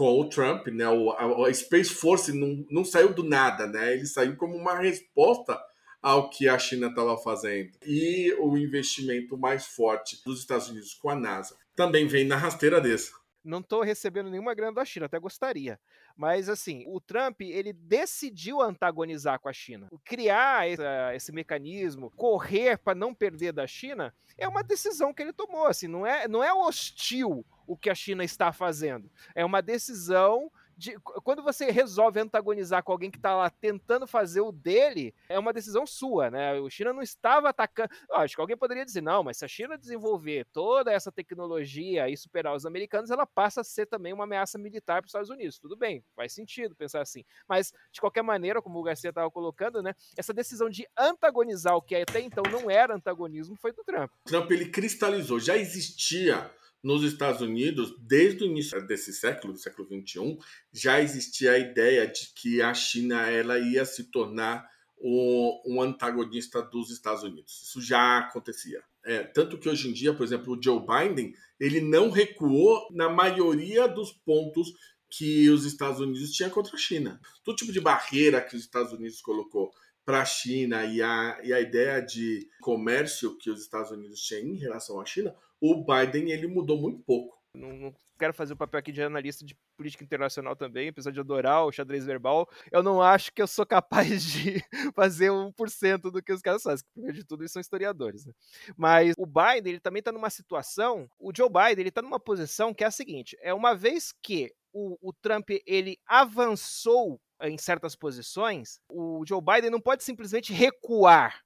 com 0.00 0.18
o 0.18 0.26
Trump, 0.30 0.66
né? 0.68 0.88
O, 0.88 1.10
a, 1.10 1.46
a 1.46 1.52
Space 1.52 1.90
Force 1.90 2.32
não, 2.32 2.64
não 2.70 2.86
saiu 2.86 3.12
do 3.12 3.22
nada, 3.22 3.66
né? 3.66 3.92
Ele 3.92 4.06
saiu 4.06 4.34
como 4.34 4.56
uma 4.56 4.78
resposta 4.78 5.62
ao 6.00 6.30
que 6.30 6.48
a 6.48 6.58
China 6.58 6.86
estava 6.86 7.18
fazendo. 7.18 7.72
E 7.84 8.34
o 8.38 8.56
investimento 8.56 9.36
mais 9.36 9.66
forte 9.66 10.18
dos 10.24 10.40
Estados 10.40 10.70
Unidos 10.70 10.94
com 10.94 11.10
a 11.10 11.14
NASA 11.14 11.54
também 11.76 12.06
vem 12.06 12.24
na 12.24 12.36
rasteira 12.36 12.80
desse. 12.80 13.12
Não 13.44 13.58
estou 13.58 13.82
recebendo 13.82 14.30
nenhuma 14.30 14.54
grana 14.54 14.72
da 14.72 14.86
China, 14.86 15.04
até 15.04 15.18
gostaria. 15.18 15.78
Mas 16.16 16.48
assim, 16.48 16.82
o 16.86 16.98
Trump 16.98 17.42
ele 17.42 17.74
decidiu 17.74 18.62
antagonizar 18.62 19.38
com 19.38 19.50
a 19.50 19.52
China. 19.52 19.90
Criar 20.02 20.66
essa, 20.66 21.14
esse 21.14 21.30
mecanismo, 21.30 22.10
correr 22.16 22.78
para 22.78 22.94
não 22.94 23.14
perder 23.14 23.52
da 23.52 23.66
China, 23.66 24.14
é 24.38 24.48
uma 24.48 24.62
decisão 24.62 25.12
que 25.12 25.20
ele 25.20 25.32
tomou. 25.34 25.66
Assim, 25.66 25.88
não 25.88 26.06
é, 26.06 26.26
não 26.26 26.42
é 26.42 26.54
hostil 26.54 27.44
o 27.70 27.76
que 27.76 27.88
a 27.88 27.94
China 27.94 28.24
está 28.24 28.52
fazendo. 28.52 29.08
É 29.32 29.44
uma 29.44 29.62
decisão 29.62 30.50
de, 30.76 30.98
quando 31.22 31.40
você 31.40 31.70
resolve 31.70 32.18
antagonizar 32.18 32.82
com 32.82 32.90
alguém 32.90 33.12
que 33.12 33.18
está 33.18 33.36
lá 33.36 33.48
tentando 33.48 34.08
fazer 34.08 34.40
o 34.40 34.50
dele, 34.50 35.14
é 35.28 35.38
uma 35.38 35.52
decisão 35.52 35.86
sua, 35.86 36.32
né? 36.32 36.58
O 36.58 36.68
China 36.68 36.92
não 36.92 37.02
estava 37.02 37.50
atacando. 37.50 37.90
Acho 38.10 38.34
que 38.34 38.40
alguém 38.40 38.56
poderia 38.56 38.84
dizer, 38.84 39.02
não, 39.02 39.22
mas 39.22 39.36
se 39.36 39.44
a 39.44 39.48
China 39.48 39.78
desenvolver 39.78 40.46
toda 40.52 40.90
essa 40.90 41.12
tecnologia 41.12 42.08
e 42.08 42.16
superar 42.16 42.56
os 42.56 42.66
americanos, 42.66 43.10
ela 43.10 43.24
passa 43.24 43.60
a 43.60 43.64
ser 43.64 43.86
também 43.86 44.12
uma 44.12 44.24
ameaça 44.24 44.58
militar 44.58 45.00
para 45.00 45.06
os 45.06 45.10
Estados 45.10 45.30
Unidos. 45.30 45.60
Tudo 45.60 45.76
bem, 45.76 46.02
faz 46.16 46.32
sentido 46.32 46.74
pensar 46.74 47.02
assim. 47.02 47.24
Mas, 47.48 47.72
de 47.92 48.00
qualquer 48.00 48.22
maneira, 48.22 48.60
como 48.60 48.80
o 48.80 48.82
Garcia 48.82 49.10
estava 49.10 49.30
colocando, 49.30 49.80
né? 49.80 49.94
Essa 50.16 50.34
decisão 50.34 50.68
de 50.68 50.88
antagonizar 50.98 51.76
o 51.76 51.82
que 51.82 51.94
até 51.94 52.20
então 52.20 52.42
não 52.50 52.68
era 52.68 52.96
antagonismo 52.96 53.54
foi 53.54 53.72
do 53.72 53.84
Trump. 53.84 54.10
Trump 54.24 54.50
ele 54.50 54.70
cristalizou, 54.70 55.38
já 55.38 55.56
existia 55.56 56.50
nos 56.82 57.02
Estados 57.02 57.40
Unidos, 57.40 57.94
desde 58.00 58.44
o 58.44 58.46
início 58.46 58.80
desse 58.86 59.12
século, 59.12 59.52
do 59.52 59.58
século 59.58 59.86
21, 59.88 60.38
já 60.72 61.00
existia 61.00 61.52
a 61.52 61.58
ideia 61.58 62.06
de 62.06 62.32
que 62.34 62.62
a 62.62 62.72
China 62.72 63.28
ela 63.28 63.58
ia 63.58 63.84
se 63.84 64.04
tornar 64.04 64.66
um, 65.00 65.60
um 65.66 65.82
antagonista 65.82 66.62
dos 66.62 66.90
Estados 66.90 67.22
Unidos. 67.22 67.62
Isso 67.62 67.80
já 67.80 68.18
acontecia. 68.18 68.82
É, 69.04 69.22
tanto 69.22 69.58
que 69.58 69.68
hoje 69.68 69.88
em 69.88 69.92
dia, 69.92 70.12
por 70.12 70.24
exemplo, 70.24 70.54
o 70.54 70.62
Joe 70.62 70.80
Biden 70.80 71.34
ele 71.58 71.80
não 71.80 72.10
recuou 72.10 72.86
na 72.90 73.08
maioria 73.08 73.86
dos 73.88 74.12
pontos 74.12 74.72
que 75.08 75.48
os 75.50 75.64
Estados 75.64 76.00
Unidos 76.00 76.30
tinham 76.32 76.50
contra 76.50 76.74
a 76.74 76.78
China. 76.78 77.20
Todo 77.42 77.56
tipo 77.56 77.72
de 77.72 77.80
barreira 77.80 78.40
que 78.40 78.54
os 78.54 78.62
Estados 78.62 78.92
Unidos 78.92 79.20
colocou 79.20 79.72
para 80.04 80.22
a 80.22 80.24
China 80.24 80.84
e 80.84 81.02
a, 81.02 81.40
e 81.42 81.52
a 81.52 81.60
ideia 81.60 82.00
de 82.00 82.48
comércio 82.60 83.36
que 83.38 83.50
os 83.50 83.60
Estados 83.60 83.90
Unidos 83.90 84.20
tinham 84.20 84.42
em 84.42 84.56
relação 84.56 85.00
à 85.00 85.04
China, 85.04 85.34
o 85.60 85.84
Biden 85.84 86.30
ele 86.30 86.46
mudou 86.46 86.80
muito 86.80 87.02
pouco. 87.04 87.38
Não, 87.54 87.72
não, 87.72 87.94
quero 88.20 88.34
fazer 88.34 88.52
o 88.52 88.56
papel 88.56 88.78
aqui 88.78 88.92
de 88.92 89.02
analista 89.02 89.44
de 89.44 89.56
política 89.76 90.04
internacional 90.04 90.54
também, 90.54 90.88
apesar 90.88 91.10
de 91.10 91.18
adorar 91.18 91.64
o 91.64 91.72
xadrez 91.72 92.04
verbal. 92.04 92.48
Eu 92.70 92.82
não 92.82 93.00
acho 93.02 93.32
que 93.32 93.40
eu 93.40 93.46
sou 93.46 93.64
capaz 93.64 94.22
de 94.22 94.62
fazer 94.94 95.30
1% 95.30 95.98
do 96.10 96.22
que 96.22 96.32
os 96.32 96.42
caras 96.42 96.62
fazem, 96.62 96.86
porque 96.94 97.12
de 97.12 97.24
tudo 97.24 97.42
eles 97.42 97.52
são 97.52 97.60
historiadores. 97.60 98.24
Né? 98.26 98.32
Mas 98.76 99.14
o 99.18 99.26
Biden 99.26 99.72
ele 99.72 99.80
também 99.80 100.00
está 100.00 100.12
numa 100.12 100.30
situação, 100.30 101.08
o 101.18 101.32
Joe 101.34 101.48
Biden 101.48 101.80
ele 101.80 101.88
está 101.88 102.02
numa 102.02 102.20
posição 102.20 102.74
que 102.74 102.84
é 102.84 102.86
a 102.86 102.92
seguinte: 102.92 103.36
é 103.40 103.54
uma 103.54 103.74
vez 103.74 104.12
que 104.22 104.52
o, 104.72 104.96
o 105.00 105.12
Trump 105.12 105.50
ele 105.66 105.98
avançou 106.06 107.18
em 107.42 107.56
certas 107.56 107.96
posições, 107.96 108.78
o 108.88 109.24
Joe 109.26 109.40
Biden 109.40 109.70
não 109.70 109.80
pode 109.80 110.04
simplesmente 110.04 110.52
recuar 110.52 111.40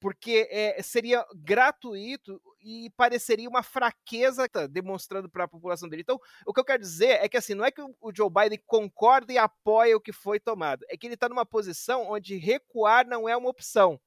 porque 0.00 0.48
é, 0.50 0.80
seria 0.82 1.24
gratuito 1.34 2.40
e 2.60 2.90
pareceria 2.96 3.48
uma 3.48 3.62
fraqueza 3.62 4.48
tá, 4.48 4.66
demonstrando 4.66 5.28
para 5.28 5.44
a 5.44 5.48
população 5.48 5.88
dele. 5.88 6.02
Então, 6.02 6.20
o 6.46 6.52
que 6.52 6.60
eu 6.60 6.64
quero 6.64 6.82
dizer 6.82 7.18
é 7.22 7.28
que 7.28 7.36
assim, 7.36 7.54
não 7.54 7.64
é 7.64 7.70
que 7.70 7.82
o 7.82 8.12
Joe 8.14 8.30
Biden 8.30 8.62
concorda 8.66 9.32
e 9.32 9.38
apoia 9.38 9.96
o 9.96 10.00
que 10.00 10.12
foi 10.12 10.38
tomado, 10.38 10.84
é 10.88 10.96
que 10.96 11.06
ele 11.06 11.14
está 11.14 11.28
numa 11.28 11.46
posição 11.46 12.10
onde 12.10 12.36
recuar 12.36 13.06
não 13.06 13.28
é 13.28 13.36
uma 13.36 13.50
opção. 13.50 14.00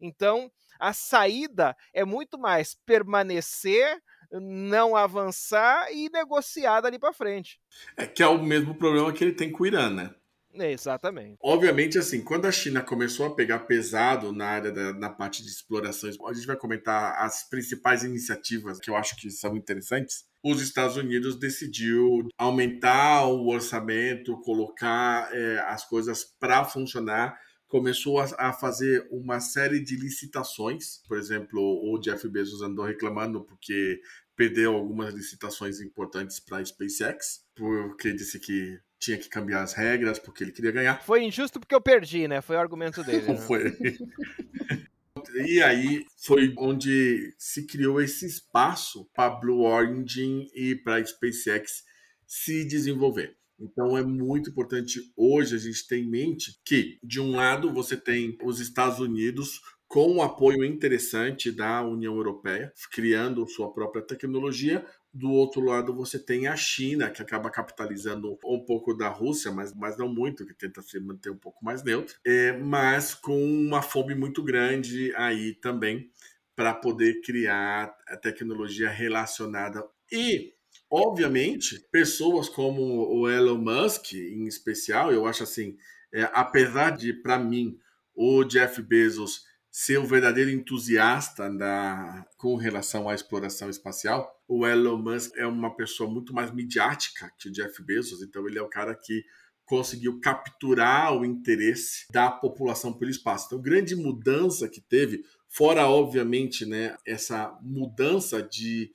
Então, 0.00 0.50
a 0.78 0.92
saída 0.92 1.76
é 1.92 2.04
muito 2.04 2.38
mais 2.38 2.74
permanecer, 2.74 4.00
não 4.30 4.94
avançar 4.94 5.90
e 5.92 6.10
negociar 6.10 6.80
dali 6.80 6.98
para 6.98 7.12
frente. 7.12 7.60
É 7.96 8.06
que 8.06 8.22
é 8.22 8.26
o 8.26 8.42
mesmo 8.42 8.74
problema 8.74 9.12
que 9.12 9.24
ele 9.24 9.32
tem 9.32 9.50
com 9.50 9.62
o 9.62 9.66
Irã, 9.66 9.88
né? 9.90 10.14
Exatamente. 10.58 11.36
Obviamente, 11.42 11.98
assim, 11.98 12.22
quando 12.22 12.46
a 12.46 12.52
China 12.52 12.82
começou 12.82 13.26
a 13.26 13.34
pegar 13.34 13.60
pesado 13.60 14.32
na 14.32 14.46
área 14.46 14.72
da 14.72 14.92
na 14.92 15.10
parte 15.10 15.42
de 15.42 15.48
explorações, 15.48 16.16
a 16.26 16.32
gente 16.32 16.46
vai 16.46 16.56
comentar 16.56 17.16
as 17.18 17.48
principais 17.48 18.02
iniciativas 18.02 18.78
que 18.78 18.90
eu 18.90 18.96
acho 18.96 19.16
que 19.16 19.30
são 19.30 19.56
interessantes. 19.56 20.24
Os 20.42 20.62
Estados 20.62 20.96
Unidos 20.96 21.38
decidiu 21.38 22.28
aumentar 22.38 23.26
o 23.26 23.48
orçamento, 23.48 24.40
colocar 24.42 25.28
é, 25.32 25.58
as 25.66 25.84
coisas 25.84 26.24
para 26.38 26.64
funcionar 26.64 27.36
começou 27.68 28.20
a, 28.20 28.26
a, 28.38 28.52
fazer 28.52 29.06
uma 29.10 29.40
série 29.40 29.82
de 29.82 29.96
licitações. 29.96 31.02
Por 31.08 31.18
exemplo, 31.18 31.60
o 31.60 31.98
Jeff 31.98 32.28
Bezos 32.28 32.62
andou 32.62 32.84
reclamando 32.84 33.44
porque 33.44 34.00
perdeu 34.36 34.74
algumas 34.74 35.14
licitações 35.14 35.80
importantes 35.80 36.38
para 36.38 36.58
a 36.58 36.64
SpaceX, 36.64 37.44
porque 37.54 38.12
disse 38.12 38.38
que 38.38 38.78
tinha 38.98 39.18
que 39.18 39.28
cambiar 39.28 39.62
as 39.62 39.72
regras 39.72 40.18
porque 40.18 40.44
ele 40.44 40.52
queria 40.52 40.70
ganhar. 40.70 41.02
Foi 41.02 41.24
injusto 41.24 41.58
porque 41.58 41.74
eu 41.74 41.80
perdi, 41.80 42.28
né? 42.28 42.40
Foi 42.40 42.56
o 42.56 42.60
argumento 42.60 43.02
dele. 43.02 43.32
Né? 43.32 43.36
foi. 43.36 43.76
e 45.46 45.62
aí 45.62 46.04
foi 46.18 46.54
onde 46.58 47.34
se 47.38 47.66
criou 47.66 48.00
esse 48.00 48.26
espaço 48.26 49.08
para 49.14 49.30
Blue 49.30 49.62
Origin 49.62 50.46
e 50.54 50.74
para 50.74 51.04
SpaceX 51.04 51.84
se 52.26 52.64
desenvolver. 52.64 53.36
Então 53.58 53.96
é 53.96 54.04
muito 54.04 54.50
importante 54.50 55.00
hoje 55.16 55.54
a 55.54 55.58
gente 55.58 55.86
ter 55.86 55.96
em 55.96 56.08
mente 56.08 56.60
que, 56.64 56.98
de 57.02 57.20
um 57.20 57.30
lado, 57.30 57.72
você 57.72 57.96
tem 57.96 58.36
os 58.42 58.60
Estados 58.60 58.98
Unidos 58.98 59.62
com 59.88 60.10
um 60.12 60.22
apoio 60.22 60.64
interessante 60.64 61.50
da 61.50 61.82
União 61.82 62.14
Europeia, 62.14 62.72
criando 62.92 63.46
sua 63.46 63.72
própria 63.72 64.02
tecnologia, 64.02 64.84
do 65.16 65.30
outro 65.30 65.62
lado, 65.62 65.94
você 65.94 66.18
tem 66.18 66.46
a 66.46 66.54
China, 66.54 67.08
que 67.08 67.22
acaba 67.22 67.48
capitalizando 67.48 68.38
um 68.44 68.62
pouco 68.62 68.92
da 68.92 69.08
Rússia, 69.08 69.50
mas, 69.50 69.72
mas 69.72 69.96
não 69.96 70.08
muito, 70.08 70.44
que 70.44 70.52
tenta 70.52 70.82
se 70.82 71.00
manter 71.00 71.30
um 71.30 71.38
pouco 71.38 71.64
mais 71.64 71.82
neutro, 71.82 72.16
é, 72.24 72.52
mas 72.52 73.14
com 73.14 73.42
uma 73.42 73.80
fome 73.80 74.14
muito 74.14 74.42
grande 74.42 75.14
aí 75.16 75.54
também 75.54 76.10
para 76.54 76.74
poder 76.74 77.22
criar 77.22 77.96
a 78.06 78.16
tecnologia 78.16 78.90
relacionada. 78.90 79.82
E, 80.12 80.52
obviamente, 80.90 81.80
pessoas 81.90 82.48
como 82.48 82.82
o 82.82 83.26
Elon 83.26 83.56
Musk, 83.56 84.12
em 84.12 84.46
especial, 84.46 85.10
eu 85.12 85.24
acho 85.24 85.44
assim, 85.44 85.78
é, 86.12 86.28
apesar 86.34 86.90
de, 86.90 87.14
para 87.14 87.38
mim, 87.38 87.78
o 88.14 88.44
Jeff 88.44 88.82
Bezos 88.82 89.45
ser 89.78 89.98
o 89.98 90.06
verdadeiro 90.06 90.50
entusiasta 90.50 91.50
da, 91.50 92.26
com 92.38 92.56
relação 92.56 93.10
à 93.10 93.14
exploração 93.14 93.68
espacial, 93.68 94.42
o 94.48 94.66
Elon 94.66 94.96
Musk 94.96 95.36
é 95.36 95.46
uma 95.46 95.76
pessoa 95.76 96.10
muito 96.10 96.32
mais 96.32 96.50
midiática 96.50 97.30
que 97.38 97.50
o 97.50 97.52
Jeff 97.52 97.82
Bezos, 97.82 98.22
então 98.22 98.48
ele 98.48 98.58
é 98.58 98.62
o 98.62 98.70
cara 98.70 98.94
que 98.94 99.22
conseguiu 99.66 100.18
capturar 100.18 101.14
o 101.14 101.26
interesse 101.26 102.06
da 102.10 102.30
população 102.30 102.90
pelo 102.90 103.10
espaço. 103.10 103.48
Então, 103.48 103.60
grande 103.60 103.94
mudança 103.94 104.66
que 104.66 104.80
teve, 104.80 105.22
fora 105.46 105.86
obviamente, 105.86 106.64
né, 106.64 106.96
essa 107.06 107.54
mudança 107.60 108.42
de 108.42 108.90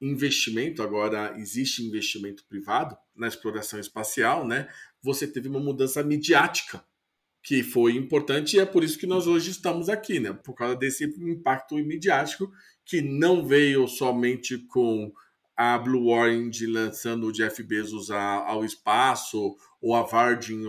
investimento, 0.00 0.82
agora 0.82 1.38
existe 1.38 1.84
investimento 1.84 2.44
privado 2.48 2.96
na 3.14 3.28
exploração 3.28 3.78
espacial, 3.78 4.44
né? 4.44 4.68
Você 5.00 5.28
teve 5.28 5.48
uma 5.48 5.60
mudança 5.60 6.02
midiática 6.02 6.84
que 7.44 7.62
foi 7.62 7.92
importante 7.94 8.56
e 8.56 8.60
é 8.60 8.64
por 8.64 8.82
isso 8.82 8.98
que 8.98 9.06
nós 9.06 9.26
hoje 9.26 9.50
estamos 9.50 9.90
aqui, 9.90 10.18
né? 10.18 10.32
Por 10.32 10.54
causa 10.54 10.74
desse 10.74 11.04
impacto 11.04 11.76
midiático 11.76 12.50
que 12.86 13.02
não 13.02 13.46
veio 13.46 13.86
somente 13.86 14.56
com 14.58 15.12
a 15.54 15.78
Blue 15.78 16.08
Orange 16.08 16.66
lançando 16.66 17.26
o 17.26 17.32
Jeff 17.32 17.62
Bezos 17.62 18.10
ao 18.10 18.64
espaço, 18.64 19.56
ou 19.80 19.94
a 19.94 20.02
Virgin 20.02 20.64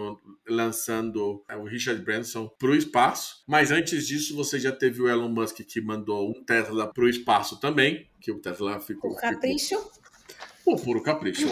lançando 0.45 1.43
é, 1.47 1.55
o 1.55 1.63
Richard 1.63 2.01
Branson 2.03 2.47
para 2.59 2.69
o 2.69 2.75
espaço. 2.75 3.43
Mas 3.47 3.71
antes 3.71 4.05
disso, 4.05 4.35
você 4.35 4.59
já 4.59 4.73
teve 4.73 5.01
o 5.01 5.07
Elon 5.07 5.29
Musk 5.29 5.61
que 5.61 5.79
mandou 5.79 6.29
um 6.29 6.43
Tesla 6.43 6.91
para 6.93 7.03
o 7.03 7.09
espaço 7.09 7.59
também, 7.59 8.07
que 8.19 8.31
o 8.31 8.39
Tesla 8.39 8.79
ficou. 8.81 9.11
O 9.11 9.15
capricho? 9.15 9.77
Ficou, 10.57 10.75
o 10.75 10.81
puro 10.81 11.01
capricho. 11.01 11.47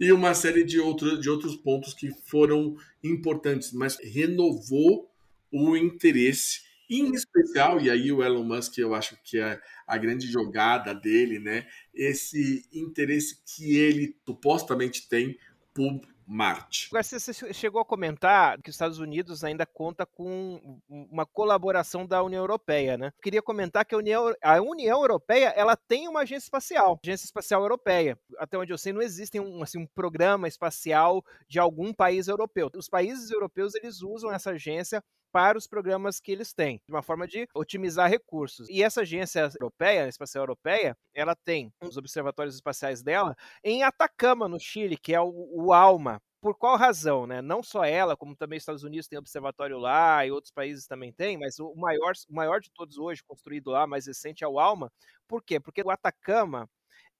E 0.00 0.12
uma 0.12 0.34
série 0.34 0.64
de, 0.64 0.78
outro, 0.78 1.18
de 1.18 1.28
outros 1.28 1.56
pontos 1.56 1.94
que 1.94 2.10
foram 2.26 2.76
importantes, 3.02 3.72
mas 3.72 3.98
renovou 4.02 5.10
o 5.52 5.76
interesse 5.76 6.68
em 6.90 7.12
especial, 7.12 7.80
e 7.80 7.90
aí 7.90 8.10
o 8.10 8.22
Elon 8.22 8.44
Musk 8.44 8.78
eu 8.78 8.94
acho 8.94 9.18
que 9.22 9.38
é 9.38 9.60
a 9.86 9.98
grande 9.98 10.26
jogada 10.26 10.94
dele, 10.94 11.38
né? 11.38 11.66
Esse 11.94 12.66
interesse 12.72 13.42
que 13.44 13.76
ele 13.76 14.16
supostamente 14.24 15.06
tem 15.06 15.36
por 15.74 16.00
Marte. 16.28 16.88
Agora, 16.90 17.02
você 17.02 17.32
chegou 17.54 17.80
a 17.80 17.84
comentar 17.84 18.60
que 18.60 18.68
os 18.68 18.74
Estados 18.74 18.98
Unidos 18.98 19.42
ainda 19.42 19.64
conta 19.64 20.04
com 20.04 20.78
uma 20.88 21.24
colaboração 21.24 22.06
da 22.06 22.22
União 22.22 22.42
Europeia, 22.42 22.98
né? 22.98 23.12
Queria 23.22 23.40
comentar 23.40 23.84
que 23.86 23.94
a 23.94 23.98
União, 23.98 24.34
a 24.42 24.60
União 24.60 25.00
Europeia 25.00 25.48
ela 25.56 25.74
tem 25.74 26.06
uma 26.06 26.20
agência 26.20 26.44
espacial, 26.44 27.00
agência 27.02 27.24
espacial 27.24 27.62
europeia. 27.62 28.18
Até 28.36 28.58
onde 28.58 28.72
eu 28.72 28.78
sei, 28.78 28.92
não 28.92 29.00
existe 29.00 29.40
um, 29.40 29.62
assim, 29.62 29.78
um 29.78 29.86
programa 29.86 30.46
espacial 30.46 31.24
de 31.48 31.58
algum 31.58 31.94
país 31.94 32.28
europeu. 32.28 32.70
Os 32.76 32.88
países 32.88 33.30
europeus 33.30 33.74
eles 33.74 34.02
usam 34.02 34.30
essa 34.30 34.50
agência 34.50 35.02
para 35.32 35.58
os 35.58 35.66
programas 35.66 36.20
que 36.20 36.32
eles 36.32 36.52
têm, 36.52 36.80
de 36.86 36.92
uma 36.92 37.02
forma 37.02 37.26
de 37.26 37.46
otimizar 37.54 38.08
recursos. 38.08 38.68
E 38.68 38.82
essa 38.82 39.02
agência 39.02 39.50
europeia, 39.60 40.08
espacial 40.08 40.42
europeia, 40.42 40.96
ela 41.14 41.34
tem 41.34 41.72
os 41.82 41.96
observatórios 41.96 42.54
espaciais 42.54 43.02
dela 43.02 43.36
em 43.62 43.82
Atacama, 43.82 44.48
no 44.48 44.58
Chile, 44.58 44.96
que 44.96 45.14
é 45.14 45.20
o, 45.20 45.30
o 45.52 45.72
ALMA. 45.72 46.20
Por 46.40 46.56
qual 46.56 46.76
razão, 46.76 47.26
né? 47.26 47.42
Não 47.42 47.64
só 47.64 47.84
ela, 47.84 48.16
como 48.16 48.36
também 48.36 48.58
os 48.58 48.62
Estados 48.62 48.84
Unidos 48.84 49.08
tem 49.08 49.18
observatório 49.18 49.76
lá 49.76 50.24
e 50.24 50.30
outros 50.30 50.52
países 50.52 50.86
também 50.86 51.12
têm, 51.12 51.36
mas 51.36 51.58
o 51.58 51.74
maior, 51.74 52.12
o 52.28 52.34
maior 52.34 52.60
de 52.60 52.70
todos 52.70 52.96
hoje, 52.96 53.24
construído 53.24 53.70
lá, 53.70 53.88
mais 53.88 54.06
recente, 54.06 54.44
é 54.44 54.48
o 54.48 54.60
ALMA. 54.60 54.90
Por 55.26 55.42
quê? 55.42 55.58
Porque 55.58 55.82
o 55.82 55.90
Atacama 55.90 56.68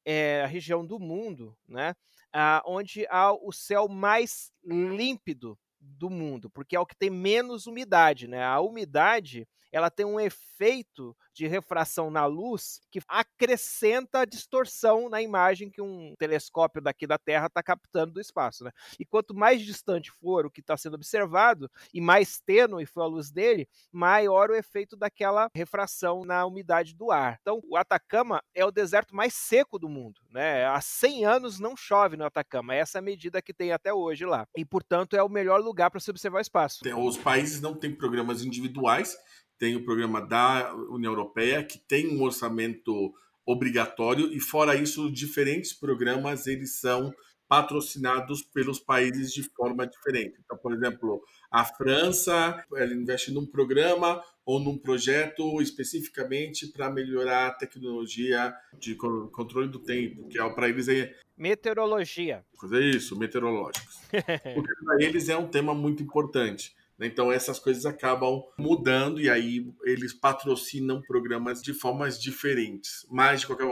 é 0.04 0.42
a 0.44 0.46
região 0.46 0.86
do 0.86 0.98
mundo, 1.00 1.56
né? 1.66 1.94
Ah, 2.32 2.62
onde 2.66 3.06
há 3.08 3.32
o 3.32 3.52
céu 3.52 3.88
mais 3.88 4.52
límpido 4.64 5.58
do 5.80 6.10
mundo, 6.10 6.50
porque 6.50 6.76
é 6.76 6.80
o 6.80 6.86
que 6.86 6.96
tem 6.96 7.10
menos 7.10 7.66
umidade, 7.66 8.28
né? 8.28 8.42
A 8.44 8.60
umidade 8.60 9.48
ela 9.72 9.90
tem 9.90 10.06
um 10.06 10.18
efeito 10.18 11.16
de 11.32 11.46
refração 11.46 12.10
na 12.10 12.26
luz 12.26 12.80
que 12.90 13.00
acrescenta 13.06 14.20
a 14.20 14.24
distorção 14.24 15.08
na 15.08 15.22
imagem 15.22 15.70
que 15.70 15.80
um 15.80 16.14
telescópio 16.18 16.82
daqui 16.82 17.06
da 17.06 17.18
Terra 17.18 17.46
está 17.46 17.62
captando 17.62 18.14
do 18.14 18.20
espaço. 18.20 18.64
Né? 18.64 18.72
E 18.98 19.04
quanto 19.04 19.34
mais 19.34 19.62
distante 19.62 20.10
for 20.10 20.46
o 20.46 20.50
que 20.50 20.60
está 20.60 20.76
sendo 20.76 20.94
observado 20.94 21.70
e 21.92 22.00
mais 22.00 22.40
tênue 22.40 22.86
for 22.86 23.02
a 23.02 23.06
luz 23.06 23.30
dele, 23.30 23.68
maior 23.92 24.50
o 24.50 24.54
efeito 24.54 24.96
daquela 24.96 25.48
refração 25.54 26.24
na 26.24 26.44
umidade 26.44 26.94
do 26.94 27.10
ar. 27.10 27.38
Então, 27.40 27.60
o 27.68 27.76
Atacama 27.76 28.42
é 28.54 28.64
o 28.64 28.70
deserto 28.70 29.14
mais 29.14 29.34
seco 29.34 29.78
do 29.78 29.88
mundo. 29.88 30.20
Né? 30.30 30.66
Há 30.66 30.80
100 30.80 31.24
anos 31.24 31.60
não 31.60 31.76
chove 31.76 32.16
no 32.16 32.24
Atacama. 32.24 32.74
Essa 32.74 32.98
é 32.98 33.00
a 33.00 33.02
medida 33.02 33.42
que 33.42 33.54
tem 33.54 33.72
até 33.72 33.92
hoje 33.92 34.24
lá. 34.24 34.46
E, 34.56 34.64
portanto, 34.64 35.14
é 35.14 35.22
o 35.22 35.28
melhor 35.28 35.60
lugar 35.60 35.90
para 35.90 36.00
se 36.00 36.10
observar 36.10 36.38
o 36.38 36.42
espaço. 36.42 36.80
Os 36.96 37.16
países 37.16 37.60
não 37.60 37.74
têm 37.74 37.94
programas 37.94 38.42
individuais 38.42 39.16
tem 39.58 39.76
o 39.76 39.84
programa 39.84 40.20
da 40.20 40.74
União 40.90 41.12
Europeia, 41.12 41.64
que 41.64 41.78
tem 41.78 42.08
um 42.08 42.22
orçamento 42.22 43.12
obrigatório, 43.44 44.32
e 44.32 44.40
fora 44.40 44.76
isso, 44.76 45.10
diferentes 45.10 45.72
programas 45.72 46.46
eles 46.46 46.78
são 46.78 47.12
patrocinados 47.48 48.42
pelos 48.42 48.78
países 48.78 49.32
de 49.32 49.42
forma 49.42 49.86
diferente. 49.86 50.38
Então, 50.44 50.56
por 50.58 50.72
exemplo, 50.74 51.22
a 51.50 51.64
França 51.64 52.62
ela 52.76 52.92
investe 52.92 53.32
num 53.32 53.46
programa 53.46 54.22
ou 54.44 54.60
num 54.60 54.76
projeto 54.76 55.60
especificamente 55.62 56.66
para 56.68 56.90
melhorar 56.90 57.46
a 57.46 57.54
tecnologia 57.54 58.54
de 58.78 58.94
controle 58.94 59.68
do 59.68 59.78
tempo, 59.78 60.28
que 60.28 60.38
é 60.38 60.50
para 60.50 60.68
eles 60.68 60.88
é 60.88 61.14
meteorologia. 61.36 62.44
É 62.72 62.80
isso, 62.80 63.18
meteorológicos. 63.18 63.98
Porque 64.54 64.74
para 64.84 65.02
eles 65.02 65.28
é 65.30 65.36
um 65.36 65.48
tema 65.48 65.74
muito 65.74 66.02
importante. 66.02 66.76
Então 67.00 67.30
essas 67.30 67.58
coisas 67.58 67.86
acabam 67.86 68.42
mudando 68.58 69.20
e 69.20 69.30
aí 69.30 69.66
eles 69.84 70.12
patrocinam 70.12 71.00
programas 71.02 71.62
de 71.62 71.72
formas 71.72 72.20
diferentes. 72.20 73.06
Mas 73.10 73.40
de 73.40 73.46
qualquer 73.46 73.66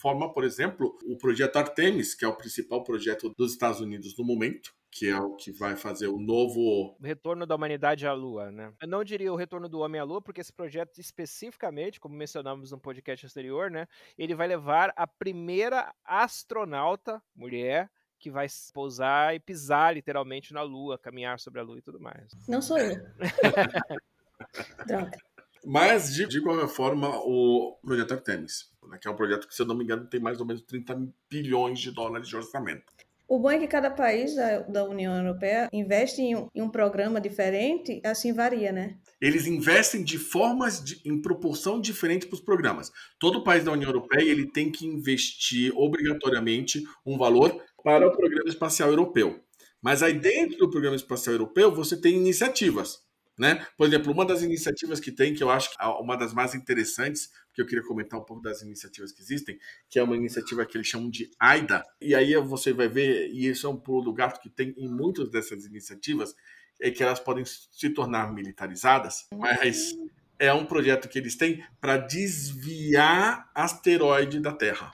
forma, 0.00 0.32
por 0.32 0.44
exemplo, 0.44 0.98
o 1.04 1.16
projeto 1.16 1.56
Artemis, 1.56 2.14
que 2.14 2.24
é 2.24 2.28
o 2.28 2.36
principal 2.36 2.82
projeto 2.82 3.32
dos 3.36 3.52
Estados 3.52 3.80
Unidos 3.80 4.16
no 4.18 4.24
momento, 4.24 4.72
que 4.90 5.08
é 5.08 5.18
o 5.18 5.36
que 5.36 5.52
vai 5.52 5.76
fazer 5.76 6.08
o 6.08 6.18
novo 6.18 6.96
retorno 7.00 7.46
da 7.46 7.54
humanidade 7.54 8.06
à 8.06 8.12
Lua, 8.12 8.50
né? 8.50 8.72
Eu 8.80 8.88
não 8.88 9.04
diria 9.04 9.32
o 9.32 9.36
retorno 9.36 9.68
do 9.68 9.80
homem 9.80 10.00
à 10.00 10.04
Lua, 10.04 10.20
porque 10.20 10.40
esse 10.40 10.52
projeto 10.52 10.98
especificamente, 10.98 12.00
como 12.00 12.16
mencionamos 12.16 12.72
no 12.72 12.80
podcast 12.80 13.26
anterior, 13.26 13.70
né, 13.70 13.86
ele 14.16 14.34
vai 14.34 14.48
levar 14.48 14.92
a 14.96 15.06
primeira 15.06 15.94
astronauta 16.04 17.22
mulher 17.36 17.90
que 18.18 18.30
vai 18.30 18.46
pousar 18.72 19.34
e 19.34 19.40
pisar 19.40 19.94
literalmente 19.94 20.52
na 20.52 20.62
Lua, 20.62 20.98
caminhar 20.98 21.38
sobre 21.38 21.60
a 21.60 21.62
Lua 21.62 21.78
e 21.78 21.82
tudo 21.82 22.00
mais. 22.00 22.32
Não 22.48 22.60
sou 22.60 22.78
eu. 22.78 22.96
Droga. 24.86 25.18
Mas, 25.64 26.14
de, 26.14 26.26
de, 26.26 26.40
qualquer 26.40 26.68
forma, 26.68 27.08
o 27.24 27.78
projeto 27.82 28.14
Artemis, 28.14 28.70
né, 28.88 28.98
que 29.00 29.08
é 29.08 29.10
um 29.10 29.16
projeto 29.16 29.46
que, 29.46 29.54
se 29.54 29.62
eu 29.62 29.66
não 29.66 29.74
me 29.74 29.84
engano, 29.84 30.06
tem 30.06 30.20
mais 30.20 30.40
ou 30.40 30.46
menos 30.46 30.62
30 30.62 31.08
bilhões 31.28 31.80
de 31.80 31.90
dólares 31.90 32.28
de 32.28 32.36
orçamento. 32.36 32.92
O 33.28 33.38
bom 33.38 33.50
é 33.50 33.58
que 33.58 33.66
cada 33.66 33.90
país 33.90 34.34
da, 34.34 34.60
da 34.60 34.84
União 34.84 35.14
Europeia 35.14 35.68
investe 35.70 36.22
em 36.22 36.34
um, 36.34 36.48
em 36.54 36.62
um, 36.62 36.70
programa 36.70 37.20
diferente, 37.20 38.00
assim 38.02 38.32
varia, 38.32 38.72
né? 38.72 38.96
Eles 39.20 39.46
investem 39.46 40.02
de 40.02 40.16
formas 40.16 40.82
de, 40.82 40.98
em 41.04 41.20
proporção 41.20 41.78
diferente 41.78 42.26
para 42.26 42.36
os 42.36 42.40
programas. 42.40 42.90
Todo 43.18 43.44
país 43.44 43.62
da 43.64 43.72
União 43.72 43.90
Europeia 43.90 44.30
ele 44.30 44.50
tem 44.50 44.72
que 44.72 44.86
investir 44.86 45.70
obrigatoriamente 45.76 46.82
um 47.04 47.18
valor 47.18 47.62
para 47.88 48.06
o 48.06 48.14
Programa 48.14 48.50
Espacial 48.50 48.90
Europeu. 48.90 49.42
Mas 49.80 50.02
aí 50.02 50.12
dentro 50.12 50.58
do 50.58 50.70
Programa 50.70 50.94
Espacial 50.94 51.36
Europeu 51.36 51.74
você 51.74 51.98
tem 51.98 52.16
iniciativas. 52.16 53.02
Né? 53.38 53.66
Por 53.78 53.86
exemplo, 53.86 54.12
uma 54.12 54.26
das 54.26 54.42
iniciativas 54.42 55.00
que 55.00 55.10
tem, 55.10 55.32
que 55.32 55.42
eu 55.42 55.48
acho 55.48 55.70
que 55.70 55.82
é 55.82 55.86
uma 55.86 56.14
das 56.14 56.34
mais 56.34 56.54
interessantes, 56.54 57.30
que 57.54 57.62
eu 57.62 57.66
queria 57.66 57.82
comentar 57.82 58.20
um 58.20 58.24
pouco 58.24 58.42
das 58.42 58.60
iniciativas 58.60 59.10
que 59.10 59.22
existem, 59.22 59.58
que 59.88 59.98
é 59.98 60.02
uma 60.02 60.16
iniciativa 60.16 60.66
que 60.66 60.76
eles 60.76 60.86
chamam 60.86 61.08
de 61.08 61.30
AIDA, 61.40 61.82
e 61.98 62.14
aí 62.14 62.36
você 62.36 62.74
vai 62.74 62.88
ver, 62.88 63.30
e 63.30 63.46
isso 63.46 63.66
é 63.66 63.70
um 63.70 63.76
pulo 63.76 64.04
do 64.04 64.12
gato 64.12 64.38
que 64.40 64.50
tem 64.50 64.74
em 64.76 64.88
muitas 64.88 65.30
dessas 65.30 65.64
iniciativas, 65.64 66.34
é 66.80 66.90
que 66.90 67.02
elas 67.02 67.20
podem 67.20 67.44
se 67.46 67.90
tornar 67.90 68.34
militarizadas, 68.34 69.28
mas 69.32 69.96
é 70.38 70.52
um 70.52 70.66
projeto 70.66 71.08
que 71.08 71.18
eles 71.18 71.36
têm 71.36 71.64
para 71.80 71.96
desviar 71.96 73.48
asteroide 73.54 74.40
da 74.40 74.52
Terra. 74.52 74.92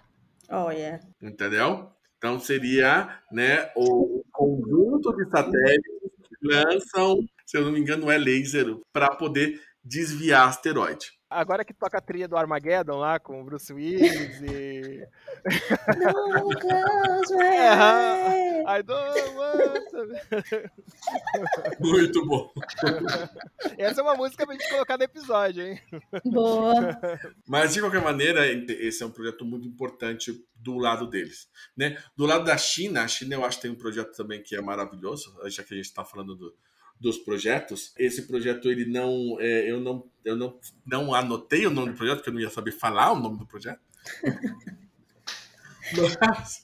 Oh, 0.51 0.71
yeah. 0.71 1.01
Entendeu? 1.21 1.94
Então 2.25 2.41
seria 2.41 3.21
né, 3.31 3.71
o 3.77 4.25
conjunto 4.33 5.15
de 5.15 5.29
satélites 5.29 5.93
que 6.27 6.49
lançam, 6.49 7.19
se 7.45 7.59
eu 7.59 7.67
não 7.67 7.71
me 7.71 7.79
engano, 7.79 8.11
é 8.11 8.17
laser 8.17 8.79
para 8.91 9.15
poder 9.15 9.61
desviar 9.85 10.49
asteroide. 10.49 11.13
Agora 11.29 11.67
que 11.67 11.75
toca 11.75 11.99
a 11.99 12.01
trilha 12.01 12.27
do 12.27 12.35
Armageddon 12.35 12.97
lá 12.97 13.21
com 13.21 13.43
o 13.43 13.45
Bruce 13.45 13.71
Willis 13.71 14.41
e. 14.41 15.07
I 18.67 18.83
don't 18.83 19.35
want 19.37 19.91
to... 19.91 20.71
Muito 21.81 22.27
bom. 22.27 22.53
Essa 23.79 24.01
é 24.01 24.03
uma 24.03 24.15
música 24.15 24.47
pra 24.47 24.55
gente 24.55 24.69
colocar 24.71 24.97
no 24.97 25.05
episódio, 25.05 25.63
hein? 25.63 25.81
Boa. 26.25 26.99
Mas 27.47 27.75
de 27.75 27.81
qualquer 27.81 28.03
maneira, 28.03 28.47
esse 28.47 29.03
é 29.03 29.07
um 29.07 29.11
projeto 29.11 29.45
muito 29.45 29.69
importante 29.69 30.45
do 30.57 30.79
lado 30.79 31.07
deles. 31.07 31.49
Né? 31.77 32.03
Do 32.17 32.27
lado 32.27 32.45
da 32.45 32.57
China, 32.57 33.03
a 33.03 33.09
China 33.09 33.35
eu 33.35 33.45
acho 33.45 33.59
que 33.59 33.63
tem 33.63 33.71
um 33.71 33.77
projeto 33.77 34.17
também 34.17 34.43
que 34.43 34.57
é 34.57 34.61
maravilhoso, 34.61 35.35
já 35.47 35.63
que 35.63 35.75
a 35.75 35.77
gente 35.77 35.87
está 35.87 36.05
falando 36.05 36.35
do, 36.35 36.55
dos 36.99 37.19
projetos. 37.19 37.93
Esse 37.99 38.23
projeto 38.23 38.71
ele 38.71 38.87
não, 38.87 39.37
é, 39.41 39.71
eu 39.71 39.81
não, 39.81 40.09
eu 40.25 40.37
não, 40.37 40.59
não 40.87 41.15
anotei 41.15 41.67
o 41.67 41.71
nome 41.71 41.93
do 41.93 41.97
projeto, 41.97 42.17
porque 42.17 42.31
eu 42.31 42.35
não 42.35 42.41
ia 42.41 42.51
saber 42.51 42.73
falar 42.73 43.13
o 43.13 43.21
nome 43.21 43.39
do 43.39 43.47
projeto. 43.47 43.81
Mas 45.93 46.64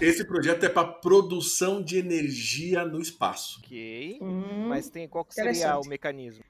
esse 0.00 0.24
projeto 0.24 0.64
é 0.64 0.68
para 0.68 0.86
produção 0.86 1.82
de 1.82 1.98
energia 1.98 2.84
no 2.84 3.00
espaço. 3.00 3.60
Ok. 3.64 4.18
Hum, 4.20 4.68
Mas 4.68 4.88
tem 4.88 5.08
qual 5.08 5.24
que 5.24 5.34
seria 5.34 5.78
o 5.78 5.86
mecanismo? 5.86 6.44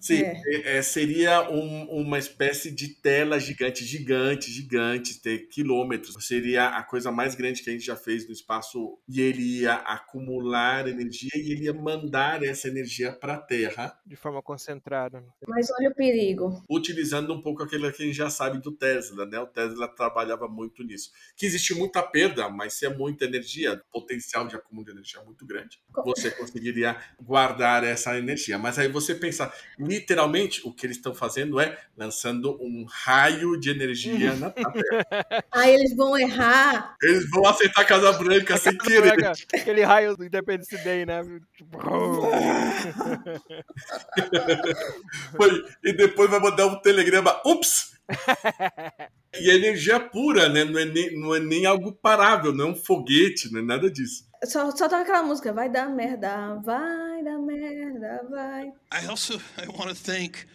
Sim, 0.00 0.22
É. 0.22 0.78
é, 0.78 0.82
seria 0.82 1.48
um- 1.50 1.86
uma 1.90 2.18
espécie 2.18 2.70
de 2.70 2.88
tela 2.88 3.38
gigante, 3.40 3.84
gigante, 3.84 4.50
gigante, 4.50 5.20
ter 5.20 5.48
quilômetros. 5.48 6.14
Seria 6.26 6.68
a 6.68 6.82
coisa 6.82 7.10
mais 7.10 7.34
grande 7.34 7.62
que 7.62 7.70
a 7.70 7.72
gente 7.72 7.84
já 7.84 7.96
fez 7.96 8.26
no 8.26 8.32
espaço. 8.32 8.98
E 9.08 9.20
ele 9.20 9.42
ia 9.60 9.74
acumular 9.74 10.86
energia 10.88 11.30
e 11.34 11.52
ele 11.52 11.64
ia 11.64 11.72
mandar 11.72 12.42
essa 12.42 12.68
energia 12.68 13.12
para 13.12 13.34
a 13.34 13.38
Terra, 13.38 13.98
De 14.06 14.16
forma 14.16 14.42
concentrada. 14.42 15.24
Mas 15.46 15.70
olha 15.70 15.90
o 15.90 15.94
perigo. 15.94 16.62
utilizando 16.68 17.32
um 17.34 17.40
pouco 17.42 17.62
aquilo 17.62 17.90
que 17.92 18.02
a 18.02 18.06
gente 18.06 18.16
já 18.16 18.30
sabe 18.30 18.60
do 18.60 18.70
Tesla, 18.72 19.26
né? 19.26 19.38
O 19.40 19.46
Tesla 19.46 19.88
trabalhava 19.88 20.48
muito 20.48 20.82
nisso. 20.84 21.10
Que 21.36 21.46
existe 21.46 21.74
muita 21.74 22.02
perda, 22.02 22.48
mas 22.48 22.74
se 22.74 22.86
é 22.86 22.88
muita 22.94 23.24
energia, 23.24 23.74
o 23.74 24.00
potencial 24.00 24.46
de 24.46 24.56
acúmulo 24.56 24.84
de 24.86 24.92
energia 24.92 25.20
é 25.20 25.24
muito 25.24 25.44
grande. 25.46 25.78
Você 26.04 26.30
conseguiria 26.30 26.96
guardar 27.20 27.84
essa 27.84 28.16
energia. 28.18 28.58
Mas 28.58 28.78
aí 28.78 28.88
você 28.88 29.14
pensa, 29.14 29.52
literalmente, 29.88 30.60
o 30.64 30.72
que 30.72 30.86
eles 30.86 30.96
estão 30.96 31.14
fazendo 31.14 31.58
é 31.58 31.76
lançando 31.96 32.56
um 32.60 32.84
raio 32.88 33.58
de 33.58 33.70
energia 33.70 34.34
na 34.34 34.50
Terra. 34.50 34.72
Aí 35.52 35.74
eles 35.74 35.96
vão 35.96 36.16
errar. 36.18 36.96
Eles 37.02 37.28
vão 37.30 37.46
aceitar 37.46 37.80
a 37.80 37.84
Casa 37.84 38.12
Branca 38.12 38.56
sem 38.56 38.76
querer. 38.76 39.16
Caraca, 39.16 39.32
Aquele 39.54 39.82
raio 39.82 40.16
do 40.16 40.24
Independence 40.24 40.76
Day, 40.84 41.06
né? 41.06 41.22
Tipo, 41.56 41.78
Foi- 45.36 45.64
E 45.84 45.92
depois 45.92 46.30
vai 46.30 46.40
mandar 46.40 46.66
um 46.66 46.80
telegrama. 46.80 47.40
Ups! 47.44 47.97
E 49.40 49.50
é 49.50 49.54
energia 49.54 50.00
pura, 50.00 50.48
né? 50.48 50.64
Não 50.64 50.78
é, 50.78 50.84
nem, 50.84 51.20
não 51.20 51.34
é 51.34 51.38
nem 51.38 51.66
algo 51.66 51.92
parável, 51.92 52.52
não 52.52 52.68
é 52.68 52.70
um 52.70 52.74
foguete, 52.74 53.52
não 53.52 53.60
é 53.60 53.62
nada 53.62 53.90
disso. 53.90 54.26
Só, 54.44 54.70
só 54.70 54.88
toca 54.88 55.02
aquela 55.02 55.22
música. 55.22 55.52
Vai 55.52 55.68
dar 55.68 55.88
merda, 55.88 56.54
vai 56.56 57.22
dar 57.22 57.38
merda, 57.38 58.26
vai. 58.30 58.68
I 58.92 59.06
also 59.08 59.34
I 59.58 59.68
want 59.68 59.90
to 59.90 59.94
thank 59.94 60.46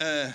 uh, 0.00 0.32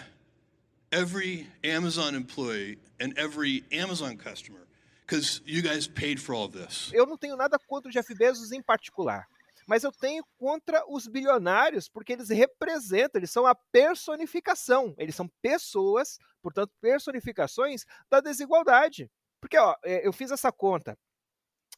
every 0.91 1.47
Amazon 1.63 2.15
employee 2.15 2.79
and 3.01 3.13
every 3.17 3.63
Amazon 3.71 4.15
customer 4.15 4.61
because 5.05 5.41
you 5.45 5.61
guys 5.61 5.87
paid 5.87 6.19
for 6.19 6.33
all 6.33 6.45
of 6.45 6.57
this. 6.57 6.91
Eu 6.93 7.05
não 7.05 7.17
tenho 7.17 7.35
nada 7.35 7.59
contra 7.59 7.89
o 7.89 7.91
Jeff 7.91 8.13
Bezos 8.15 8.51
em 8.51 8.61
particular. 8.61 9.27
Mas 9.65 9.83
eu 9.83 9.91
tenho 9.91 10.25
contra 10.37 10.83
os 10.89 11.07
bilionários, 11.07 11.87
porque 11.87 12.13
eles 12.13 12.29
representam, 12.29 13.19
eles 13.19 13.31
são 13.31 13.45
a 13.45 13.55
personificação. 13.55 14.93
Eles 14.97 15.15
são 15.15 15.29
pessoas, 15.41 16.19
portanto, 16.43 16.71
personificações 16.79 17.85
da 18.09 18.19
desigualdade. 18.19 19.09
Porque, 19.41 19.57
ó, 19.57 19.75
é, 19.83 20.05
eu 20.05 20.13
fiz 20.13 20.29
essa 20.29 20.51
conta. 20.51 20.97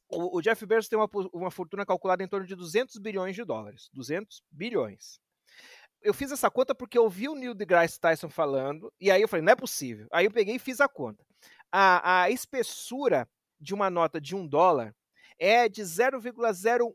O, 0.10 0.38
o 0.38 0.42
Jeff 0.42 0.66
Bezos 0.66 0.90
tem 0.90 1.00
uma, 1.00 1.10
uma 1.32 1.52
fortuna 1.52 1.86
calculada 1.86 2.24
em 2.24 2.28
torno 2.28 2.46
de 2.46 2.56
200 2.56 2.98
bilhões 2.98 3.36
de 3.36 3.46
dólares. 3.46 3.90
200 3.94 4.44
bilhões. 4.52 5.20
Eu 6.02 6.14
fiz 6.14 6.32
essa 6.32 6.52
conta 6.52 6.76
porque 6.76 6.98
eu 6.98 7.10
vi 7.10 7.30
o 7.30 7.36
Neil 7.36 7.56
deGrasse 7.56 8.00
Tyson 8.00 8.30
falando, 8.30 8.94
e 9.00 9.10
aí 9.10 9.22
eu 9.22 9.28
falei, 9.28 9.44
não 9.44 9.54
é 9.54 9.56
possível. 9.56 10.08
Aí 10.12 10.26
eu 10.26 10.32
peguei 10.32 10.56
e 10.56 10.60
fiz 10.60 10.80
a 10.82 10.88
conta. 10.88 11.26
A, 11.72 12.24
a 12.24 12.30
espessura 12.30 13.28
de 13.60 13.74
uma 13.74 13.90
nota 13.90 14.20
de 14.20 14.36
um 14.36 14.48
dólar 14.48 14.94
é 15.40 15.68
de 15.70 15.82
0,01 15.82 16.94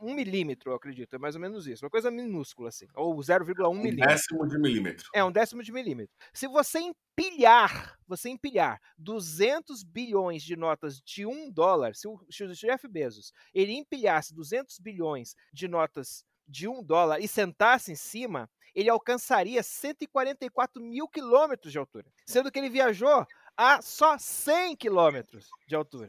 um 0.00 0.14
milímetro, 0.14 0.70
eu 0.70 0.74
acredito. 0.74 1.14
É 1.14 1.18
mais 1.18 1.34
ou 1.34 1.40
menos 1.40 1.66
isso. 1.66 1.84
Uma 1.84 1.90
coisa 1.90 2.10
minúscula, 2.10 2.68
assim. 2.68 2.86
Ou 2.94 3.16
0,1 3.16 3.68
Um 3.70 3.74
milímetro. 3.74 4.08
décimo 4.08 4.46
de 4.46 4.58
milímetro. 4.58 5.08
É 5.14 5.22
um 5.24 5.32
décimo 5.32 5.62
de 5.62 5.72
milímetro. 5.72 6.14
Se 6.32 6.46
você 6.46 6.78
empilhar, 6.78 7.98
você 8.06 8.28
empilhar 8.30 8.80
200 8.98 9.82
bilhões 9.82 10.42
de 10.42 10.56
notas 10.56 11.00
de 11.00 11.26
um 11.26 11.50
dólar, 11.50 11.94
se 11.94 12.08
o, 12.08 12.18
se 12.30 12.44
o 12.44 12.52
Jeff 12.54 12.86
Bezos 12.88 13.32
ele 13.52 13.72
empilhasse 13.72 14.34
200 14.34 14.78
bilhões 14.78 15.34
de 15.52 15.68
notas 15.68 16.24
de 16.48 16.66
um 16.66 16.82
dólar 16.82 17.20
e 17.20 17.28
sentasse 17.28 17.92
em 17.92 17.96
cima, 17.96 18.48
ele 18.74 18.88
alcançaria 18.88 19.62
144 19.62 20.82
mil 20.82 21.08
quilômetros 21.08 21.72
de 21.72 21.78
altura, 21.78 22.10
sendo 22.26 22.50
que 22.50 22.58
ele 22.58 22.70
viajou 22.70 23.26
a 23.56 23.82
só 23.82 24.16
100 24.18 24.76
quilômetros 24.76 25.48
de 25.66 25.74
altura. 25.74 26.08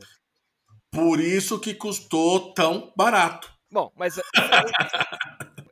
Por 0.92 1.22
isso 1.22 1.58
que 1.58 1.74
custou 1.74 2.54
tão 2.54 2.92
barato. 2.98 3.50
Bom, 3.72 3.92
mas 3.96 4.20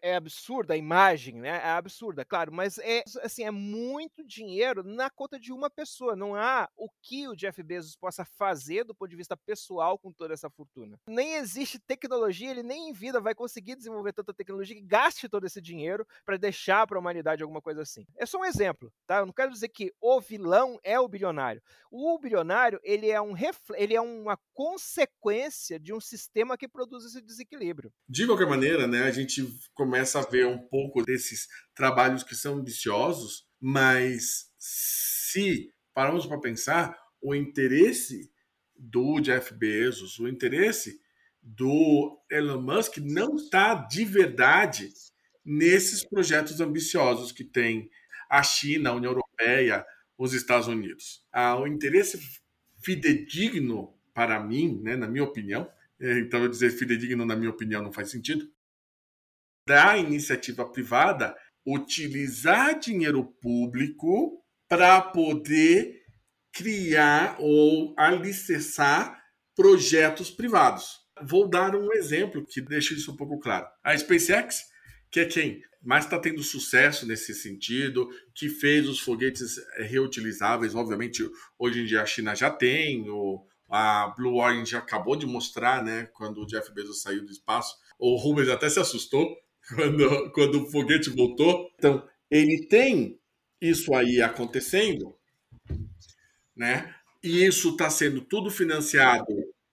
é- 0.01 0.15
absurda 0.15 0.73
a 0.73 0.77
imagem, 0.77 1.35
né? 1.35 1.49
É 1.49 1.69
absurda, 1.69 2.25
claro, 2.25 2.51
mas 2.51 2.77
é 2.79 3.03
assim, 3.23 3.43
é 3.43 3.51
muito 3.51 4.23
dinheiro 4.25 4.83
na 4.83 5.09
conta 5.09 5.39
de 5.39 5.51
uma 5.51 5.69
pessoa. 5.69 6.15
Não 6.15 6.35
há 6.35 6.69
o 6.75 6.89
que 7.01 7.27
o 7.27 7.35
Jeff 7.35 7.61
Bezos 7.63 7.95
possa 7.95 8.25
fazer 8.25 8.83
do 8.83 8.93
ponto 8.93 9.09
de 9.09 9.15
vista 9.15 9.37
pessoal 9.37 9.97
com 9.97 10.11
toda 10.11 10.33
essa 10.33 10.49
fortuna. 10.49 10.99
Nem 11.07 11.35
existe 11.35 11.79
tecnologia, 11.79 12.51
ele 12.51 12.63
nem 12.63 12.89
em 12.89 12.93
vida 12.93 13.19
vai 13.19 13.33
conseguir 13.33 13.75
desenvolver 13.75 14.13
tanta 14.13 14.33
tecnologia 14.33 14.75
que 14.75 14.81
gaste 14.81 15.29
todo 15.29 15.45
esse 15.45 15.61
dinheiro 15.61 16.05
para 16.25 16.37
deixar 16.37 16.85
para 16.85 16.97
a 16.97 16.99
humanidade 16.99 17.41
alguma 17.43 17.61
coisa 17.61 17.81
assim. 17.81 18.05
É 18.17 18.25
só 18.25 18.39
um 18.39 18.45
exemplo, 18.45 18.91
tá? 19.07 19.17
Eu 19.17 19.25
não 19.25 19.33
quero 19.33 19.51
dizer 19.51 19.69
que 19.69 19.93
o 20.01 20.19
vilão 20.19 20.79
é 20.83 20.99
o 20.99 21.07
bilionário. 21.07 21.61
O 21.91 22.17
bilionário, 22.19 22.79
ele 22.83 23.09
é 23.09 23.21
um 23.21 23.33
ele 23.75 23.95
é 23.95 24.01
uma 24.01 24.37
consequência 24.53 25.79
de 25.79 25.93
um 25.93 25.99
sistema 25.99 26.57
que 26.57 26.67
produz 26.67 27.05
esse 27.05 27.21
desequilíbrio. 27.21 27.91
De 28.07 28.25
qualquer 28.25 28.47
maneira, 28.47 28.87
né, 28.87 29.03
a 29.03 29.11
gente 29.11 29.47
começa 29.89 30.19
a 30.19 30.21
ver 30.21 30.45
um 30.45 30.59
pouco 30.59 31.03
desses 31.03 31.47
trabalhos 31.73 32.21
que 32.21 32.35
são 32.35 32.59
ambiciosos, 32.59 33.47
mas 33.59 34.51
se 34.59 35.73
pararmos 35.95 36.27
para 36.27 36.39
pensar, 36.39 36.95
o 37.19 37.33
interesse 37.33 38.31
do 38.77 39.19
Jeff 39.19 39.51
Bezos, 39.51 40.19
o 40.19 40.27
interesse 40.27 41.01
do 41.41 42.21
Elon 42.29 42.61
Musk 42.61 42.97
não 42.97 43.35
está 43.35 43.73
de 43.73 44.05
verdade 44.05 44.93
nesses 45.43 46.05
projetos 46.07 46.61
ambiciosos 46.61 47.31
que 47.31 47.43
tem 47.43 47.89
a 48.29 48.43
China, 48.43 48.91
a 48.91 48.93
União 48.93 49.13
Europeia, 49.13 49.83
os 50.15 50.33
Estados 50.33 50.67
Unidos. 50.67 51.25
Ah, 51.31 51.59
o 51.59 51.65
interesse 51.65 52.19
fidedigno 52.77 53.91
para 54.13 54.39
mim, 54.39 54.79
né, 54.83 54.95
na 54.95 55.07
minha 55.07 55.23
opinião, 55.23 55.67
eh, 55.99 56.19
então 56.19 56.43
eu 56.43 56.47
dizer 56.47 56.69
fidedigno 56.69 57.25
na 57.25 57.35
minha 57.35 57.49
opinião 57.49 57.81
não 57.81 57.91
faz 57.91 58.11
sentido, 58.11 58.47
da 59.69 59.95
iniciativa 59.99 60.65
privada 60.65 61.37
utilizar 61.63 62.79
dinheiro 62.79 63.23
público 63.39 64.43
para 64.67 64.99
poder 64.99 65.93
criar 66.51 67.35
ou 67.37 67.93
alicerçar 67.95 69.15
projetos 69.55 70.31
privados. 70.31 70.97
Vou 71.21 71.47
dar 71.47 71.75
um 71.75 71.93
exemplo 71.93 72.43
que 72.47 72.59
deixa 72.59 72.95
isso 72.95 73.11
um 73.11 73.15
pouco 73.15 73.37
claro. 73.37 73.67
A 73.83 73.95
SpaceX, 73.95 74.63
que 75.11 75.19
é 75.19 75.25
quem 75.25 75.61
mais 75.83 76.05
está 76.05 76.17
tendo 76.17 76.41
sucesso 76.41 77.05
nesse 77.05 77.35
sentido, 77.35 78.09
que 78.33 78.49
fez 78.49 78.89
os 78.89 78.99
foguetes 78.99 79.59
eh, 79.77 79.83
reutilizáveis, 79.83 80.73
obviamente 80.73 81.23
hoje 81.59 81.81
em 81.81 81.85
dia 81.85 82.01
a 82.01 82.07
China 82.07 82.33
já 82.33 82.49
tem, 82.49 83.07
o, 83.07 83.45
a 83.69 84.07
Blue 84.17 84.37
Origin 84.37 84.65
já 84.65 84.79
acabou 84.79 85.15
de 85.15 85.27
mostrar, 85.27 85.83
né, 85.83 86.09
quando 86.13 86.41
o 86.41 86.47
Jeff 86.47 86.73
Bezos 86.73 87.03
saiu 87.03 87.23
do 87.23 87.31
espaço, 87.31 87.75
o 87.99 88.15
Rubens 88.15 88.49
até 88.49 88.67
se 88.67 88.79
assustou 88.79 89.37
quando, 89.75 90.31
quando 90.31 90.63
o 90.63 90.71
foguete 90.71 91.09
voltou. 91.09 91.69
Então, 91.75 92.07
ele 92.29 92.67
tem 92.67 93.19
isso 93.61 93.93
aí 93.93 94.21
acontecendo, 94.21 95.15
né? 96.55 96.93
E 97.23 97.45
isso 97.45 97.69
está 97.69 97.89
sendo 97.89 98.21
tudo 98.21 98.49
financiado 98.49 99.25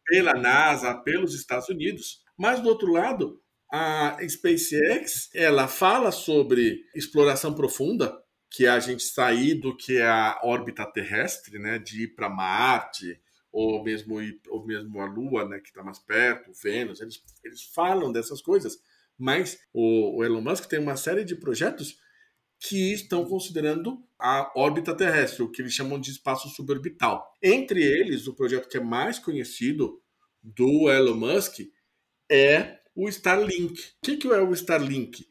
pela 0.04 0.34
NASA, 0.34 0.94
pelos 0.94 1.34
Estados 1.34 1.68
Unidos. 1.68 2.20
Mas 2.36 2.60
do 2.60 2.68
outro 2.68 2.92
lado, 2.92 3.40
a 3.72 4.16
SpaceX, 4.28 5.30
ela 5.34 5.68
fala 5.68 6.10
sobre 6.10 6.84
exploração 6.94 7.54
profunda, 7.54 8.16
que 8.50 8.66
é 8.66 8.68
a 8.68 8.80
gente 8.80 9.02
sair 9.02 9.54
do 9.54 9.76
que 9.76 9.98
é 9.98 10.06
a 10.06 10.40
órbita 10.42 10.84
terrestre, 10.86 11.58
né, 11.58 11.78
de 11.78 12.04
ir 12.04 12.14
para 12.14 12.28
Marte 12.28 13.20
ou 13.52 13.82
mesmo 13.82 14.20
ir, 14.20 14.40
ou 14.48 14.66
mesmo 14.66 15.00
a 15.00 15.06
Lua, 15.06 15.48
né, 15.48 15.58
que 15.60 15.68
está 15.68 15.82
mais 15.82 15.98
perto, 15.98 16.52
Vênus. 16.62 17.00
Eles, 17.00 17.22
eles 17.44 17.62
falam 17.74 18.12
dessas 18.12 18.42
coisas, 18.42 18.78
mas 19.18 19.58
o, 19.72 20.18
o 20.18 20.24
Elon 20.24 20.40
Musk 20.40 20.66
tem 20.66 20.78
uma 20.78 20.96
série 20.96 21.24
de 21.24 21.36
projetos 21.36 21.96
que 22.58 22.92
estão 22.92 23.24
considerando 23.24 24.02
a 24.18 24.52
órbita 24.56 24.94
terrestre, 24.94 25.42
o 25.42 25.50
que 25.50 25.60
eles 25.60 25.72
chamam 25.72 26.00
de 26.00 26.10
espaço 26.10 26.48
suborbital. 26.48 27.30
Entre 27.42 27.82
eles, 27.82 28.26
o 28.26 28.34
projeto 28.34 28.68
que 28.68 28.78
é 28.78 28.80
mais 28.80 29.18
conhecido 29.18 30.00
do 30.42 30.90
Elon 30.90 31.16
Musk 31.16 31.60
é 32.30 32.78
o 32.94 33.08
Starlink. 33.08 33.80
O 33.80 33.84
que, 34.02 34.16
que 34.16 34.28
é 34.28 34.40
o 34.40 34.52
Starlink? 34.52 35.26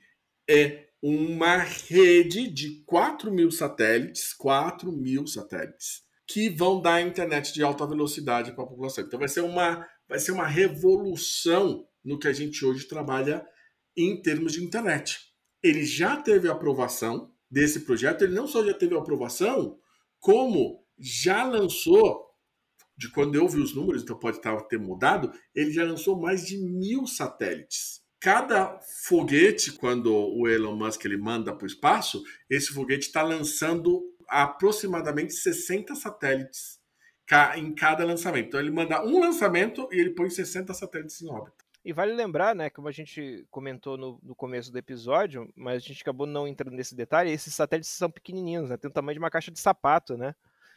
É 0.48 0.86
uma 1.02 1.58
rede 1.58 2.50
de 2.50 2.84
4 2.86 3.32
mil 3.32 3.52
satélites, 3.52 4.34
4 4.34 4.92
mil 4.92 5.26
satélites, 5.28 6.04
que 6.28 6.50
vão 6.50 6.82
dar 6.82 7.02
internet 7.02 7.54
de 7.54 7.64
alta 7.64 7.86
velocidade 7.86 8.52
para 8.54 8.64
a 8.64 8.68
população. 8.68 9.04
Então 9.04 9.20
vai 9.20 9.28
ser 9.28 9.42
uma, 9.42 9.88
vai 10.08 10.20
ser 10.20 10.32
uma 10.32 10.48
revolução 10.48 11.88
no 12.04 12.20
que 12.20 12.28
a 12.28 12.34
gente 12.34 12.64
hoje 12.64 12.88
trabalha 12.88 13.46
em 13.96 14.22
termos 14.22 14.54
de 14.54 14.64
internet. 14.64 15.20
Ele 15.64 15.86
já 15.86 16.18
teve 16.18 16.48
aprovação 16.48 17.32
desse 17.50 17.82
projeto, 17.82 18.24
ele 18.24 18.36
não 18.36 18.48
só 18.48 18.66
já 18.66 18.74
teve 18.74 18.96
aprovação, 18.96 19.80
como 20.20 20.84
já 20.98 21.44
lançou, 21.44 22.26
de 22.98 23.10
quando 23.12 23.36
eu 23.36 23.48
vi 23.48 23.60
os 23.60 23.76
números, 23.76 24.04
então 24.04 24.18
pode 24.18 24.38
estar, 24.38 24.56
ter 24.64 24.80
mudado, 24.80 25.32
ele 25.54 25.72
já 25.72 25.84
lançou 25.84 26.20
mais 26.20 26.46
de 26.46 26.58
mil 26.58 27.06
satélites 27.06 28.06
cada 28.26 28.80
foguete, 29.08 29.74
quando 29.74 30.12
o 30.12 30.48
Elon 30.48 30.76
Musk 30.76 31.06
ele 31.06 31.16
manda 31.16 31.54
para 31.56 31.64
o 31.64 31.68
espaço, 31.68 32.24
esse 32.50 32.74
foguete 32.74 33.06
está 33.06 33.22
lançando 33.22 34.02
aproximadamente 34.28 35.32
60 35.32 35.94
satélites 35.94 36.80
em 37.56 37.76
cada 37.76 38.04
lançamento. 38.04 38.48
Então 38.48 38.60
ele 38.60 38.72
manda 38.72 39.06
um 39.06 39.20
lançamento 39.20 39.88
e 39.92 40.00
ele 40.00 40.10
põe 40.16 40.28
60 40.28 40.74
satélites 40.74 41.22
em 41.22 41.30
órbita. 41.30 41.65
E 41.86 41.94
vale 41.94 42.14
lembrar, 42.14 42.56
né, 42.56 42.68
como 42.68 42.88
a 42.88 42.92
gente 42.92 43.46
comentou 43.52 43.96
no, 43.96 44.20
no, 44.24 44.34
começo 44.34 44.72
do 44.72 44.78
episódio, 44.80 45.54
mas 45.56 45.76
a 45.76 45.88
gente 45.88 46.02
acabou 46.02 46.26
não 46.26 46.48
entrando 46.48 46.74
nesse 46.74 46.96
detalhe, 46.96 47.30
esses 47.30 47.54
satélites 47.54 47.92
são 47.92 48.10
pequenininhos, 48.10 48.72
né, 48.72 48.76
tem 48.78 48.90
o 48.90 48.94
tamanho 48.94 49.14
de 49.14 49.20
uma 49.20 49.30
caixa 49.30 49.52
de 49.52 49.60
sapato, 49.60 50.18
né? 50.18 50.34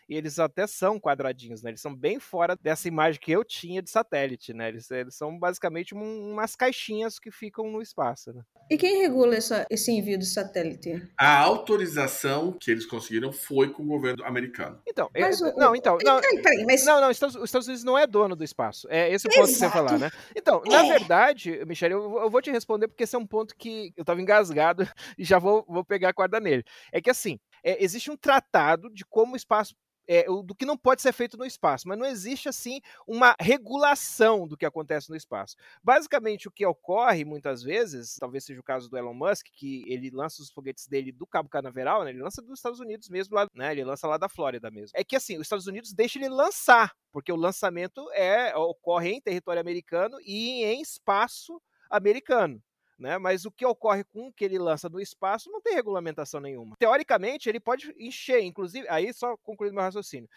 E 0.09 0.17
eles 0.17 0.39
até 0.39 0.67
são 0.67 0.99
quadradinhos, 0.99 1.63
né? 1.63 1.71
Eles 1.71 1.81
são 1.81 1.95
bem 1.95 2.19
fora 2.19 2.57
dessa 2.61 2.89
imagem 2.89 3.21
que 3.21 3.31
eu 3.31 3.45
tinha 3.45 3.83
de 3.83 3.91
satélite, 3.91 4.55
né? 4.55 4.69
Eles, 4.69 4.91
eles 4.91 5.15
são 5.15 5.39
basicamente 5.39 5.95
um, 5.95 6.33
umas 6.33 6.57
caixinhas 6.57 7.19
que 7.19 7.31
ficam 7.31 7.71
no 7.71 7.83
espaço, 7.83 8.33
né? 8.33 8.43
E 8.71 8.79
quem 8.79 9.03
regula 9.03 9.37
essa, 9.37 9.67
esse 9.71 9.93
envio 9.93 10.19
de 10.19 10.27
satélite? 10.27 11.03
A 11.19 11.39
autorização 11.41 12.53
que 12.53 12.71
eles 12.71 12.87
conseguiram 12.87 13.33
foi 13.33 13.71
com 13.71 13.83
o 13.83 13.87
governo 13.87 14.25
americano. 14.25 14.81
Então, 14.87 15.11
mas 15.15 15.41
o, 15.41 15.55
não, 15.57 15.75
então, 15.75 15.99
não, 16.03 16.21
peraí, 16.21 16.43
peraí, 16.43 16.65
mas... 16.65 16.85
não, 16.85 17.01
não, 17.01 17.11
os 17.11 17.17
Estados 17.17 17.67
Unidos 17.67 17.85
não 17.85 17.99
é 17.99 18.07
dono 18.07 18.35
do 18.35 18.45
espaço. 18.45 18.87
É 18.91 19.13
esse 19.13 19.27
o 19.27 19.31
ponto 19.31 19.49
Exato. 19.49 19.53
que 19.53 19.59
você 19.59 19.71
falar, 19.71 19.99
né? 19.99 20.11
Então, 20.35 20.63
é. 20.65 20.69
na 20.71 20.83
verdade, 20.85 21.65
Michele, 21.67 21.95
eu, 21.95 22.19
eu, 22.19 22.31
vou 22.31 22.41
te 22.41 22.51
responder 22.51 22.89
porque 22.89 23.05
esse 23.05 23.15
é 23.15 23.19
um 23.19 23.27
ponto 23.27 23.55
que 23.57 23.93
eu 23.97 24.03
estava 24.03 24.21
engasgado 24.21 24.89
e 25.19 25.25
já 25.25 25.39
vou, 25.39 25.65
vou 25.69 25.85
pegar 25.85 26.11
a 26.11 26.15
corda 26.15 26.41
nele. 26.41 26.65
É 26.93 27.01
que 27.01 27.11
assim, 27.11 27.39
é, 27.63 27.83
existe 27.83 28.11
um 28.11 28.17
tratado 28.17 28.91
de 28.91 29.05
como 29.05 29.35
o 29.35 29.37
espaço 29.37 29.75
é, 30.09 30.25
do 30.25 30.55
que 30.55 30.65
não 30.65 30.77
pode 30.77 31.03
ser 31.03 31.13
feito 31.13 31.37
no 31.37 31.45
espaço, 31.45 31.87
mas 31.87 31.99
não 31.99 32.07
existe 32.07 32.49
assim 32.49 32.81
uma 33.07 33.37
regulação 33.39 34.49
do 34.49 34.57
que 34.57 34.65
acontece 34.65 35.11
no 35.11 35.17
espaço. 35.17 35.55
Basicamente, 35.85 36.49
o 36.49 36.51
que 36.51 36.65
ocorre 36.65 37.25
muitas 37.25 37.63
vezes, 37.63 38.17
talvez 38.19 38.45
seja 38.45 38.61
o 38.61 38.65
caso 38.65 38.89
do 38.89 38.97
Elon 38.97 39.13
Musk, 39.15 39.47
que 39.53 39.85
ele 39.87 40.11
lança 40.11 40.41
os 40.43 40.51
foguetes 40.51 40.87
dele 40.89 41.13
do 41.13 41.27
Cabo 41.27 41.49
Canaveral, 41.49 42.05
né, 42.05 42.11
ele 42.11 42.23
lança 42.23 42.41
dos 42.41 42.59
Estados 42.59 42.81
Unidos 42.81 43.09
mesmo, 43.11 43.35
lá, 43.35 43.47
né, 43.55 43.73
ele 43.73 43.85
lança 43.85 44.09
lá 44.09 44.17
da 44.17 44.29
Flórida 44.29 44.71
mesmo. 44.71 44.93
É 44.95 45.05
que 45.05 45.17
assim, 45.17 45.37
os 45.37 45.43
Estados 45.43 45.67
Unidos 45.67 45.93
deixam 45.93 46.23
ele 46.23 46.31
lançar, 46.31 46.95
porque 47.13 47.31
o 47.31 47.37
lançamento 47.37 48.11
é 48.13 48.57
ocorre 48.57 49.11
em 49.11 49.21
território 49.21 49.61
americano 49.61 50.19
e 50.25 50.65
em 50.65 50.81
espaço 50.81 51.61
americano 51.91 52.63
né? 52.99 53.19
Mas 53.19 53.45
o 53.45 53.51
que 53.51 53.65
ocorre 53.65 54.05
com 54.05 54.29
o 54.29 54.33
que 54.33 54.45
ele 54.45 54.59
lança 54.59 54.89
no 54.89 55.01
espaço 55.01 55.51
não 55.51 55.61
tem 55.61 55.75
regulamentação 55.75 56.41
nenhuma. 56.41 56.77
Teoricamente, 56.79 57.49
ele 57.49 57.61
pode 57.61 57.95
encher, 57.99 58.43
inclusive, 58.43 58.87
aí 58.89 59.13
só 59.13 59.37
concluindo 59.39 59.75
meu 59.75 59.85
raciocínio. 59.85 60.29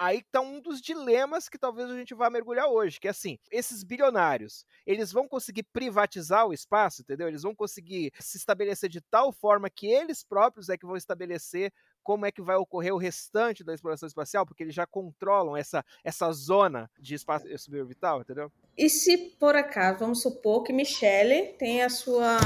Aí 0.00 0.18
está 0.18 0.40
um 0.40 0.60
dos 0.60 0.80
dilemas 0.80 1.48
que 1.48 1.58
talvez 1.58 1.90
a 1.90 1.96
gente 1.96 2.14
vá 2.14 2.30
mergulhar 2.30 2.68
hoje, 2.68 3.00
que 3.00 3.08
é 3.08 3.10
assim, 3.10 3.36
esses 3.50 3.82
bilionários, 3.82 4.64
eles 4.86 5.10
vão 5.10 5.26
conseguir 5.26 5.64
privatizar 5.64 6.46
o 6.46 6.52
espaço, 6.52 7.02
entendeu? 7.02 7.26
Eles 7.26 7.42
vão 7.42 7.52
conseguir 7.52 8.12
se 8.20 8.36
estabelecer 8.38 8.88
de 8.88 9.00
tal 9.00 9.32
forma 9.32 9.68
que 9.68 9.88
eles 9.88 10.22
próprios 10.22 10.68
é 10.68 10.78
que 10.78 10.86
vão 10.86 10.96
estabelecer 10.96 11.72
como 12.08 12.24
é 12.24 12.32
que 12.32 12.40
vai 12.40 12.56
ocorrer 12.56 12.94
o 12.94 12.96
restante 12.96 13.62
da 13.62 13.74
exploração 13.74 14.06
espacial, 14.06 14.46
porque 14.46 14.62
eles 14.62 14.74
já 14.74 14.86
controlam 14.86 15.54
essa, 15.54 15.84
essa 16.02 16.32
zona 16.32 16.90
de 16.98 17.14
espaço 17.14 17.46
suborbital, 17.58 18.22
entendeu? 18.22 18.50
E 18.78 18.88
se 18.88 19.36
por 19.38 19.54
acaso, 19.54 19.98
vamos 19.98 20.22
supor 20.22 20.62
que 20.62 20.72
Michele 20.72 21.48
tem 21.58 21.82
a 21.82 21.90
sua 21.90 22.38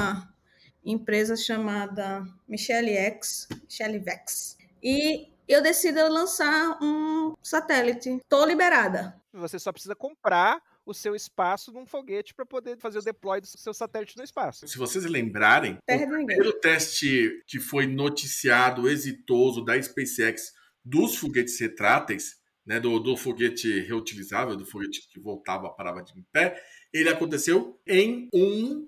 empresa 0.84 1.36
chamada 1.36 2.26
Michele 2.48 2.96
X, 2.96 3.46
Michele 3.62 4.00
Vex, 4.00 4.58
e 4.82 5.30
eu 5.46 5.62
decido 5.62 6.00
lançar 6.08 6.76
um 6.82 7.36
satélite, 7.40 8.18
tô 8.28 8.44
liberada. 8.44 9.16
Você 9.32 9.60
só 9.60 9.70
precisa 9.70 9.94
comprar 9.94 10.60
o 10.84 10.92
seu 10.92 11.14
espaço 11.14 11.72
num 11.72 11.86
foguete 11.86 12.34
para 12.34 12.44
poder 12.44 12.76
fazer 12.78 12.98
o 12.98 13.02
deploy 13.02 13.40
do 13.40 13.46
seu 13.46 13.72
satélite 13.72 14.16
no 14.16 14.24
espaço. 14.24 14.66
Se 14.66 14.76
vocês 14.76 15.04
lembrarem, 15.04 15.78
Terra 15.86 16.04
o 16.04 16.08
primeiro 16.08 16.52
teste 16.60 17.42
que 17.46 17.60
foi 17.60 17.86
noticiado, 17.86 18.88
exitoso 18.88 19.64
da 19.64 19.80
SpaceX 19.80 20.52
dos 20.84 21.16
foguetes 21.16 21.58
retráteis, 21.60 22.36
né, 22.66 22.78
do, 22.78 22.98
do 22.98 23.16
foguete 23.16 23.80
reutilizável, 23.80 24.56
do 24.56 24.66
foguete 24.66 25.08
que 25.08 25.20
voltava, 25.20 25.70
parava 25.70 26.02
de 26.02 26.18
em 26.18 26.24
pé, 26.32 26.60
ele 26.92 27.08
aconteceu 27.08 27.80
em 27.86 28.28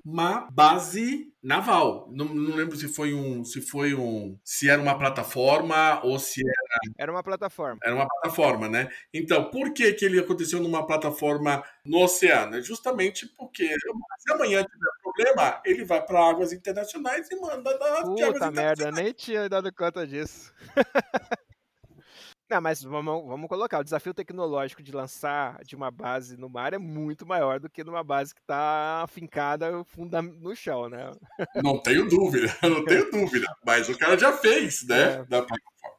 uma 0.05 0.49
base 0.51 1.33
naval. 1.43 2.09
Não, 2.13 2.27
não, 2.27 2.57
lembro 2.57 2.77
se 2.77 2.89
foi 2.89 3.13
um, 3.13 3.45
se 3.45 3.61
foi 3.61 3.95
um, 3.95 4.39
se 4.43 4.69
era 4.69 4.81
uma 4.81 4.97
plataforma 4.99 6.01
ou 6.03 6.19
se 6.19 6.41
era 6.41 6.65
era 6.97 7.13
uma 7.13 7.23
plataforma. 7.23 7.79
Era 7.83 7.95
uma 7.95 8.09
plataforma, 8.09 8.69
né? 8.69 8.91
Então, 9.13 9.51
por 9.51 9.73
que 9.73 9.93
que 9.93 10.05
ele 10.05 10.19
aconteceu 10.19 10.61
numa 10.61 10.87
plataforma 10.87 11.63
no 11.85 12.03
oceano? 12.03 12.57
É 12.57 12.63
justamente 12.63 13.27
porque 13.37 13.67
se 13.69 14.33
amanhã 14.33 14.65
tiver 14.65 14.91
problema, 15.03 15.61
ele 15.65 15.85
vai 15.85 16.05
para 16.05 16.29
águas 16.29 16.53
internacionais 16.53 17.31
e 17.31 17.37
manda 17.41 17.79
da 17.79 18.03
Puta 18.03 18.51
merda, 18.51 18.91
nem 18.91 19.13
tinha 19.13 19.49
dado 19.49 19.73
conta 19.73 20.07
disso. 20.07 20.53
Não, 22.51 22.61
mas 22.61 22.83
vamos, 22.83 23.27
vamos 23.27 23.49
colocar, 23.49 23.81
o 23.81 23.85
desafio 23.85 24.13
tecnológico 24.13 24.83
de 24.83 24.93
lançar 24.93 25.63
de 25.65 25.75
uma 25.75 25.91
base 25.91 26.37
no 26.37 26.49
mar 26.49 26.75
é 26.75 26.79
muito 26.79 27.25
maior 27.25 27.59
do 27.59 27.71
que 27.71 27.83
numa 27.83 28.05
base 28.05 28.35
que 28.35 28.41
está 28.41 29.03
afincada 29.03 29.83
funda 29.85 30.21
no 30.21 30.55
chão, 30.55 30.89
né? 30.89 31.11
Não 31.63 31.79
tenho 31.79 32.07
dúvida, 32.07 32.55
não 32.63 32.85
tenho 32.85 33.11
dúvida. 33.11 33.47
Mas 33.65 33.89
o 33.89 33.97
cara 33.97 34.19
já 34.19 34.33
fez, 34.33 34.87
né? 34.87 35.27
É. 35.31 35.47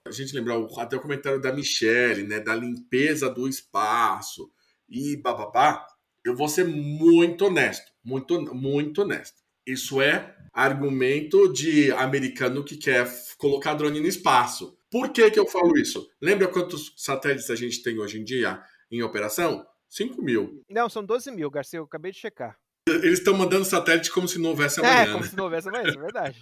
A 0.06 0.12
gente 0.12 0.36
lembrou 0.36 0.70
até 0.80 0.96
o 0.96 1.02
comentário 1.02 1.42
da 1.42 1.52
Michelle, 1.52 2.28
né? 2.28 2.40
Da 2.40 2.54
limpeza 2.54 3.28
do 3.28 3.48
espaço 3.48 4.52
e 4.88 5.18
bababá. 5.18 5.86
Eu 6.24 6.36
vou 6.36 6.48
ser 6.48 6.66
muito 6.66 7.46
honesto, 7.46 7.92
muito, 8.04 8.40
muito 8.54 9.02
honesto. 9.02 9.44
Isso 9.66 10.00
é 10.00 10.36
argumento 10.54 11.52
de 11.52 11.92
americano 11.92 12.64
que 12.64 12.78
quer 12.78 13.12
colocar 13.38 13.74
drone 13.74 14.00
no 14.00 14.08
espaço. 14.08 14.78
Por 14.96 15.10
que, 15.10 15.30
que 15.30 15.38
eu 15.38 15.46
falo 15.46 15.78
isso? 15.78 16.10
Lembra 16.22 16.48
quantos 16.48 16.94
satélites 16.96 17.50
a 17.50 17.56
gente 17.56 17.84
tem 17.84 18.00
hoje 18.00 18.18
em 18.18 18.24
dia 18.24 18.64
em 18.90 19.04
operação? 19.04 19.68
5 19.90 20.22
mil. 20.22 20.64
Não, 20.70 20.88
são 20.88 21.04
12 21.04 21.32
mil, 21.32 21.52
Garcia, 21.52 21.80
eu 21.80 21.84
acabei 21.84 22.14
de 22.14 22.20
checar. 22.20 22.58
Eles 22.88 23.20
estão 23.20 23.34
mandando 23.34 23.66
satélite 23.66 24.10
como 24.10 24.26
se 24.26 24.40
não 24.40 24.52
houvesse 24.52 24.80
amanhã. 24.80 25.02
É, 25.02 25.06
como 25.08 25.20
né? 25.26 25.30
se 25.30 25.36
não 25.36 25.44
houvesse 25.44 25.68
amanhã, 25.68 25.90
é 25.90 26.00
verdade. 26.00 26.40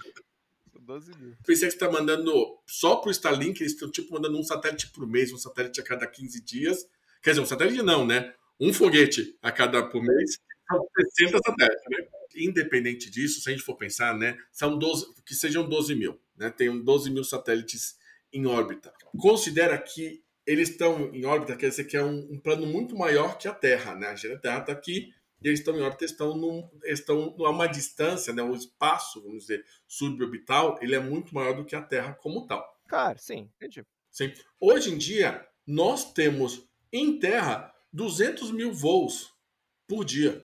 12 0.80 1.18
mil. 1.18 1.36
Pensei 1.44 1.68
que 1.68 1.74
está 1.74 1.90
mandando 1.90 2.32
só 2.68 2.98
para 2.98 3.08
o 3.08 3.12
Starlink, 3.12 3.60
eles 3.60 3.74
estão 3.74 3.90
tipo 3.90 4.14
mandando 4.14 4.38
um 4.38 4.44
satélite 4.44 4.92
por 4.92 5.08
mês, 5.08 5.34
um 5.34 5.38
satélite 5.40 5.82
a 5.82 5.84
cada 5.84 6.06
15 6.06 6.40
dias. 6.44 6.88
Quer 7.24 7.32
dizer, 7.32 7.42
um 7.42 7.48
satélite 7.48 7.82
não, 7.82 8.06
né? 8.06 8.36
Um 8.60 8.72
foguete 8.72 9.36
a 9.42 9.52
cada 9.52 9.82
por 9.82 10.04
mês, 10.04 10.38
60 11.18 11.40
satélites, 11.44 11.84
né? 11.90 12.08
Independente 12.36 13.10
disso, 13.10 13.42
se 13.42 13.50
a 13.50 13.52
gente 13.52 13.66
for 13.66 13.76
pensar, 13.76 14.16
né? 14.16 14.38
São 14.52 14.78
12, 14.78 15.08
que 15.26 15.34
sejam 15.34 15.68
12 15.68 15.96
mil, 15.96 16.22
né? 16.38 16.52
Tem 16.52 16.84
12 16.84 17.10
mil 17.10 17.24
satélites 17.24 18.03
em 18.34 18.46
órbita. 18.46 18.94
Considera 19.18 19.78
que 19.78 20.24
eles 20.46 20.70
estão 20.70 21.14
em 21.14 21.26
órbita, 21.26 21.56
quer 21.56 21.70
dizer 21.70 21.86
que 21.86 21.96
é 21.96 22.04
um, 22.04 22.28
um 22.32 22.40
plano 22.40 22.66
muito 22.66 22.98
maior 22.98 23.38
que 23.38 23.48
a 23.48 23.54
Terra, 23.54 23.96
né? 23.96 24.10
A 24.10 24.40
Terra 24.40 24.60
está 24.60 24.72
aqui 24.72 25.14
e 25.42 25.48
eles 25.48 25.60
estão 25.60 25.76
em 25.76 25.82
órbita, 25.82 26.06
estão, 26.06 26.36
num, 26.36 26.70
estão 26.86 27.36
a 27.40 27.50
uma 27.50 27.68
distância, 27.68 28.34
né? 28.34 28.42
O 28.42 28.54
espaço, 28.54 29.22
vamos 29.22 29.44
dizer, 29.44 29.64
suborbital, 29.88 30.78
ele 30.82 30.96
é 30.96 31.00
muito 31.00 31.34
maior 31.34 31.56
do 31.56 31.66
que 31.66 31.76
a 31.76 31.82
Terra 31.82 32.14
como 32.14 32.46
tal. 32.46 32.66
Claro, 32.88 33.18
sim, 33.20 33.50
entendi. 33.56 33.86
Sim. 34.12 34.34
Hoje 34.60 34.92
em 34.92 34.98
dia, 34.98 35.46
nós 35.66 36.14
temos 36.14 36.68
em 36.92 37.20
Terra 37.20 37.74
200 37.92 38.52
mil 38.52 38.74
voos 38.74 39.34
por 39.88 40.04
dia, 40.04 40.44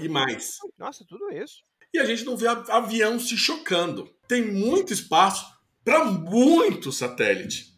e 0.00 0.08
mais. 0.08 0.56
Nossa, 0.76 1.04
tudo 1.04 1.30
isso. 1.30 1.62
E 1.92 1.98
a 1.98 2.04
gente 2.04 2.24
não 2.24 2.36
vê 2.36 2.46
avião 2.48 3.18
se 3.18 3.36
chocando. 3.36 4.12
Tem 4.28 4.44
muito 4.44 4.92
espaço 4.92 5.44
para 5.90 6.04
muito 6.04 6.92
satélite. 6.92 7.76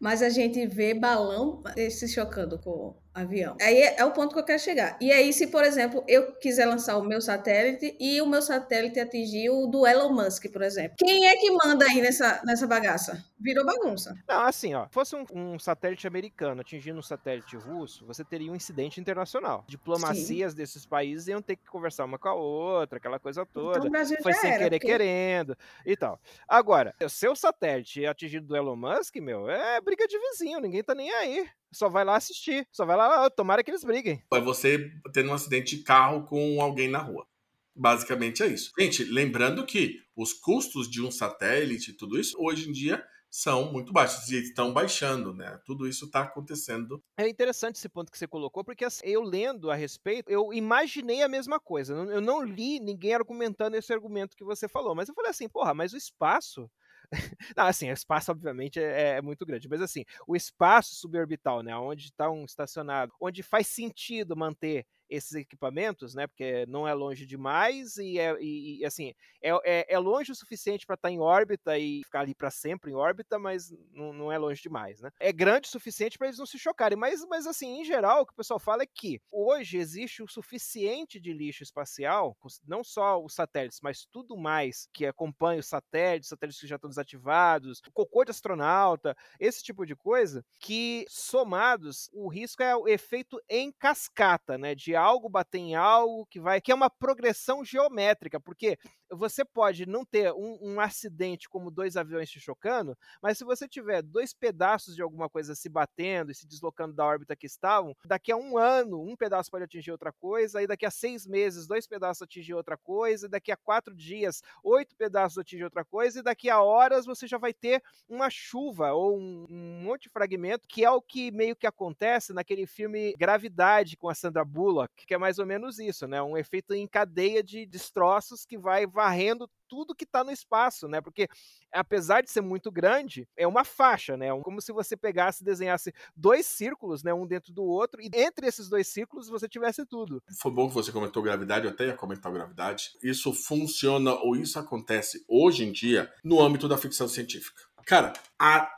Mas 0.00 0.22
a 0.22 0.30
gente 0.30 0.66
vê 0.66 0.94
balão 0.94 1.62
se 1.90 2.08
chocando 2.08 2.58
com 2.58 2.96
avião. 3.14 3.56
Aí 3.60 3.82
é, 3.82 4.00
é, 4.00 4.04
o 4.04 4.12
ponto 4.12 4.32
que 4.32 4.40
eu 4.40 4.44
quero 4.44 4.60
chegar. 4.60 4.96
E 5.00 5.12
aí, 5.12 5.32
se, 5.32 5.48
por 5.48 5.64
exemplo, 5.64 6.04
eu 6.06 6.32
quiser 6.34 6.66
lançar 6.66 6.96
o 6.96 7.02
meu 7.02 7.20
satélite 7.20 7.96
e 7.98 8.20
o 8.20 8.26
meu 8.26 8.40
satélite 8.40 9.00
atingir 9.00 9.50
o 9.50 9.66
do 9.66 9.86
Elon 9.86 10.12
Musk, 10.12 10.46
por 10.52 10.62
exemplo, 10.62 10.96
quem 10.98 11.26
é 11.26 11.36
que 11.36 11.50
manda 11.50 11.84
aí 11.86 12.00
nessa, 12.00 12.40
nessa 12.44 12.66
bagaça? 12.66 13.24
Virou 13.38 13.64
bagunça. 13.64 14.16
Não, 14.28 14.42
assim, 14.42 14.74
ó, 14.74 14.86
fosse 14.90 15.16
um, 15.16 15.24
um 15.32 15.58
satélite 15.58 16.06
americano 16.06 16.60
atingindo 16.60 16.98
um 16.98 17.02
satélite 17.02 17.56
russo, 17.56 18.06
você 18.06 18.24
teria 18.24 18.52
um 18.52 18.56
incidente 18.56 19.00
internacional. 19.00 19.64
Diplomacias 19.66 20.52
Sim. 20.52 20.56
desses 20.56 20.86
países 20.86 21.28
iam 21.28 21.42
ter 21.42 21.56
que 21.56 21.66
conversar 21.66 22.04
uma 22.04 22.18
com 22.18 22.28
a 22.28 22.34
outra, 22.34 22.98
aquela 22.98 23.18
coisa 23.18 23.42
então, 23.42 23.62
toda. 23.62 23.78
Então, 23.78 23.88
o 23.88 23.90
Brasil 23.90 24.18
Foi 24.22 24.32
sem 24.34 24.50
era, 24.50 24.58
querer 24.64 24.78
porque... 24.78 24.86
querendo 24.86 25.56
e 25.84 25.96
tal. 25.96 26.20
Agora, 26.46 26.94
o 27.02 27.08
seu 27.08 27.34
satélite 27.34 28.06
atingido 28.06 28.46
do 28.46 28.56
Elon 28.56 28.76
Musk, 28.76 29.16
meu, 29.16 29.48
é 29.48 29.80
briga 29.80 30.06
de 30.06 30.18
vizinho, 30.18 30.60
ninguém 30.60 30.82
tá 30.82 30.94
nem 30.94 31.12
aí 31.12 31.48
só 31.72 31.88
vai 31.88 32.04
lá 32.04 32.16
assistir. 32.16 32.66
Só 32.72 32.84
vai 32.84 32.96
lá, 32.96 33.26
ah, 33.26 33.30
tomara 33.30 33.62
que 33.62 33.70
eles 33.70 33.84
briguem. 33.84 34.22
É 34.32 34.40
você 34.40 34.90
tendo 35.12 35.30
um 35.30 35.34
acidente 35.34 35.76
de 35.76 35.82
carro 35.82 36.24
com 36.24 36.60
alguém 36.60 36.88
na 36.88 36.98
rua. 36.98 37.26
Basicamente 37.74 38.42
é 38.42 38.46
isso. 38.46 38.72
Gente, 38.78 39.04
lembrando 39.04 39.64
que 39.64 40.00
os 40.16 40.32
custos 40.32 40.90
de 40.90 41.02
um 41.02 41.10
satélite, 41.10 41.92
tudo 41.92 42.18
isso, 42.18 42.36
hoje 42.38 42.68
em 42.68 42.72
dia 42.72 43.04
são 43.30 43.70
muito 43.72 43.92
baixos 43.92 44.28
e 44.30 44.42
estão 44.42 44.72
baixando, 44.72 45.32
né? 45.32 45.58
Tudo 45.64 45.86
isso 45.86 46.06
está 46.06 46.22
acontecendo. 46.22 47.00
É 47.16 47.28
interessante 47.28 47.76
esse 47.76 47.88
ponto 47.88 48.10
que 48.10 48.18
você 48.18 48.26
colocou, 48.26 48.64
porque 48.64 48.84
assim, 48.84 49.06
eu 49.06 49.22
lendo 49.22 49.70
a 49.70 49.76
respeito, 49.76 50.28
eu 50.28 50.52
imaginei 50.52 51.22
a 51.22 51.28
mesma 51.28 51.60
coisa. 51.60 51.94
Eu 51.94 52.20
não 52.20 52.42
li 52.42 52.80
ninguém 52.80 53.14
argumentando 53.14 53.76
esse 53.76 53.92
argumento 53.92 54.36
que 54.36 54.44
você 54.44 54.68
falou, 54.68 54.96
mas 54.96 55.08
eu 55.08 55.14
falei 55.14 55.30
assim, 55.30 55.48
porra, 55.48 55.72
mas 55.72 55.92
o 55.92 55.96
espaço 55.96 56.68
não, 57.56 57.66
assim, 57.66 57.90
o 57.90 57.92
espaço, 57.92 58.30
obviamente, 58.30 58.78
é, 58.80 59.16
é, 59.16 59.22
muito 59.22 59.44
grande. 59.44 59.68
Mas, 59.68 59.80
assim, 59.82 60.04
o 60.26 60.36
espaço 60.36 60.94
suborbital, 60.94 61.62
né? 61.62 61.76
Onde 61.76 62.06
está 62.06 62.30
um 62.30 62.44
estacionado, 62.44 63.12
onde 63.20 63.42
faz 63.42 63.66
sentido 63.66 64.36
manter 64.36 64.86
esses 65.10 65.34
equipamentos, 65.34 66.14
né? 66.14 66.26
Porque 66.26 66.64
não 66.66 66.86
é 66.86 66.94
longe 66.94 67.26
demais 67.26 67.96
e, 67.96 68.18
é, 68.18 68.36
e, 68.40 68.78
e 68.80 68.84
assim 68.84 69.12
é, 69.42 69.50
é, 69.64 69.94
é, 69.94 69.98
longe 69.98 70.30
o 70.30 70.34
suficiente 70.34 70.86
para 70.86 70.94
estar 70.94 71.08
tá 71.08 71.12
em 71.12 71.18
órbita 71.18 71.78
e 71.78 72.02
ficar 72.04 72.20
ali 72.20 72.34
para 72.34 72.50
sempre 72.50 72.90
em 72.90 72.94
órbita, 72.94 73.38
mas 73.38 73.70
não, 73.92 74.12
não, 74.12 74.32
é 74.32 74.38
longe 74.38 74.62
demais, 74.62 75.00
né? 75.00 75.10
É 75.18 75.32
grande 75.32 75.68
o 75.68 75.70
suficiente 75.70 76.18
para 76.18 76.28
eles 76.28 76.38
não 76.38 76.46
se 76.46 76.58
chocarem, 76.58 76.96
mas, 76.96 77.24
mas 77.26 77.46
assim, 77.46 77.80
em 77.80 77.84
geral, 77.84 78.22
o 78.22 78.26
que 78.26 78.32
o 78.32 78.36
pessoal 78.36 78.60
fala 78.60 78.82
é 78.82 78.86
que 78.86 79.20
hoje 79.30 79.78
existe 79.78 80.22
o 80.22 80.28
suficiente 80.28 81.18
de 81.18 81.32
lixo 81.32 81.62
espacial, 81.62 82.36
não 82.66 82.84
só 82.84 83.22
os 83.22 83.34
satélites, 83.34 83.80
mas 83.82 84.06
tudo 84.12 84.36
mais 84.36 84.88
que 84.92 85.06
acompanha 85.06 85.60
os 85.60 85.66
satélites, 85.66 86.28
satélites 86.28 86.60
que 86.60 86.66
já 86.66 86.76
estão 86.76 86.90
desativados, 86.90 87.80
o 87.88 87.92
cocô 87.92 88.24
de 88.24 88.30
astronauta, 88.30 89.16
esse 89.38 89.62
tipo 89.62 89.86
de 89.86 89.96
coisa, 89.96 90.44
que 90.58 91.04
somados 91.08 92.10
o 92.12 92.28
risco 92.28 92.62
é 92.62 92.76
o 92.76 92.86
efeito 92.86 93.40
em 93.48 93.72
cascata, 93.72 94.58
né? 94.58 94.74
De 94.74 94.94
algo 95.00 95.28
bater 95.28 95.58
em 95.58 95.74
algo, 95.74 96.26
que 96.26 96.40
vai. 96.40 96.60
que 96.60 96.72
é 96.72 96.74
uma 96.74 96.90
progressão 96.90 97.64
geométrica, 97.64 98.38
porque 98.38 98.78
você 99.10 99.44
pode 99.44 99.86
não 99.86 100.04
ter 100.04 100.32
um, 100.32 100.58
um, 100.60 100.80
acidente 100.80 101.48
como 101.48 101.70
dois 101.70 101.96
aviões 101.96 102.30
se 102.30 102.40
chocando, 102.40 102.96
mas 103.22 103.38
se 103.38 103.44
você 103.44 103.68
tiver 103.68 104.02
dois 104.02 104.32
pedaços 104.32 104.94
de 104.94 105.02
alguma 105.02 105.28
coisa 105.28 105.54
se 105.54 105.68
batendo 105.68 106.30
e 106.30 106.34
se 106.34 106.46
deslocando 106.46 106.94
da 106.94 107.04
órbita 107.04 107.36
que 107.36 107.46
estavam, 107.46 107.94
daqui 108.04 108.30
a 108.30 108.36
um 108.36 108.56
ano 108.56 109.02
um 109.02 109.16
pedaço 109.16 109.50
pode 109.50 109.64
atingir 109.64 109.92
outra 109.92 110.12
coisa, 110.12 110.58
aí 110.58 110.66
daqui 110.66 110.86
a 110.86 110.90
seis 110.90 111.26
meses 111.26 111.66
dois 111.66 111.86
pedaços 111.86 112.22
atingir 112.22 112.54
outra 112.54 112.76
coisa, 112.76 113.28
daqui 113.28 113.50
a 113.50 113.56
quatro 113.56 113.94
dias 113.94 114.42
oito 114.62 114.94
pedaços 114.96 115.38
atingir 115.38 115.64
outra 115.64 115.84
coisa, 115.84 116.20
e 116.20 116.22
daqui 116.22 116.48
a 116.48 116.62
horas 116.62 117.06
você 117.06 117.26
já 117.26 117.38
vai 117.38 117.52
ter 117.52 117.82
uma 118.08 118.30
chuva 118.30 118.92
ou 118.92 119.18
um, 119.18 119.46
um 119.48 119.82
monte 119.82 120.02
de 120.02 120.10
fragmento, 120.10 120.68
que 120.68 120.84
é 120.84 120.90
o 120.90 121.02
que 121.02 121.30
meio 121.30 121.56
que 121.56 121.66
acontece 121.66 122.32
naquele 122.32 122.66
filme 122.66 123.14
Gravidade 123.18 123.96
com 123.96 124.08
a 124.08 124.14
Sandra 124.14 124.44
Bullock, 124.44 125.06
que 125.06 125.14
é 125.14 125.18
mais 125.18 125.38
ou 125.38 125.46
menos 125.46 125.78
isso, 125.78 126.06
né? 126.06 126.22
Um 126.22 126.36
efeito 126.36 126.74
em 126.74 126.86
cadeia 126.86 127.42
de 127.42 127.66
destroços 127.66 128.44
que 128.44 128.58
vai 128.58 128.86
varrendo 129.00 129.50
tudo 129.66 129.94
que 129.94 130.04
está 130.04 130.22
no 130.22 130.30
espaço, 130.30 130.88
né? 130.88 131.00
Porque 131.00 131.28
apesar 131.72 132.22
de 132.22 132.30
ser 132.30 132.40
muito 132.42 132.70
grande, 132.70 133.26
é 133.36 133.46
uma 133.46 133.64
faixa, 133.64 134.16
né? 134.16 134.26
Como 134.42 134.60
se 134.60 134.72
você 134.72 134.96
pegasse 134.96 135.42
e 135.42 135.46
desenhasse 135.46 135.94
dois 136.14 136.44
círculos, 136.44 137.02
né? 137.02 137.14
Um 137.14 137.26
dentro 137.26 137.52
do 137.52 137.62
outro, 137.62 138.02
e 138.02 138.10
entre 138.12 138.46
esses 138.46 138.68
dois 138.68 138.88
círculos 138.88 139.28
você 139.28 139.48
tivesse 139.48 139.86
tudo. 139.86 140.22
Foi 140.38 140.50
bom 140.50 140.68
que 140.68 140.74
você 140.74 140.92
comentou 140.92 141.22
gravidade, 141.22 141.64
eu 141.66 141.70
até 141.70 141.86
ia 141.86 141.94
comentar 141.94 142.30
gravidade. 142.32 142.90
Isso 143.02 143.32
funciona 143.32 144.12
ou 144.14 144.36
isso 144.36 144.58
acontece 144.58 145.24
hoje 145.26 145.64
em 145.64 145.72
dia 145.72 146.12
no 146.22 146.42
âmbito 146.42 146.68
da 146.68 146.76
ficção 146.76 147.08
científica. 147.08 147.62
Cara, 147.90 148.12
a 148.38 148.70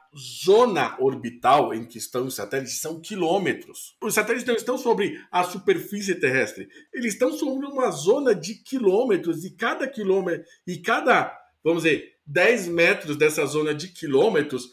zona 0.42 0.98
orbital 0.98 1.74
em 1.74 1.84
que 1.84 1.98
estão 1.98 2.24
os 2.24 2.34
satélites 2.34 2.80
são 2.80 2.98
quilômetros. 2.98 3.94
Os 4.02 4.14
satélites 4.14 4.46
não 4.46 4.54
estão 4.54 4.78
sobre 4.78 5.22
a 5.30 5.44
superfície 5.44 6.14
terrestre, 6.14 6.66
eles 6.94 7.12
estão 7.12 7.30
sobre 7.30 7.66
uma 7.66 7.90
zona 7.90 8.34
de 8.34 8.54
quilômetros 8.54 9.44
e 9.44 9.54
cada 9.54 9.86
quilômetro 9.86 10.46
e 10.66 10.78
cada, 10.78 11.30
vamos 11.62 11.82
dizer, 11.82 12.10
10 12.24 12.68
metros 12.68 13.14
dessa 13.14 13.44
zona 13.44 13.74
de 13.74 13.88
quilômetros 13.88 14.72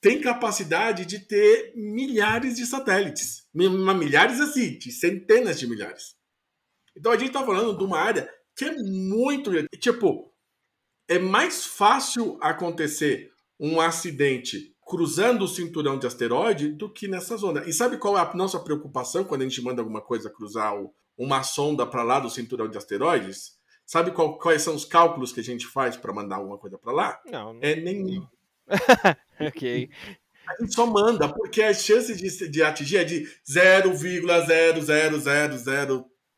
tem 0.00 0.20
capacidade 0.20 1.04
de 1.04 1.18
ter 1.18 1.72
milhares 1.74 2.54
de 2.54 2.66
satélites. 2.66 3.48
Milhares 3.52 4.38
assim, 4.38 4.78
de 4.78 4.92
centenas 4.92 5.58
de 5.58 5.66
milhares. 5.66 6.14
Então 6.96 7.10
a 7.10 7.16
gente 7.16 7.30
está 7.30 7.44
falando 7.44 7.76
de 7.76 7.82
uma 7.82 7.98
área 7.98 8.32
que 8.56 8.64
é 8.64 8.76
muito. 8.76 9.50
Tipo, 9.78 10.32
é 11.08 11.18
mais 11.18 11.64
fácil 11.64 12.38
acontecer 12.40 13.31
um 13.62 13.80
acidente 13.80 14.74
cruzando 14.84 15.44
o 15.44 15.48
cinturão 15.48 15.96
de 15.96 16.04
asteroide 16.04 16.70
do 16.70 16.92
que 16.92 17.06
nessa 17.06 17.36
zona. 17.36 17.62
E 17.64 17.72
sabe 17.72 17.96
qual 17.96 18.18
é 18.18 18.20
a 18.20 18.34
nossa 18.34 18.58
preocupação 18.58 19.22
quando 19.22 19.42
a 19.42 19.44
gente 19.44 19.62
manda 19.62 19.80
alguma 19.80 20.00
coisa 20.00 20.28
cruzar 20.28 20.74
o, 20.74 20.92
uma 21.16 21.44
sonda 21.44 21.86
para 21.86 22.02
lá 22.02 22.18
do 22.18 22.28
cinturão 22.28 22.68
de 22.68 22.76
asteroides? 22.76 23.52
Sabe 23.86 24.10
qual, 24.10 24.36
quais 24.36 24.62
são 24.62 24.74
os 24.74 24.84
cálculos 24.84 25.32
que 25.32 25.38
a 25.38 25.44
gente 25.44 25.66
faz 25.66 25.96
para 25.96 26.12
mandar 26.12 26.36
alguma 26.36 26.58
coisa 26.58 26.76
para 26.76 26.92
lá? 26.92 27.20
Não, 27.24 27.54
não. 27.54 27.60
É 27.62 27.76
nenhum. 27.76 28.26
ok. 29.40 29.88
A 30.48 30.60
gente 30.60 30.74
só 30.74 30.84
manda, 30.84 31.28
porque 31.28 31.62
a 31.62 31.72
chance 31.72 32.12
de, 32.16 32.50
de 32.50 32.62
atingir 32.64 32.96
é 32.96 33.04
de 33.04 33.28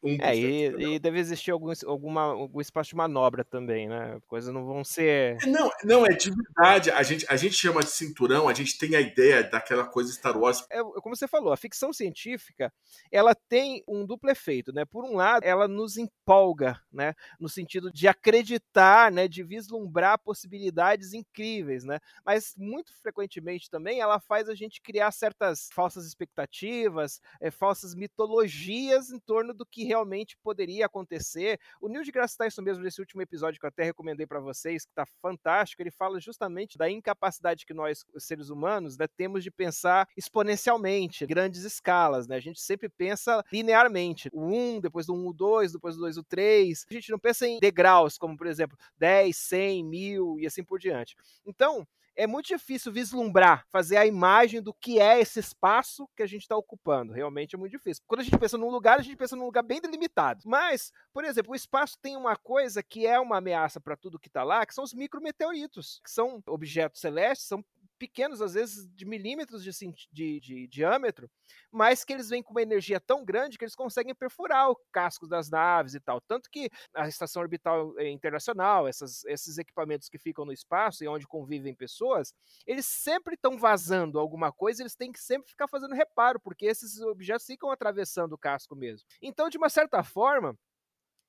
0,00000 0.04 0.20
é, 0.20 0.36
e, 0.36 0.94
e, 0.94 0.98
deve 0.98 1.18
existir 1.18 1.50
algum, 1.50 1.72
alguma, 1.86 2.22
algum 2.22 2.60
espaço 2.60 2.90
de 2.90 2.96
manobra 2.96 3.44
também, 3.44 3.88
né? 3.88 4.18
Coisas 4.26 4.52
não 4.52 4.66
vão 4.66 4.84
ser. 4.84 5.38
É, 5.42 5.46
não, 5.46 5.70
não, 5.82 6.06
é 6.06 6.10
de 6.10 6.30
verdade. 6.30 6.90
A 6.90 7.02
gente, 7.02 7.26
a 7.28 7.36
gente 7.36 7.54
chama 7.54 7.80
de 7.80 7.90
cinturão, 7.90 8.48
a 8.48 8.54
gente 8.54 8.76
tem 8.78 8.94
a 8.94 9.00
ideia 9.00 9.42
daquela 9.42 9.84
coisa 9.84 10.12
Star 10.12 10.38
Wars. 10.38 10.64
É, 10.70 10.82
como 10.82 11.16
você 11.16 11.26
falou, 11.26 11.52
a 11.52 11.56
ficção 11.56 11.92
científica 11.92 12.72
ela 13.10 13.34
tem 13.34 13.82
um 13.88 14.04
duplo 14.04 14.30
efeito, 14.30 14.72
né? 14.72 14.84
Por 14.84 15.04
um 15.04 15.16
lado, 15.16 15.44
ela 15.44 15.66
nos 15.66 15.96
empolga, 15.96 16.80
né? 16.92 17.14
No 17.40 17.48
sentido 17.48 17.90
de 17.90 18.06
acreditar, 18.06 19.10
né? 19.10 19.26
De 19.26 19.42
vislumbrar 19.42 20.18
possibilidades 20.18 21.14
incríveis, 21.14 21.84
né? 21.84 21.98
Mas 22.24 22.54
muito 22.56 22.92
frequentemente 23.00 23.70
também 23.70 24.00
ela 24.00 24.20
faz 24.20 24.48
a 24.48 24.54
gente 24.54 24.82
criar 24.82 25.10
certas 25.10 25.68
falsas 25.72 26.06
expectativas, 26.06 27.20
é, 27.40 27.50
falsas 27.50 27.94
mitologias 27.94 29.10
em 29.10 29.18
torno 29.18 29.54
do 29.54 29.64
que 29.64 29.84
realmente 29.94 30.36
poderia 30.42 30.86
acontecer. 30.86 31.58
O 31.80 31.88
Neil 31.88 32.04
deGrasse 32.04 32.36
Tyson 32.36 32.62
mesmo 32.62 32.82
nesse 32.82 33.00
último 33.00 33.22
episódio 33.22 33.60
que 33.60 33.64
eu 33.64 33.68
até 33.68 33.84
recomendei 33.84 34.26
para 34.26 34.40
vocês, 34.40 34.84
que 34.84 34.90
está 34.90 35.06
fantástico, 35.22 35.80
ele 35.80 35.90
fala 35.90 36.20
justamente 36.20 36.76
da 36.76 36.90
incapacidade 36.90 37.64
que 37.64 37.72
nós, 37.72 38.04
seres 38.18 38.50
humanos, 38.50 38.98
né, 38.98 39.06
temos 39.16 39.44
de 39.44 39.50
pensar 39.50 40.08
exponencialmente, 40.16 41.26
grandes 41.26 41.62
escalas, 41.62 42.26
né? 42.26 42.36
A 42.36 42.40
gente 42.40 42.60
sempre 42.60 42.88
pensa 42.88 43.42
linearmente, 43.52 44.28
o 44.32 44.44
1, 44.44 44.80
depois 44.80 45.06
do 45.06 45.14
1 45.14 45.28
o 45.28 45.32
2, 45.32 45.72
depois 45.72 45.94
do 45.94 46.00
2 46.02 46.18
o 46.18 46.24
3. 46.24 46.86
A 46.90 46.94
gente 46.94 47.10
não 47.10 47.18
pensa 47.18 47.46
em 47.46 47.60
degraus, 47.60 48.18
como 48.18 48.36
por 48.36 48.46
exemplo 48.46 48.76
10, 48.98 49.36
100, 49.36 49.84
1000 49.84 50.40
e 50.40 50.46
assim 50.46 50.64
por 50.64 50.78
diante. 50.78 51.14
Então, 51.46 51.86
é 52.16 52.26
muito 52.26 52.46
difícil 52.46 52.92
vislumbrar, 52.92 53.66
fazer 53.68 53.96
a 53.96 54.06
imagem 54.06 54.62
do 54.62 54.72
que 54.72 55.00
é 55.00 55.20
esse 55.20 55.40
espaço 55.40 56.08
que 56.16 56.22
a 56.22 56.26
gente 56.26 56.42
está 56.42 56.56
ocupando. 56.56 57.12
Realmente 57.12 57.54
é 57.56 57.58
muito 57.58 57.72
difícil. 57.72 58.02
Quando 58.06 58.20
a 58.20 58.22
gente 58.22 58.38
pensa 58.38 58.56
num 58.56 58.70
lugar, 58.70 58.98
a 58.98 59.02
gente 59.02 59.16
pensa 59.16 59.34
num 59.34 59.44
lugar 59.44 59.62
bem 59.62 59.80
delimitado. 59.86 60.42
Mas, 60.44 60.92
por 61.12 61.24
exemplo, 61.24 61.52
o 61.52 61.56
espaço 61.56 61.98
tem 62.00 62.16
uma 62.16 62.36
coisa 62.36 62.82
que 62.82 63.06
é 63.06 63.18
uma 63.20 63.38
ameaça 63.38 63.80
para 63.80 63.96
tudo 63.96 64.18
que 64.18 64.28
está 64.28 64.42
lá, 64.42 64.64
que 64.64 64.74
são 64.74 64.84
os 64.84 64.94
micrometeoritos, 64.94 66.00
que 66.02 66.10
são 66.10 66.42
objetos 66.46 67.00
celestes, 67.00 67.46
são 67.46 67.64
pequenos, 67.98 68.40
às 68.42 68.54
vezes 68.54 68.88
de 68.94 69.04
milímetros 69.04 69.62
de, 69.62 69.70
de, 70.12 70.40
de, 70.40 70.66
diâmetro, 70.66 71.30
mas 71.70 72.04
que 72.04 72.12
eles 72.12 72.28
vêm 72.28 72.42
com 72.42 72.52
uma 72.52 72.62
energia 72.62 73.00
tão 73.00 73.24
grande 73.24 73.56
que 73.56 73.64
eles 73.64 73.74
conseguem 73.74 74.14
perfurar 74.14 74.70
o 74.70 74.76
casco 74.92 75.26
das 75.26 75.50
naves 75.50 75.94
e 75.94 76.00
tal. 76.00 76.20
Tanto 76.20 76.50
que 76.50 76.70
a 76.94 77.08
Estação 77.08 77.42
Orbital 77.42 77.98
eh, 77.98 78.10
Internacional, 78.10 78.86
essas, 78.88 79.24
esses 79.24 79.58
equipamentos 79.58 80.08
que 80.08 80.18
ficam 80.18 80.44
no 80.44 80.52
espaço 80.52 81.04
e 81.04 81.08
onde 81.08 81.26
convivem 81.26 81.74
pessoas, 81.74 82.32
eles 82.66 82.86
sempre 82.86 83.34
estão 83.34 83.58
vazando 83.58 84.18
alguma 84.18 84.52
coisa, 84.52 84.82
eles 84.82 84.96
têm 84.96 85.12
que 85.12 85.20
sempre 85.20 85.50
ficar 85.50 85.68
fazendo 85.68 85.94
reparo, 85.94 86.40
porque 86.40 86.66
esses 86.66 87.00
objetos 87.00 87.46
ficam 87.46 87.70
atravessando 87.70 88.32
o 88.32 88.38
casco 88.38 88.74
mesmo. 88.76 89.06
Então, 89.20 89.48
de 89.48 89.58
uma 89.58 89.68
certa 89.68 90.02
forma, 90.02 90.56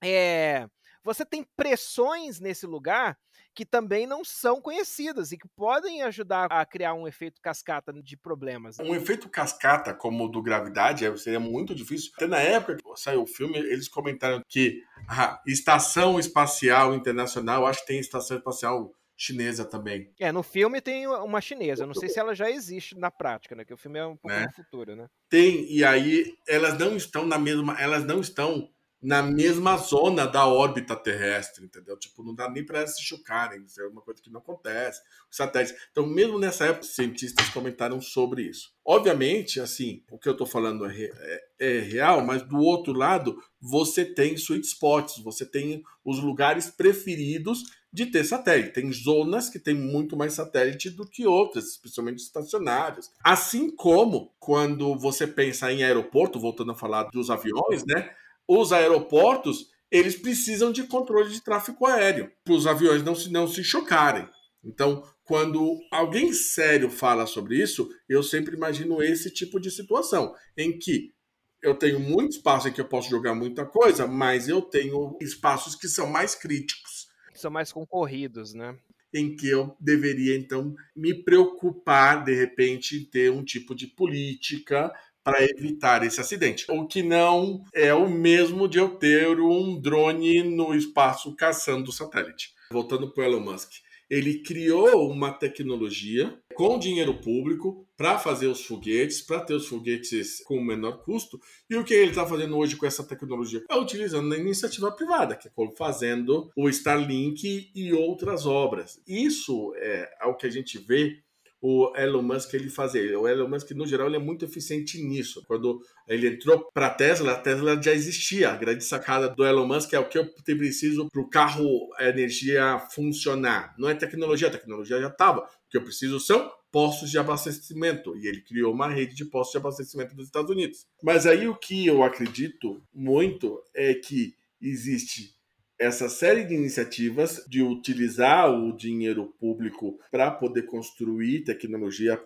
é, 0.03 0.68
você 1.06 1.24
tem 1.24 1.45
pressões 1.56 2.39
nesse 2.39 2.66
lugar 2.66 3.16
que 3.53 3.64
também 3.64 4.08
não 4.08 4.26
são 4.26 4.60
conhecidas 4.60 5.32
e 5.32 5.38
que 5.38 5.47
podem 5.56 6.01
ajudar 6.01 6.47
a 6.47 6.66
criar 6.66 6.93
um 6.93 7.08
efeito 7.08 7.39
cascata 7.41 7.93
de 7.93 8.18
problemas. 8.18 8.80
Um 8.80 8.93
efeito 8.93 9.30
cascata 9.30 9.93
como 9.93 10.26
o 10.26 10.28
do 10.28 10.41
gravidade 10.41 11.06
é, 11.06 11.16
seria 11.16 11.39
muito 11.39 11.76
difícil. 11.76 12.12
Até 12.16 12.28
na 12.28 12.39
época 12.39 12.78
que 12.78 12.84
saiu 12.99 13.22
o 13.22 13.28
filme, 13.28 13.58
eles 13.58 13.88
comentaram 13.88 14.41
que 14.49 14.82
a 15.08 15.39
estação 15.45 16.20
espacial 16.20 16.93
internacional, 16.95 17.66
acho 17.66 17.82
que 17.82 17.88
tem 17.88 17.99
estação 17.99 18.36
espacial 18.36 18.91
chinesa 19.18 19.64
também. 19.64 20.12
É, 20.20 20.32
no 20.32 20.43
filme 20.43 20.82
tem 20.82 21.08
uma 21.08 21.39
chinesa. 21.39 21.86
Não 21.86 21.93
sei 21.93 22.10
se 22.10 22.20
ela 22.20 22.36
já 22.36 22.49
existe 22.49 22.97
na 22.97 23.10
prática, 23.10 23.56
né? 23.56 23.64
Que 23.64 23.74
o 23.74 23.78
filme 23.78 23.99
é 23.99 24.06
um 24.06 24.18
pouco 24.18 24.36
né? 24.36 24.45
no 24.45 24.51
futuro, 24.51 24.95
né? 24.95 25.08
Tem, 25.30 25.72
e 25.72 25.84
aí 25.86 26.34
elas 26.47 26.78
não 26.78 26.97
estão 26.97 27.26
na 27.26 27.39
mesma. 27.39 27.80
Elas 27.80 28.03
não 28.03 28.20
estão 28.20 28.70
na 29.06 29.22
mesma 29.22 29.78
zona 29.78 30.26
da 30.26 30.47
órbita 30.47 30.95
terrestre, 30.95 31.64
entendeu? 31.64 31.95
Tipo, 31.95 32.24
não 32.24 32.34
dá 32.34 32.49
nem 32.49 32.66
para 32.66 32.88
se 32.88 33.03
chocarem, 33.03 33.64
isso 33.64 33.80
é 33.80 33.88
uma 33.88 34.01
coisa 34.01 34.20
que 34.20 34.32
não 34.32 34.39
acontece. 34.39 34.99
Os 35.30 35.38
satélites. 35.38 35.76
Então, 35.91 36.08
mesmo 36.08 36.39
nessa 36.39 36.66
época, 36.66 36.88
cientistas 36.88 37.47
comentaram 37.49 38.01
sobre 38.01 38.41
isso. 38.41 38.74
Obviamente, 38.84 39.60
assim, 39.60 40.03
o 40.10 40.18
que 40.18 40.28
eu 40.28 40.32
estou 40.32 40.47
falando 40.47 40.88
é, 40.88 41.03
é, 41.03 41.43
é, 41.60 41.80
real, 41.82 42.26
mas 42.26 42.41
do 42.41 42.58
outro 42.58 42.93
lado, 42.93 43.38
você 43.62 44.03
tem 44.03 44.34
sweet 44.34 44.66
spots, 44.66 45.20
você 45.24 45.45
tem 45.45 45.84
os 46.03 46.20
lugares 46.20 46.72
preferidos 46.72 47.64
de 47.93 48.08
ter 48.08 48.24
satélite. 48.24 48.74
Tem 48.74 48.91
zonas 48.91 49.49
que 49.49 49.60
tem 49.60 49.76
muito 49.76 50.18
mais 50.18 50.34
satélite 50.34 50.89
do 50.89 51.08
que 51.08 51.28
outras, 51.28 51.66
especialmente 51.66 52.24
estacionários. 52.24 53.12
Assim 53.24 53.70
como 53.70 54.34
quando 54.39 54.97
você 54.97 55.28
pensa 55.28 55.72
em 55.72 55.84
aeroporto, 55.84 56.39
voltando 56.39 56.72
a 56.72 56.76
falar 56.76 57.03
dos 57.03 57.30
aviões, 57.30 57.86
né? 57.86 58.10
Os 58.48 58.72
aeroportos 58.72 59.74
eles 59.91 60.16
precisam 60.16 60.72
de 60.72 60.84
controle 60.84 61.30
de 61.30 61.41
tráfego 61.41 61.86
aéreo 61.86 62.32
para 62.43 62.54
os 62.54 62.68
aviões 62.68 63.04
não 63.04 63.16
se, 63.16 63.32
não 63.32 63.48
se 63.48 63.64
chocarem. 63.64 64.28
Então, 64.64 65.04
quando 65.24 65.80
alguém 65.91 66.34
sério 66.34 66.89
fala 66.89 67.26
sobre 67.26 67.62
isso, 67.62 67.89
eu 68.10 68.22
sempre 68.22 68.56
imagino 68.56 69.02
esse 69.02 69.32
tipo 69.32 69.60
de 69.60 69.72
situação, 69.72 70.34
em 70.58 70.78
que 70.78 71.14
eu 71.62 71.76
tenho 71.76 72.00
muito 72.00 72.34
espaço 72.34 72.68
em 72.68 72.74
que 72.74 72.82
eu 72.82 72.88
posso 72.88 73.10
jogar 73.10 73.34
muita 73.34 73.66
coisa, 73.66 74.06
mas 74.06 74.48
eu 74.48 74.62
tenho 74.62 75.18
espaços 75.22 75.76
que 75.76 75.88
são 75.88 76.08
mais 76.08 76.36
críticos. 76.36 77.08
São 77.34 77.50
mais 77.50 77.72
concorridos, 77.72 78.54
né? 78.54 78.78
Em 79.14 79.36
que 79.36 79.50
eu 79.50 79.76
deveria, 79.80 80.36
então, 80.36 80.76
me 80.96 81.14
preocupar, 81.24 82.24
de 82.24 82.36
repente, 82.36 82.98
em 82.98 83.06
ter 83.06 83.32
um 83.32 83.43
tipo 83.43 83.74
de 83.74 83.88
política 83.88 84.91
para 85.26 85.43
evitar 85.43 86.05
esse 86.05 86.21
acidente. 86.21 86.67
O 86.69 86.86
que 86.86 87.01
não 87.01 87.63
é 87.73 87.91
o 87.95 88.07
mesmo 88.07 88.67
de 88.67 88.78
eu 88.78 88.89
ter 88.89 89.39
um 89.39 89.82
drone 89.82 90.43
no 90.43 90.76
espaço 90.76 91.36
caçando 91.36 91.91
satélite. 91.91 92.53
Voltando 92.71 93.11
para 93.11 93.23
o 93.23 93.26
Elon 93.26 93.39
Musk 93.39 93.71
ele 94.09 94.39
criou 94.39 95.09
uma 95.09 95.32
tecnologia 95.32 96.38
com 96.53 96.80
dinheiro 96.80 97.19
público 97.19 97.86
para 97.97 98.19
fazer 98.19 98.47
os 98.47 98.65
foguetes, 98.65 99.21
para 99.21 99.39
ter 99.39 99.53
os 99.53 99.67
foguetes 99.67 100.43
com 100.43 100.61
menor 100.61 101.03
custo. 101.03 101.39
E 101.69 101.76
o 101.76 101.84
que 101.84 101.93
ele 101.93 102.11
está 102.11 102.26
fazendo 102.26 102.57
hoje 102.57 102.76
com 102.76 102.86
essa 102.86 103.03
tecnologia? 103.03 103.63
É 103.69 103.76
utilizando 103.76 104.34
a 104.34 104.38
iniciativa 104.38 104.91
privada, 104.91 105.36
que 105.36 105.47
é 105.47 105.51
fazendo 105.78 106.49
o 106.55 106.69
Starlink 106.69 107.71
e 107.73 107.93
outras 107.93 108.45
obras. 108.45 109.01
Isso 109.07 109.73
é 109.78 110.26
o 110.26 110.36
que 110.36 110.45
a 110.45 110.51
gente 110.51 110.78
vê 110.78 111.21
o 111.62 111.91
Elon 111.95 112.22
Musk 112.22 112.53
ele 112.53 112.70
fazer. 112.70 113.16
O 113.18 113.28
Elon 113.28 113.47
Musk, 113.47 113.72
no 113.72 113.88
geral, 113.88 114.08
ele 114.08 114.18
é 114.18 114.20
muito 114.20 114.45
eficiente 114.45 115.01
nisso. 115.01 115.43
Quando 115.47 115.82
ele 116.08 116.28
entrou 116.28 116.70
para 116.74 116.88
a 116.88 116.93
Tesla, 116.93 117.32
a 117.32 117.39
Tesla 117.39 117.82
já 117.82 117.93
existia. 117.93 118.51
A 118.51 118.56
grande 118.56 118.84
sacada 118.84 119.30
do 119.30 119.45
Elon 119.45 119.66
Musk 119.66 119.93
é 119.93 119.99
o 119.99 120.08
que 120.08 120.18
eu 120.18 120.28
preciso 120.45 121.10
para 121.10 121.22
o 121.22 121.30
carro 121.30 121.89
a 121.97 122.06
energia 122.06 122.80
funcionar. 122.91 123.74
Não 123.78 123.89
é 123.89 123.95
tecnologia, 123.95 124.47
a 124.47 124.51
tecnologia 124.51 125.01
já 125.01 125.08
estava. 125.08 125.41
O 125.41 125.70
que 125.70 125.78
eu 125.78 125.84
preciso 125.84 126.20
são 126.20 126.51
postos 126.72 127.10
de 127.10 127.18
abastecimento. 127.18 128.16
E 128.18 128.28
ele 128.28 128.41
criou 128.41 128.74
uma 128.74 128.88
rede 128.88 129.16
de 129.16 129.26
postos 129.26 129.53
de 129.53 129.58
abastecimento 129.58 130.16
dos 130.16 130.26
Estados 130.26 130.51
Unidos. 130.51 130.86
Mas 131.01 131.26
aí 131.26 131.47
o 131.47 131.56
que 131.56 131.88
eu 131.88 132.03
acredito 132.03 132.82
muito 132.93 133.62
é 133.74 133.93
que 133.93 134.36
existe 134.62 135.36
essa 135.80 136.07
série 136.09 136.43
de 136.43 136.53
iniciativas 136.53 137.45
de 137.47 137.61
utilizar 137.61 138.51
o 138.51 138.76
dinheiro 138.76 139.34
público 139.39 139.99
para 140.11 140.32
poder 140.32 140.63
construir 140.63 141.43
tecnologia 141.43 142.21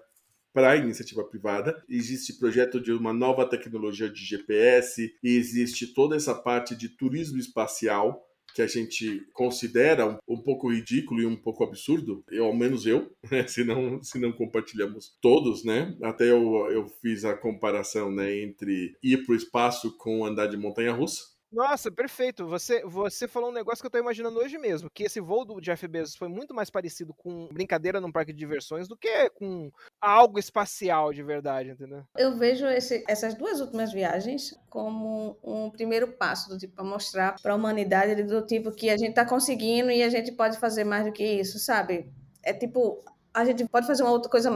para 0.54 0.72
a 0.72 0.76
iniciativa 0.76 1.24
privada. 1.24 1.82
Existe 1.88 2.34
projeto 2.38 2.80
de 2.80 2.91
uma 2.91 3.14
nova 3.14 3.45
tecnologia 3.47 4.10
de 4.10 4.24
GPS 4.24 5.14
e 5.24 5.36
existe 5.36 5.93
toda 5.93 6.16
essa 6.16 6.34
parte 6.34 6.76
de 6.76 6.89
turismo 6.89 7.38
espacial 7.38 8.26
que 8.54 8.62
a 8.64 8.68
gente 8.68 9.28
considera 9.32 10.08
um, 10.08 10.18
um, 10.28 10.41
pouco 10.41 10.72
ridículo 10.72 11.22
e 11.22 11.26
um 11.26 11.36
pouco 11.36 11.64
absurdo, 11.64 12.24
eu, 12.32 12.45
ao 12.45 12.56
menos 12.56 12.86
eu, 12.86 13.12
né? 13.32 13.45
se, 13.47 13.64
não, 13.64 14.02
se 14.02 14.20
não 14.20 14.32
compartilhamos 14.32 15.16
todos, 15.22 15.64
né? 15.64 15.95
Até 16.02 16.32
eu, 16.32 16.68
eu 16.72 16.88
fiz 17.02 17.24
a 17.26 17.36
comparação 17.36 18.12
né, 18.12 18.39
entre 18.41 18.95
ir 19.04 19.24
para 19.24 19.34
o 19.34 19.38
espaço 19.38 19.95
com 19.97 20.26
andar 20.26 20.47
de 20.47 20.58
montanha-russa. 20.58 21.39
Nossa, 21.52 21.91
perfeito. 21.91 22.45
Você, 22.47 22.84
você 22.86 23.28
falou 23.28 23.50
um 23.50 23.54
negócio 23.54 23.82
que 23.82 23.88
eu 23.88 23.91
tô 23.91 23.97
imaginando 23.97 24.39
hoje 24.39 24.58
mesmo, 24.58 24.89
que 24.93 25.04
esse 25.04 25.20
voo 25.20 25.43
do 25.43 25.60
Jeff 25.60 25.88
Bezos 25.88 26.16
foi 26.16 26.28
muito 26.28 26.54
mais 26.54 26.70
parecido 26.70 27.14
com 27.14 27.47
brincadeira 27.47 28.00
num 28.00 28.12
parque 28.12 28.32
de 28.32 28.38
diversões 28.38 28.88
do 28.88 28.95
que 28.95 29.30
com 29.32 29.72
algo 30.00 30.38
espacial 30.38 31.12
de 31.12 31.24
verdade, 31.24 31.72
entendeu? 31.72 32.04
Eu 32.16 32.38
vejo 32.38 32.68
esse, 32.68 33.04
essas 33.08 33.34
duas 33.34 33.60
últimas 33.60 33.91
viagens 33.91 34.56
como 34.70 35.38
um 35.43 35.72
primeiro 35.72 36.10
passo, 36.14 36.50
do 36.50 36.58
tipo, 36.58 36.76
para 36.76 36.84
mostrar 36.84 37.36
para 37.41 37.54
a 37.54 37.56
humanidade 37.56 38.22
do 38.24 38.45
tipo 38.45 38.72
que 38.72 38.89
a 38.89 38.97
gente 38.97 39.16
tá 39.16 39.26
conseguindo 39.26 39.89
e 39.89 40.04
a 40.04 40.10
gente 40.10 40.32
pode 40.32 40.60
fazer 40.60 40.84
mais 40.84 41.06
do 41.06 41.12
que 41.12 41.26
isso, 41.26 41.58
sabe? 41.58 42.14
É 42.43 42.54
tipo, 42.54 43.04
a 43.34 43.43
gente 43.43 43.68
pode 43.68 43.88
fazer 43.88 44.04
uma 44.04 44.12
outra 44.12 44.30
coisa 44.30 44.52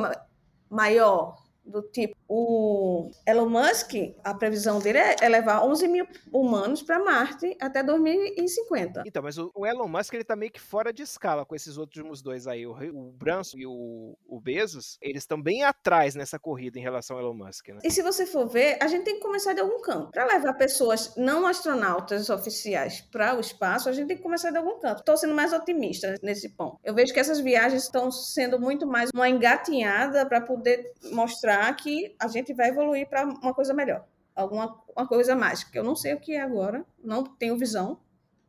maior, 0.69 1.37
do 1.65 1.81
tipo 1.81 2.15
o 2.35 3.11
Elon 3.27 3.47
Musk, 3.47 3.93
a 4.23 4.33
previsão 4.33 4.79
dele 4.79 4.97
é, 4.97 5.29
levar 5.29 5.63
11 5.63 5.87
mil 5.87 6.07
humanos 6.31 6.81
para 6.81 6.97
Marte 6.97 7.55
até 7.61 7.83
2050. 7.83 9.03
Então, 9.05 9.21
mas 9.21 9.37
o, 9.37 9.51
Elon 9.63 9.87
Musk 9.87 10.15
ele 10.15 10.23
tá 10.23 10.35
meio 10.35 10.51
que 10.51 10.59
fora 10.59 10.91
de 10.91 11.03
escala 11.03 11.45
com 11.45 11.53
esses 11.53 11.77
últimos 11.77 12.23
dois 12.23 12.47
aí, 12.47 12.65
o, 12.65 12.71
o 12.71 13.11
Branson 13.11 13.57
e 13.59 13.67
o, 13.67 14.17
o 14.27 14.41
Bezos, 14.41 14.97
eles 14.99 15.21
estão 15.21 15.39
bem 15.39 15.63
atrás 15.63 16.15
nessa 16.15 16.39
corrida 16.39 16.79
em 16.79 16.81
relação 16.81 17.17
ao 17.17 17.21
Elon 17.21 17.35
Musk. 17.35 17.67
Né? 17.67 17.79
E 17.83 17.91
se 17.91 18.01
você 18.01 18.25
for 18.25 18.47
ver, 18.47 18.79
a 18.81 18.87
gente 18.87 19.03
tem 19.03 19.15
que 19.15 19.21
começar 19.21 19.53
de 19.53 19.61
algum 19.61 19.79
canto. 19.81 20.09
Para 20.09 20.25
levar 20.25 20.53
pessoas 20.53 21.15
não 21.15 21.45
astronautas 21.45 22.31
oficiais 22.31 23.01
para 23.11 23.37
o 23.37 23.39
espaço, 23.39 23.87
a 23.87 23.91
gente 23.91 24.07
tem 24.07 24.17
que 24.17 24.23
começar 24.23 24.49
de 24.49 24.57
algum 24.57 24.79
canto. 24.79 24.99
Estou 24.99 25.15
sendo 25.17 25.35
mais 25.35 25.53
otimista 25.53 26.15
nesse 26.23 26.49
ponto. 26.49 26.79
Eu 26.83 26.95
vejo 26.95 27.13
que 27.13 27.19
essas 27.19 27.39
viagens 27.39 27.83
estão 27.83 28.09
sendo 28.11 28.59
muito 28.59 28.87
mais 28.87 29.11
uma 29.13 29.29
engatinhada 29.29 30.25
para 30.25 30.41
poder 30.41 30.93
mostrar 31.11 31.71
que 31.75 32.15
a 32.23 32.27
gente 32.27 32.53
vai 32.53 32.69
evoluir 32.69 33.07
para 33.07 33.25
uma 33.25 33.53
coisa 33.53 33.73
melhor, 33.73 34.07
alguma 34.35 34.81
uma 34.95 35.07
coisa 35.07 35.35
mais, 35.35 35.63
que 35.63 35.77
eu 35.77 35.83
não 35.83 35.95
sei 35.95 36.13
o 36.13 36.19
que 36.19 36.35
é 36.35 36.41
agora, 36.41 36.85
não 37.03 37.23
tenho 37.23 37.57
visão. 37.57 37.99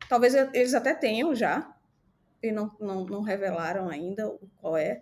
Talvez 0.07 0.35
eles 0.35 0.73
até 0.73 0.93
tenham 0.93 1.33
já, 1.33 1.75
e 2.41 2.51
não, 2.51 2.71
não, 2.79 3.05
não 3.05 3.21
revelaram 3.21 3.89
ainda 3.89 4.31
qual 4.57 4.77
é 4.77 5.01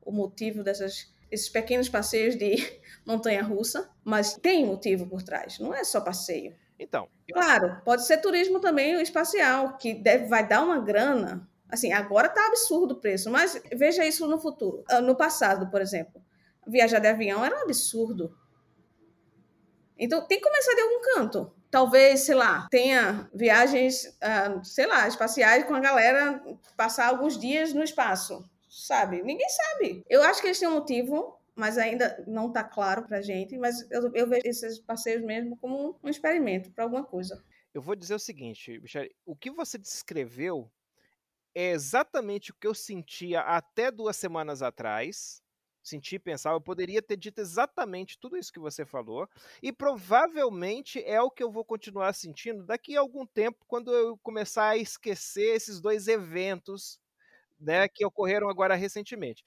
o 0.00 0.12
motivo 0.12 0.62
dessas, 0.62 1.12
esses 1.30 1.48
pequenos 1.48 1.88
passeios 1.88 2.36
de 2.36 2.56
montanha-russa, 3.04 3.90
mas 4.04 4.34
tem 4.34 4.64
motivo 4.64 5.06
por 5.06 5.22
trás, 5.22 5.58
não 5.58 5.74
é 5.74 5.82
só 5.84 6.00
passeio. 6.00 6.54
Então. 6.78 7.08
Eu... 7.26 7.34
Claro, 7.34 7.80
pode 7.84 8.06
ser 8.06 8.18
turismo 8.18 8.60
também 8.60 9.00
espacial, 9.00 9.76
que 9.76 9.94
deve, 9.94 10.26
vai 10.26 10.46
dar 10.46 10.62
uma 10.62 10.80
grana. 10.80 11.48
Assim, 11.68 11.92
agora 11.92 12.28
está 12.28 12.46
absurdo 12.46 12.94
o 12.94 13.00
preço, 13.00 13.30
mas 13.30 13.60
veja 13.72 14.06
isso 14.06 14.28
no 14.28 14.38
futuro. 14.38 14.84
Ah, 14.88 15.00
no 15.00 15.16
passado, 15.16 15.70
por 15.70 15.80
exemplo, 15.80 16.23
viajar 16.66 16.98
de 16.98 17.08
avião 17.08 17.44
era 17.44 17.56
um 17.56 17.62
absurdo. 17.62 18.36
Então, 19.98 20.26
tem 20.26 20.38
que 20.38 20.44
começar 20.44 20.74
de 20.74 20.80
algum 20.80 21.00
canto. 21.00 21.54
Talvez, 21.70 22.20
sei 22.20 22.34
lá, 22.34 22.68
tenha 22.70 23.28
viagens, 23.34 24.04
uh, 24.04 24.64
sei 24.64 24.86
lá, 24.86 25.06
espaciais 25.08 25.64
com 25.64 25.74
a 25.74 25.80
galera 25.80 26.42
passar 26.76 27.08
alguns 27.08 27.38
dias 27.38 27.72
no 27.72 27.82
espaço, 27.82 28.48
sabe? 28.68 29.22
Ninguém 29.22 29.48
sabe. 29.48 30.04
Eu 30.08 30.22
acho 30.22 30.40
que 30.40 30.48
eles 30.48 30.58
têm 30.58 30.68
um 30.68 30.74
motivo, 30.74 31.38
mas 31.54 31.78
ainda 31.78 32.22
não 32.26 32.48
está 32.48 32.62
claro 32.62 33.04
para 33.04 33.22
gente. 33.22 33.56
Mas 33.56 33.88
eu, 33.90 34.10
eu, 34.14 34.28
vejo 34.28 34.46
esses 34.46 34.78
passeios 34.78 35.22
mesmo 35.22 35.56
como 35.56 35.98
um 36.02 36.08
experimento 36.08 36.70
para 36.72 36.84
alguma 36.84 37.04
coisa. 37.04 37.42
Eu 37.72 37.82
vou 37.82 37.96
dizer 37.96 38.14
o 38.14 38.20
seguinte, 38.20 38.78
Michele, 38.80 39.14
o 39.24 39.34
que 39.34 39.50
você 39.50 39.76
descreveu 39.76 40.70
é 41.54 41.70
exatamente 41.70 42.50
o 42.50 42.54
que 42.54 42.66
eu 42.66 42.74
sentia 42.74 43.40
até 43.40 43.90
duas 43.90 44.16
semanas 44.16 44.62
atrás 44.62 45.43
senti 45.84 46.16
e 46.16 46.18
pensava, 46.18 46.56
eu 46.56 46.60
poderia 46.60 47.02
ter 47.02 47.16
dito 47.16 47.40
exatamente 47.40 48.18
tudo 48.18 48.36
isso 48.36 48.52
que 48.52 48.58
você 48.58 48.84
falou, 48.84 49.28
e 49.62 49.70
provavelmente 49.72 51.02
é 51.04 51.20
o 51.20 51.30
que 51.30 51.42
eu 51.42 51.50
vou 51.50 51.64
continuar 51.64 52.12
sentindo 52.14 52.64
daqui 52.64 52.96
a 52.96 53.00
algum 53.00 53.26
tempo, 53.26 53.64
quando 53.68 53.92
eu 53.92 54.16
começar 54.18 54.70
a 54.70 54.76
esquecer 54.76 55.54
esses 55.54 55.80
dois 55.80 56.08
eventos 56.08 56.98
né, 57.60 57.86
que 57.88 58.04
ocorreram 58.04 58.48
agora 58.48 58.74
recentemente. 58.74 59.44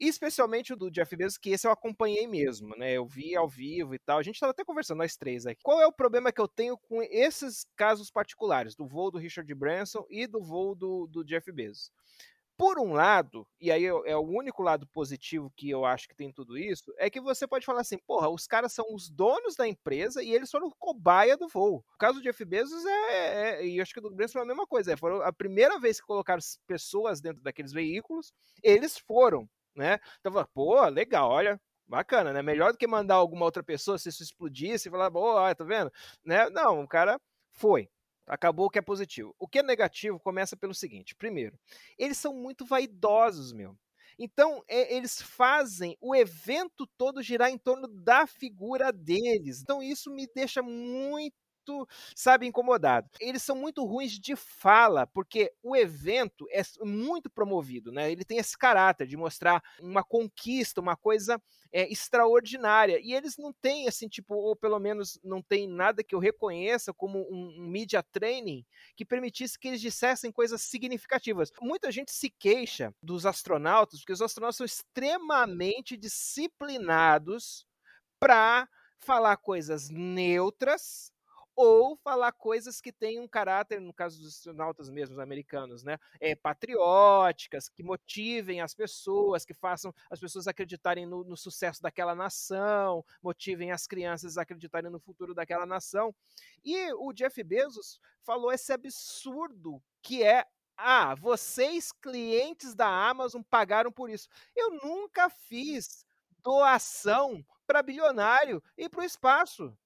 Especialmente 0.00 0.72
o 0.72 0.76
do 0.76 0.90
Jeff 0.92 1.16
Bezos, 1.16 1.36
que 1.36 1.50
esse 1.50 1.66
eu 1.66 1.72
acompanhei 1.72 2.24
mesmo, 2.28 2.76
né? 2.76 2.92
Eu 2.92 3.04
vi 3.04 3.34
ao 3.34 3.48
vivo 3.48 3.96
e 3.96 3.98
tal. 3.98 4.18
A 4.18 4.22
gente 4.22 4.36
estava 4.36 4.52
até 4.52 4.64
conversando, 4.64 4.98
nós 4.98 5.16
três 5.16 5.44
aqui. 5.44 5.60
Qual 5.60 5.80
é 5.80 5.86
o 5.88 5.92
problema 5.92 6.30
que 6.30 6.40
eu 6.40 6.46
tenho 6.46 6.78
com 6.78 7.02
esses 7.02 7.66
casos 7.74 8.08
particulares, 8.08 8.76
do 8.76 8.86
voo 8.86 9.10
do 9.10 9.18
Richard 9.18 9.52
Branson 9.56 10.06
e 10.08 10.28
do 10.28 10.40
voo 10.40 10.76
do, 10.76 11.08
do 11.08 11.24
Jeff 11.24 11.50
Bezos? 11.50 11.90
Por 12.58 12.80
um 12.80 12.92
lado, 12.92 13.46
e 13.60 13.70
aí 13.70 13.84
é 13.86 14.16
o 14.16 14.20
único 14.20 14.64
lado 14.64 14.84
positivo 14.88 15.48
que 15.56 15.70
eu 15.70 15.84
acho 15.84 16.08
que 16.08 16.16
tem 16.16 16.32
tudo 16.32 16.58
isso, 16.58 16.92
é 16.98 17.08
que 17.08 17.20
você 17.20 17.46
pode 17.46 17.64
falar 17.64 17.82
assim, 17.82 17.98
porra, 17.98 18.28
os 18.28 18.48
caras 18.48 18.72
são 18.72 18.84
os 18.92 19.08
donos 19.08 19.54
da 19.54 19.68
empresa 19.68 20.24
e 20.24 20.34
eles 20.34 20.50
foram 20.50 20.68
cobaia 20.76 21.36
do 21.36 21.46
voo. 21.46 21.84
O 21.94 21.98
caso 21.98 22.18
do 22.18 22.22
Jeff 22.24 22.44
Bezos 22.44 22.84
é, 22.84 23.60
é 23.60 23.64
e 23.64 23.80
acho 23.80 23.94
que 23.94 24.00
do 24.00 24.10
Branson 24.10 24.32
foi 24.32 24.42
a 24.42 24.46
mesma 24.46 24.66
coisa, 24.66 24.92
é, 24.92 24.96
foram 24.96 25.22
a 25.22 25.32
primeira 25.32 25.78
vez 25.78 26.00
que 26.00 26.06
colocaram 26.08 26.40
pessoas 26.66 27.20
dentro 27.20 27.40
daqueles 27.44 27.72
veículos, 27.72 28.32
eles 28.60 28.98
foram, 28.98 29.48
né? 29.76 30.00
Então, 30.18 30.32
pô, 30.52 30.84
legal, 30.88 31.30
olha, 31.30 31.60
bacana, 31.86 32.32
né? 32.32 32.42
Melhor 32.42 32.72
do 32.72 32.78
que 32.78 32.88
mandar 32.88 33.14
alguma 33.14 33.44
outra 33.44 33.62
pessoa 33.62 33.98
se 33.98 34.08
isso 34.08 34.24
explodisse 34.24 34.88
e 34.88 34.90
falar, 34.90 35.12
pô, 35.12 35.34
tá 35.54 35.64
vendo? 35.64 35.92
Né? 36.24 36.50
Não, 36.50 36.82
o 36.82 36.88
cara 36.88 37.20
foi. 37.52 37.88
Acabou 38.28 38.66
o 38.66 38.70
que 38.70 38.78
é 38.78 38.82
positivo. 38.82 39.34
O 39.38 39.48
que 39.48 39.60
é 39.60 39.62
negativo 39.62 40.20
começa 40.20 40.56
pelo 40.56 40.74
seguinte: 40.74 41.14
primeiro, 41.14 41.58
eles 41.98 42.18
são 42.18 42.34
muito 42.34 42.64
vaidosos, 42.64 43.52
meu. 43.52 43.76
Então, 44.18 44.64
é, 44.66 44.94
eles 44.94 45.22
fazem 45.22 45.96
o 46.00 46.14
evento 46.14 46.86
todo 46.98 47.22
girar 47.22 47.50
em 47.50 47.58
torno 47.58 47.86
da 47.86 48.26
figura 48.26 48.92
deles. 48.92 49.62
Então, 49.62 49.82
isso 49.82 50.10
me 50.10 50.26
deixa 50.34 50.60
muito 50.60 51.36
muito, 51.68 51.88
sabe, 52.14 52.46
incomodado. 52.46 53.08
Eles 53.20 53.42
são 53.42 53.54
muito 53.54 53.84
ruins 53.84 54.12
de 54.12 54.34
fala, 54.34 55.06
porque 55.06 55.52
o 55.62 55.76
evento 55.76 56.46
é 56.50 56.62
muito 56.82 57.28
promovido, 57.28 57.92
né? 57.92 58.10
Ele 58.10 58.24
tem 58.24 58.38
esse 58.38 58.56
caráter 58.56 59.06
de 59.06 59.16
mostrar 59.16 59.62
uma 59.80 60.02
conquista, 60.02 60.80
uma 60.80 60.96
coisa 60.96 61.40
é, 61.72 61.90
extraordinária. 61.90 62.98
E 63.02 63.12
eles 63.12 63.36
não 63.36 63.52
têm, 63.52 63.86
assim, 63.86 64.08
tipo, 64.08 64.34
ou 64.34 64.56
pelo 64.56 64.78
menos 64.78 65.18
não 65.22 65.42
tem 65.42 65.68
nada 65.68 66.02
que 66.02 66.14
eu 66.14 66.18
reconheça 66.18 66.92
como 66.92 67.20
um, 67.30 67.54
um 67.58 67.68
media 67.68 68.02
training 68.02 68.64
que 68.96 69.04
permitisse 69.04 69.58
que 69.58 69.68
eles 69.68 69.80
dissessem 69.80 70.32
coisas 70.32 70.62
significativas. 70.62 71.52
Muita 71.60 71.90
gente 71.92 72.10
se 72.12 72.30
queixa 72.30 72.94
dos 73.02 73.26
astronautas, 73.26 74.00
porque 74.00 74.12
os 74.12 74.22
astronautas 74.22 74.56
são 74.56 74.66
extremamente 74.66 75.96
disciplinados 75.96 77.66
para 78.18 78.68
falar 78.98 79.36
coisas 79.36 79.88
neutras 79.90 81.12
ou 81.60 81.96
falar 81.96 82.30
coisas 82.30 82.80
que 82.80 82.92
têm 82.92 83.18
um 83.18 83.26
caráter, 83.26 83.80
no 83.80 83.92
caso 83.92 84.20
dos 84.20 84.36
astronautas 84.36 84.88
mesmos 84.88 85.18
americanos, 85.18 85.82
né, 85.82 85.98
é, 86.20 86.36
patrióticas, 86.36 87.68
que 87.68 87.82
motivem 87.82 88.60
as 88.60 88.76
pessoas, 88.76 89.44
que 89.44 89.52
façam 89.52 89.92
as 90.08 90.20
pessoas 90.20 90.46
acreditarem 90.46 91.04
no, 91.04 91.24
no, 91.24 91.36
sucesso 91.36 91.82
daquela 91.82 92.14
nação, 92.14 93.04
motivem 93.20 93.72
as 93.72 93.88
crianças 93.88 94.38
a 94.38 94.42
acreditarem 94.42 94.88
no 94.88 95.00
futuro 95.00 95.34
daquela 95.34 95.66
nação. 95.66 96.14
E 96.64 96.92
o 96.92 97.12
Jeff 97.12 97.42
Bezos 97.42 98.00
falou 98.22 98.52
esse 98.52 98.72
absurdo 98.72 99.82
que 100.00 100.22
é 100.22 100.46
ah, 100.76 101.16
vocês 101.16 101.90
clientes 101.90 102.72
da 102.72 102.86
Amazon 102.86 103.42
pagaram 103.42 103.90
por 103.90 104.08
isso. 104.08 104.28
Eu 104.54 104.78
nunca 104.80 105.28
fiz 105.28 106.06
doação 106.40 107.44
para 107.66 107.82
bilionário 107.82 108.62
e 108.76 108.88
para 108.88 109.00
o 109.00 109.04
espaço. 109.04 109.76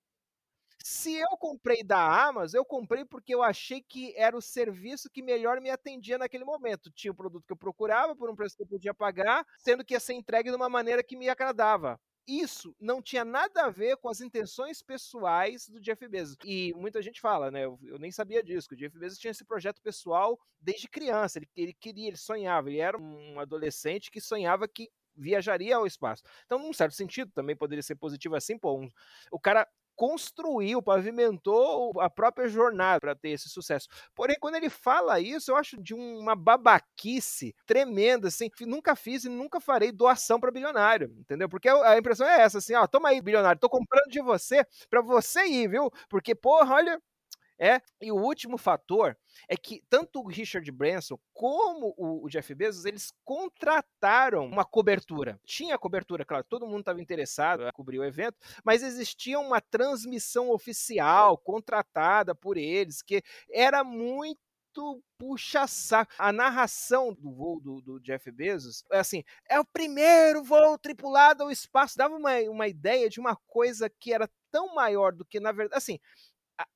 Se 0.84 1.14
eu 1.14 1.36
comprei 1.38 1.82
da 1.82 2.26
Amazon, 2.26 2.58
eu 2.58 2.64
comprei 2.64 3.04
porque 3.04 3.34
eu 3.34 3.42
achei 3.42 3.80
que 3.80 4.14
era 4.16 4.36
o 4.36 4.42
serviço 4.42 5.10
que 5.10 5.22
melhor 5.22 5.60
me 5.60 5.70
atendia 5.70 6.18
naquele 6.18 6.44
momento. 6.44 6.90
Tinha 6.90 7.12
o 7.12 7.14
produto 7.14 7.46
que 7.46 7.52
eu 7.52 7.56
procurava 7.56 8.16
por 8.16 8.30
um 8.30 8.34
preço 8.36 8.56
que 8.56 8.62
eu 8.62 8.66
podia 8.66 8.94
pagar, 8.94 9.46
sendo 9.58 9.84
que 9.84 9.94
ia 9.94 10.00
ser 10.00 10.14
entregue 10.14 10.50
de 10.50 10.56
uma 10.56 10.68
maneira 10.68 11.02
que 11.02 11.16
me 11.16 11.28
agradava. 11.28 12.00
Isso 12.26 12.74
não 12.80 13.02
tinha 13.02 13.24
nada 13.24 13.64
a 13.64 13.70
ver 13.70 13.96
com 13.96 14.08
as 14.08 14.20
intenções 14.20 14.80
pessoais 14.80 15.68
do 15.68 15.80
Jeff 15.80 16.06
Bezos. 16.06 16.36
E 16.44 16.72
muita 16.76 17.02
gente 17.02 17.20
fala, 17.20 17.50
né? 17.50 17.64
Eu, 17.64 17.78
eu 17.82 17.98
nem 17.98 18.12
sabia 18.12 18.42
disso, 18.42 18.68
que 18.68 18.74
o 18.74 18.78
Jeff 18.78 18.96
Bezos 18.96 19.18
tinha 19.18 19.32
esse 19.32 19.44
projeto 19.44 19.82
pessoal 19.82 20.38
desde 20.60 20.88
criança. 20.88 21.38
Ele, 21.38 21.48
ele 21.56 21.74
queria, 21.74 22.08
ele 22.08 22.16
sonhava. 22.16 22.70
Ele 22.70 22.78
era 22.78 22.96
um 22.96 23.40
adolescente 23.40 24.10
que 24.10 24.20
sonhava 24.20 24.68
que 24.68 24.88
viajaria 25.16 25.76
ao 25.76 25.86
espaço. 25.86 26.22
Então, 26.46 26.58
num 26.58 26.72
certo 26.72 26.94
sentido, 26.94 27.30
também 27.32 27.56
poderia 27.56 27.82
ser 27.82 27.96
positivo 27.96 28.36
assim, 28.36 28.58
pô, 28.58 28.78
um, 28.78 28.88
o 29.30 29.38
cara 29.38 29.66
construiu, 30.02 30.82
pavimentou 30.82 31.92
a 32.00 32.10
própria 32.10 32.48
jornada 32.48 32.98
para 32.98 33.14
ter 33.14 33.28
esse 33.30 33.48
sucesso. 33.48 33.86
Porém, 34.16 34.36
quando 34.40 34.56
ele 34.56 34.68
fala 34.68 35.20
isso, 35.20 35.52
eu 35.52 35.56
acho 35.56 35.80
de 35.80 35.94
uma 35.94 36.34
babaquice 36.34 37.54
tremenda, 37.64 38.26
assim, 38.26 38.50
nunca 38.62 38.96
fiz 38.96 39.22
e 39.24 39.28
nunca 39.28 39.60
farei 39.60 39.92
doação 39.92 40.40
para 40.40 40.50
bilionário, 40.50 41.14
entendeu? 41.20 41.48
Porque 41.48 41.68
a 41.68 41.96
impressão 41.96 42.26
é 42.26 42.40
essa, 42.40 42.58
assim, 42.58 42.74
ó, 42.74 42.84
toma 42.88 43.10
aí, 43.10 43.20
bilionário, 43.22 43.60
tô 43.60 43.68
comprando 43.68 44.08
de 44.10 44.20
você 44.20 44.66
para 44.90 45.00
você 45.00 45.44
ir, 45.46 45.68
viu? 45.68 45.88
Porque, 46.08 46.34
porra, 46.34 46.74
olha, 46.74 47.00
é, 47.62 47.80
e 48.00 48.10
o 48.10 48.16
último 48.16 48.58
fator 48.58 49.16
é 49.48 49.56
que 49.56 49.84
tanto 49.88 50.18
o 50.18 50.26
Richard 50.26 50.68
Branson 50.72 51.16
como 51.32 51.94
o, 51.96 52.28
Jeff 52.28 52.52
Bezos, 52.56 52.84
eles 52.84 53.12
contrataram 53.24 54.46
uma 54.46 54.64
cobertura. 54.64 55.38
Tinha 55.44 55.78
cobertura, 55.78 56.24
claro, 56.24 56.42
todo 56.42 56.66
mundo 56.66 56.80
estava 56.80 57.00
interessado 57.00 57.64
a 57.64 57.70
cobrir 57.70 58.00
o 58.00 58.04
evento, 58.04 58.36
mas 58.64 58.82
existia 58.82 59.38
uma 59.38 59.60
transmissão 59.60 60.50
oficial 60.50 61.38
contratada 61.38 62.34
por 62.34 62.56
eles, 62.56 63.00
que 63.00 63.22
era 63.48 63.84
muito 63.84 64.40
puxa-saco. 65.16 66.12
A 66.18 66.32
narração 66.32 67.14
do 67.14 67.32
voo 67.32 67.60
do, 67.60 67.80
do, 67.80 68.00
Jeff 68.00 68.28
Bezos 68.32 68.82
é 68.90 68.98
assim: 68.98 69.22
é 69.48 69.60
o 69.60 69.64
primeiro 69.64 70.42
voo 70.42 70.76
tripulado 70.76 71.44
ao 71.44 71.50
espaço. 71.50 71.96
Dava 71.96 72.16
uma, 72.16 72.34
uma 72.50 72.66
ideia 72.66 73.08
de 73.08 73.20
uma 73.20 73.36
coisa 73.46 73.88
que 73.88 74.12
era 74.12 74.28
tão 74.50 74.74
maior 74.74 75.12
do 75.12 75.24
que, 75.24 75.40
na 75.40 75.52
verdade, 75.52 75.78
assim, 75.78 75.98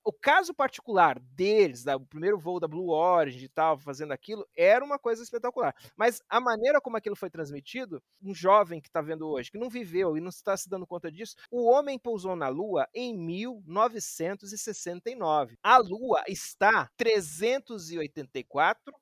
o 0.04 0.12
caso 0.12 0.54
particular 0.54 1.18
deles, 1.18 1.82
da, 1.82 1.96
o 1.96 2.06
primeiro 2.06 2.38
voo 2.38 2.60
da 2.60 2.68
Blue 2.68 2.90
Origin 2.90 3.44
e 3.44 3.48
tal, 3.48 3.78
fazendo 3.78 4.12
aquilo, 4.12 4.46
era 4.56 4.84
uma 4.84 4.98
coisa 4.98 5.22
espetacular. 5.22 5.74
Mas 5.96 6.20
a 6.28 6.40
maneira 6.40 6.80
como 6.80 6.96
aquilo 6.96 7.16
foi 7.16 7.30
transmitido, 7.30 8.02
um 8.22 8.34
jovem 8.34 8.80
que 8.80 8.88
está 8.88 9.00
vendo 9.00 9.28
hoje, 9.28 9.50
que 9.50 9.58
não 9.58 9.68
viveu 9.68 10.16
e 10.16 10.20
não 10.20 10.28
está 10.28 10.56
se 10.56 10.68
dando 10.68 10.86
conta 10.86 11.10
disso, 11.10 11.34
o 11.50 11.68
homem 11.70 11.98
pousou 11.98 12.36
na 12.36 12.48
Lua 12.48 12.86
em 12.94 13.16
1969. 13.16 15.56
A 15.62 15.78
Lua 15.78 16.22
está 16.28 16.88
384 16.96 18.94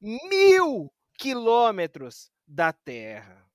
mil 0.00 0.92
quilômetros 1.18 2.30
da 2.46 2.72
Terra. 2.72 3.46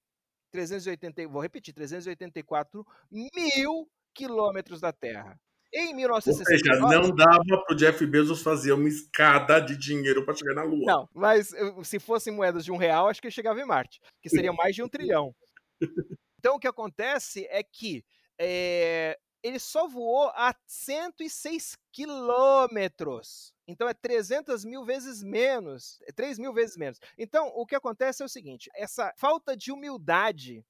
380, 0.52 1.28
vou 1.28 1.42
repetir, 1.42 1.74
384 1.74 2.86
mil 3.12 3.90
quilômetros 4.14 4.80
da 4.80 4.92
Terra. 4.92 5.40
Em 5.74 5.94
1969. 5.94 6.84
Ou 6.84 6.90
seja, 6.90 7.02
não 7.02 7.16
dava 7.16 7.64
para 7.66 7.74
o 7.74 7.76
Jeff 7.76 8.06
Bezos 8.06 8.42
fazer 8.42 8.72
uma 8.72 8.88
escada 8.88 9.60
de 9.60 9.78
dinheiro 9.78 10.24
para 10.24 10.34
chegar 10.34 10.56
na 10.56 10.64
Lua. 10.64 10.86
Não, 10.86 11.10
mas 11.14 11.52
se 11.84 12.00
fossem 12.00 12.34
moedas 12.34 12.64
de 12.64 12.72
um 12.72 12.78
real, 12.78 13.08
acho 13.08 13.22
que 13.22 13.28
ele 13.28 13.34
chegava 13.34 13.60
em 13.60 13.66
Marte, 13.66 14.00
que 14.22 14.30
seria 14.30 14.54
mais 14.54 14.76
de 14.76 14.84
um 14.84 14.88
trilhão. 14.88 15.36
Então 16.40 16.56
o 16.56 16.60
que 16.60 16.68
acontece 16.68 17.48
é 17.50 17.64
que 17.64 18.06
é, 18.40 19.18
ele 19.44 19.60
só 19.60 19.88
voou 19.88 20.30
a 20.36 20.56
106 20.66 21.78
quilômetros. 21.92 23.54
Então 23.68 23.88
é 23.90 23.94
300 23.94 24.64
mil 24.64 24.86
vezes 24.86 25.24
menos, 25.24 26.00
é 26.08 26.12
3 26.12 26.40
mil 26.40 26.54
vezes 26.54 26.78
menos. 26.78 27.00
Então 27.18 27.48
o 27.56 27.66
que 27.66 27.76
acontece 27.76 28.22
é 28.22 28.26
o 28.26 28.30
seguinte: 28.30 28.70
essa 28.76 29.12
falta 29.18 29.58
de 29.58 29.72
humildade 29.72 30.64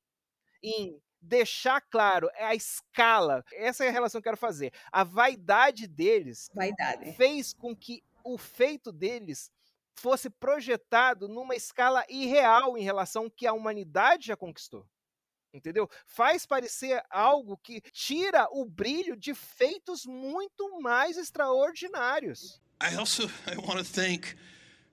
em 0.63 0.99
deixar 1.21 1.81
claro 1.81 2.29
é 2.35 2.45
a 2.45 2.55
escala. 2.55 3.43
Essa 3.53 3.85
é 3.85 3.89
a 3.89 3.91
relação 3.91 4.21
que 4.21 4.27
eu 4.27 4.31
quero 4.31 4.37
fazer. 4.37 4.71
A 4.91 5.03
vaidade 5.03 5.87
deles 5.87 6.49
vaidade. 6.53 7.13
fez 7.13 7.53
com 7.53 7.75
que 7.75 8.03
o 8.23 8.37
feito 8.37 8.91
deles 8.91 9.51
fosse 9.95 10.29
projetado 10.29 11.27
numa 11.27 11.55
escala 11.55 12.05
irreal 12.07 12.77
em 12.77 12.83
relação 12.83 13.23
ao 13.23 13.31
que 13.31 13.47
a 13.47 13.53
humanidade 13.53 14.27
já 14.27 14.37
conquistou. 14.37 14.85
Entendeu? 15.53 15.89
Faz 16.05 16.45
parecer 16.45 17.01
algo 17.09 17.57
que 17.57 17.81
tira 17.91 18.47
o 18.51 18.63
brilho 18.65 19.15
de 19.15 19.33
feitos 19.33 20.05
muito 20.05 20.79
mais 20.81 21.17
extraordinários. 21.17 22.61
I 22.81 22.95
also 22.95 23.23
I 23.47 23.57
want 23.57 23.79
to 23.79 23.83
thank 23.83 24.35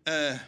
uh, 0.06 0.38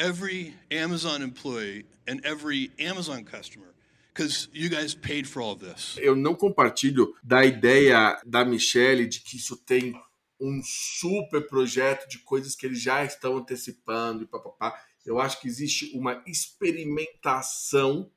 every 0.00 0.56
Amazon 0.72 1.22
employee 1.22 1.86
and 2.08 2.20
every 2.24 2.72
Amazon 2.80 3.22
customer 3.22 3.69
because 4.12 4.48
you 4.52 4.68
guys 4.68 4.94
paid 4.94 5.26
for 5.26 5.42
all 5.42 5.56
this. 5.56 5.96
Eu 5.98 6.14
não 6.14 6.34
compartilho 6.34 7.14
da 7.22 7.44
ideia 7.44 8.20
da 8.26 8.44
Michelle 8.44 9.06
de 9.06 9.20
que 9.20 9.36
isso 9.36 9.56
tem 9.56 9.94
um 10.40 10.60
super 10.64 11.46
projeto 11.46 12.08
de 12.08 12.18
coisas 12.20 12.56
que 12.56 12.66
eles 12.66 12.80
já 12.80 13.04
estão 13.04 13.36
antecipando 13.36 14.22
e 14.22 14.26
papapá. 14.26 14.74
Eu 15.04 15.20
acho 15.20 15.40
que 15.40 15.48
existe 15.48 15.90
uma 15.96 16.22
experimentação 16.26 18.10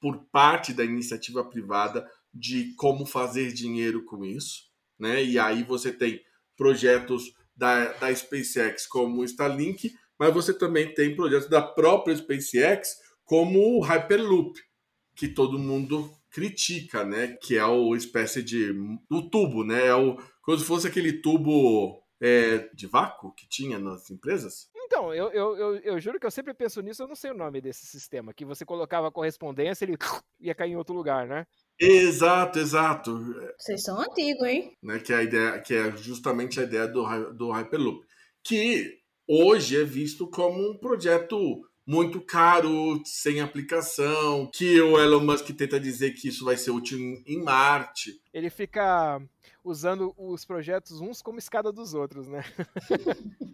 por 0.00 0.18
parte 0.30 0.72
da 0.72 0.84
iniciativa 0.84 1.44
privada 1.44 2.06
de 2.32 2.74
como 2.74 3.06
fazer 3.06 3.52
dinheiro 3.52 4.04
com 4.04 4.24
isso, 4.24 4.64
né? 4.98 5.24
E 5.24 5.38
aí 5.38 5.62
você 5.62 5.90
tem 5.90 6.20
projetos 6.56 7.32
da, 7.56 7.92
da 7.94 8.14
SpaceX 8.14 8.86
como 8.86 9.20
o 9.20 9.24
Starlink, 9.24 9.94
mas 10.18 10.32
você 10.32 10.52
também 10.52 10.92
tem 10.94 11.16
projetos 11.16 11.48
da 11.48 11.62
própria 11.62 12.14
SpaceX 12.14 12.96
como 13.24 13.78
o 13.78 13.80
Hyperloop, 13.80 14.58
que 15.16 15.28
todo 15.28 15.58
mundo 15.58 16.12
critica, 16.30 17.04
né? 17.04 17.28
Que 17.42 17.56
é 17.56 17.64
o 17.64 17.96
espécie 17.96 18.42
de 18.42 18.70
o 19.10 19.22
tubo, 19.22 19.64
né? 19.64 19.86
É 19.86 19.94
o 19.94 20.16
como 20.42 20.58
se 20.58 20.64
fosse 20.64 20.86
aquele 20.86 21.14
tubo 21.14 22.00
é, 22.20 22.68
de 22.72 22.86
vácuo 22.86 23.32
que 23.32 23.48
tinha 23.48 23.78
nas 23.78 24.10
empresas. 24.10 24.68
Então, 24.86 25.12
eu, 25.12 25.30
eu, 25.32 25.56
eu, 25.56 25.76
eu, 25.76 26.00
juro 26.00 26.20
que 26.20 26.26
eu 26.26 26.30
sempre 26.30 26.54
penso 26.54 26.80
nisso, 26.80 27.02
eu 27.02 27.08
não 27.08 27.16
sei 27.16 27.32
o 27.32 27.36
nome 27.36 27.60
desse 27.60 27.84
sistema, 27.86 28.32
que 28.32 28.44
você 28.44 28.64
colocava 28.64 29.08
a 29.08 29.10
correspondência, 29.10 29.84
ele 29.84 29.96
ia 30.38 30.54
cair 30.54 30.72
em 30.72 30.76
outro 30.76 30.94
lugar, 30.94 31.26
né? 31.26 31.46
Exato, 31.78 32.58
exato. 32.58 33.18
Vocês 33.58 33.82
são 33.82 34.00
antigos, 34.00 34.46
hein? 34.46 34.72
Né, 34.82 34.98
que, 35.00 35.12
é 35.12 35.16
a 35.16 35.22
ideia, 35.22 35.60
que 35.60 35.74
é 35.74 35.96
justamente 35.96 36.60
a 36.60 36.62
ideia 36.62 36.86
do, 36.86 37.32
do 37.32 37.50
Hyperloop. 37.50 38.06
Que 38.44 39.00
hoje 39.28 39.80
é 39.80 39.84
visto 39.84 40.28
como 40.30 40.70
um 40.70 40.78
projeto 40.78 41.60
muito 41.86 42.20
caro, 42.20 43.00
sem 43.04 43.40
aplicação, 43.40 44.50
que 44.52 44.80
o 44.80 44.98
Elon 44.98 45.20
Musk 45.20 45.50
tenta 45.50 45.78
dizer 45.78 46.12
que 46.12 46.28
isso 46.28 46.44
vai 46.44 46.56
ser 46.56 46.72
útil 46.72 46.98
em 47.24 47.42
Marte. 47.42 48.20
Ele 48.34 48.50
fica 48.50 49.22
usando 49.62 50.12
os 50.16 50.44
projetos 50.44 51.00
uns 51.00 51.22
como 51.22 51.38
escada 51.38 51.72
dos 51.72 51.94
outros, 51.94 52.28
né? 52.28 52.44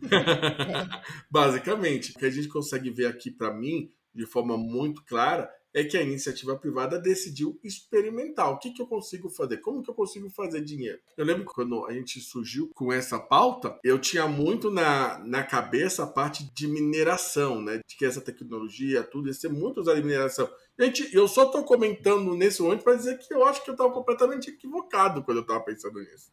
Basicamente, 1.31 2.13
o 2.13 2.19
que 2.19 2.25
a 2.25 2.31
gente 2.31 2.49
consegue 2.49 2.91
ver 2.91 3.07
aqui 3.07 3.31
para 3.31 3.53
mim, 3.53 3.93
de 4.15 4.25
forma 4.25 4.57
muito 4.57 5.05
clara, 5.05 5.51
é 5.75 5.85
que 5.85 5.97
a 5.97 6.03
iniciativa 6.03 6.57
privada 6.57 6.99
decidiu 6.99 7.59
experimentar. 7.63 8.51
O 8.51 8.59
que, 8.59 8.73
que 8.73 8.83
eu 8.83 8.87
consigo 8.87 9.31
fazer? 9.31 9.59
Como 9.59 9.83
que 9.83 9.91
eu 9.91 9.95
consigo 9.95 10.29
fazer 10.31 10.63
dinheiro? 10.63 10.99
Eu 11.17 11.25
lembro 11.25 11.47
que 11.47 11.55
quando 11.55 11.87
a 11.87 11.93
gente 11.93 12.21
surgiu 12.21 12.71
com 12.75 12.93
essa 12.93 13.19
pauta, 13.19 13.79
eu 13.83 13.99
tinha 13.99 14.27
muito 14.27 14.71
na, 14.71 15.19
na 15.21 15.43
cabeça 15.43 16.05
a 16.05 16.07
parte 16.07 16.45
de 16.55 16.67
mineração, 16.67 17.63
né? 17.63 17.81
De 17.87 17.97
que 17.97 18.05
essa 18.05 18.21
tecnologia, 18.21 19.03
tudo, 19.03 19.29
ia 19.29 19.35
ser 19.35 19.49
muito 19.49 19.81
usado 19.81 19.99
em 19.99 20.03
mineração. 20.03 20.49
Gente, 20.79 21.15
eu 21.15 21.27
só 21.27 21.45
estou 21.45 21.65
comentando 21.65 22.35
nesse 22.35 22.63
momento 22.63 22.83
para 22.83 22.97
dizer 22.97 23.19
que 23.19 23.33
eu 23.33 23.45
acho 23.45 23.63
que 23.65 23.71
eu 23.71 23.75
estava 23.75 23.93
completamente 23.93 24.51
equivocado 24.51 25.23
quando 25.23 25.39
eu 25.39 25.43
estava 25.43 25.61
pensando 25.61 25.99
nisso. 26.01 26.33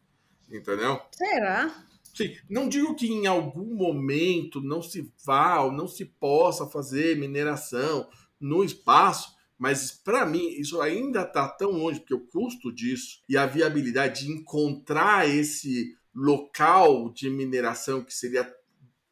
Entendeu? 0.50 1.00
Será? 1.12 1.86
Sim, 2.14 2.36
não 2.48 2.68
digo 2.68 2.94
que 2.94 3.06
em 3.06 3.26
algum 3.26 3.74
momento 3.74 4.60
não 4.60 4.82
se 4.82 5.12
vá 5.24 5.60
ou 5.60 5.70
não 5.70 5.86
se 5.86 6.04
possa 6.04 6.66
fazer 6.66 7.16
mineração 7.16 8.08
no 8.40 8.64
espaço, 8.64 9.34
mas 9.58 9.90
para 9.92 10.24
mim 10.24 10.48
isso 10.58 10.80
ainda 10.80 11.22
está 11.22 11.46
tão 11.46 11.70
longe, 11.72 12.00
porque 12.00 12.14
o 12.14 12.26
custo 12.26 12.72
disso 12.72 13.20
e 13.28 13.36
a 13.36 13.46
viabilidade 13.46 14.24
de 14.24 14.32
encontrar 14.32 15.28
esse 15.28 15.94
local 16.14 17.12
de 17.12 17.28
mineração 17.28 18.02
que 18.02 18.14
seria 18.14 18.50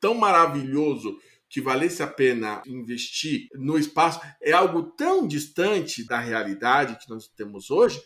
tão 0.01 0.15
maravilhoso 0.15 1.19
que 1.49 1.61
valesse 1.61 2.03
a 2.03 2.07
pena 2.07 2.63
investir 2.67 3.49
no 3.55 3.79
espaço 3.79 4.21
é 4.41 4.53
algo 4.53 4.83
tão 4.83 5.27
distante 5.27 6.05
da 6.05 6.19
realidade 6.19 6.99
que 6.99 7.09
nós 7.09 7.27
temos 7.29 7.71
hoje 7.71 8.01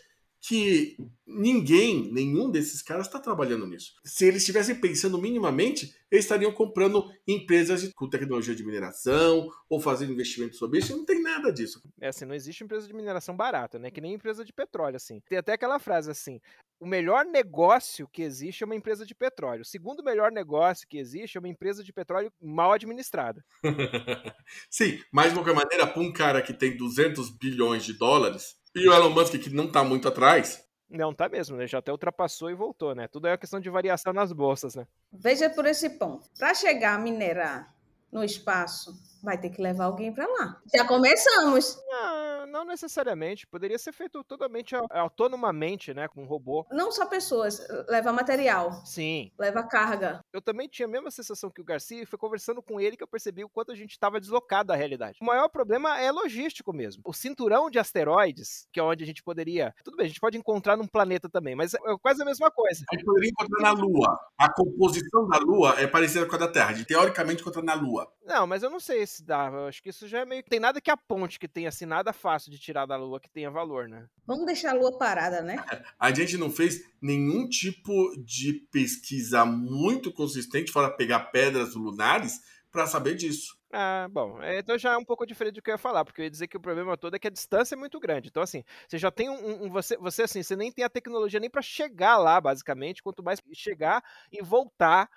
que 0.44 0.97
ninguém, 1.24 2.12
nenhum 2.12 2.51
desses 2.51 2.82
caras 2.82 3.06
está 3.06 3.20
trabalhando 3.20 3.64
nisso. 3.64 3.93
Se 4.05 4.27
eles 4.27 4.43
estivessem 4.43 4.74
pensando 4.74 5.16
minimamente, 5.16 5.94
eles 6.10 6.24
estariam 6.24 6.52
comprando 6.52 7.09
empresas 7.27 7.89
com 7.94 8.10
tecnologia 8.10 8.55
de 8.55 8.64
mineração 8.64 9.48
ou 9.70 9.81
fazendo 9.81 10.12
investimento 10.12 10.56
sobre 10.56 10.81
isso. 10.81 10.97
Não 10.97 11.05
tem 11.05 11.23
nada 11.23 11.52
disso. 11.52 11.81
É 12.01 12.09
assim, 12.09 12.24
não 12.24 12.35
existe 12.35 12.64
empresa 12.64 12.89
de 12.89 12.93
mineração 12.93 13.36
barata, 13.36 13.78
né? 13.78 13.89
Que 13.89 14.01
nem 14.01 14.14
empresa 14.14 14.44
de 14.44 14.52
petróleo, 14.52 14.97
assim. 14.97 15.20
Tem 15.28 15.39
até 15.39 15.52
aquela 15.52 15.78
frase 15.78 16.10
assim: 16.10 16.40
o 16.81 16.86
melhor 16.86 17.24
negócio 17.24 18.09
que 18.12 18.23
existe 18.23 18.64
é 18.64 18.66
uma 18.66 18.74
empresa 18.74 19.06
de 19.06 19.14
petróleo. 19.14 19.62
O 19.62 19.64
segundo 19.64 20.02
melhor 20.02 20.32
negócio 20.32 20.89
que 20.89 20.98
existe 20.98 21.39
é 21.39 21.40
uma 21.40 21.48
empresa 21.48 21.85
de 21.85 21.93
petróleo 21.93 22.32
mal 22.43 22.73
administrada. 22.73 23.44
Sim, 24.69 25.01
mas 25.12 25.28
de 25.28 25.35
qualquer 25.35 25.55
maneira, 25.55 25.86
para 25.86 26.02
um 26.02 26.12
cara 26.12 26.43
que 26.43 26.52
tem 26.52 26.77
200 26.77 27.31
bilhões 27.31 27.85
de 27.85 27.93
dólares 27.93 28.60
e 28.74 28.88
o 28.88 28.92
Elon 28.92 29.10
Musk, 29.10 29.34
que 29.34 29.50
não 29.50 29.64
está 29.64 29.84
muito 29.84 30.08
atrás. 30.08 30.64
Não, 30.88 31.14
tá 31.14 31.28
mesmo, 31.28 31.56
né? 31.56 31.66
Já 31.66 31.78
até 31.78 31.90
ultrapassou 31.90 32.50
e 32.50 32.54
voltou, 32.54 32.94
né? 32.94 33.08
Tudo 33.08 33.26
é 33.26 33.30
uma 33.30 33.38
questão 33.38 33.58
de 33.58 33.70
variação 33.70 34.12
nas 34.12 34.30
bolsas, 34.30 34.74
né? 34.74 34.86
Veja 35.10 35.48
por 35.48 35.64
esse 35.64 35.88
ponto. 35.90 36.28
Para 36.38 36.54
chegar 36.54 36.94
a 36.94 36.98
minerar 36.98 37.74
no 38.10 38.22
espaço, 38.22 38.92
vai 39.22 39.38
ter 39.38 39.50
que 39.50 39.62
levar 39.62 39.84
alguém 39.84 40.12
para 40.12 40.26
lá. 40.26 40.60
Já 40.74 40.86
começamos. 40.86 41.78
Não, 41.86 42.46
não 42.46 42.64
necessariamente. 42.64 43.46
Poderia 43.46 43.78
ser 43.78 43.92
feito 43.92 44.24
totalmente 44.24 44.74
autonomamente, 44.90 45.94
né? 45.94 46.08
Com 46.08 46.22
um 46.22 46.26
robô. 46.26 46.66
Não 46.70 46.90
só 46.90 47.06
pessoas, 47.06 47.66
leva 47.88 48.12
material. 48.12 48.72
Sim. 48.84 49.30
Leva 49.38 49.62
carga. 49.62 50.20
Eu 50.32 50.42
também 50.42 50.68
tinha 50.68 50.86
a 50.86 50.90
mesma 50.90 51.10
sensação 51.10 51.50
que 51.50 51.60
o 51.60 51.64
Garcia 51.64 52.02
e 52.02 52.06
foi 52.06 52.18
conversando 52.18 52.62
com 52.62 52.80
ele 52.80 52.96
que 52.96 53.02
eu 53.02 53.08
percebi 53.08 53.44
o 53.44 53.48
quanto 53.48 53.72
a 53.72 53.76
gente 53.76 53.92
estava 53.92 54.20
deslocado 54.20 54.68
da 54.68 54.76
realidade. 54.76 55.18
O 55.20 55.24
maior 55.24 55.48
problema 55.48 56.00
é 56.00 56.10
logístico 56.10 56.72
mesmo. 56.72 57.02
O 57.06 57.12
cinturão 57.12 57.70
de 57.70 57.78
asteroides, 57.78 58.66
que 58.72 58.80
é 58.80 58.82
onde 58.82 59.04
a 59.04 59.06
gente 59.06 59.22
poderia. 59.22 59.74
Tudo 59.84 59.96
bem, 59.96 60.06
a 60.06 60.08
gente 60.08 60.20
pode 60.20 60.36
encontrar 60.36 60.76
num 60.76 60.86
planeta 60.86 61.28
também, 61.28 61.54
mas 61.54 61.74
é 61.74 61.78
quase 62.00 62.22
a 62.22 62.24
mesma 62.24 62.50
coisa. 62.50 62.84
A 62.90 62.94
gente 62.94 63.04
poderia 63.04 63.30
encontrar 63.30 63.62
na 63.62 63.72
Lua. 63.72 64.18
A 64.38 64.52
composição 64.52 65.28
da 65.28 65.38
Lua 65.38 65.80
é 65.80 65.86
parecida 65.86 66.26
com 66.26 66.34
a 66.34 66.38
da 66.38 66.48
Terra. 66.48 66.70
A 66.70 66.74
gente 66.74 66.86
teoricamente 66.86 67.42
encontra 67.42 67.62
na 67.62 67.74
Lua. 67.74 68.10
Não, 68.24 68.46
mas 68.46 68.62
eu 68.62 68.70
não 68.70 68.80
sei 68.80 69.02
se 69.12 69.24
dá. 69.24 69.51
Eu 69.52 69.66
acho 69.66 69.82
que 69.82 69.90
isso 69.90 70.06
já 70.09 70.20
é 70.20 70.24
meio. 70.24 70.43
Tem 70.43 70.60
nada 70.60 70.80
que 70.80 70.90
aponte 70.90 71.39
que 71.39 71.48
tenha 71.48 71.68
assim, 71.68 71.86
nada 71.86 72.12
fácil 72.12 72.51
de 72.51 72.59
tirar 72.59 72.86
da 72.86 72.97
Lua 72.97 73.20
que 73.20 73.30
tenha 73.30 73.51
valor, 73.51 73.89
né? 73.89 74.06
Vamos 74.26 74.47
deixar 74.47 74.70
a 74.70 74.74
Lua 74.74 74.98
parada, 74.98 75.43
né? 75.43 75.56
A 75.98 76.12
gente 76.12 76.36
não 76.36 76.51
fez 76.51 76.80
nenhum 77.01 77.48
tipo 77.48 77.93
de 78.24 78.55
pesquisa 78.72 79.44
muito 79.44 80.12
consistente, 80.12 80.72
fora 80.72 80.90
pegar 80.90 81.30
pedras 81.30 81.74
lunares, 81.74 82.40
para 82.72 82.86
saber 82.86 83.14
disso. 83.14 83.55
Ah, 83.70 84.09
bom, 84.10 84.39
então 84.43 84.76
já 84.76 84.93
é 84.93 84.97
um 84.97 85.05
pouco 85.05 85.26
diferente 85.26 85.55
do 85.55 85.62
que 85.62 85.70
eu 85.70 85.74
ia 85.74 85.78
falar, 85.78 86.05
porque 86.05 86.20
eu 86.20 86.24
ia 86.24 86.30
dizer 86.30 86.47
que 86.47 86.56
o 86.56 86.60
problema 86.60 86.97
todo 86.97 87.14
é 87.14 87.18
que 87.18 87.28
a 87.28 87.30
distância 87.30 87.74
é 87.74 87.78
muito 87.78 88.01
grande. 88.01 88.28
Então, 88.28 88.43
assim, 88.43 88.64
você 88.89 88.98
já 88.98 89.10
tem 89.10 89.30
um. 89.30 89.64
um 89.64 89.70
você, 89.70 89.97
você, 89.97 90.22
assim, 90.22 90.43
você 90.43 90.56
nem 90.56 90.72
tem 90.72 90.84
a 90.84 90.90
tecnologia 90.90 91.40
nem 91.40 91.48
para 91.48 91.62
chegar 91.62 92.18
lá, 92.18 92.40
basicamente, 92.40 93.02
quanto 93.02 93.22
mais 93.22 93.40
chegar 93.55 94.02
e 94.30 94.43
voltar 94.43 95.09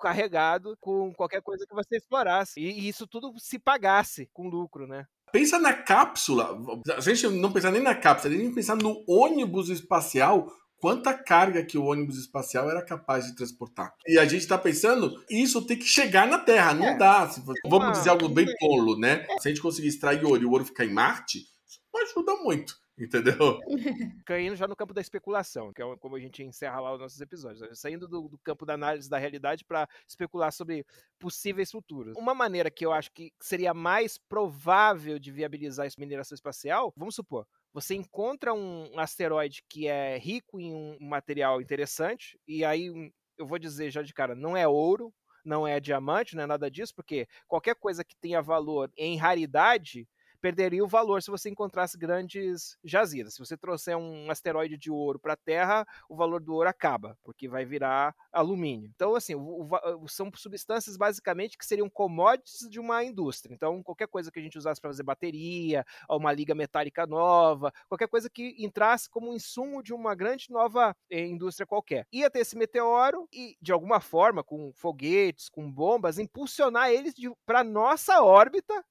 carregado 0.00 0.76
com 0.80 1.12
qualquer 1.14 1.42
coisa 1.42 1.66
que 1.66 1.74
você 1.74 1.96
explorasse. 1.96 2.60
E 2.60 2.88
isso 2.88 3.06
tudo 3.06 3.32
se 3.38 3.58
pagasse 3.58 4.28
com 4.32 4.48
lucro, 4.48 4.86
né? 4.86 5.06
Pensa 5.32 5.58
na 5.58 5.72
cápsula. 5.72 6.58
A 6.96 7.00
gente 7.00 7.26
não 7.28 7.52
pensar 7.52 7.70
nem 7.70 7.82
na 7.82 7.94
cápsula, 7.94 8.34
nem 8.34 8.52
pensar 8.52 8.76
no 8.76 9.02
ônibus 9.08 9.70
espacial. 9.70 10.52
Quanta 10.76 11.14
carga 11.14 11.64
que 11.64 11.78
o 11.78 11.84
ônibus 11.84 12.18
espacial 12.18 12.68
era 12.68 12.84
capaz 12.84 13.26
de 13.26 13.36
transportar. 13.36 13.94
E 14.06 14.18
a 14.18 14.24
gente 14.24 14.42
está 14.42 14.58
pensando, 14.58 15.22
isso 15.30 15.64
tem 15.64 15.78
que 15.78 15.84
chegar 15.84 16.26
na 16.26 16.40
Terra, 16.40 16.74
não 16.74 16.86
é. 16.86 16.98
dá. 16.98 17.30
Vamos 17.66 17.98
dizer 17.98 18.10
algo 18.10 18.28
bem 18.28 18.46
tolo, 18.58 18.98
né? 18.98 19.24
Se 19.38 19.48
a 19.48 19.50
gente 19.50 19.62
conseguir 19.62 19.88
extrair 19.88 20.24
ouro 20.24 20.42
e 20.42 20.44
o 20.44 20.50
ouro 20.50 20.64
ficar 20.64 20.84
em 20.84 20.92
Marte, 20.92 21.38
isso 21.38 21.80
não 21.94 22.02
ajuda 22.02 22.34
muito. 22.42 22.81
Entendeu? 23.02 23.58
Caindo 24.24 24.54
já 24.54 24.68
no 24.68 24.76
campo 24.76 24.94
da 24.94 25.00
especulação, 25.00 25.72
que 25.72 25.82
é 25.82 25.96
como 25.96 26.14
a 26.14 26.20
gente 26.20 26.42
encerra 26.42 26.80
lá 26.80 26.94
os 26.94 27.00
nossos 27.00 27.20
episódios. 27.20 27.60
Né? 27.60 27.68
Saindo 27.74 28.06
do, 28.06 28.28
do 28.28 28.38
campo 28.38 28.64
da 28.64 28.74
análise 28.74 29.10
da 29.10 29.18
realidade 29.18 29.64
para 29.64 29.88
especular 30.06 30.52
sobre 30.52 30.86
possíveis 31.18 31.70
futuros. 31.70 32.16
Uma 32.16 32.34
maneira 32.34 32.70
que 32.70 32.86
eu 32.86 32.92
acho 32.92 33.10
que 33.12 33.32
seria 33.40 33.74
mais 33.74 34.18
provável 34.18 35.18
de 35.18 35.32
viabilizar 35.32 35.86
essa 35.86 36.00
mineração 36.00 36.36
espacial, 36.36 36.92
vamos 36.96 37.16
supor, 37.16 37.44
você 37.72 37.94
encontra 37.94 38.54
um 38.54 38.98
asteroide 38.98 39.64
que 39.68 39.88
é 39.88 40.16
rico 40.18 40.60
em 40.60 40.72
um 40.72 40.98
material 41.00 41.60
interessante, 41.60 42.38
e 42.46 42.64
aí 42.64 43.10
eu 43.36 43.46
vou 43.46 43.58
dizer 43.58 43.90
já 43.90 44.02
de 44.02 44.14
cara, 44.14 44.34
não 44.34 44.56
é 44.56 44.68
ouro, 44.68 45.12
não 45.44 45.66
é 45.66 45.80
diamante, 45.80 46.36
não 46.36 46.44
é 46.44 46.46
nada 46.46 46.70
disso, 46.70 46.94
porque 46.94 47.26
qualquer 47.48 47.74
coisa 47.74 48.04
que 48.04 48.14
tenha 48.16 48.40
valor 48.40 48.92
em 48.96 49.16
raridade 49.16 50.06
perderia 50.42 50.84
o 50.84 50.88
valor 50.88 51.22
se 51.22 51.30
você 51.30 51.48
encontrasse 51.48 51.96
grandes 51.96 52.76
jazidas. 52.82 53.34
Se 53.34 53.38
você 53.38 53.56
trouxer 53.56 53.96
um 53.96 54.28
asteroide 54.28 54.76
de 54.76 54.90
ouro 54.90 55.20
para 55.20 55.34
a 55.34 55.36
Terra, 55.36 55.86
o 56.08 56.16
valor 56.16 56.42
do 56.42 56.52
ouro 56.52 56.68
acaba, 56.68 57.16
porque 57.22 57.48
vai 57.48 57.64
virar 57.64 58.12
alumínio. 58.32 58.90
Então, 58.92 59.14
assim, 59.14 59.36
o, 59.36 59.68
o, 60.00 60.08
são 60.08 60.30
substâncias 60.34 60.96
basicamente 60.96 61.56
que 61.56 61.64
seriam 61.64 61.88
commodities 61.88 62.68
de 62.68 62.80
uma 62.80 63.04
indústria. 63.04 63.54
Então, 63.54 63.82
qualquer 63.84 64.08
coisa 64.08 64.32
que 64.32 64.40
a 64.40 64.42
gente 64.42 64.58
usasse 64.58 64.80
para 64.80 64.90
fazer 64.90 65.04
bateria, 65.04 65.86
uma 66.10 66.32
liga 66.32 66.54
metálica 66.54 67.06
nova, 67.06 67.72
qualquer 67.88 68.08
coisa 68.08 68.28
que 68.28 68.56
entrasse 68.58 69.08
como 69.08 69.32
insumo 69.32 69.80
de 69.80 69.94
uma 69.94 70.14
grande 70.14 70.50
nova 70.50 70.96
eh, 71.08 71.24
indústria 71.24 71.66
qualquer. 71.66 72.04
Ia 72.12 72.28
ter 72.28 72.40
esse 72.40 72.58
meteoro 72.58 73.28
e, 73.32 73.56
de 73.62 73.70
alguma 73.70 74.00
forma, 74.00 74.42
com 74.42 74.72
foguetes, 74.72 75.48
com 75.48 75.70
bombas, 75.70 76.18
impulsionar 76.18 76.90
eles 76.90 77.14
para 77.46 77.62
nossa 77.62 78.22
órbita 78.22 78.84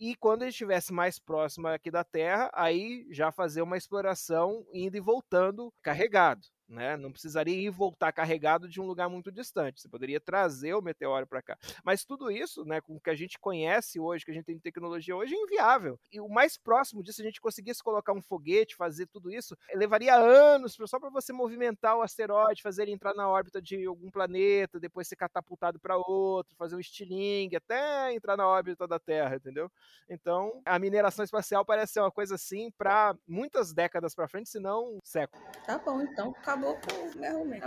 e 0.00 0.16
quando 0.16 0.42
ele 0.42 0.50
estivesse 0.50 0.92
mais 0.92 1.18
próximo 1.18 1.68
aqui 1.68 1.90
da 1.90 2.02
Terra, 2.02 2.50
aí 2.54 3.06
já 3.10 3.30
fazer 3.30 3.62
uma 3.62 3.76
exploração 3.76 4.66
indo 4.72 4.96
e 4.96 5.00
voltando 5.00 5.72
carregado 5.82 6.40
né? 6.70 6.96
Não 6.96 7.10
precisaria 7.10 7.54
ir 7.54 7.70
voltar 7.70 8.12
carregado 8.12 8.68
de 8.68 8.80
um 8.80 8.86
lugar 8.86 9.08
muito 9.08 9.30
distante. 9.30 9.80
Você 9.80 9.88
poderia 9.88 10.20
trazer 10.20 10.74
o 10.74 10.80
meteoro 10.82 11.26
para 11.26 11.42
cá. 11.42 11.58
Mas 11.84 12.04
tudo 12.04 12.30
isso, 12.30 12.64
né, 12.64 12.80
com 12.80 12.96
o 12.96 13.00
que 13.00 13.10
a 13.10 13.14
gente 13.14 13.38
conhece 13.38 13.98
hoje, 13.98 14.24
que 14.24 14.30
a 14.30 14.34
gente 14.34 14.46
tem 14.46 14.58
tecnologia 14.58 15.14
hoje, 15.16 15.34
é 15.34 15.38
inviável. 15.38 15.98
E 16.12 16.20
o 16.20 16.28
mais 16.28 16.56
próximo 16.56 17.02
disso, 17.02 17.20
a 17.20 17.24
gente 17.24 17.40
conseguisse 17.40 17.82
colocar 17.82 18.12
um 18.12 18.22
foguete, 18.22 18.76
fazer 18.76 19.06
tudo 19.06 19.30
isso, 19.32 19.56
levaria 19.74 20.14
anos 20.14 20.78
só 20.86 20.98
para 20.98 21.10
você 21.10 21.32
movimentar 21.32 21.96
o 21.96 22.02
asteroide, 22.02 22.62
fazer 22.62 22.82
ele 22.82 22.92
entrar 22.92 23.14
na 23.14 23.28
órbita 23.28 23.60
de 23.60 23.84
algum 23.84 24.10
planeta, 24.10 24.78
depois 24.78 25.08
ser 25.08 25.16
catapultado 25.16 25.78
para 25.78 25.96
outro, 25.96 26.54
fazer 26.56 26.76
um 26.76 26.80
estilingue, 26.80 27.56
até 27.56 28.12
entrar 28.12 28.36
na 28.36 28.46
órbita 28.46 28.86
da 28.86 28.98
Terra, 28.98 29.36
entendeu? 29.36 29.70
Então, 30.08 30.60
a 30.64 30.78
mineração 30.78 31.24
espacial 31.24 31.64
parece 31.64 31.94
ser 31.94 32.00
uma 32.00 32.10
coisa 32.10 32.34
assim 32.34 32.70
para 32.76 33.16
muitas 33.26 33.72
décadas 33.72 34.14
para 34.14 34.28
frente, 34.28 34.48
se 34.48 34.60
não 34.60 34.98
séculos. 35.02 35.44
Tá 35.64 35.78
bom, 35.78 36.00
então 36.02 36.30
acabou 36.30 36.59
acabou 36.60 36.76
com 36.76 36.94
o 36.94 37.18
meu 37.18 37.30
argumento. 37.30 37.66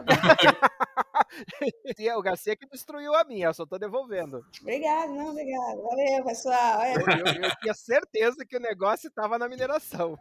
o 2.15 2.21
Garcia 2.21 2.55
que 2.55 2.67
destruiu 2.67 3.15
a 3.15 3.23
minha, 3.23 3.47
eu 3.47 3.53
só 3.53 3.65
tô 3.65 3.77
devolvendo. 3.77 4.45
Obrigado, 4.61 5.09
não, 5.13 5.29
obrigado. 5.29 5.81
Valeu, 5.81 6.23
pessoal. 6.23 6.81
Eu, 6.85 7.01
eu, 7.01 7.43
eu, 7.43 7.55
tinha 7.61 7.73
certeza 7.73 8.45
que 8.45 8.55
o 8.55 8.61
negócio 8.61 9.07
estava 9.07 9.39
na 9.39 9.49
mineração. 9.49 10.17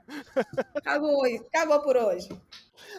Acabou, 0.74 1.24
acabou 1.24 1.82
por 1.82 1.96
hoje. 1.96 2.28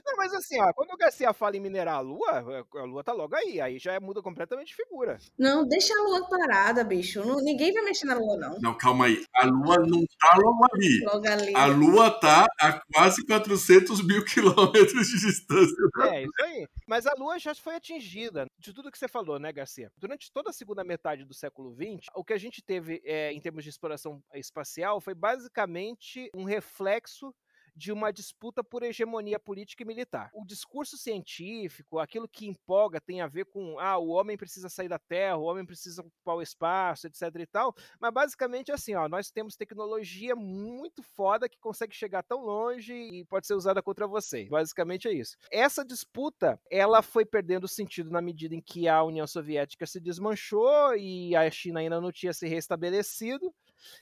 Não, 0.05 0.15
mas 0.17 0.33
assim, 0.33 0.59
ó, 0.61 0.71
quando 0.73 0.91
o 0.91 0.97
Garcia 0.97 1.33
fala 1.33 1.57
em 1.57 1.59
minerar 1.59 1.95
a 1.95 1.99
lua, 1.99 2.65
a 2.75 2.83
lua 2.83 3.03
tá 3.03 3.13
logo 3.13 3.35
aí, 3.35 3.59
aí 3.59 3.79
já 3.79 3.99
muda 3.99 4.21
completamente 4.21 4.67
de 4.67 4.75
figura. 4.75 5.17
Não, 5.37 5.67
deixa 5.67 5.93
a 5.93 6.03
lua 6.03 6.27
parada, 6.27 6.83
bicho. 6.83 7.25
Não, 7.25 7.37
ninguém 7.41 7.73
vai 7.73 7.83
mexer 7.83 8.05
na 8.05 8.15
lua, 8.15 8.37
não. 8.37 8.59
Não, 8.59 8.77
calma 8.77 9.05
aí. 9.05 9.23
A 9.35 9.45
lua 9.45 9.77
não 9.79 10.03
tá 10.19 10.37
logo 10.37 10.65
ali. 10.73 10.99
Logo 11.05 11.27
ali. 11.27 11.55
A 11.55 11.65
lua 11.65 12.11
tá 12.11 12.45
a 12.59 12.81
quase 12.93 13.25
400 13.25 14.05
mil 14.05 14.23
quilômetros 14.25 15.07
de 15.07 15.19
distância. 15.19 15.75
É, 16.11 16.23
isso 16.23 16.43
aí. 16.43 16.67
Mas 16.87 17.05
a 17.05 17.13
Lua 17.17 17.39
já 17.39 17.53
foi 17.55 17.75
atingida. 17.75 18.45
De 18.57 18.73
tudo 18.73 18.91
que 18.91 18.97
você 18.97 19.07
falou, 19.07 19.39
né, 19.39 19.51
Garcia? 19.51 19.91
Durante 19.97 20.31
toda 20.31 20.49
a 20.49 20.53
segunda 20.53 20.83
metade 20.83 21.25
do 21.25 21.33
século 21.33 21.73
XX, 21.73 22.07
o 22.15 22.23
que 22.23 22.33
a 22.33 22.37
gente 22.37 22.61
teve 22.61 23.01
é, 23.03 23.31
em 23.31 23.39
termos 23.39 23.63
de 23.63 23.69
exploração 23.69 24.21
espacial 24.33 24.99
foi 25.01 25.13
basicamente 25.13 26.29
um 26.35 26.43
reflexo 26.43 27.33
de 27.75 27.91
uma 27.91 28.11
disputa 28.11 28.63
por 28.63 28.83
hegemonia 28.83 29.39
política 29.39 29.83
e 29.83 29.85
militar. 29.85 30.29
O 30.33 30.45
discurso 30.45 30.97
científico, 30.97 31.99
aquilo 31.99 32.27
que 32.27 32.47
empolga, 32.47 33.01
tem 33.01 33.21
a 33.21 33.27
ver 33.27 33.45
com 33.45 33.79
ah, 33.79 33.97
o 33.97 34.09
homem 34.09 34.37
precisa 34.37 34.69
sair 34.69 34.87
da 34.87 34.99
Terra, 34.99 35.37
o 35.37 35.43
homem 35.43 35.65
precisa 35.65 36.01
ocupar 36.01 36.35
o 36.35 36.41
espaço, 36.41 37.07
etc 37.07 37.21
e 37.39 37.45
tal, 37.45 37.75
mas 37.99 38.13
basicamente 38.13 38.71
é 38.71 38.73
assim, 38.73 38.95
ó, 38.95 39.07
nós 39.07 39.31
temos 39.31 39.55
tecnologia 39.55 40.35
muito 40.35 41.01
foda 41.01 41.49
que 41.49 41.59
consegue 41.59 41.95
chegar 41.95 42.23
tão 42.23 42.41
longe 42.41 42.93
e 42.93 43.25
pode 43.25 43.47
ser 43.47 43.55
usada 43.55 43.81
contra 43.81 44.07
você. 44.07 44.45
Basicamente 44.45 45.07
é 45.07 45.13
isso. 45.13 45.37
Essa 45.51 45.83
disputa, 45.83 46.59
ela 46.69 47.01
foi 47.01 47.25
perdendo 47.25 47.67
sentido 47.67 48.09
na 48.11 48.21
medida 48.21 48.55
em 48.55 48.61
que 48.61 48.87
a 48.87 49.03
União 49.03 49.25
Soviética 49.25 49.85
se 49.85 49.99
desmanchou 49.99 50.95
e 50.95 51.35
a 51.35 51.49
China 51.49 51.79
ainda 51.79 51.99
não 51.99 52.11
tinha 52.11 52.33
se 52.33 52.47
restabelecido. 52.47 53.53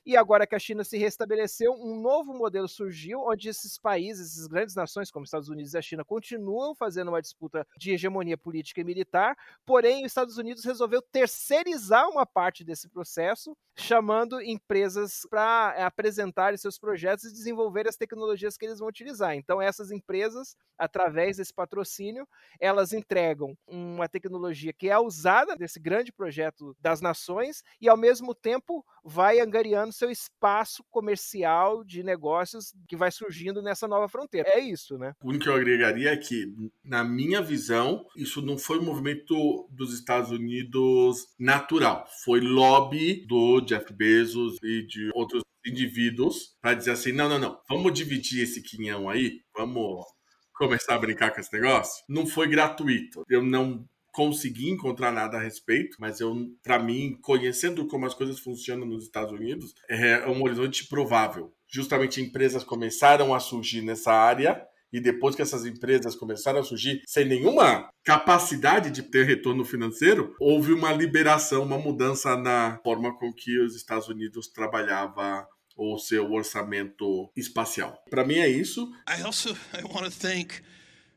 E 0.05 0.17
agora 0.17 0.47
que 0.47 0.55
a 0.55 0.59
China 0.59 0.83
se 0.83 0.97
restabeleceu, 0.97 1.73
um 1.73 1.99
novo 1.99 2.33
modelo 2.33 2.67
surgiu, 2.67 3.21
onde 3.21 3.49
esses 3.49 3.77
países, 3.77 4.33
essas 4.33 4.47
grandes 4.47 4.75
nações, 4.75 5.11
como 5.11 5.25
Estados 5.25 5.49
Unidos 5.49 5.73
e 5.73 5.77
a 5.77 5.81
China, 5.81 6.03
continuam 6.03 6.73
fazendo 6.75 7.09
uma 7.09 7.21
disputa 7.21 7.67
de 7.77 7.91
hegemonia 7.91 8.37
política 8.37 8.81
e 8.81 8.83
militar, 8.83 9.35
porém, 9.65 10.01
os 10.05 10.11
Estados 10.11 10.37
Unidos 10.37 10.63
resolveu 10.63 11.01
terceirizar 11.01 12.09
uma 12.09 12.25
parte 12.25 12.63
desse 12.63 12.89
processo, 12.89 13.55
chamando 13.75 14.41
empresas 14.41 15.25
para 15.29 15.73
eh, 15.77 15.83
apresentarem 15.83 16.57
seus 16.57 16.77
projetos 16.77 17.25
e 17.25 17.31
desenvolver 17.31 17.87
as 17.87 17.95
tecnologias 17.95 18.57
que 18.57 18.65
eles 18.65 18.79
vão 18.79 18.87
utilizar. 18.87 19.35
Então, 19.35 19.61
essas 19.61 19.91
empresas, 19.91 20.55
através 20.77 21.37
desse 21.37 21.53
patrocínio, 21.53 22.27
elas 22.59 22.93
entregam 22.93 23.57
uma 23.67 24.07
tecnologia 24.07 24.73
que 24.73 24.89
é 24.89 24.97
usada 24.97 25.55
nesse 25.57 25.79
grande 25.79 26.11
projeto 26.11 26.75
das 26.79 27.01
nações 27.01 27.63
e, 27.79 27.87
ao 27.87 27.97
mesmo 27.97 28.35
tempo, 28.35 28.85
vai 29.03 29.39
angariando 29.71 29.93
seu 29.93 30.09
espaço 30.09 30.83
comercial 30.89 31.83
de 31.83 32.03
negócios 32.03 32.73
que 32.87 32.95
vai 32.95 33.11
surgindo 33.11 33.61
nessa 33.61 33.87
nova 33.87 34.07
fronteira. 34.07 34.49
É 34.49 34.59
isso, 34.59 34.97
né? 34.97 35.13
O 35.23 35.29
único 35.29 35.45
que 35.45 35.49
eu 35.49 35.55
agregaria 35.55 36.11
é 36.11 36.17
que, 36.17 36.45
na 36.83 37.03
minha 37.03 37.41
visão, 37.41 38.05
isso 38.15 38.41
não 38.41 38.57
foi 38.57 38.79
um 38.79 38.85
movimento 38.85 39.67
dos 39.71 39.93
Estados 39.93 40.31
Unidos 40.31 41.27
natural. 41.39 42.05
Foi 42.23 42.39
lobby 42.39 43.25
do 43.25 43.61
Jeff 43.61 43.91
Bezos 43.93 44.57
e 44.63 44.85
de 44.85 45.09
outros 45.15 45.43
indivíduos 45.65 46.55
para 46.61 46.73
dizer 46.73 46.91
assim: 46.91 47.11
não, 47.11 47.29
não, 47.29 47.39
não, 47.39 47.59
vamos 47.69 47.93
dividir 47.93 48.43
esse 48.43 48.61
quinhão 48.61 49.09
aí, 49.09 49.41
vamos 49.55 50.05
começar 50.53 50.95
a 50.95 50.99
brincar 50.99 51.31
com 51.31 51.39
esse 51.39 51.53
negócio. 51.53 52.03
Não 52.07 52.25
foi 52.27 52.47
gratuito. 52.47 53.23
Eu 53.29 53.41
não 53.41 53.85
consegui 54.11 54.69
encontrar 54.69 55.11
nada 55.11 55.37
a 55.37 55.41
respeito, 55.41 55.97
mas 55.99 56.19
eu, 56.19 56.35
para 56.61 56.77
mim, 56.77 57.17
conhecendo 57.21 57.87
como 57.87 58.05
as 58.05 58.13
coisas 58.13 58.39
funcionam 58.39 58.85
nos 58.85 59.03
Estados 59.03 59.31
Unidos, 59.31 59.73
é 59.89 60.27
um 60.27 60.43
horizonte 60.43 60.87
provável. 60.87 61.53
Justamente 61.67 62.21
empresas 62.21 62.63
começaram 62.63 63.33
a 63.33 63.39
surgir 63.39 63.81
nessa 63.81 64.11
área 64.11 64.61
e 64.91 64.99
depois 64.99 65.35
que 65.35 65.41
essas 65.41 65.65
empresas 65.65 66.15
começaram 66.15 66.59
a 66.59 66.63
surgir 66.63 67.01
sem 67.07 67.25
nenhuma 67.25 67.89
capacidade 68.03 68.91
de 68.91 69.01
ter 69.03 69.25
retorno 69.25 69.63
financeiro, 69.63 70.35
houve 70.39 70.73
uma 70.73 70.91
liberação, 70.91 71.63
uma 71.63 71.77
mudança 71.77 72.35
na 72.35 72.79
forma 72.83 73.17
com 73.17 73.31
que 73.31 73.57
os 73.59 73.75
Estados 73.75 74.09
Unidos 74.09 74.49
trabalhava 74.49 75.47
o 75.77 75.97
seu 75.97 76.29
orçamento 76.31 77.31
espacial. 77.35 78.03
Para 78.09 78.25
mim 78.25 78.35
é 78.35 78.49
isso. 78.49 78.91
I 79.07 79.23
also 79.23 79.51
I 79.73 79.83
want 79.83 80.03
to 80.03 80.11
thank 80.11 80.61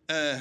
uh, 0.08 0.40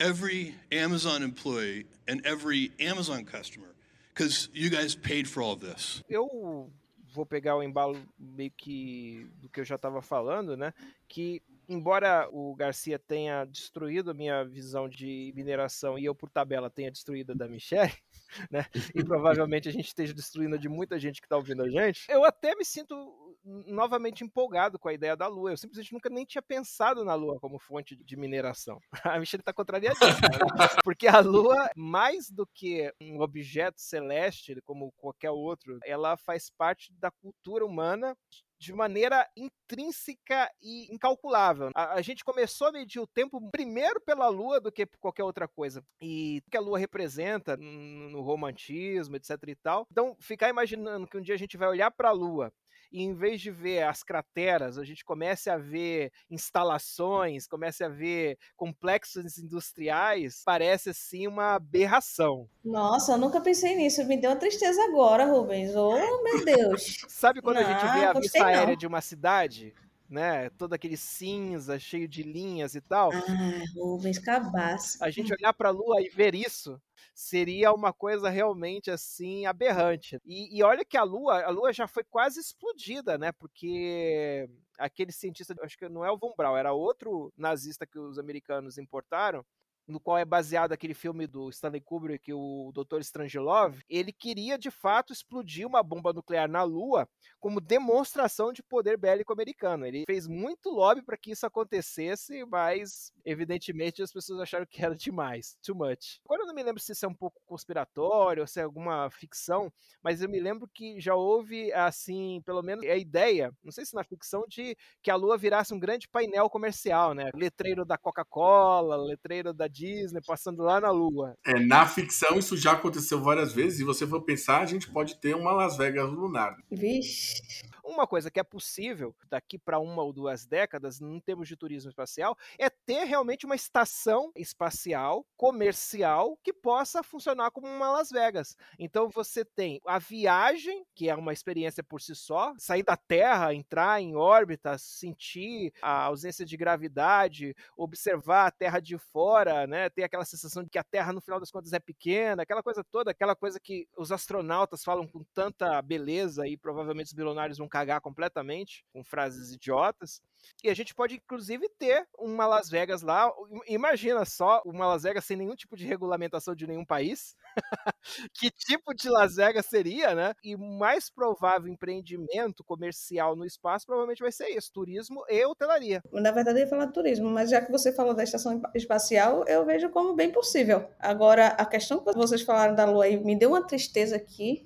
every 0.00 0.54
Amazon 0.72 1.22
employee 1.22 1.86
and 2.06 2.24
every 2.24 2.70
Amazon 2.80 3.24
customer 3.24 3.74
because 4.14 4.48
you 4.52 4.70
guys 4.70 4.94
paid 4.94 5.28
for 5.28 5.42
all 5.42 5.56
this. 5.56 6.02
Eu 6.08 6.70
vou 7.12 7.26
pegar 7.26 7.56
o 7.56 7.62
embalo 7.62 7.96
meio 8.18 8.50
que 8.56 9.26
do 9.40 9.48
que 9.48 9.60
eu 9.60 9.64
já 9.64 9.76
estava 9.76 10.00
falando, 10.02 10.56
né? 10.56 10.72
Que 11.08 11.42
embora 11.68 12.28
o 12.32 12.54
Garcia 12.54 12.98
tenha 12.98 13.44
destruído 13.44 14.10
a 14.10 14.14
minha 14.14 14.44
visão 14.44 14.88
de 14.88 15.32
mineração 15.36 15.98
e 15.98 16.04
eu, 16.04 16.14
por 16.14 16.30
tabela, 16.30 16.70
tenha 16.70 16.90
destruído 16.90 17.32
a 17.32 17.34
da 17.34 17.46
Michelle, 17.46 17.92
né? 18.50 18.66
E 18.94 19.04
provavelmente 19.04 19.68
a 19.68 19.72
gente 19.72 19.86
esteja 19.86 20.14
destruindo 20.14 20.54
a 20.54 20.58
de 20.58 20.68
muita 20.68 20.98
gente 20.98 21.20
que 21.20 21.26
está 21.26 21.36
ouvindo 21.36 21.62
a 21.62 21.68
gente, 21.68 22.06
eu 22.08 22.24
até 22.24 22.54
me 22.54 22.64
sinto 22.64 23.27
novamente 23.44 24.24
empolgado 24.24 24.78
com 24.78 24.88
a 24.88 24.92
ideia 24.92 25.16
da 25.16 25.26
Lua. 25.26 25.52
Eu 25.52 25.56
simplesmente 25.56 25.92
nunca 25.92 26.08
nem 26.08 26.24
tinha 26.24 26.42
pensado 26.42 27.04
na 27.04 27.14
Lua 27.14 27.38
como 27.40 27.58
fonte 27.58 27.96
de 27.96 28.16
mineração. 28.16 28.78
A 29.04 29.18
Michelle 29.18 29.40
está 29.40 29.52
contrariadíssima. 29.52 30.10
Né? 30.10 30.68
Porque 30.84 31.06
a 31.06 31.20
Lua, 31.20 31.70
mais 31.76 32.30
do 32.30 32.46
que 32.46 32.92
um 33.00 33.20
objeto 33.20 33.80
celeste, 33.80 34.60
como 34.64 34.92
qualquer 34.92 35.30
outro, 35.30 35.78
ela 35.84 36.16
faz 36.16 36.50
parte 36.50 36.92
da 36.92 37.10
cultura 37.10 37.64
humana 37.64 38.16
de 38.58 38.72
maneira 38.72 39.26
intrínseca 39.36 40.50
e 40.60 40.92
incalculável. 40.92 41.70
A, 41.74 41.94
a, 41.94 42.02
gente 42.02 42.24
começou 42.24 42.66
a 42.66 42.72
medir 42.72 42.98
o 42.98 43.06
tempo 43.06 43.40
primeiro 43.50 44.00
pela 44.00 44.28
Lua 44.28 44.60
do 44.60 44.72
que 44.72 44.84
por 44.84 44.98
qualquer 44.98 45.22
outra 45.22 45.46
coisa. 45.46 45.82
E 46.02 46.42
o 46.46 46.50
que 46.50 46.56
a 46.56 46.60
Lua 46.60 46.78
representa 46.78 47.56
no, 47.56 48.10
no 48.10 48.20
romantismo, 48.20 49.16
etc 49.16 49.36
e 49.46 49.54
tal. 49.54 49.86
Então, 49.90 50.16
ficar 50.18 50.48
imaginando 50.48 51.06
que 51.06 51.16
um 51.16 51.22
dia 51.22 51.36
a 51.36 51.38
gente 51.38 51.56
vai 51.56 51.68
olhar 51.68 51.90
para 51.92 52.08
a 52.08 52.12
Lua 52.12 52.52
e 52.90 53.02
em 53.02 53.14
vez 53.14 53.40
de 53.40 53.50
ver 53.50 53.82
as 53.82 54.02
crateras, 54.02 54.78
a 54.78 54.84
gente 54.84 55.04
comece 55.04 55.50
a 55.50 55.56
ver 55.56 56.12
instalações, 56.30 57.46
comece 57.46 57.84
a 57.84 57.88
ver 57.88 58.38
complexos 58.56 59.38
industriais, 59.38 60.42
parece 60.44 60.90
assim 60.90 61.26
uma 61.26 61.54
aberração. 61.54 62.48
Nossa, 62.64 63.12
eu 63.12 63.18
nunca 63.18 63.40
pensei 63.40 63.76
nisso. 63.76 64.04
Me 64.06 64.16
deu 64.16 64.30
uma 64.30 64.36
tristeza 64.36 64.82
agora, 64.84 65.24
Rubens. 65.24 65.74
Oh, 65.74 66.22
meu 66.22 66.44
Deus. 66.44 67.04
Sabe 67.08 67.40
quando 67.42 67.56
não, 67.56 67.66
a 67.66 67.72
gente 67.72 67.92
vê 67.92 68.04
a 68.04 68.12
vista 68.12 68.44
aérea 68.44 68.76
de 68.76 68.86
uma 68.86 69.00
cidade? 69.00 69.74
né? 70.08 70.48
Todo 70.50 70.72
aquele 70.72 70.96
cinza, 70.96 71.78
cheio 71.78 72.08
de 72.08 72.22
linhas 72.22 72.74
e 72.74 72.80
tal. 72.80 73.12
Ah, 73.12 73.62
Rubens 73.76 74.18
Cabaço. 74.18 74.96
A 75.04 75.10
gente 75.10 75.32
olhar 75.34 75.52
para 75.52 75.68
a 75.68 75.72
Lua 75.72 76.00
e 76.00 76.08
ver 76.08 76.34
isso 76.34 76.80
seria 77.18 77.72
uma 77.72 77.92
coisa 77.92 78.28
realmente 78.30 78.92
assim 78.92 79.44
aberrante. 79.44 80.20
E, 80.24 80.56
e, 80.56 80.62
olha 80.62 80.84
que 80.84 80.96
a 80.96 81.02
Lua, 81.02 81.42
a 81.42 81.50
Lua 81.50 81.72
já 81.72 81.88
foi 81.88 82.04
quase 82.04 82.38
explodida, 82.38 83.18
né? 83.18 83.32
Porque 83.32 84.48
aquele 84.78 85.10
cientista, 85.10 85.52
acho 85.62 85.76
que 85.76 85.88
não 85.88 86.04
é 86.04 86.12
o 86.12 86.16
Von 86.16 86.32
Braun, 86.36 86.56
era 86.56 86.72
outro 86.72 87.32
nazista 87.36 87.84
que 87.84 87.98
os 87.98 88.20
americanos 88.20 88.78
importaram, 88.78 89.44
no 89.88 89.98
qual 89.98 90.18
é 90.18 90.24
baseado 90.24 90.72
aquele 90.72 90.94
filme 90.94 91.26
do 91.26 91.48
Stanley 91.48 91.80
Kubrick, 91.80 92.32
o 92.32 92.70
Dr. 92.74 93.00
Strangelove, 93.00 93.82
ele 93.88 94.12
queria 94.12 94.58
de 94.58 94.70
fato 94.70 95.12
explodir 95.12 95.66
uma 95.66 95.82
bomba 95.82 96.12
nuclear 96.12 96.48
na 96.48 96.62
Lua 96.62 97.08
como 97.40 97.60
demonstração 97.60 98.52
de 98.52 98.62
poder 98.62 98.98
bélico 98.98 99.32
americano. 99.32 99.86
Ele 99.86 100.04
fez 100.06 100.26
muito 100.26 100.70
lobby 100.70 101.02
para 101.02 101.16
que 101.16 101.30
isso 101.30 101.46
acontecesse, 101.46 102.44
mas 102.44 103.12
evidentemente 103.24 104.02
as 104.02 104.12
pessoas 104.12 104.40
acharam 104.40 104.66
que 104.66 104.84
era 104.84 104.94
demais, 104.94 105.56
too 105.62 105.74
much. 105.74 106.20
Agora 106.24 106.42
eu 106.42 106.46
não 106.46 106.54
me 106.54 106.62
lembro 106.62 106.82
se 106.82 106.92
isso 106.92 107.06
é 107.06 107.08
um 107.08 107.14
pouco 107.14 107.40
conspiratório 107.46 108.42
ou 108.42 108.46
se 108.46 108.60
é 108.60 108.64
alguma 108.64 109.08
ficção, 109.10 109.72
mas 110.02 110.20
eu 110.20 110.28
me 110.28 110.40
lembro 110.40 110.68
que 110.68 111.00
já 111.00 111.14
houve 111.14 111.72
assim, 111.72 112.42
pelo 112.44 112.62
menos 112.62 112.84
a 112.84 112.96
ideia, 112.96 113.50
não 113.62 113.72
sei 113.72 113.86
se 113.86 113.94
na 113.94 114.04
ficção 114.04 114.44
de 114.46 114.76
que 115.02 115.10
a 115.10 115.16
Lua 115.16 115.38
virasse 115.38 115.72
um 115.72 115.78
grande 115.78 116.08
painel 116.08 116.50
comercial, 116.50 117.14
né? 117.14 117.30
Letreiro 117.34 117.84
da 117.84 117.96
Coca-Cola, 117.96 118.96
letreiro 118.96 119.54
da 119.54 119.66
Disney, 119.78 120.20
passando 120.26 120.62
lá 120.62 120.80
na 120.80 120.90
Lua. 120.90 121.34
É, 121.46 121.58
na 121.60 121.86
ficção 121.86 122.38
isso 122.38 122.56
já 122.56 122.72
aconteceu 122.72 123.22
várias 123.22 123.52
vezes, 123.52 123.80
e 123.80 123.84
você 123.84 124.06
for 124.06 124.22
pensar, 124.22 124.60
a 124.60 124.66
gente 124.66 124.90
pode 124.90 125.20
ter 125.20 125.36
uma 125.36 125.52
Las 125.52 125.76
Vegas 125.76 126.10
lunar. 126.10 126.56
Vixe. 126.70 127.40
Uma 127.88 128.06
coisa 128.06 128.30
que 128.30 128.38
é 128.38 128.44
possível 128.44 129.16
daqui 129.30 129.58
para 129.58 129.78
uma 129.78 130.02
ou 130.02 130.12
duas 130.12 130.44
décadas, 130.44 131.00
em 131.00 131.18
termos 131.20 131.48
de 131.48 131.56
turismo 131.56 131.88
espacial, 131.88 132.36
é 132.58 132.68
ter 132.68 133.04
realmente 133.04 133.46
uma 133.46 133.54
estação 133.54 134.30
espacial 134.36 135.26
comercial 135.38 136.38
que 136.44 136.52
possa 136.52 137.02
funcionar 137.02 137.50
como 137.50 137.66
uma 137.66 137.90
Las 137.90 138.10
Vegas. 138.10 138.54
Então 138.78 139.08
você 139.08 139.42
tem 139.42 139.80
a 139.86 139.98
viagem, 139.98 140.84
que 140.94 141.08
é 141.08 141.14
uma 141.14 141.32
experiência 141.32 141.82
por 141.82 142.02
si 142.02 142.14
só, 142.14 142.52
sair 142.58 142.82
da 142.82 142.94
Terra, 142.94 143.54
entrar 143.54 144.02
em 144.02 144.14
órbita, 144.14 144.76
sentir 144.76 145.72
a 145.80 146.02
ausência 146.02 146.44
de 146.44 146.58
gravidade, 146.58 147.56
observar 147.74 148.48
a 148.48 148.50
Terra 148.50 148.80
de 148.80 148.98
fora, 148.98 149.66
né? 149.66 149.88
Ter 149.88 150.02
aquela 150.02 150.26
sensação 150.26 150.62
de 150.62 150.68
que 150.68 150.78
a 150.78 150.84
Terra 150.84 151.10
no 151.10 151.22
final 151.22 151.40
das 151.40 151.50
contas 151.50 151.72
é 151.72 151.78
pequena, 151.80 152.42
aquela 152.42 152.62
coisa 152.62 152.84
toda, 152.84 153.12
aquela 153.12 153.34
coisa 153.34 153.58
que 153.58 153.88
os 153.96 154.12
astronautas 154.12 154.84
falam 154.84 155.08
com 155.08 155.24
tanta 155.32 155.80
beleza 155.80 156.46
e 156.46 156.54
provavelmente 156.54 157.06
os 157.06 157.14
bilionários 157.14 157.56
vão 157.56 157.66
cagar 157.78 158.00
completamente 158.00 158.84
com 158.92 159.04
frases 159.04 159.52
idiotas. 159.52 160.20
E 160.62 160.70
a 160.70 160.74
gente 160.74 160.94
pode, 160.94 161.16
inclusive, 161.16 161.68
ter 161.78 162.06
uma 162.18 162.46
Las 162.46 162.68
Vegas 162.68 163.02
lá. 163.02 163.30
Imagina 163.66 164.24
só 164.24 164.62
uma 164.64 164.86
Las 164.86 165.02
Vegas 165.02 165.24
sem 165.24 165.36
nenhum 165.36 165.54
tipo 165.54 165.76
de 165.76 165.86
regulamentação 165.86 166.54
de 166.54 166.66
nenhum 166.66 166.84
país. 166.84 167.36
que 168.34 168.50
tipo 168.50 168.94
de 168.94 169.08
Las 169.08 169.36
Vegas 169.36 169.66
seria, 169.66 170.14
né? 170.14 170.34
E 170.42 170.54
o 170.54 170.58
mais 170.58 171.10
provável 171.10 171.68
empreendimento 171.68 172.64
comercial 172.64 173.36
no 173.36 173.44
espaço 173.44 173.86
provavelmente 173.86 174.22
vai 174.22 174.32
ser 174.32 174.48
isso: 174.48 174.72
turismo 174.72 175.24
e 175.28 175.44
hotelaria. 175.44 176.02
Na 176.12 176.30
verdade, 176.30 176.58
eu 176.58 176.64
ia 176.64 176.68
falar 176.68 176.86
de 176.86 176.92
turismo, 176.92 177.28
mas 177.30 177.50
já 177.50 177.60
que 177.60 177.70
você 177.70 177.92
falou 177.92 178.14
da 178.14 178.24
estação 178.24 178.60
espacial, 178.74 179.44
eu 179.46 179.64
vejo 179.64 179.90
como 179.90 180.14
bem 180.14 180.32
possível. 180.32 180.88
Agora, 180.98 181.48
a 181.48 181.66
questão 181.66 182.02
que 182.02 182.12
vocês 182.14 182.42
falaram 182.42 182.74
da 182.74 182.84
Lua 182.84 183.04
aí 183.04 183.16
me 183.16 183.36
deu 183.36 183.50
uma 183.50 183.66
tristeza 183.66 184.16
aqui. 184.16 184.64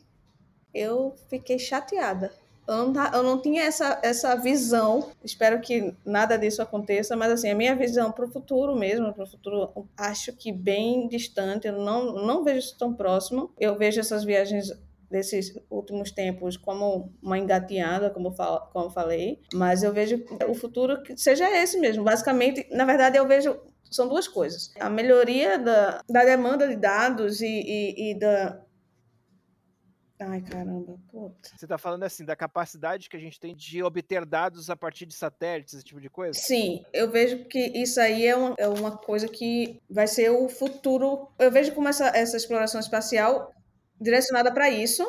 Eu 0.74 1.14
fiquei 1.28 1.58
chateada 1.58 2.32
eu 2.66 2.92
não, 2.92 3.04
eu 3.12 3.22
não 3.22 3.40
tinha 3.40 3.62
essa, 3.62 3.98
essa 4.02 4.34
visão. 4.36 5.10
Espero 5.24 5.60
que 5.60 5.94
nada 6.04 6.36
disso 6.36 6.62
aconteça, 6.62 7.16
mas 7.16 7.32
assim, 7.32 7.50
a 7.50 7.54
minha 7.54 7.74
visão 7.74 8.12
para 8.12 8.24
o 8.24 8.30
futuro 8.30 8.76
mesmo, 8.76 9.12
para 9.12 9.24
o 9.24 9.26
futuro, 9.26 9.88
acho 9.96 10.32
que 10.32 10.52
bem 10.52 11.08
distante, 11.08 11.66
eu 11.66 11.78
não, 11.78 12.12
não 12.24 12.44
vejo 12.44 12.58
isso 12.58 12.78
tão 12.78 12.94
próximo. 12.94 13.52
Eu 13.58 13.76
vejo 13.76 14.00
essas 14.00 14.24
viagens 14.24 14.70
desses 15.10 15.54
últimos 15.70 16.10
tempos 16.10 16.56
como 16.56 17.12
uma 17.22 17.38
engateada, 17.38 18.08
como, 18.08 18.32
fal 18.32 18.70
como 18.72 18.88
falei, 18.88 19.40
mas 19.52 19.82
eu 19.82 19.92
vejo 19.92 20.24
o 20.48 20.54
futuro 20.54 21.02
que 21.02 21.16
seja 21.16 21.50
esse 21.50 21.78
mesmo. 21.78 22.02
Basicamente, 22.02 22.66
na 22.70 22.86
verdade, 22.86 23.18
eu 23.18 23.26
vejo 23.26 23.54
são 23.90 24.08
duas 24.08 24.26
coisas. 24.26 24.72
A 24.80 24.88
melhoria 24.88 25.58
da, 25.58 26.00
da 26.08 26.24
demanda 26.24 26.66
de 26.66 26.76
dados 26.76 27.42
e, 27.42 27.46
e, 27.46 28.10
e 28.10 28.18
da, 28.18 28.58
Ai, 30.28 30.40
caramba, 30.40 30.98
puta. 31.10 31.50
Você 31.56 31.66
tá 31.66 31.76
falando 31.76 32.04
assim, 32.04 32.24
da 32.24 32.36
capacidade 32.36 33.08
que 33.08 33.16
a 33.16 33.20
gente 33.20 33.40
tem 33.40 33.54
de 33.54 33.82
obter 33.82 34.24
dados 34.24 34.70
a 34.70 34.76
partir 34.76 35.06
de 35.06 35.14
satélites, 35.14 35.74
esse 35.74 35.84
tipo 35.84 36.00
de 36.00 36.08
coisa? 36.08 36.38
Sim, 36.38 36.84
eu 36.92 37.10
vejo 37.10 37.44
que 37.46 37.58
isso 37.58 38.00
aí 38.00 38.26
é 38.26 38.36
uma, 38.36 38.54
é 38.58 38.68
uma 38.68 38.96
coisa 38.96 39.28
que 39.28 39.80
vai 39.90 40.06
ser 40.06 40.30
o 40.30 40.48
futuro. 40.48 41.28
Eu 41.38 41.50
vejo 41.50 41.72
como 41.72 41.88
essa, 41.88 42.08
essa 42.08 42.36
exploração 42.36 42.80
espacial 42.80 43.52
direcionada 44.00 44.52
para 44.52 44.70
isso 44.70 45.04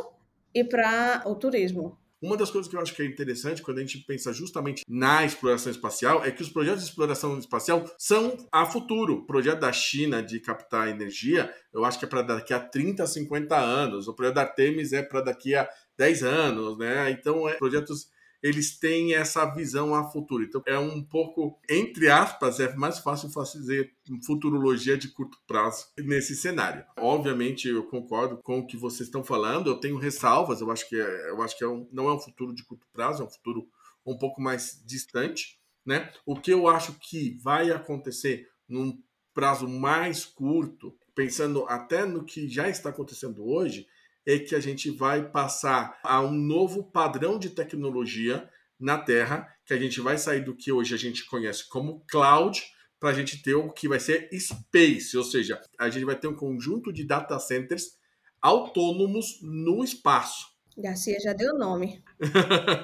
e 0.54 0.64
para 0.64 1.24
o 1.26 1.36
turismo. 1.36 1.98
Uma 2.24 2.38
das 2.38 2.50
coisas 2.50 2.70
que 2.72 2.78
eu 2.78 2.80
acho 2.80 2.96
que 2.96 3.02
é 3.02 3.06
interessante 3.06 3.62
quando 3.62 3.80
a 3.80 3.82
gente 3.82 3.98
pensa 3.98 4.32
justamente 4.32 4.86
na 4.88 5.26
exploração 5.26 5.70
espacial 5.70 6.24
é 6.24 6.32
que 6.32 6.42
os 6.42 6.48
projetos 6.48 6.82
de 6.82 6.90
exploração 6.90 7.38
espacial 7.38 7.84
são 7.98 8.38
a 8.50 8.66
futuro. 8.66 9.16
O 9.16 9.26
projeto 9.26 9.60
da 9.60 9.74
China 9.74 10.24
de 10.24 10.40
captar 10.40 10.88
energia, 10.88 11.54
eu 11.74 11.84
acho 11.84 12.00
que 12.00 12.06
é 12.06 12.08
para 12.08 12.22
daqui 12.22 12.54
a 12.54 12.62
30, 12.62 13.06
50 13.06 13.58
anos. 13.58 14.08
O 14.08 14.14
projeto 14.14 14.36
da 14.36 14.44
Artemis 14.44 14.94
é 14.94 15.04
para 15.04 15.20
daqui 15.20 15.54
a 15.54 15.68
10 15.98 16.24
anos, 16.24 16.78
né? 16.78 17.12
Então, 17.12 17.46
é 17.50 17.56
projetos 17.56 18.08
eles 18.44 18.78
têm 18.78 19.16
essa 19.16 19.46
visão 19.46 19.96
a 19.96 20.12
futuro. 20.12 20.44
Então 20.44 20.62
é 20.66 20.78
um 20.78 21.02
pouco, 21.02 21.58
entre 21.70 22.10
aspas, 22.10 22.60
é 22.60 22.76
mais 22.76 23.00
fácil 23.00 23.30
fazer 23.30 23.96
futurologia 24.26 24.98
de 24.98 25.08
curto 25.08 25.38
prazo 25.48 25.88
nesse 25.98 26.36
cenário. 26.36 26.86
Obviamente 26.98 27.70
eu 27.70 27.84
concordo 27.86 28.38
com 28.38 28.60
o 28.60 28.68
que 28.68 28.76
vocês 28.76 29.08
estão 29.08 29.24
falando, 29.24 29.70
eu 29.70 29.80
tenho 29.80 29.98
ressalvas, 29.98 30.60
eu 30.60 30.70
acho 30.70 30.90
que, 30.90 31.00
é, 31.00 31.30
eu 31.30 31.42
acho 31.42 31.58
que 31.58 31.64
é 31.64 31.68
um, 31.68 31.88
não 31.90 32.10
é 32.10 32.14
um 32.14 32.20
futuro 32.20 32.54
de 32.54 32.66
curto 32.66 32.86
prazo, 32.92 33.24
é 33.24 33.26
um 33.26 33.30
futuro 33.30 33.66
um 34.06 34.18
pouco 34.18 34.42
mais 34.42 34.84
distante. 34.86 35.58
Né? 35.86 36.12
O 36.26 36.36
que 36.36 36.52
eu 36.52 36.68
acho 36.68 36.94
que 37.00 37.38
vai 37.42 37.72
acontecer 37.72 38.50
num 38.68 39.02
prazo 39.34 39.68
mais 39.68 40.26
curto, 40.26 40.96
pensando 41.16 41.66
até 41.68 42.06
no 42.06 42.24
que 42.24 42.48
já 42.48 42.70
está 42.70 42.90
acontecendo 42.90 43.46
hoje, 43.46 43.88
é 44.26 44.40
que 44.40 44.56
a 44.56 44.60
gente 44.60 44.90
vai 44.90 45.30
passar 45.30 46.00
a 46.04 46.22
um 46.22 46.32
novo 46.32 46.84
padrão 46.84 47.38
de 47.38 47.50
tecnologia 47.50 48.50
na 48.80 48.98
Terra, 48.98 49.48
que 49.66 49.74
a 49.74 49.78
gente 49.78 50.02
vai 50.02 50.18
sair 50.18 50.42
do 50.42 50.56
que 50.56 50.72
hoje 50.72 50.94
a 50.94 50.98
gente 50.98 51.26
conhece 51.26 51.68
como 51.70 52.04
cloud 52.10 52.62
para 53.00 53.10
a 53.10 53.14
gente 53.14 53.42
ter 53.42 53.54
o 53.54 53.70
que 53.70 53.88
vai 53.88 54.00
ser 54.00 54.30
space, 54.34 55.18
ou 55.18 55.24
seja, 55.24 55.62
a 55.80 55.90
gente 55.90 56.06
vai 56.06 56.16
ter 56.16 56.28
um 56.28 56.36
conjunto 56.36 56.92
de 56.92 57.06
data 57.06 57.38
centers 57.38 57.98
autônomos 58.42 59.40
no 59.42 59.84
espaço. 59.84 60.54
Garcia 60.78 61.20
já 61.20 61.34
deu 61.34 61.58
nome. 61.58 62.04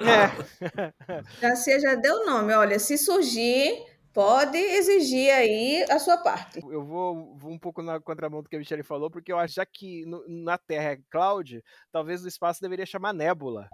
é. 0.06 0.92
Garcia 1.40 1.80
já 1.80 1.94
deu 1.94 2.24
nome. 2.24 2.52
Olha, 2.54 2.78
se 2.78 2.96
surgir 2.96 3.84
pode 4.12 4.58
exigir 4.58 5.32
aí 5.32 5.84
a 5.90 5.98
sua 5.98 6.16
parte. 6.18 6.60
Eu 6.68 6.84
vou, 6.84 7.34
vou 7.36 7.52
um 7.52 7.58
pouco 7.58 7.82
na 7.82 8.00
contramão 8.00 8.42
do 8.42 8.48
que 8.48 8.56
a 8.56 8.58
Michelle 8.58 8.82
falou, 8.82 9.10
porque 9.10 9.32
eu 9.32 9.38
acho 9.38 9.54
já 9.54 9.66
que 9.66 10.04
no, 10.06 10.24
na 10.28 10.58
Terra 10.58 10.92
é 10.92 11.00
cloud, 11.10 11.62
talvez 11.92 12.24
o 12.24 12.28
espaço 12.28 12.60
deveria 12.60 12.86
chamar 12.86 13.12
nébula. 13.12 13.68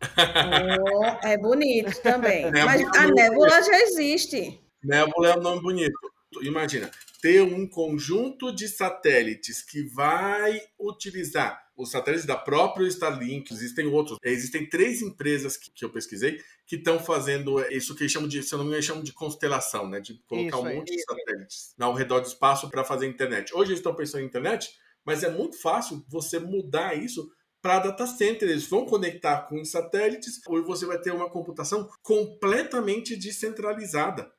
Oh, 0.00 1.26
é 1.26 1.36
bonito 1.36 2.00
também. 2.02 2.50
Mas 2.52 2.82
a 2.96 3.08
nébula 3.08 3.62
já 3.62 3.80
existe. 3.80 4.60
Nébula 4.82 5.28
é 5.30 5.36
um 5.36 5.42
nome 5.42 5.60
bonito. 5.60 5.98
Imagina, 6.42 6.90
ter 7.20 7.42
um 7.42 7.66
conjunto 7.66 8.52
de 8.52 8.68
satélites 8.68 9.62
que 9.62 9.82
vai 9.82 10.60
utilizar 10.78 11.68
os 11.78 11.92
satélites 11.92 12.26
da 12.26 12.36
própria 12.36 12.88
Starlink, 12.88 13.52
existem 13.52 13.86
outros. 13.86 14.18
Existem 14.22 14.68
três 14.68 15.00
empresas 15.00 15.56
que, 15.56 15.70
que 15.70 15.84
eu 15.84 15.90
pesquisei 15.90 16.42
que 16.66 16.74
estão 16.74 16.98
fazendo 16.98 17.60
isso 17.70 17.94
que 17.94 18.02
eles 18.02 18.12
chamam 18.12 18.28
de, 18.28 18.42
se 18.42 18.52
eu 18.52 18.58
não 18.58 18.64
me 18.64 18.70
engano, 18.70 18.82
chamam 18.82 19.02
de 19.02 19.12
constelação, 19.12 19.88
né? 19.88 20.00
De 20.00 20.20
colocar 20.26 20.58
isso, 20.58 20.66
um 20.66 20.74
monte 20.74 20.96
de 20.96 21.02
satélites 21.02 21.74
ao 21.78 21.94
redor 21.94 22.20
do 22.20 22.26
espaço 22.26 22.68
para 22.68 22.82
fazer 22.82 23.06
internet. 23.06 23.54
Hoje 23.54 23.70
eles 23.70 23.78
estão 23.78 23.94
pensando 23.94 24.22
em 24.22 24.26
internet, 24.26 24.70
mas 25.04 25.22
é 25.22 25.30
muito 25.30 25.60
fácil 25.60 26.04
você 26.08 26.40
mudar 26.40 26.96
isso 26.96 27.30
para 27.62 27.78
data 27.78 28.06
center. 28.08 28.48
Eles 28.48 28.66
vão 28.66 28.84
conectar 28.84 29.42
com 29.42 29.60
os 29.60 29.70
satélites 29.70 30.40
e 30.46 30.60
você 30.62 30.84
vai 30.84 31.00
ter 31.00 31.12
uma 31.12 31.30
computação 31.30 31.88
completamente 32.02 33.16
descentralizada 33.16 34.30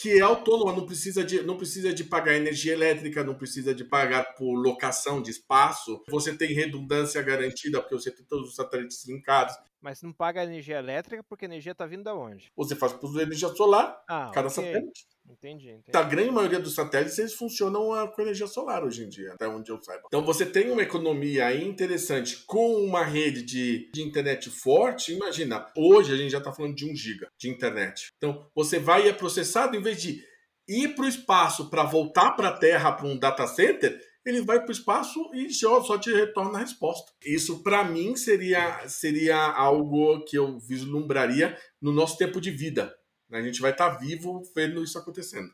que 0.00 0.18
é 0.18 0.22
autônoma, 0.22 0.72
não 0.72 0.86
precisa, 0.86 1.22
de, 1.22 1.42
não 1.42 1.58
precisa 1.58 1.92
de 1.92 2.04
pagar 2.04 2.34
energia 2.34 2.72
elétrica, 2.72 3.22
não 3.22 3.34
precisa 3.34 3.74
de 3.74 3.84
pagar 3.84 4.34
por 4.34 4.54
locação 4.54 5.20
de 5.20 5.30
espaço, 5.30 6.02
você 6.08 6.34
tem 6.34 6.54
redundância 6.54 7.20
garantida, 7.20 7.82
porque 7.82 7.94
você 7.94 8.10
tem 8.10 8.24
todos 8.24 8.48
os 8.48 8.54
satélites 8.54 9.06
linkados. 9.06 9.54
Mas 9.78 10.00
não 10.00 10.10
paga 10.10 10.42
energia 10.42 10.78
elétrica 10.78 11.22
porque 11.22 11.44
a 11.44 11.48
energia 11.48 11.72
está 11.72 11.84
vindo 11.84 12.04
da 12.04 12.14
onde? 12.14 12.50
Você 12.56 12.74
faz 12.74 12.94
por 12.94 13.14
energia 13.20 13.48
solar, 13.48 14.02
ah, 14.08 14.30
cada 14.32 14.48
okay. 14.48 14.64
satélite. 14.64 15.06
Entendi, 15.30 15.70
entendi. 15.70 15.96
A 15.96 16.02
grande 16.02 16.30
maioria 16.30 16.58
dos 16.58 16.74
satélites 16.74 17.18
eles 17.18 17.34
funcionam 17.34 17.92
ah, 17.92 18.08
com 18.08 18.22
energia 18.22 18.46
solar 18.46 18.84
hoje 18.84 19.04
em 19.04 19.08
dia, 19.08 19.32
até 19.34 19.46
onde 19.46 19.70
eu 19.70 19.80
saiba. 19.82 20.02
Então 20.06 20.24
você 20.24 20.44
tem 20.44 20.70
uma 20.70 20.82
economia 20.82 21.54
interessante 21.54 22.44
com 22.46 22.74
uma 22.84 23.04
rede 23.04 23.42
de, 23.42 23.90
de 23.92 24.02
internet 24.02 24.50
forte. 24.50 25.12
Imagina, 25.12 25.66
hoje 25.76 26.12
a 26.12 26.16
gente 26.16 26.30
já 26.30 26.38
está 26.38 26.52
falando 26.52 26.74
de 26.74 26.90
1 26.90 26.94
giga 26.96 27.28
de 27.38 27.48
internet. 27.48 28.08
Então 28.16 28.46
você 28.54 28.78
vai 28.78 29.08
é 29.08 29.12
processado 29.12 29.76
em 29.76 29.82
vez 29.82 30.02
de 30.02 30.22
ir 30.68 30.94
para 30.94 31.04
o 31.04 31.08
espaço 31.08 31.68
para 31.68 31.84
voltar 31.84 32.32
para 32.32 32.48
a 32.48 32.56
Terra 32.56 32.92
para 32.92 33.06
um 33.06 33.18
data 33.18 33.46
center, 33.46 34.00
ele 34.24 34.42
vai 34.42 34.60
para 34.60 34.68
o 34.68 34.72
espaço 34.72 35.30
e 35.34 35.50
só 35.52 35.98
te 35.98 36.12
retorna 36.12 36.58
a 36.58 36.60
resposta. 36.60 37.10
Isso, 37.24 37.62
para 37.62 37.82
mim, 37.84 38.14
seria, 38.16 38.86
seria 38.86 39.36
algo 39.36 40.22
que 40.24 40.36
eu 40.36 40.58
vislumbraria 40.58 41.56
no 41.80 41.92
nosso 41.92 42.18
tempo 42.18 42.40
de 42.40 42.50
vida. 42.50 42.94
A 43.30 43.42
gente 43.42 43.60
vai 43.60 43.70
estar 43.70 43.90
tá 43.90 43.96
vivo 43.96 44.42
vendo 44.54 44.82
isso 44.82 44.98
acontecendo. 44.98 45.50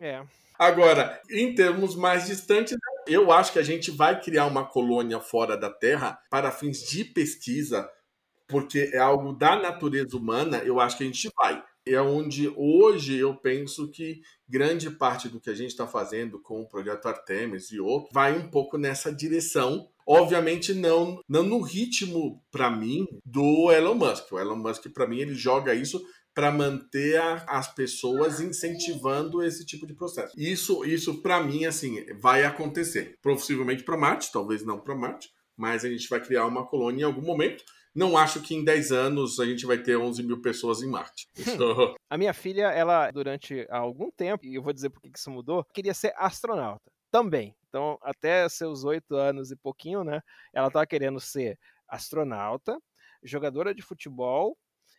É. 0.00 0.24
Agora, 0.58 1.20
em 1.30 1.54
termos 1.54 1.96
mais 1.96 2.26
distantes, 2.26 2.76
eu 3.06 3.32
acho 3.32 3.52
que 3.52 3.58
a 3.58 3.62
gente 3.62 3.90
vai 3.90 4.20
criar 4.20 4.46
uma 4.46 4.64
colônia 4.64 5.18
fora 5.18 5.56
da 5.56 5.70
Terra 5.70 6.20
para 6.30 6.50
fins 6.50 6.82
de 6.82 7.02
pesquisa, 7.02 7.88
porque 8.46 8.90
é 8.92 8.98
algo 8.98 9.32
da 9.32 9.56
natureza 9.56 10.16
humana, 10.16 10.58
eu 10.58 10.78
acho 10.78 10.98
que 10.98 11.04
a 11.04 11.06
gente 11.06 11.30
vai. 11.34 11.62
É 11.86 11.98
onde 11.98 12.52
hoje 12.56 13.16
eu 13.16 13.34
penso 13.34 13.90
que 13.90 14.20
grande 14.46 14.90
parte 14.90 15.28
do 15.28 15.40
que 15.40 15.48
a 15.48 15.54
gente 15.54 15.70
está 15.70 15.86
fazendo 15.86 16.38
com 16.38 16.60
o 16.60 16.68
projeto 16.68 17.06
Artemis 17.06 17.72
e 17.72 17.80
outros 17.80 18.12
vai 18.12 18.36
um 18.36 18.50
pouco 18.50 18.76
nessa 18.76 19.10
direção. 19.10 19.88
Obviamente 20.06 20.74
não, 20.74 21.22
não 21.26 21.42
no 21.42 21.60
ritmo, 21.60 22.44
para 22.50 22.70
mim, 22.70 23.06
do 23.24 23.72
Elon 23.72 23.94
Musk. 23.94 24.30
O 24.32 24.38
Elon 24.38 24.56
Musk, 24.56 24.88
para 24.92 25.06
mim, 25.06 25.20
ele 25.20 25.34
joga 25.34 25.74
isso 25.74 26.04
para 26.34 26.50
manter 26.50 27.20
a, 27.20 27.44
as 27.48 27.72
pessoas 27.74 28.40
incentivando 28.40 29.42
esse 29.42 29.64
tipo 29.64 29.86
de 29.86 29.94
processo. 29.94 30.34
Isso, 30.38 30.84
isso 30.84 31.20
para 31.22 31.42
mim, 31.42 31.64
assim, 31.64 32.04
vai 32.20 32.44
acontecer. 32.44 33.16
Possivelmente 33.22 33.82
para 33.82 33.96
Marte, 33.96 34.32
talvez 34.32 34.64
não 34.64 34.78
para 34.78 34.94
Marte, 34.94 35.30
mas 35.56 35.84
a 35.84 35.90
gente 35.90 36.08
vai 36.08 36.20
criar 36.20 36.46
uma 36.46 36.66
colônia 36.66 37.02
em 37.02 37.06
algum 37.06 37.22
momento. 37.22 37.64
Não 37.94 38.16
acho 38.16 38.40
que 38.40 38.54
em 38.54 38.64
10 38.64 38.92
anos 38.92 39.40
a 39.40 39.44
gente 39.44 39.66
vai 39.66 39.76
ter 39.76 39.96
11 39.96 40.22
mil 40.22 40.40
pessoas 40.40 40.80
em 40.80 40.88
Marte. 40.88 41.28
A 42.08 42.16
minha 42.16 42.32
filha, 42.32 42.68
ela, 42.72 43.10
durante 43.10 43.66
algum 43.68 44.10
tempo, 44.10 44.46
e 44.46 44.54
eu 44.54 44.62
vou 44.62 44.72
dizer 44.72 44.90
por 44.90 45.00
que 45.00 45.10
isso 45.14 45.30
mudou, 45.30 45.64
queria 45.74 45.92
ser 45.92 46.12
astronauta 46.16 46.90
também. 47.10 47.54
Então, 47.68 47.98
até 48.02 48.48
seus 48.48 48.84
8 48.84 49.14
anos 49.14 49.50
e 49.50 49.56
pouquinho, 49.56 50.04
né? 50.04 50.22
Ela 50.52 50.68
estava 50.68 50.86
querendo 50.86 51.20
ser 51.20 51.58
astronauta, 51.88 52.80
jogadora 53.22 53.74
de 53.74 53.82
futebol 53.82 54.56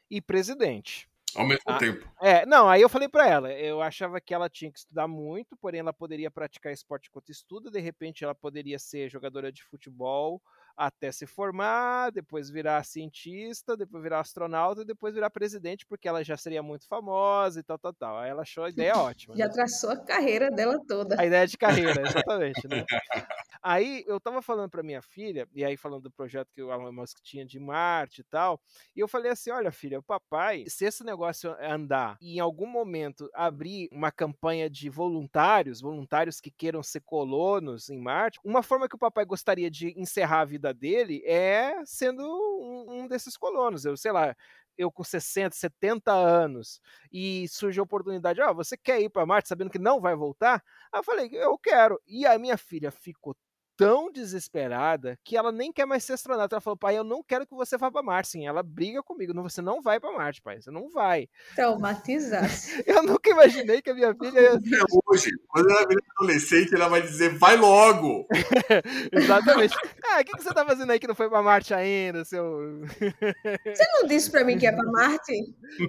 e 0.09 0.21
presidente. 0.21 1.09
Ao 1.35 1.45
mesmo 1.45 1.63
ah, 1.65 1.77
tempo. 1.77 2.07
É, 2.21 2.45
não, 2.45 2.69
aí 2.69 2.81
eu 2.81 2.89
falei 2.89 3.07
para 3.07 3.27
ela, 3.27 3.51
eu 3.53 3.81
achava 3.81 4.19
que 4.19 4.33
ela 4.33 4.49
tinha 4.49 4.71
que 4.71 4.79
estudar 4.79 5.07
muito, 5.07 5.55
porém 5.57 5.79
ela 5.79 5.93
poderia 5.93 6.29
praticar 6.29 6.73
esporte 6.73 7.09
enquanto 7.09 7.29
estuda, 7.29 7.71
de 7.71 7.79
repente 7.79 8.23
ela 8.23 8.35
poderia 8.35 8.77
ser 8.77 9.09
jogadora 9.09 9.51
de 9.51 9.63
futebol, 9.63 10.41
até 10.75 11.11
se 11.11 11.25
formar, 11.25 12.11
depois 12.11 12.49
virar 12.49 12.83
cientista, 12.83 13.77
depois 13.77 14.01
virar 14.01 14.19
astronauta 14.19 14.81
e 14.81 14.85
depois 14.85 15.13
virar 15.13 15.29
presidente, 15.29 15.85
porque 15.85 16.07
ela 16.07 16.23
já 16.23 16.37
seria 16.37 16.63
muito 16.63 16.87
famosa 16.87 17.59
e 17.59 17.63
tal, 17.63 17.77
tal, 17.77 17.93
tal. 17.93 18.17
Aí 18.17 18.29
ela 18.29 18.41
achou 18.41 18.63
a 18.63 18.69
ideia 18.69 18.93
ótima. 18.97 19.35
Já 19.35 19.47
né? 19.47 19.53
traçou 19.53 19.91
a 19.91 19.97
carreira 19.97 20.49
dela 20.49 20.79
toda. 20.87 21.19
A 21.19 21.25
ideia 21.25 21.45
de 21.45 21.57
carreira, 21.57 22.01
exatamente, 22.01 22.67
né? 22.67 22.85
Aí 23.63 24.03
eu 24.07 24.19
tava 24.19 24.41
falando 24.41 24.69
pra 24.69 24.81
minha 24.81 25.01
filha, 25.01 25.47
e 25.53 25.63
aí 25.63 25.77
falando 25.77 26.03
do 26.03 26.11
projeto 26.11 26.51
que 26.51 26.63
o 26.63 26.71
Elon 26.71 26.91
Musk 26.91 27.19
tinha 27.21 27.45
de 27.45 27.59
Marte 27.59 28.21
e 28.21 28.23
tal, 28.23 28.59
e 28.95 28.99
eu 28.99 29.07
falei 29.07 29.31
assim: 29.31 29.51
olha, 29.51 29.71
filha, 29.71 29.99
o 29.99 30.03
papai, 30.03 30.65
se 30.67 30.85
esse 30.85 31.03
negócio 31.03 31.55
andar 31.61 32.17
e 32.21 32.37
em 32.37 32.39
algum 32.39 32.65
momento 32.65 33.29
abrir 33.33 33.87
uma 33.91 34.11
campanha 34.11 34.69
de 34.69 34.89
voluntários, 34.89 35.79
voluntários 35.81 36.41
que 36.41 36.49
queiram 36.49 36.81
ser 36.81 37.01
colonos 37.01 37.89
em 37.89 37.99
Marte, 37.99 38.39
uma 38.43 38.63
forma 38.63 38.87
que 38.89 38.95
o 38.95 38.99
papai 38.99 39.25
gostaria 39.25 39.69
de 39.69 39.93
encerrar 39.99 40.41
a 40.41 40.45
vida 40.45 40.73
dele 40.73 41.21
é 41.25 41.75
sendo 41.85 42.23
um, 42.23 43.03
um 43.03 43.07
desses 43.07 43.37
colonos. 43.37 43.85
Eu 43.85 43.95
sei 43.95 44.11
lá, 44.11 44.35
eu 44.77 44.91
com 44.91 45.03
60, 45.03 45.55
70 45.55 46.11
anos 46.11 46.81
e 47.11 47.47
surge 47.47 47.79
a 47.79 47.83
oportunidade, 47.83 48.41
ó, 48.41 48.53
você 48.53 48.77
quer 48.77 48.99
ir 49.01 49.09
para 49.09 49.25
Marte 49.25 49.49
sabendo 49.49 49.69
que 49.69 49.79
não 49.79 49.99
vai 50.01 50.15
voltar? 50.15 50.63
Aí 50.91 50.99
eu 50.99 51.03
falei, 51.03 51.29
eu 51.33 51.57
quero. 51.57 51.99
E 52.07 52.25
a 52.25 52.37
minha 52.39 52.57
filha 52.57 52.91
ficou 52.91 53.35
tão 53.81 54.11
desesperada 54.11 55.17
que 55.23 55.35
ela 55.35 55.51
nem 55.51 55.73
quer 55.73 55.87
mais 55.87 56.03
ser 56.03 56.13
astronauta. 56.13 56.53
Ela 56.53 56.61
falou, 56.61 56.77
pai, 56.77 56.95
eu 56.95 57.03
não 57.03 57.23
quero 57.23 57.47
que 57.47 57.55
você 57.55 57.79
vá 57.79 57.89
para 57.89 58.03
Marte. 58.03 58.29
Sim, 58.29 58.45
ela 58.45 58.61
briga 58.61 59.01
comigo, 59.01 59.33
não, 59.33 59.41
você 59.41 59.59
não 59.59 59.81
vai 59.81 59.99
para 59.99 60.15
Marte, 60.15 60.39
pai, 60.39 60.61
você 60.61 60.69
não 60.69 60.87
vai. 60.87 61.27
Traumatizasse. 61.55 62.83
Eu 62.85 63.01
nunca 63.01 63.31
imaginei 63.31 63.81
que 63.81 63.89
a 63.89 63.95
minha 63.95 64.13
filha 64.13 64.39
ia... 64.39 64.53
Até 64.53 64.77
hoje, 65.07 65.31
quando 65.47 65.71
ela 65.71 65.87
virar 65.87 66.01
adolescente, 66.17 66.75
ela 66.75 66.89
vai 66.89 67.01
dizer, 67.01 67.35
vai 67.37 67.57
logo! 67.57 68.27
Exatamente. 69.11 69.75
Ah, 70.03 70.21
o 70.21 70.25
que, 70.25 70.31
que 70.31 70.43
você 70.43 70.53
tá 70.53 70.63
fazendo 70.63 70.91
aí 70.91 70.99
que 70.99 71.07
não 71.07 71.15
foi 71.15 71.27
para 71.27 71.41
Marte 71.41 71.73
ainda, 71.73 72.23
seu... 72.23 72.81
Você 73.65 73.83
não 73.93 74.07
disse 74.07 74.29
pra 74.29 74.43
mim 74.43 74.59
que 74.59 74.67
é 74.67 74.71
pra 74.71 74.83
Marte? 74.91 75.33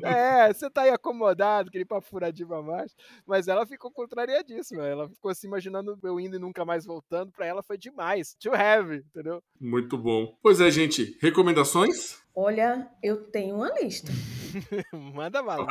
É, 0.05 0.53
você 0.53 0.71
tá 0.71 0.83
aí 0.83 0.91
acomodado, 0.91 1.71
queria 1.71 1.83
ir 1.83 1.87
pra 1.87 2.01
furadinho 2.01 2.49
pra 2.49 2.63
Marte. 2.63 2.95
Mas 3.27 3.49
ela 3.49 3.67
ficou 3.67 3.91
contrariadíssima. 3.91 4.87
Ela 4.87 5.09
ficou 5.09 5.31
assim, 5.31 5.47
imaginando 5.47 5.99
eu 6.03 6.21
indo 6.21 6.37
e 6.37 6.39
nunca 6.39 6.65
mais 6.65 6.85
voltando. 6.85 7.33
Pra 7.33 7.47
ela 7.47 7.63
foi 7.63 7.77
demais. 7.83 8.35
Too 8.41 8.55
heavy, 8.55 8.99
entendeu? 8.99 9.43
Muito 9.61 9.99
bom. 9.99 10.37
Pois 10.43 10.61
é, 10.61 10.71
gente. 10.71 11.19
Recomendações? 11.21 12.17
Olha, 12.35 12.89
eu 13.03 13.25
tenho 13.31 13.57
uma 13.57 13.71
lista. 13.79 14.11
Manda 14.93 15.43
bala. 15.43 15.67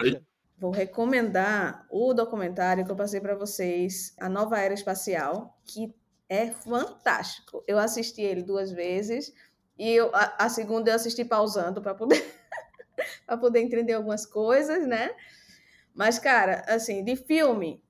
Vou 0.58 0.72
recomendar 0.72 1.88
o 1.90 2.14
documentário 2.14 2.86
que 2.86 2.92
eu 2.92 2.96
passei 2.96 3.20
para 3.20 3.34
vocês, 3.36 4.14
A 4.20 4.30
Nova 4.30 4.60
Era 4.60 4.74
Espacial, 4.74 5.60
que 5.66 5.92
é 6.30 6.52
fantástico. 6.52 7.64
Eu 7.68 7.80
assisti 7.80 8.22
ele 8.22 8.44
duas 8.44 8.72
vezes 8.72 9.34
e 9.80 9.90
eu- 9.92 10.12
a, 10.14 10.46
a 10.46 10.50
segunda 10.50 10.92
eu 10.92 10.96
assisti 10.96 11.26
pausando 11.26 11.82
para 11.82 11.96
poder 11.96 12.24
para 13.26 13.38
poder 13.38 13.62
entender 13.62 13.94
algumas 13.94 14.26
coisas, 14.26 14.86
né? 14.86 15.10
Mas 15.96 16.20
cara, 16.20 16.64
assim, 16.68 17.04
de 17.04 17.16
filme, 17.16 17.82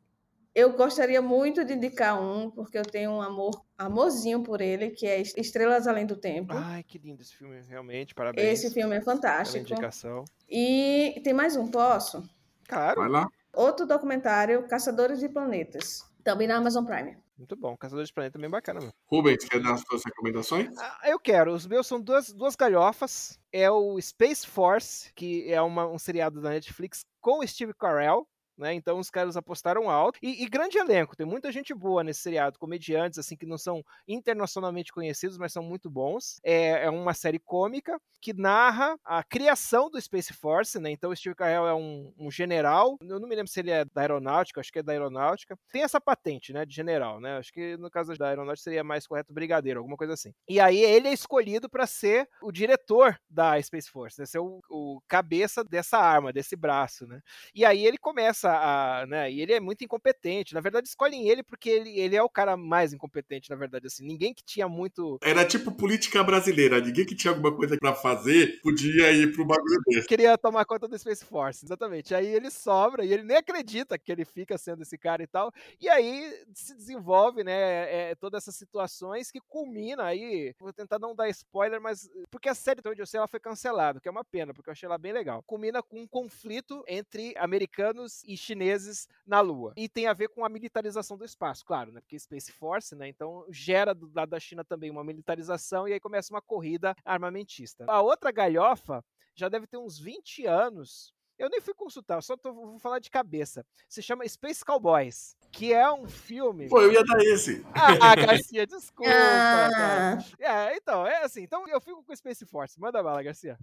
eu 0.54 0.74
gostaria 0.74 1.22
muito 1.22 1.64
de 1.64 1.74
indicar 1.74 2.22
um 2.22 2.50
porque 2.52 2.78
eu 2.78 2.84
tenho 2.84 3.12
um 3.12 3.22
amor 3.22 3.64
amorzinho 3.78 4.44
por 4.44 4.62
ele, 4.62 4.92
que 4.92 5.06
é 5.08 5.22
Estrelas 5.22 5.88
Além 5.88 6.06
do 6.06 6.16
Tempo. 6.16 6.54
Ai, 6.56 6.84
que 6.84 6.98
lindo 6.98 7.22
esse 7.22 7.36
filme, 7.36 7.62
realmente. 7.62 8.14
Parabéns. 8.14 8.60
Esse 8.64 8.74
filme 8.74 8.96
é 8.96 9.00
pela 9.00 9.16
fantástico. 9.16 9.58
indicação. 9.60 10.26
E 10.50 11.20
tem 11.24 11.34
mais 11.34 11.56
um, 11.56 11.70
posso? 11.70 12.24
Claro, 12.68 13.02
Vai 13.02 13.10
lá. 13.10 13.28
Outro 13.54 13.86
documentário, 13.86 14.66
Caçadores 14.68 15.20
de 15.20 15.28
Planetas, 15.28 16.04
também 16.24 16.48
na 16.48 16.56
Amazon 16.58 16.86
Prime. 16.86 17.18
muito 17.38 17.56
bom. 17.56 17.76
Caçador 17.76 18.06
de 18.06 18.14
Planeta 18.14 18.38
é 18.38 18.42
bem 18.42 18.50
bacana, 18.50 18.80
meu. 18.80 18.92
Rubens, 19.08 19.44
quer 19.44 19.62
dar 19.62 19.74
as 19.74 19.82
suas 19.82 20.04
recomendações? 20.06 20.70
Ah, 20.78 21.02
eu 21.10 21.20
quero. 21.20 21.54
Os 21.54 21.66
meus 21.68 21.86
são 21.88 22.00
duas, 22.00 22.32
duas 22.32 22.56
galhofas. 22.56 23.38
É 23.52 23.70
o 23.70 24.00
Space 24.00 24.48
Force, 24.48 25.12
que 25.16 25.52
é 25.52 25.62
uma- 25.62 25.86
um 25.88 25.98
seriado 26.00 26.40
da 26.40 26.50
Netflix 26.52 27.02
com 27.20 27.40
o 27.40 27.48
Steve 27.48 27.74
Carell. 27.74 28.26
Né? 28.62 28.76
Então 28.76 29.00
os 29.00 29.10
caras 29.10 29.36
apostaram 29.36 29.90
alto. 29.90 30.20
E, 30.22 30.44
e 30.44 30.48
grande 30.48 30.78
elenco, 30.78 31.16
tem 31.16 31.26
muita 31.26 31.52
gente 31.52 31.74
boa 31.74 32.04
nesse 32.04 32.22
seriado, 32.22 32.60
comediantes 32.60 33.18
assim 33.18 33.36
que 33.36 33.48
não 33.48 33.58
são 33.58 33.84
internacionalmente 34.08 34.94
conhecidos, 34.94 35.36
mas 35.36 35.52
são 35.52 35.64
muito 35.64 35.90
bons. 35.90 36.40
É, 36.44 36.86
é 36.86 36.90
uma 36.90 37.16
série 37.16 37.40
cômica 37.40 38.00
que 38.22 38.34
narra 38.34 38.96
a 39.04 39.24
criação 39.24 39.90
do 39.90 40.00
Space 40.00 40.32
Force, 40.32 40.80
né? 40.80 40.92
Então 40.92 41.14
Steve 41.16 41.36
Carell 41.36 41.66
é 41.66 41.74
um, 41.74 42.14
um 42.20 42.30
general. 42.30 42.98
Eu 43.02 43.20
não 43.20 43.28
me 43.28 43.36
lembro 43.36 43.52
se 43.52 43.60
ele 43.60 43.72
é 43.72 43.84
da 43.84 44.02
aeronáutica, 44.02 44.62
acho 44.62 44.72
que 44.72 44.78
é 44.78 44.84
da 44.84 44.92
aeronáutica. 44.92 45.58
Tem 45.72 45.82
essa 45.82 46.00
patente, 46.00 46.54
né, 46.54 46.64
de 46.64 46.76
general, 46.76 47.20
né? 47.20 47.38
Acho 47.38 47.52
que 47.52 47.76
no 47.78 47.90
caso 47.90 48.14
da 48.14 48.28
aeronáutica 48.28 48.64
seria 48.64 48.84
mais 48.84 49.08
correto 49.08 49.34
brigadeiro, 49.34 49.80
alguma 49.80 49.98
coisa 49.98 50.14
assim. 50.14 50.32
E 50.48 50.60
aí 50.60 50.78
ele 50.84 51.08
é 51.08 51.14
escolhido 51.14 51.68
para 51.68 51.88
ser 51.88 52.30
o 52.44 52.52
diretor 52.52 53.20
da 53.28 53.60
Space 53.60 53.90
Force, 53.90 54.20
né? 54.20 54.28
Ser 54.28 54.40
o, 54.40 54.62
o 54.70 55.02
cabeça 55.08 55.64
dessa 55.64 55.98
arma, 55.98 56.32
desse 56.32 56.56
braço, 56.56 57.08
né? 57.08 57.22
E 57.56 57.66
aí 57.66 57.84
ele 57.88 57.98
começa 57.98 58.51
a, 58.56 59.06
né? 59.06 59.32
E 59.32 59.42
ele 59.42 59.54
é 59.54 59.60
muito 59.60 59.84
incompetente. 59.84 60.54
Na 60.54 60.62
verdade, 60.62 60.88
escolhem 60.88 61.28
ele 61.28 61.44
porque 61.44 61.70
ele, 61.70 62.00
ele 62.00 62.16
é 62.16 62.24
o 62.24 62.30
cara 62.30 62.56
mais 62.58 62.94
incompetente, 62.94 63.50
na 63.50 63.56
verdade, 63.56 63.88
assim. 63.88 64.06
Ninguém 64.06 64.34
que 64.34 64.44
tinha 64.44 64.68
muito 64.68 65.18
Era 65.22 65.46
tipo 65.46 65.72
política 65.72 66.24
brasileira. 66.24 66.80
Ninguém 66.80 67.06
que 67.06 67.16
tinha 67.16 67.32
alguma 67.32 67.56
coisa 67.56 67.78
pra 67.78 67.94
fazer 67.94 68.60
podia 68.62 69.12
ir 69.12 69.34
pro 69.34 69.46
bagulho 69.46 69.82
desse. 69.88 70.08
queria 70.08 70.38
tomar 70.38 70.66
conta 70.66 70.88
do 70.88 70.98
Space 70.98 71.26
Force, 71.26 71.66
exatamente. 71.66 72.14
Aí 72.14 72.28
ele 72.28 72.50
sobra 72.50 73.04
e 73.04 73.14
ele 73.14 73.24
nem 73.24 73.38
acredita 73.38 73.98
que 73.98 74.12
ele 74.12 74.26
fica 74.26 74.58
sendo 74.58 74.82
esse 74.84 74.98
cara 74.98 75.24
e 75.24 75.28
tal. 75.28 75.52
E 75.80 75.90
aí 75.90 76.46
se 76.54 76.76
desenvolve, 76.76 77.44
né, 77.44 78.12
é, 78.12 78.16
todas 78.16 78.44
essas 78.44 78.56
situações 78.56 79.32
que 79.32 79.40
culmina 79.42 80.04
aí. 80.04 80.54
Vou 80.60 80.74
tentar 80.74 81.00
não 81.00 81.16
dar 81.16 81.30
spoiler, 81.30 81.82
mas 81.82 82.10
porque 82.30 82.50
a 82.50 82.56
série 82.56 82.82
onde 82.86 83.02
eu 83.02 83.06
sei 83.06 83.18
ela 83.18 83.28
foi 83.28 83.40
cancelada, 83.40 84.00
que 84.00 84.08
é 84.08 84.12
uma 84.12 84.24
pena, 84.24 84.54
porque 84.54 84.70
eu 84.70 84.72
achei 84.72 84.88
ela 84.88 84.98
bem 84.98 85.14
legal. 85.14 85.44
Culmina 85.44 85.82
com 85.82 86.02
um 86.02 86.08
conflito 86.08 86.84
entre 86.88 87.34
americanos 87.38 88.24
e 88.32 88.38
chineses 88.38 89.08
na 89.26 89.42
Lua. 89.42 89.74
E 89.76 89.90
tem 89.90 90.08
a 90.08 90.14
ver 90.14 90.30
com 90.30 90.46
a 90.46 90.50
militarização 90.50 91.18
do 91.18 91.26
espaço, 91.26 91.66
claro, 91.66 91.92
né? 91.92 92.00
Porque 92.00 92.18
Space 92.18 92.52
Force, 92.52 92.96
né? 92.96 93.08
Então 93.08 93.46
gera 93.50 93.94
do 93.94 94.10
lado 94.14 94.30
da 94.30 94.40
China 94.40 94.64
também 94.64 94.90
uma 94.90 95.04
militarização 95.04 95.88
e 95.88 95.94
aí 95.94 96.00
começa 96.00 96.34
uma 96.34 96.42
corrida 96.42 96.96
armamentista. 97.04 97.86
A 97.88 98.02
outra 98.02 98.32
galhofa 98.32 99.04
já 99.36 99.50
deve 99.50 99.68
ter 99.68 99.78
uns 99.78 100.00
20 100.00 100.46
anos. 100.46 101.14
Eu 101.38 101.50
nem 101.50 101.60
fui 101.60 101.74
consultar, 101.74 102.22
só 102.22 102.38
tô, 102.38 102.54
vou 102.54 102.78
falar 102.78 103.00
de 103.00 103.10
cabeça. 103.10 103.66
Se 103.90 104.00
chama 104.00 104.28
Space 104.28 104.64
Cowboys, 104.64 105.36
que 105.52 105.74
é 105.74 105.92
um 105.92 106.08
filme. 106.08 106.70
Pô, 106.70 106.82
eu 106.82 106.92
ia 106.92 107.04
dar 107.04 107.20
esse. 107.24 107.66
Ah, 107.74 108.16
Garcia, 108.16 108.68
desculpa. 108.68 109.12
Ah. 109.12 110.20
É, 110.40 110.78
então, 110.78 111.06
é 111.08 111.24
assim. 111.24 111.42
Então 111.42 111.68
eu 111.68 111.82
fico 111.82 112.04
com 112.04 112.16
Space 112.16 112.46
Force. 112.46 112.80
Manda 112.80 113.02
bala, 113.02 113.24
Garcia. 113.24 113.58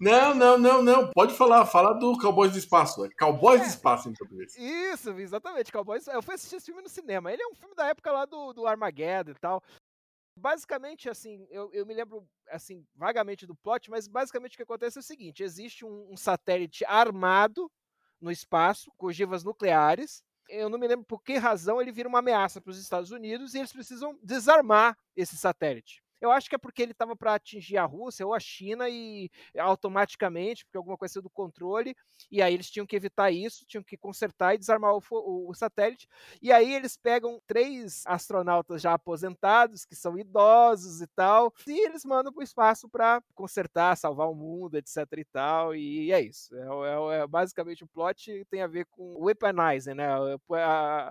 Não, 0.00 0.34
não, 0.34 0.58
não, 0.58 0.82
não. 0.82 1.10
Pode 1.10 1.34
falar. 1.34 1.64
Fala 1.66 1.94
do 1.94 2.18
Cowboys 2.18 2.52
do 2.52 2.58
Espaço. 2.58 3.04
É 3.04 3.10
Cowboys 3.18 3.60
do 3.60 3.66
É. 3.66 3.68
Espaço 3.68 4.08
em 4.08 4.12
português. 4.12 4.56
Isso, 4.56 5.10
exatamente. 5.18 5.72
Cowboys. 5.72 6.06
Eu 6.06 6.22
fui 6.22 6.34
assistir 6.34 6.56
esse 6.56 6.66
filme 6.66 6.82
no 6.82 6.88
cinema. 6.88 7.32
Ele 7.32 7.42
é 7.42 7.46
um 7.46 7.54
filme 7.54 7.74
da 7.74 7.86
época 7.86 8.12
lá 8.12 8.24
do, 8.24 8.52
do 8.52 8.66
Armageddon 8.66 9.32
e 9.32 9.40
tal. 9.40 9.62
Basicamente, 10.38 11.08
assim, 11.08 11.46
eu, 11.50 11.72
eu 11.72 11.86
me 11.86 11.94
lembro, 11.94 12.28
assim, 12.50 12.84
vagamente 12.94 13.46
do 13.46 13.54
plot, 13.54 13.90
mas 13.90 14.06
basicamente 14.06 14.52
o 14.52 14.56
que 14.58 14.64
acontece 14.64 14.98
é 14.98 15.00
o 15.00 15.04
seguinte: 15.04 15.42
existe 15.42 15.84
um, 15.84 16.12
um 16.12 16.16
satélite 16.16 16.84
armado 16.84 17.70
no 18.20 18.30
espaço, 18.30 18.92
com 18.98 19.06
ogivas 19.06 19.42
nucleares. 19.42 20.22
Eu 20.48 20.68
não 20.68 20.78
me 20.78 20.86
lembro 20.86 21.04
por 21.06 21.22
que 21.22 21.38
razão 21.38 21.80
ele 21.80 21.90
vira 21.90 22.08
uma 22.08 22.20
ameaça 22.20 22.60
para 22.60 22.70
os 22.70 22.78
Estados 22.78 23.10
Unidos 23.10 23.54
e 23.54 23.58
eles 23.58 23.72
precisam 23.72 24.18
desarmar 24.22 24.96
esse 25.16 25.36
satélite. 25.36 26.02
Eu 26.20 26.30
acho 26.32 26.48
que 26.48 26.54
é 26.54 26.58
porque 26.58 26.82
ele 26.82 26.92
estava 26.92 27.16
para 27.16 27.34
atingir 27.34 27.76
a 27.76 27.84
Rússia 27.84 28.26
ou 28.26 28.34
a 28.34 28.40
China 28.40 28.88
e 28.88 29.30
automaticamente, 29.58 30.64
porque 30.64 30.78
alguma 30.78 30.96
coisa 30.96 31.20
do 31.20 31.30
controle, 31.30 31.94
e 32.30 32.40
aí 32.42 32.54
eles 32.54 32.70
tinham 32.70 32.86
que 32.86 32.96
evitar 32.96 33.30
isso, 33.30 33.64
tinham 33.66 33.82
que 33.84 33.96
consertar 33.96 34.54
e 34.54 34.58
desarmar 34.58 34.94
o, 34.94 35.02
o- 35.10 35.50
o 35.50 35.54
satélite. 35.54 36.08
E 36.40 36.52
aí 36.52 36.72
eles 36.74 36.96
pegam 36.96 37.40
três 37.46 38.02
astronautas 38.06 38.82
já 38.82 38.94
aposentados, 38.94 39.84
que 39.84 39.94
são 39.94 40.18
idosos 40.18 41.00
e 41.00 41.06
tal, 41.08 41.52
e 41.66 41.86
eles 41.86 42.04
mandam 42.04 42.32
para 42.32 42.40
o 42.40 42.44
espaço 42.44 42.88
para 42.88 43.22
consertar, 43.34 43.96
salvar 43.96 44.28
o 44.28 44.34
mundo, 44.34 44.76
etc 44.76 44.96
e 45.16 45.24
tal, 45.24 45.74
e 45.74 46.12
é 46.12 46.20
isso. 46.20 46.54
É, 46.54 47.14
é 47.16 47.22
é 47.22 47.26
basicamente 47.26 47.84
o 47.84 47.88
plot 47.88 48.44
tem 48.50 48.62
a 48.62 48.66
ver 48.66 48.86
com 48.86 49.16
weaponizing, 49.24 49.94
né? 49.94 50.06
A- 50.08 50.38
a- 50.54 51.08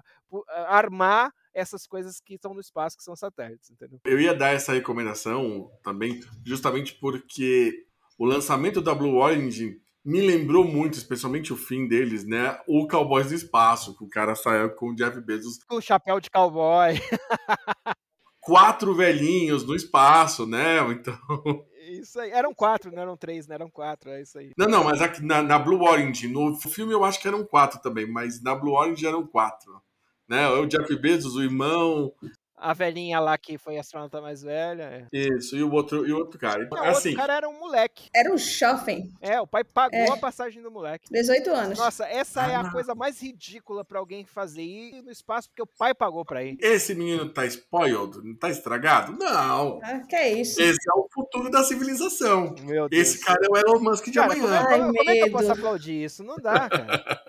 a- 0.49 0.77
armar 0.77 1.32
essas 1.56 1.88
coisas 1.88 2.19
que 2.19 2.36
estão 2.36 2.53
no 2.53 2.60
espaço, 2.60 2.98
que 2.98 3.03
são 3.03 3.15
satélites, 3.15 3.72
entendeu? 3.72 3.99
Eu 4.06 4.19
ia 4.19 4.36
dar 4.36 4.49
essa 4.49 4.73
recomendação 4.73 5.72
também, 5.82 6.19
justamente 6.45 6.94
porque 6.99 7.86
o 8.19 8.26
lançamento 8.26 8.82
da 8.82 8.94
Blue 8.94 9.15
Origin 9.15 9.80
me 10.03 10.22
lembrou 10.22 10.64
muito, 10.64 10.94
especialmente 10.94 11.52
o 11.52 11.57
fim 11.57 11.88
deles, 11.88 12.23
né? 12.23 12.60
O 12.68 12.88
Cowboys 12.88 13.30
do 13.30 13.34
Espaço, 13.34 13.98
que 13.98 14.03
o 14.03 14.10
cara 14.10 14.36
saiu 14.36 14.69
com 14.76 14.90
o 14.90 14.95
Jeff 14.95 15.19
Bezos, 15.22 15.57
Com 15.64 15.77
o 15.77 15.82
chapéu 15.82 16.19
de 16.19 16.30
cowboy. 16.30 16.94
quatro 18.45 18.94
velhinhos 18.94 19.65
no 19.65 19.76
espaço, 19.76 20.45
né? 20.45 20.80
Então. 20.91 21.18
Isso 21.90 22.19
aí. 22.19 22.30
Eram 22.32 22.53
quatro, 22.53 22.91
não 22.91 23.02
eram 23.02 23.18
três, 23.18 23.48
né? 23.48 23.56
Eram 23.56 23.69
quatro, 23.69 24.10
é 24.10 24.19
isso 24.19 24.40
aí. 24.40 24.52
Não, 24.57 24.68
não, 24.68 24.84
mas 24.84 25.03
aqui 25.03 25.23
na, 25.23 25.44
na 25.44 25.60
Blue 25.60 25.84
Origin, 25.84 26.30
no 26.30 26.56
filme 26.56 26.91
eu 26.91 27.03
acho 27.03 27.22
que 27.22 27.27
eram 27.27 27.45
quatro 27.45 27.80
também, 27.80 28.10
mas 28.10 28.41
na 28.41 28.56
Blue 28.56 28.73
Origin 28.73 29.06
eram 29.06 29.26
quatro. 29.26 29.80
Né? 30.27 30.47
O 30.49 30.65
Jeff 30.65 30.95
Bezos, 30.97 31.35
o 31.35 31.43
irmão, 31.43 32.11
A 32.57 32.73
velhinha 32.73 33.19
lá 33.19 33.38
que 33.38 33.57
foi 33.57 33.77
astronauta 33.77 34.22
mais 34.22 34.41
velha. 34.41 35.07
É. 35.14 35.18
Isso, 35.18 35.56
e 35.57 35.61
o 35.61 35.72
outro, 35.72 36.07
e 36.07 36.11
o 36.14 36.18
outro 36.18 36.39
cara. 36.39 36.65
Não, 36.72 36.77
o 36.81 36.84
assim, 36.85 37.10
outro 37.10 37.15
cara 37.22 37.34
era 37.35 37.49
um 37.49 37.60
moleque. 37.60 38.10
Era 38.15 38.34
um 38.34 38.38
shopping. 38.38 39.11
É, 39.22 39.39
o 39.41 39.45
pai 39.45 39.64
pagou 39.65 39.99
É. 39.99 40.10
a 40.10 40.18
passagem 40.18 40.64
do 40.64 40.72
moleque. 40.72 41.06
18 41.11 41.49
anos. 41.52 41.77
Nossa, 41.77 42.06
essa 42.07 42.43
é 42.47 42.56
Ah, 42.56 42.61
a 42.61 42.64
não. 42.64 42.72
coisa 42.72 42.95
mais 42.95 43.22
ridícula 43.22 43.84
pra 43.84 43.99
alguém 43.99 44.26
fazer 44.26 44.64
ir 44.64 45.02
no 45.03 45.11
espaço 45.11 45.49
porque 45.49 45.61
o 45.61 45.68
pai 45.68 45.93
pagou 45.93 46.23
pra 46.26 46.43
ir. 46.43 46.57
esse 46.61 46.95
menino 46.95 47.30
tá 47.30 47.45
spoiled? 47.45 48.18
Não 48.23 48.35
tá 48.35 48.49
estragado? 48.49 49.11
Não. 49.19 49.80
Ah, 49.84 49.99
que 49.99 50.15
é 50.15 50.31
isso? 50.34 50.60
Esse 50.60 50.80
é 50.89 50.93
o 50.97 51.07
futuro 51.14 51.52
da 51.52 51.61
civilização. 51.64 52.56
Meu 52.64 52.88
Deus. 52.89 53.02
Esse 53.10 53.23
cara 53.23 53.41
é 53.45 53.49
o 53.52 53.57
Elon 53.57 53.80
Musk 53.81 54.06
de 54.06 54.14
Cara, 54.14 54.34
como, 54.34 54.47
amanhã. 54.47 54.61
é- 54.61 54.64
como- 54.64 54.84
Ai, 54.85 54.93
como 54.97 55.10
é 55.10 55.14
que 55.14 55.19
eu 55.23 55.31
posso 55.31 55.47
medo. 55.49 55.60
aplaudir 55.60 56.03
isso? 56.06 56.23
Não 56.23 56.38
dá, 56.38 56.69
cara. 56.69 56.76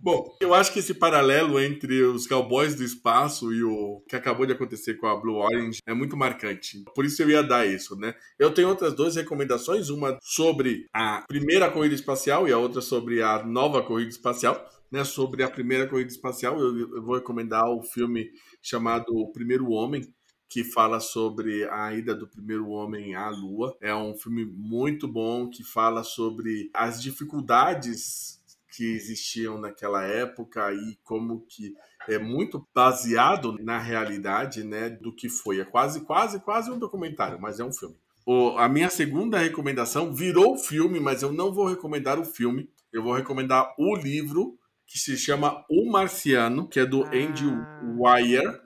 Bom, 0.07 0.38
eu 0.39 0.53
acho 0.53 0.71
que 0.71 0.79
esse 0.79 0.93
paralelo 0.93 1.59
entre 1.59 2.01
os 2.01 2.25
cowboys 2.25 2.73
do 2.75 2.81
espaço 2.81 3.53
e 3.53 3.61
o 3.61 4.01
que 4.07 4.15
acabou 4.15 4.45
de 4.45 4.53
acontecer 4.53 4.93
com 4.93 5.05
a 5.05 5.19
Blue 5.19 5.35
Orange 5.35 5.81
é 5.85 5.93
muito 5.93 6.15
marcante. 6.15 6.81
Por 6.95 7.03
isso 7.03 7.21
eu 7.21 7.29
ia 7.29 7.43
dar 7.43 7.67
isso, 7.67 7.93
né? 7.97 8.15
Eu 8.39 8.53
tenho 8.53 8.69
outras 8.69 8.93
duas 8.93 9.17
recomendações, 9.17 9.89
uma 9.89 10.17
sobre 10.21 10.85
a 10.93 11.25
primeira 11.27 11.69
corrida 11.69 11.93
espacial 11.93 12.47
e 12.47 12.53
a 12.53 12.57
outra 12.57 12.79
sobre 12.79 13.21
a 13.21 13.43
nova 13.43 13.84
corrida 13.84 14.09
espacial. 14.09 14.65
Né, 14.89 15.03
sobre 15.03 15.43
a 15.43 15.49
primeira 15.49 15.85
corrida 15.85 16.09
espacial, 16.09 16.57
eu, 16.57 16.95
eu 16.95 17.03
vou 17.03 17.15
recomendar 17.15 17.69
o 17.69 17.84
filme 17.84 18.29
chamado 18.61 19.13
O 19.13 19.34
Primeiro 19.34 19.71
Homem, 19.71 20.07
que 20.49 20.63
fala 20.63 21.01
sobre 21.01 21.67
a 21.69 21.93
ida 21.93 22.15
do 22.15 22.29
primeiro 22.29 22.69
homem 22.69 23.13
à 23.13 23.29
Lua. 23.29 23.75
É 23.81 23.93
um 23.93 24.15
filme 24.15 24.45
muito 24.45 25.05
bom 25.05 25.49
que 25.49 25.65
fala 25.65 26.01
sobre 26.05 26.69
as 26.73 27.01
dificuldades 27.01 28.36
que 28.77 28.85
existiam 28.93 29.57
naquela 29.59 30.03
época 30.03 30.71
e 30.71 30.97
como 31.03 31.41
que 31.49 31.73
é 32.07 32.19
muito 32.19 32.63
baseado 32.75 33.57
na 33.59 33.79
realidade, 33.79 34.63
né, 34.63 34.87
do 34.87 35.11
que 35.11 35.27
foi. 35.27 35.59
É 35.59 35.65
quase, 35.65 36.01
quase, 36.01 36.39
quase 36.39 36.69
um 36.69 36.77
documentário, 36.77 37.41
mas 37.41 37.59
é 37.59 37.63
um 37.63 37.73
filme. 37.73 37.95
O- 38.23 38.51
a 38.57 38.69
minha 38.69 38.89
segunda 38.91 39.39
recomendação 39.39 40.13
virou 40.13 40.55
filme, 40.57 40.99
mas 40.99 41.23
eu 41.23 41.33
não 41.33 41.51
vou 41.51 41.67
recomendar 41.67 42.19
o 42.19 42.25
filme. 42.25 42.69
Eu 42.93 43.01
vou 43.01 43.13
recomendar 43.15 43.73
o 43.79 43.95
livro 43.95 44.59
que 44.85 44.99
se 44.99 45.17
chama 45.17 45.65
O 45.69 45.89
Marciano, 45.91 46.67
que 46.69 46.79
é 46.79 46.85
do 46.85 47.03
Ah. 47.03 47.09
Andy 47.13 47.45
Weir, 47.97 48.61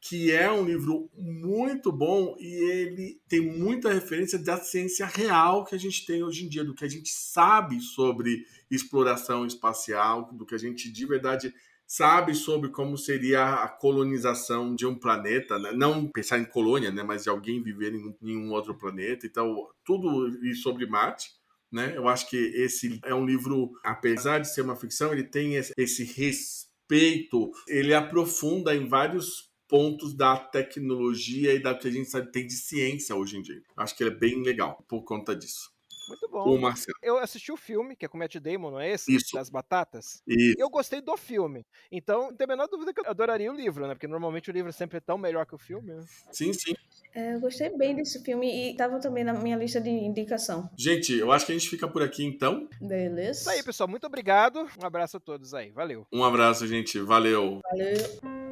que 0.00 0.30
é 0.32 0.50
um 0.50 0.64
livro 0.64 1.10
muito 1.14 1.92
bom 1.92 2.34
e 2.38 2.46
ele 2.70 3.20
tem 3.28 3.40
muita 3.40 3.92
referência 3.92 4.38
da 4.38 4.56
ciência 4.56 5.04
real 5.04 5.64
que 5.64 5.74
a 5.74 5.78
gente 5.78 6.06
tem 6.06 6.22
hoje 6.22 6.46
em 6.46 6.48
dia, 6.48 6.64
do 6.64 6.74
que 6.74 6.84
a 6.84 6.88
gente 6.88 7.10
sabe 7.10 7.80
sobre 7.80 8.44
exploração 8.70 9.44
espacial, 9.46 10.30
do 10.32 10.46
que 10.46 10.54
a 10.54 10.58
gente 10.58 10.90
de 10.90 11.06
verdade 11.06 11.52
sabe 11.90 12.36
sobre 12.36 12.68
como 12.68 12.96
seria 12.96 13.54
a 13.54 13.68
colonização 13.68 14.76
de 14.76 14.86
um 14.86 14.94
planeta, 14.94 15.58
né? 15.58 15.72
não 15.72 16.06
pensar 16.06 16.38
em 16.38 16.44
colônia, 16.44 16.92
né? 16.92 17.02
mas 17.02 17.24
de 17.24 17.28
alguém 17.28 17.60
viver 17.60 17.92
em, 17.92 18.36
um 18.36 18.52
outro 18.52 18.78
planeta. 18.78 19.26
Então, 19.26 19.66
tudo 19.84 20.30
sobre 20.54 20.86
Marte. 20.86 21.30
Né? 21.70 21.96
Eu 21.96 22.08
acho 22.08 22.30
que 22.30 22.36
esse 22.36 23.00
é 23.04 23.12
um 23.12 23.26
livro, 23.26 23.72
apesar 23.84 24.38
de 24.38 24.52
ser 24.52 24.62
uma 24.62 24.76
ficção, 24.76 25.12
ele 25.12 25.24
tem 25.24 25.56
esse, 25.56 25.72
esse 25.76 26.04
respeito, 26.04 27.50
ele 27.66 27.92
aprofunda 27.92 28.74
em 28.74 28.86
vários 28.86 29.50
pontos 29.68 30.14
da 30.14 30.36
tecnologia 30.36 31.54
e 31.54 31.60
da 31.60 31.74
que 31.74 31.88
a 31.88 31.90
gente 31.90 32.08
sabe 32.08 32.30
tem 32.30 32.46
de 32.46 32.54
ciência 32.54 33.16
hoje 33.16 33.36
em 33.36 33.42
dia. 33.42 33.62
Acho 33.76 33.96
que 33.96 34.04
ele 34.04 34.14
é 34.14 34.18
bem 34.18 34.42
legal 34.42 34.84
por 34.88 35.02
conta 35.02 35.34
disso. 35.34 35.70
Muito 36.10 36.28
bom. 36.28 36.44
O 36.44 36.60
Marcelo. 36.60 36.98
Eu 37.00 37.18
assisti 37.18 37.52
o 37.52 37.56
filme, 37.56 37.94
que 37.94 38.04
é 38.04 38.08
com 38.08 38.16
o 38.16 38.20
Matt 38.20 38.36
Damon, 38.36 38.72
não 38.72 38.80
é 38.80 38.90
esse? 38.90 39.14
Isso. 39.14 39.34
Das 39.34 39.48
batatas. 39.48 40.22
E 40.26 40.54
Eu 40.58 40.68
gostei 40.68 41.00
do 41.00 41.16
filme. 41.16 41.64
Então, 41.90 42.30
não 42.30 42.36
tem 42.36 42.44
a 42.44 42.48
menor 42.48 42.66
dúvida 42.66 42.92
que 42.92 43.00
eu 43.00 43.08
adoraria 43.08 43.50
o 43.50 43.54
livro, 43.54 43.86
né? 43.86 43.94
Porque 43.94 44.08
normalmente 44.08 44.50
o 44.50 44.52
livro 44.52 44.72
sempre 44.72 44.98
é 44.98 45.00
tão 45.00 45.16
melhor 45.16 45.46
que 45.46 45.54
o 45.54 45.58
filme. 45.58 45.94
Né? 45.94 46.04
sim, 46.32 46.52
sim. 46.52 46.74
É, 47.14 47.34
eu 47.34 47.40
gostei 47.40 47.70
bem 47.70 47.94
desse 47.94 48.22
filme 48.22 48.70
e 48.70 48.76
tava 48.76 49.00
também 49.00 49.24
na 49.24 49.32
minha 49.34 49.56
lista 49.56 49.80
de 49.80 49.90
indicação. 49.90 50.70
Gente, 50.76 51.12
eu 51.14 51.32
acho 51.32 51.46
que 51.46 51.52
a 51.52 51.58
gente 51.58 51.68
fica 51.68 51.88
por 51.88 52.02
aqui 52.02 52.24
então. 52.24 52.68
Beleza? 52.80 53.40
Isso 53.40 53.50
aí, 53.50 53.62
pessoal. 53.62 53.88
Muito 53.88 54.06
obrigado. 54.06 54.68
Um 54.80 54.86
abraço 54.86 55.16
a 55.16 55.20
todos 55.20 55.54
aí. 55.54 55.70
Valeu. 55.70 56.06
Um 56.12 56.22
abraço, 56.22 56.66
gente. 56.66 56.98
Valeu. 57.00 57.60
Valeu. 57.70 58.49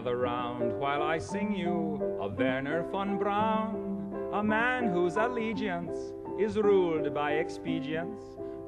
Gather 0.00 0.16
round 0.16 0.72
while 0.80 1.02
I 1.02 1.18
sing 1.18 1.54
you 1.54 2.16
of 2.18 2.38
Werner 2.38 2.84
von 2.90 3.18
Braun, 3.18 4.30
a 4.32 4.42
man 4.42 4.90
whose 4.90 5.16
allegiance 5.16 6.14
is 6.38 6.56
ruled 6.56 7.12
by 7.12 7.32
expedience. 7.32 8.18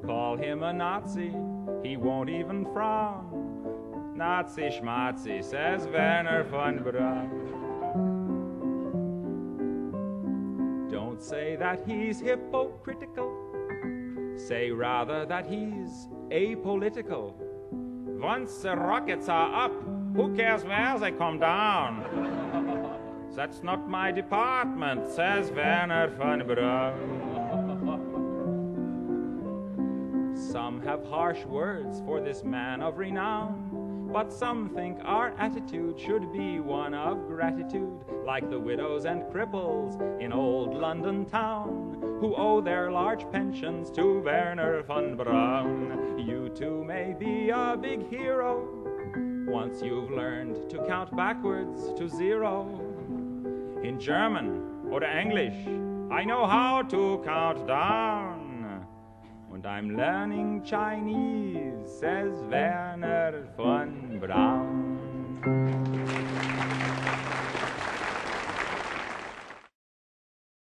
Call 0.05 0.37
him 0.37 0.63
a 0.63 0.75
Nazi, 0.75 1.35
he 1.83 1.97
won't 1.97 2.29
even 2.29 2.67
frown. 2.75 4.13
Nazi 4.15 4.69
schmatzi, 4.69 5.43
says 5.43 5.87
Werner 5.87 6.45
von 6.45 6.83
Braun. 6.83 7.31
Don't 10.91 11.23
say 11.23 11.57
that 11.57 11.83
he's 11.87 12.21
hypocritical, 12.21 13.33
say 14.37 14.71
rather 14.71 15.25
that 15.25 15.47
he's 15.47 16.09
apolitical. 16.29 17.33
Once 18.21 18.59
the 18.59 18.77
rockets 18.77 19.31
are 19.31 19.65
up, 19.65 19.73
who 20.15 20.35
cares 20.37 20.65
where 20.65 20.99
they 20.99 21.13
come 21.13 21.39
down? 21.39 22.99
That's 23.35 23.63
not 23.63 23.89
my 23.89 24.13
department, 24.13 25.09
says 25.09 25.51
Werner 25.51 26.09
von 26.09 26.47
Braun. 26.47 27.33
Some 30.37 30.83
have 30.83 31.03
harsh 31.07 31.45
words 31.47 32.03
for 32.05 32.21
this 32.21 32.45
man 32.45 32.83
of 32.83 32.99
renown, 32.99 34.11
but 34.13 34.31
some 34.31 34.69
think 34.69 34.99
our 35.03 35.31
attitude 35.39 35.99
should 35.99 36.31
be 36.31 36.61
one 36.61 36.93
of 36.93 37.27
gratitude, 37.27 38.05
like 38.27 38.51
the 38.51 38.61
widows 38.61 39.07
and 39.07 39.23
cripples 39.33 39.99
in 40.21 40.31
old 40.31 40.75
London 40.75 41.25
town, 41.25 41.97
who 42.21 42.35
owe 42.37 42.61
their 42.61 42.91
large 42.91 43.25
pensions 43.33 43.91
to 43.93 44.21
Werner 44.21 44.83
von 44.83 45.17
Braun. 45.17 46.19
You 46.19 46.51
too 46.51 46.85
may 46.85 47.15
be 47.19 47.49
a 47.49 47.79
big 47.81 48.07
hero 48.11 48.82
once 49.47 49.83
you've 49.83 50.11
learned 50.11 50.71
to 50.71 50.79
count 50.87 51.15
backwards 51.17 51.93
to 51.99 52.09
zero. 52.09 52.67
In 53.83 53.99
German 53.99 54.89
or 54.91 55.03
English, 55.05 55.67
I 56.11 56.25
know 56.25 56.47
how 56.47 56.83
to 56.83 57.23
count 57.25 57.67
down. 57.67 58.87
And 59.53 59.67
I'm 59.67 59.97
learning 59.97 60.65
Chinese, 60.65 61.91
says 62.01 62.33
Werner 62.51 63.47
von 63.57 64.19
Braun. 64.19 66.32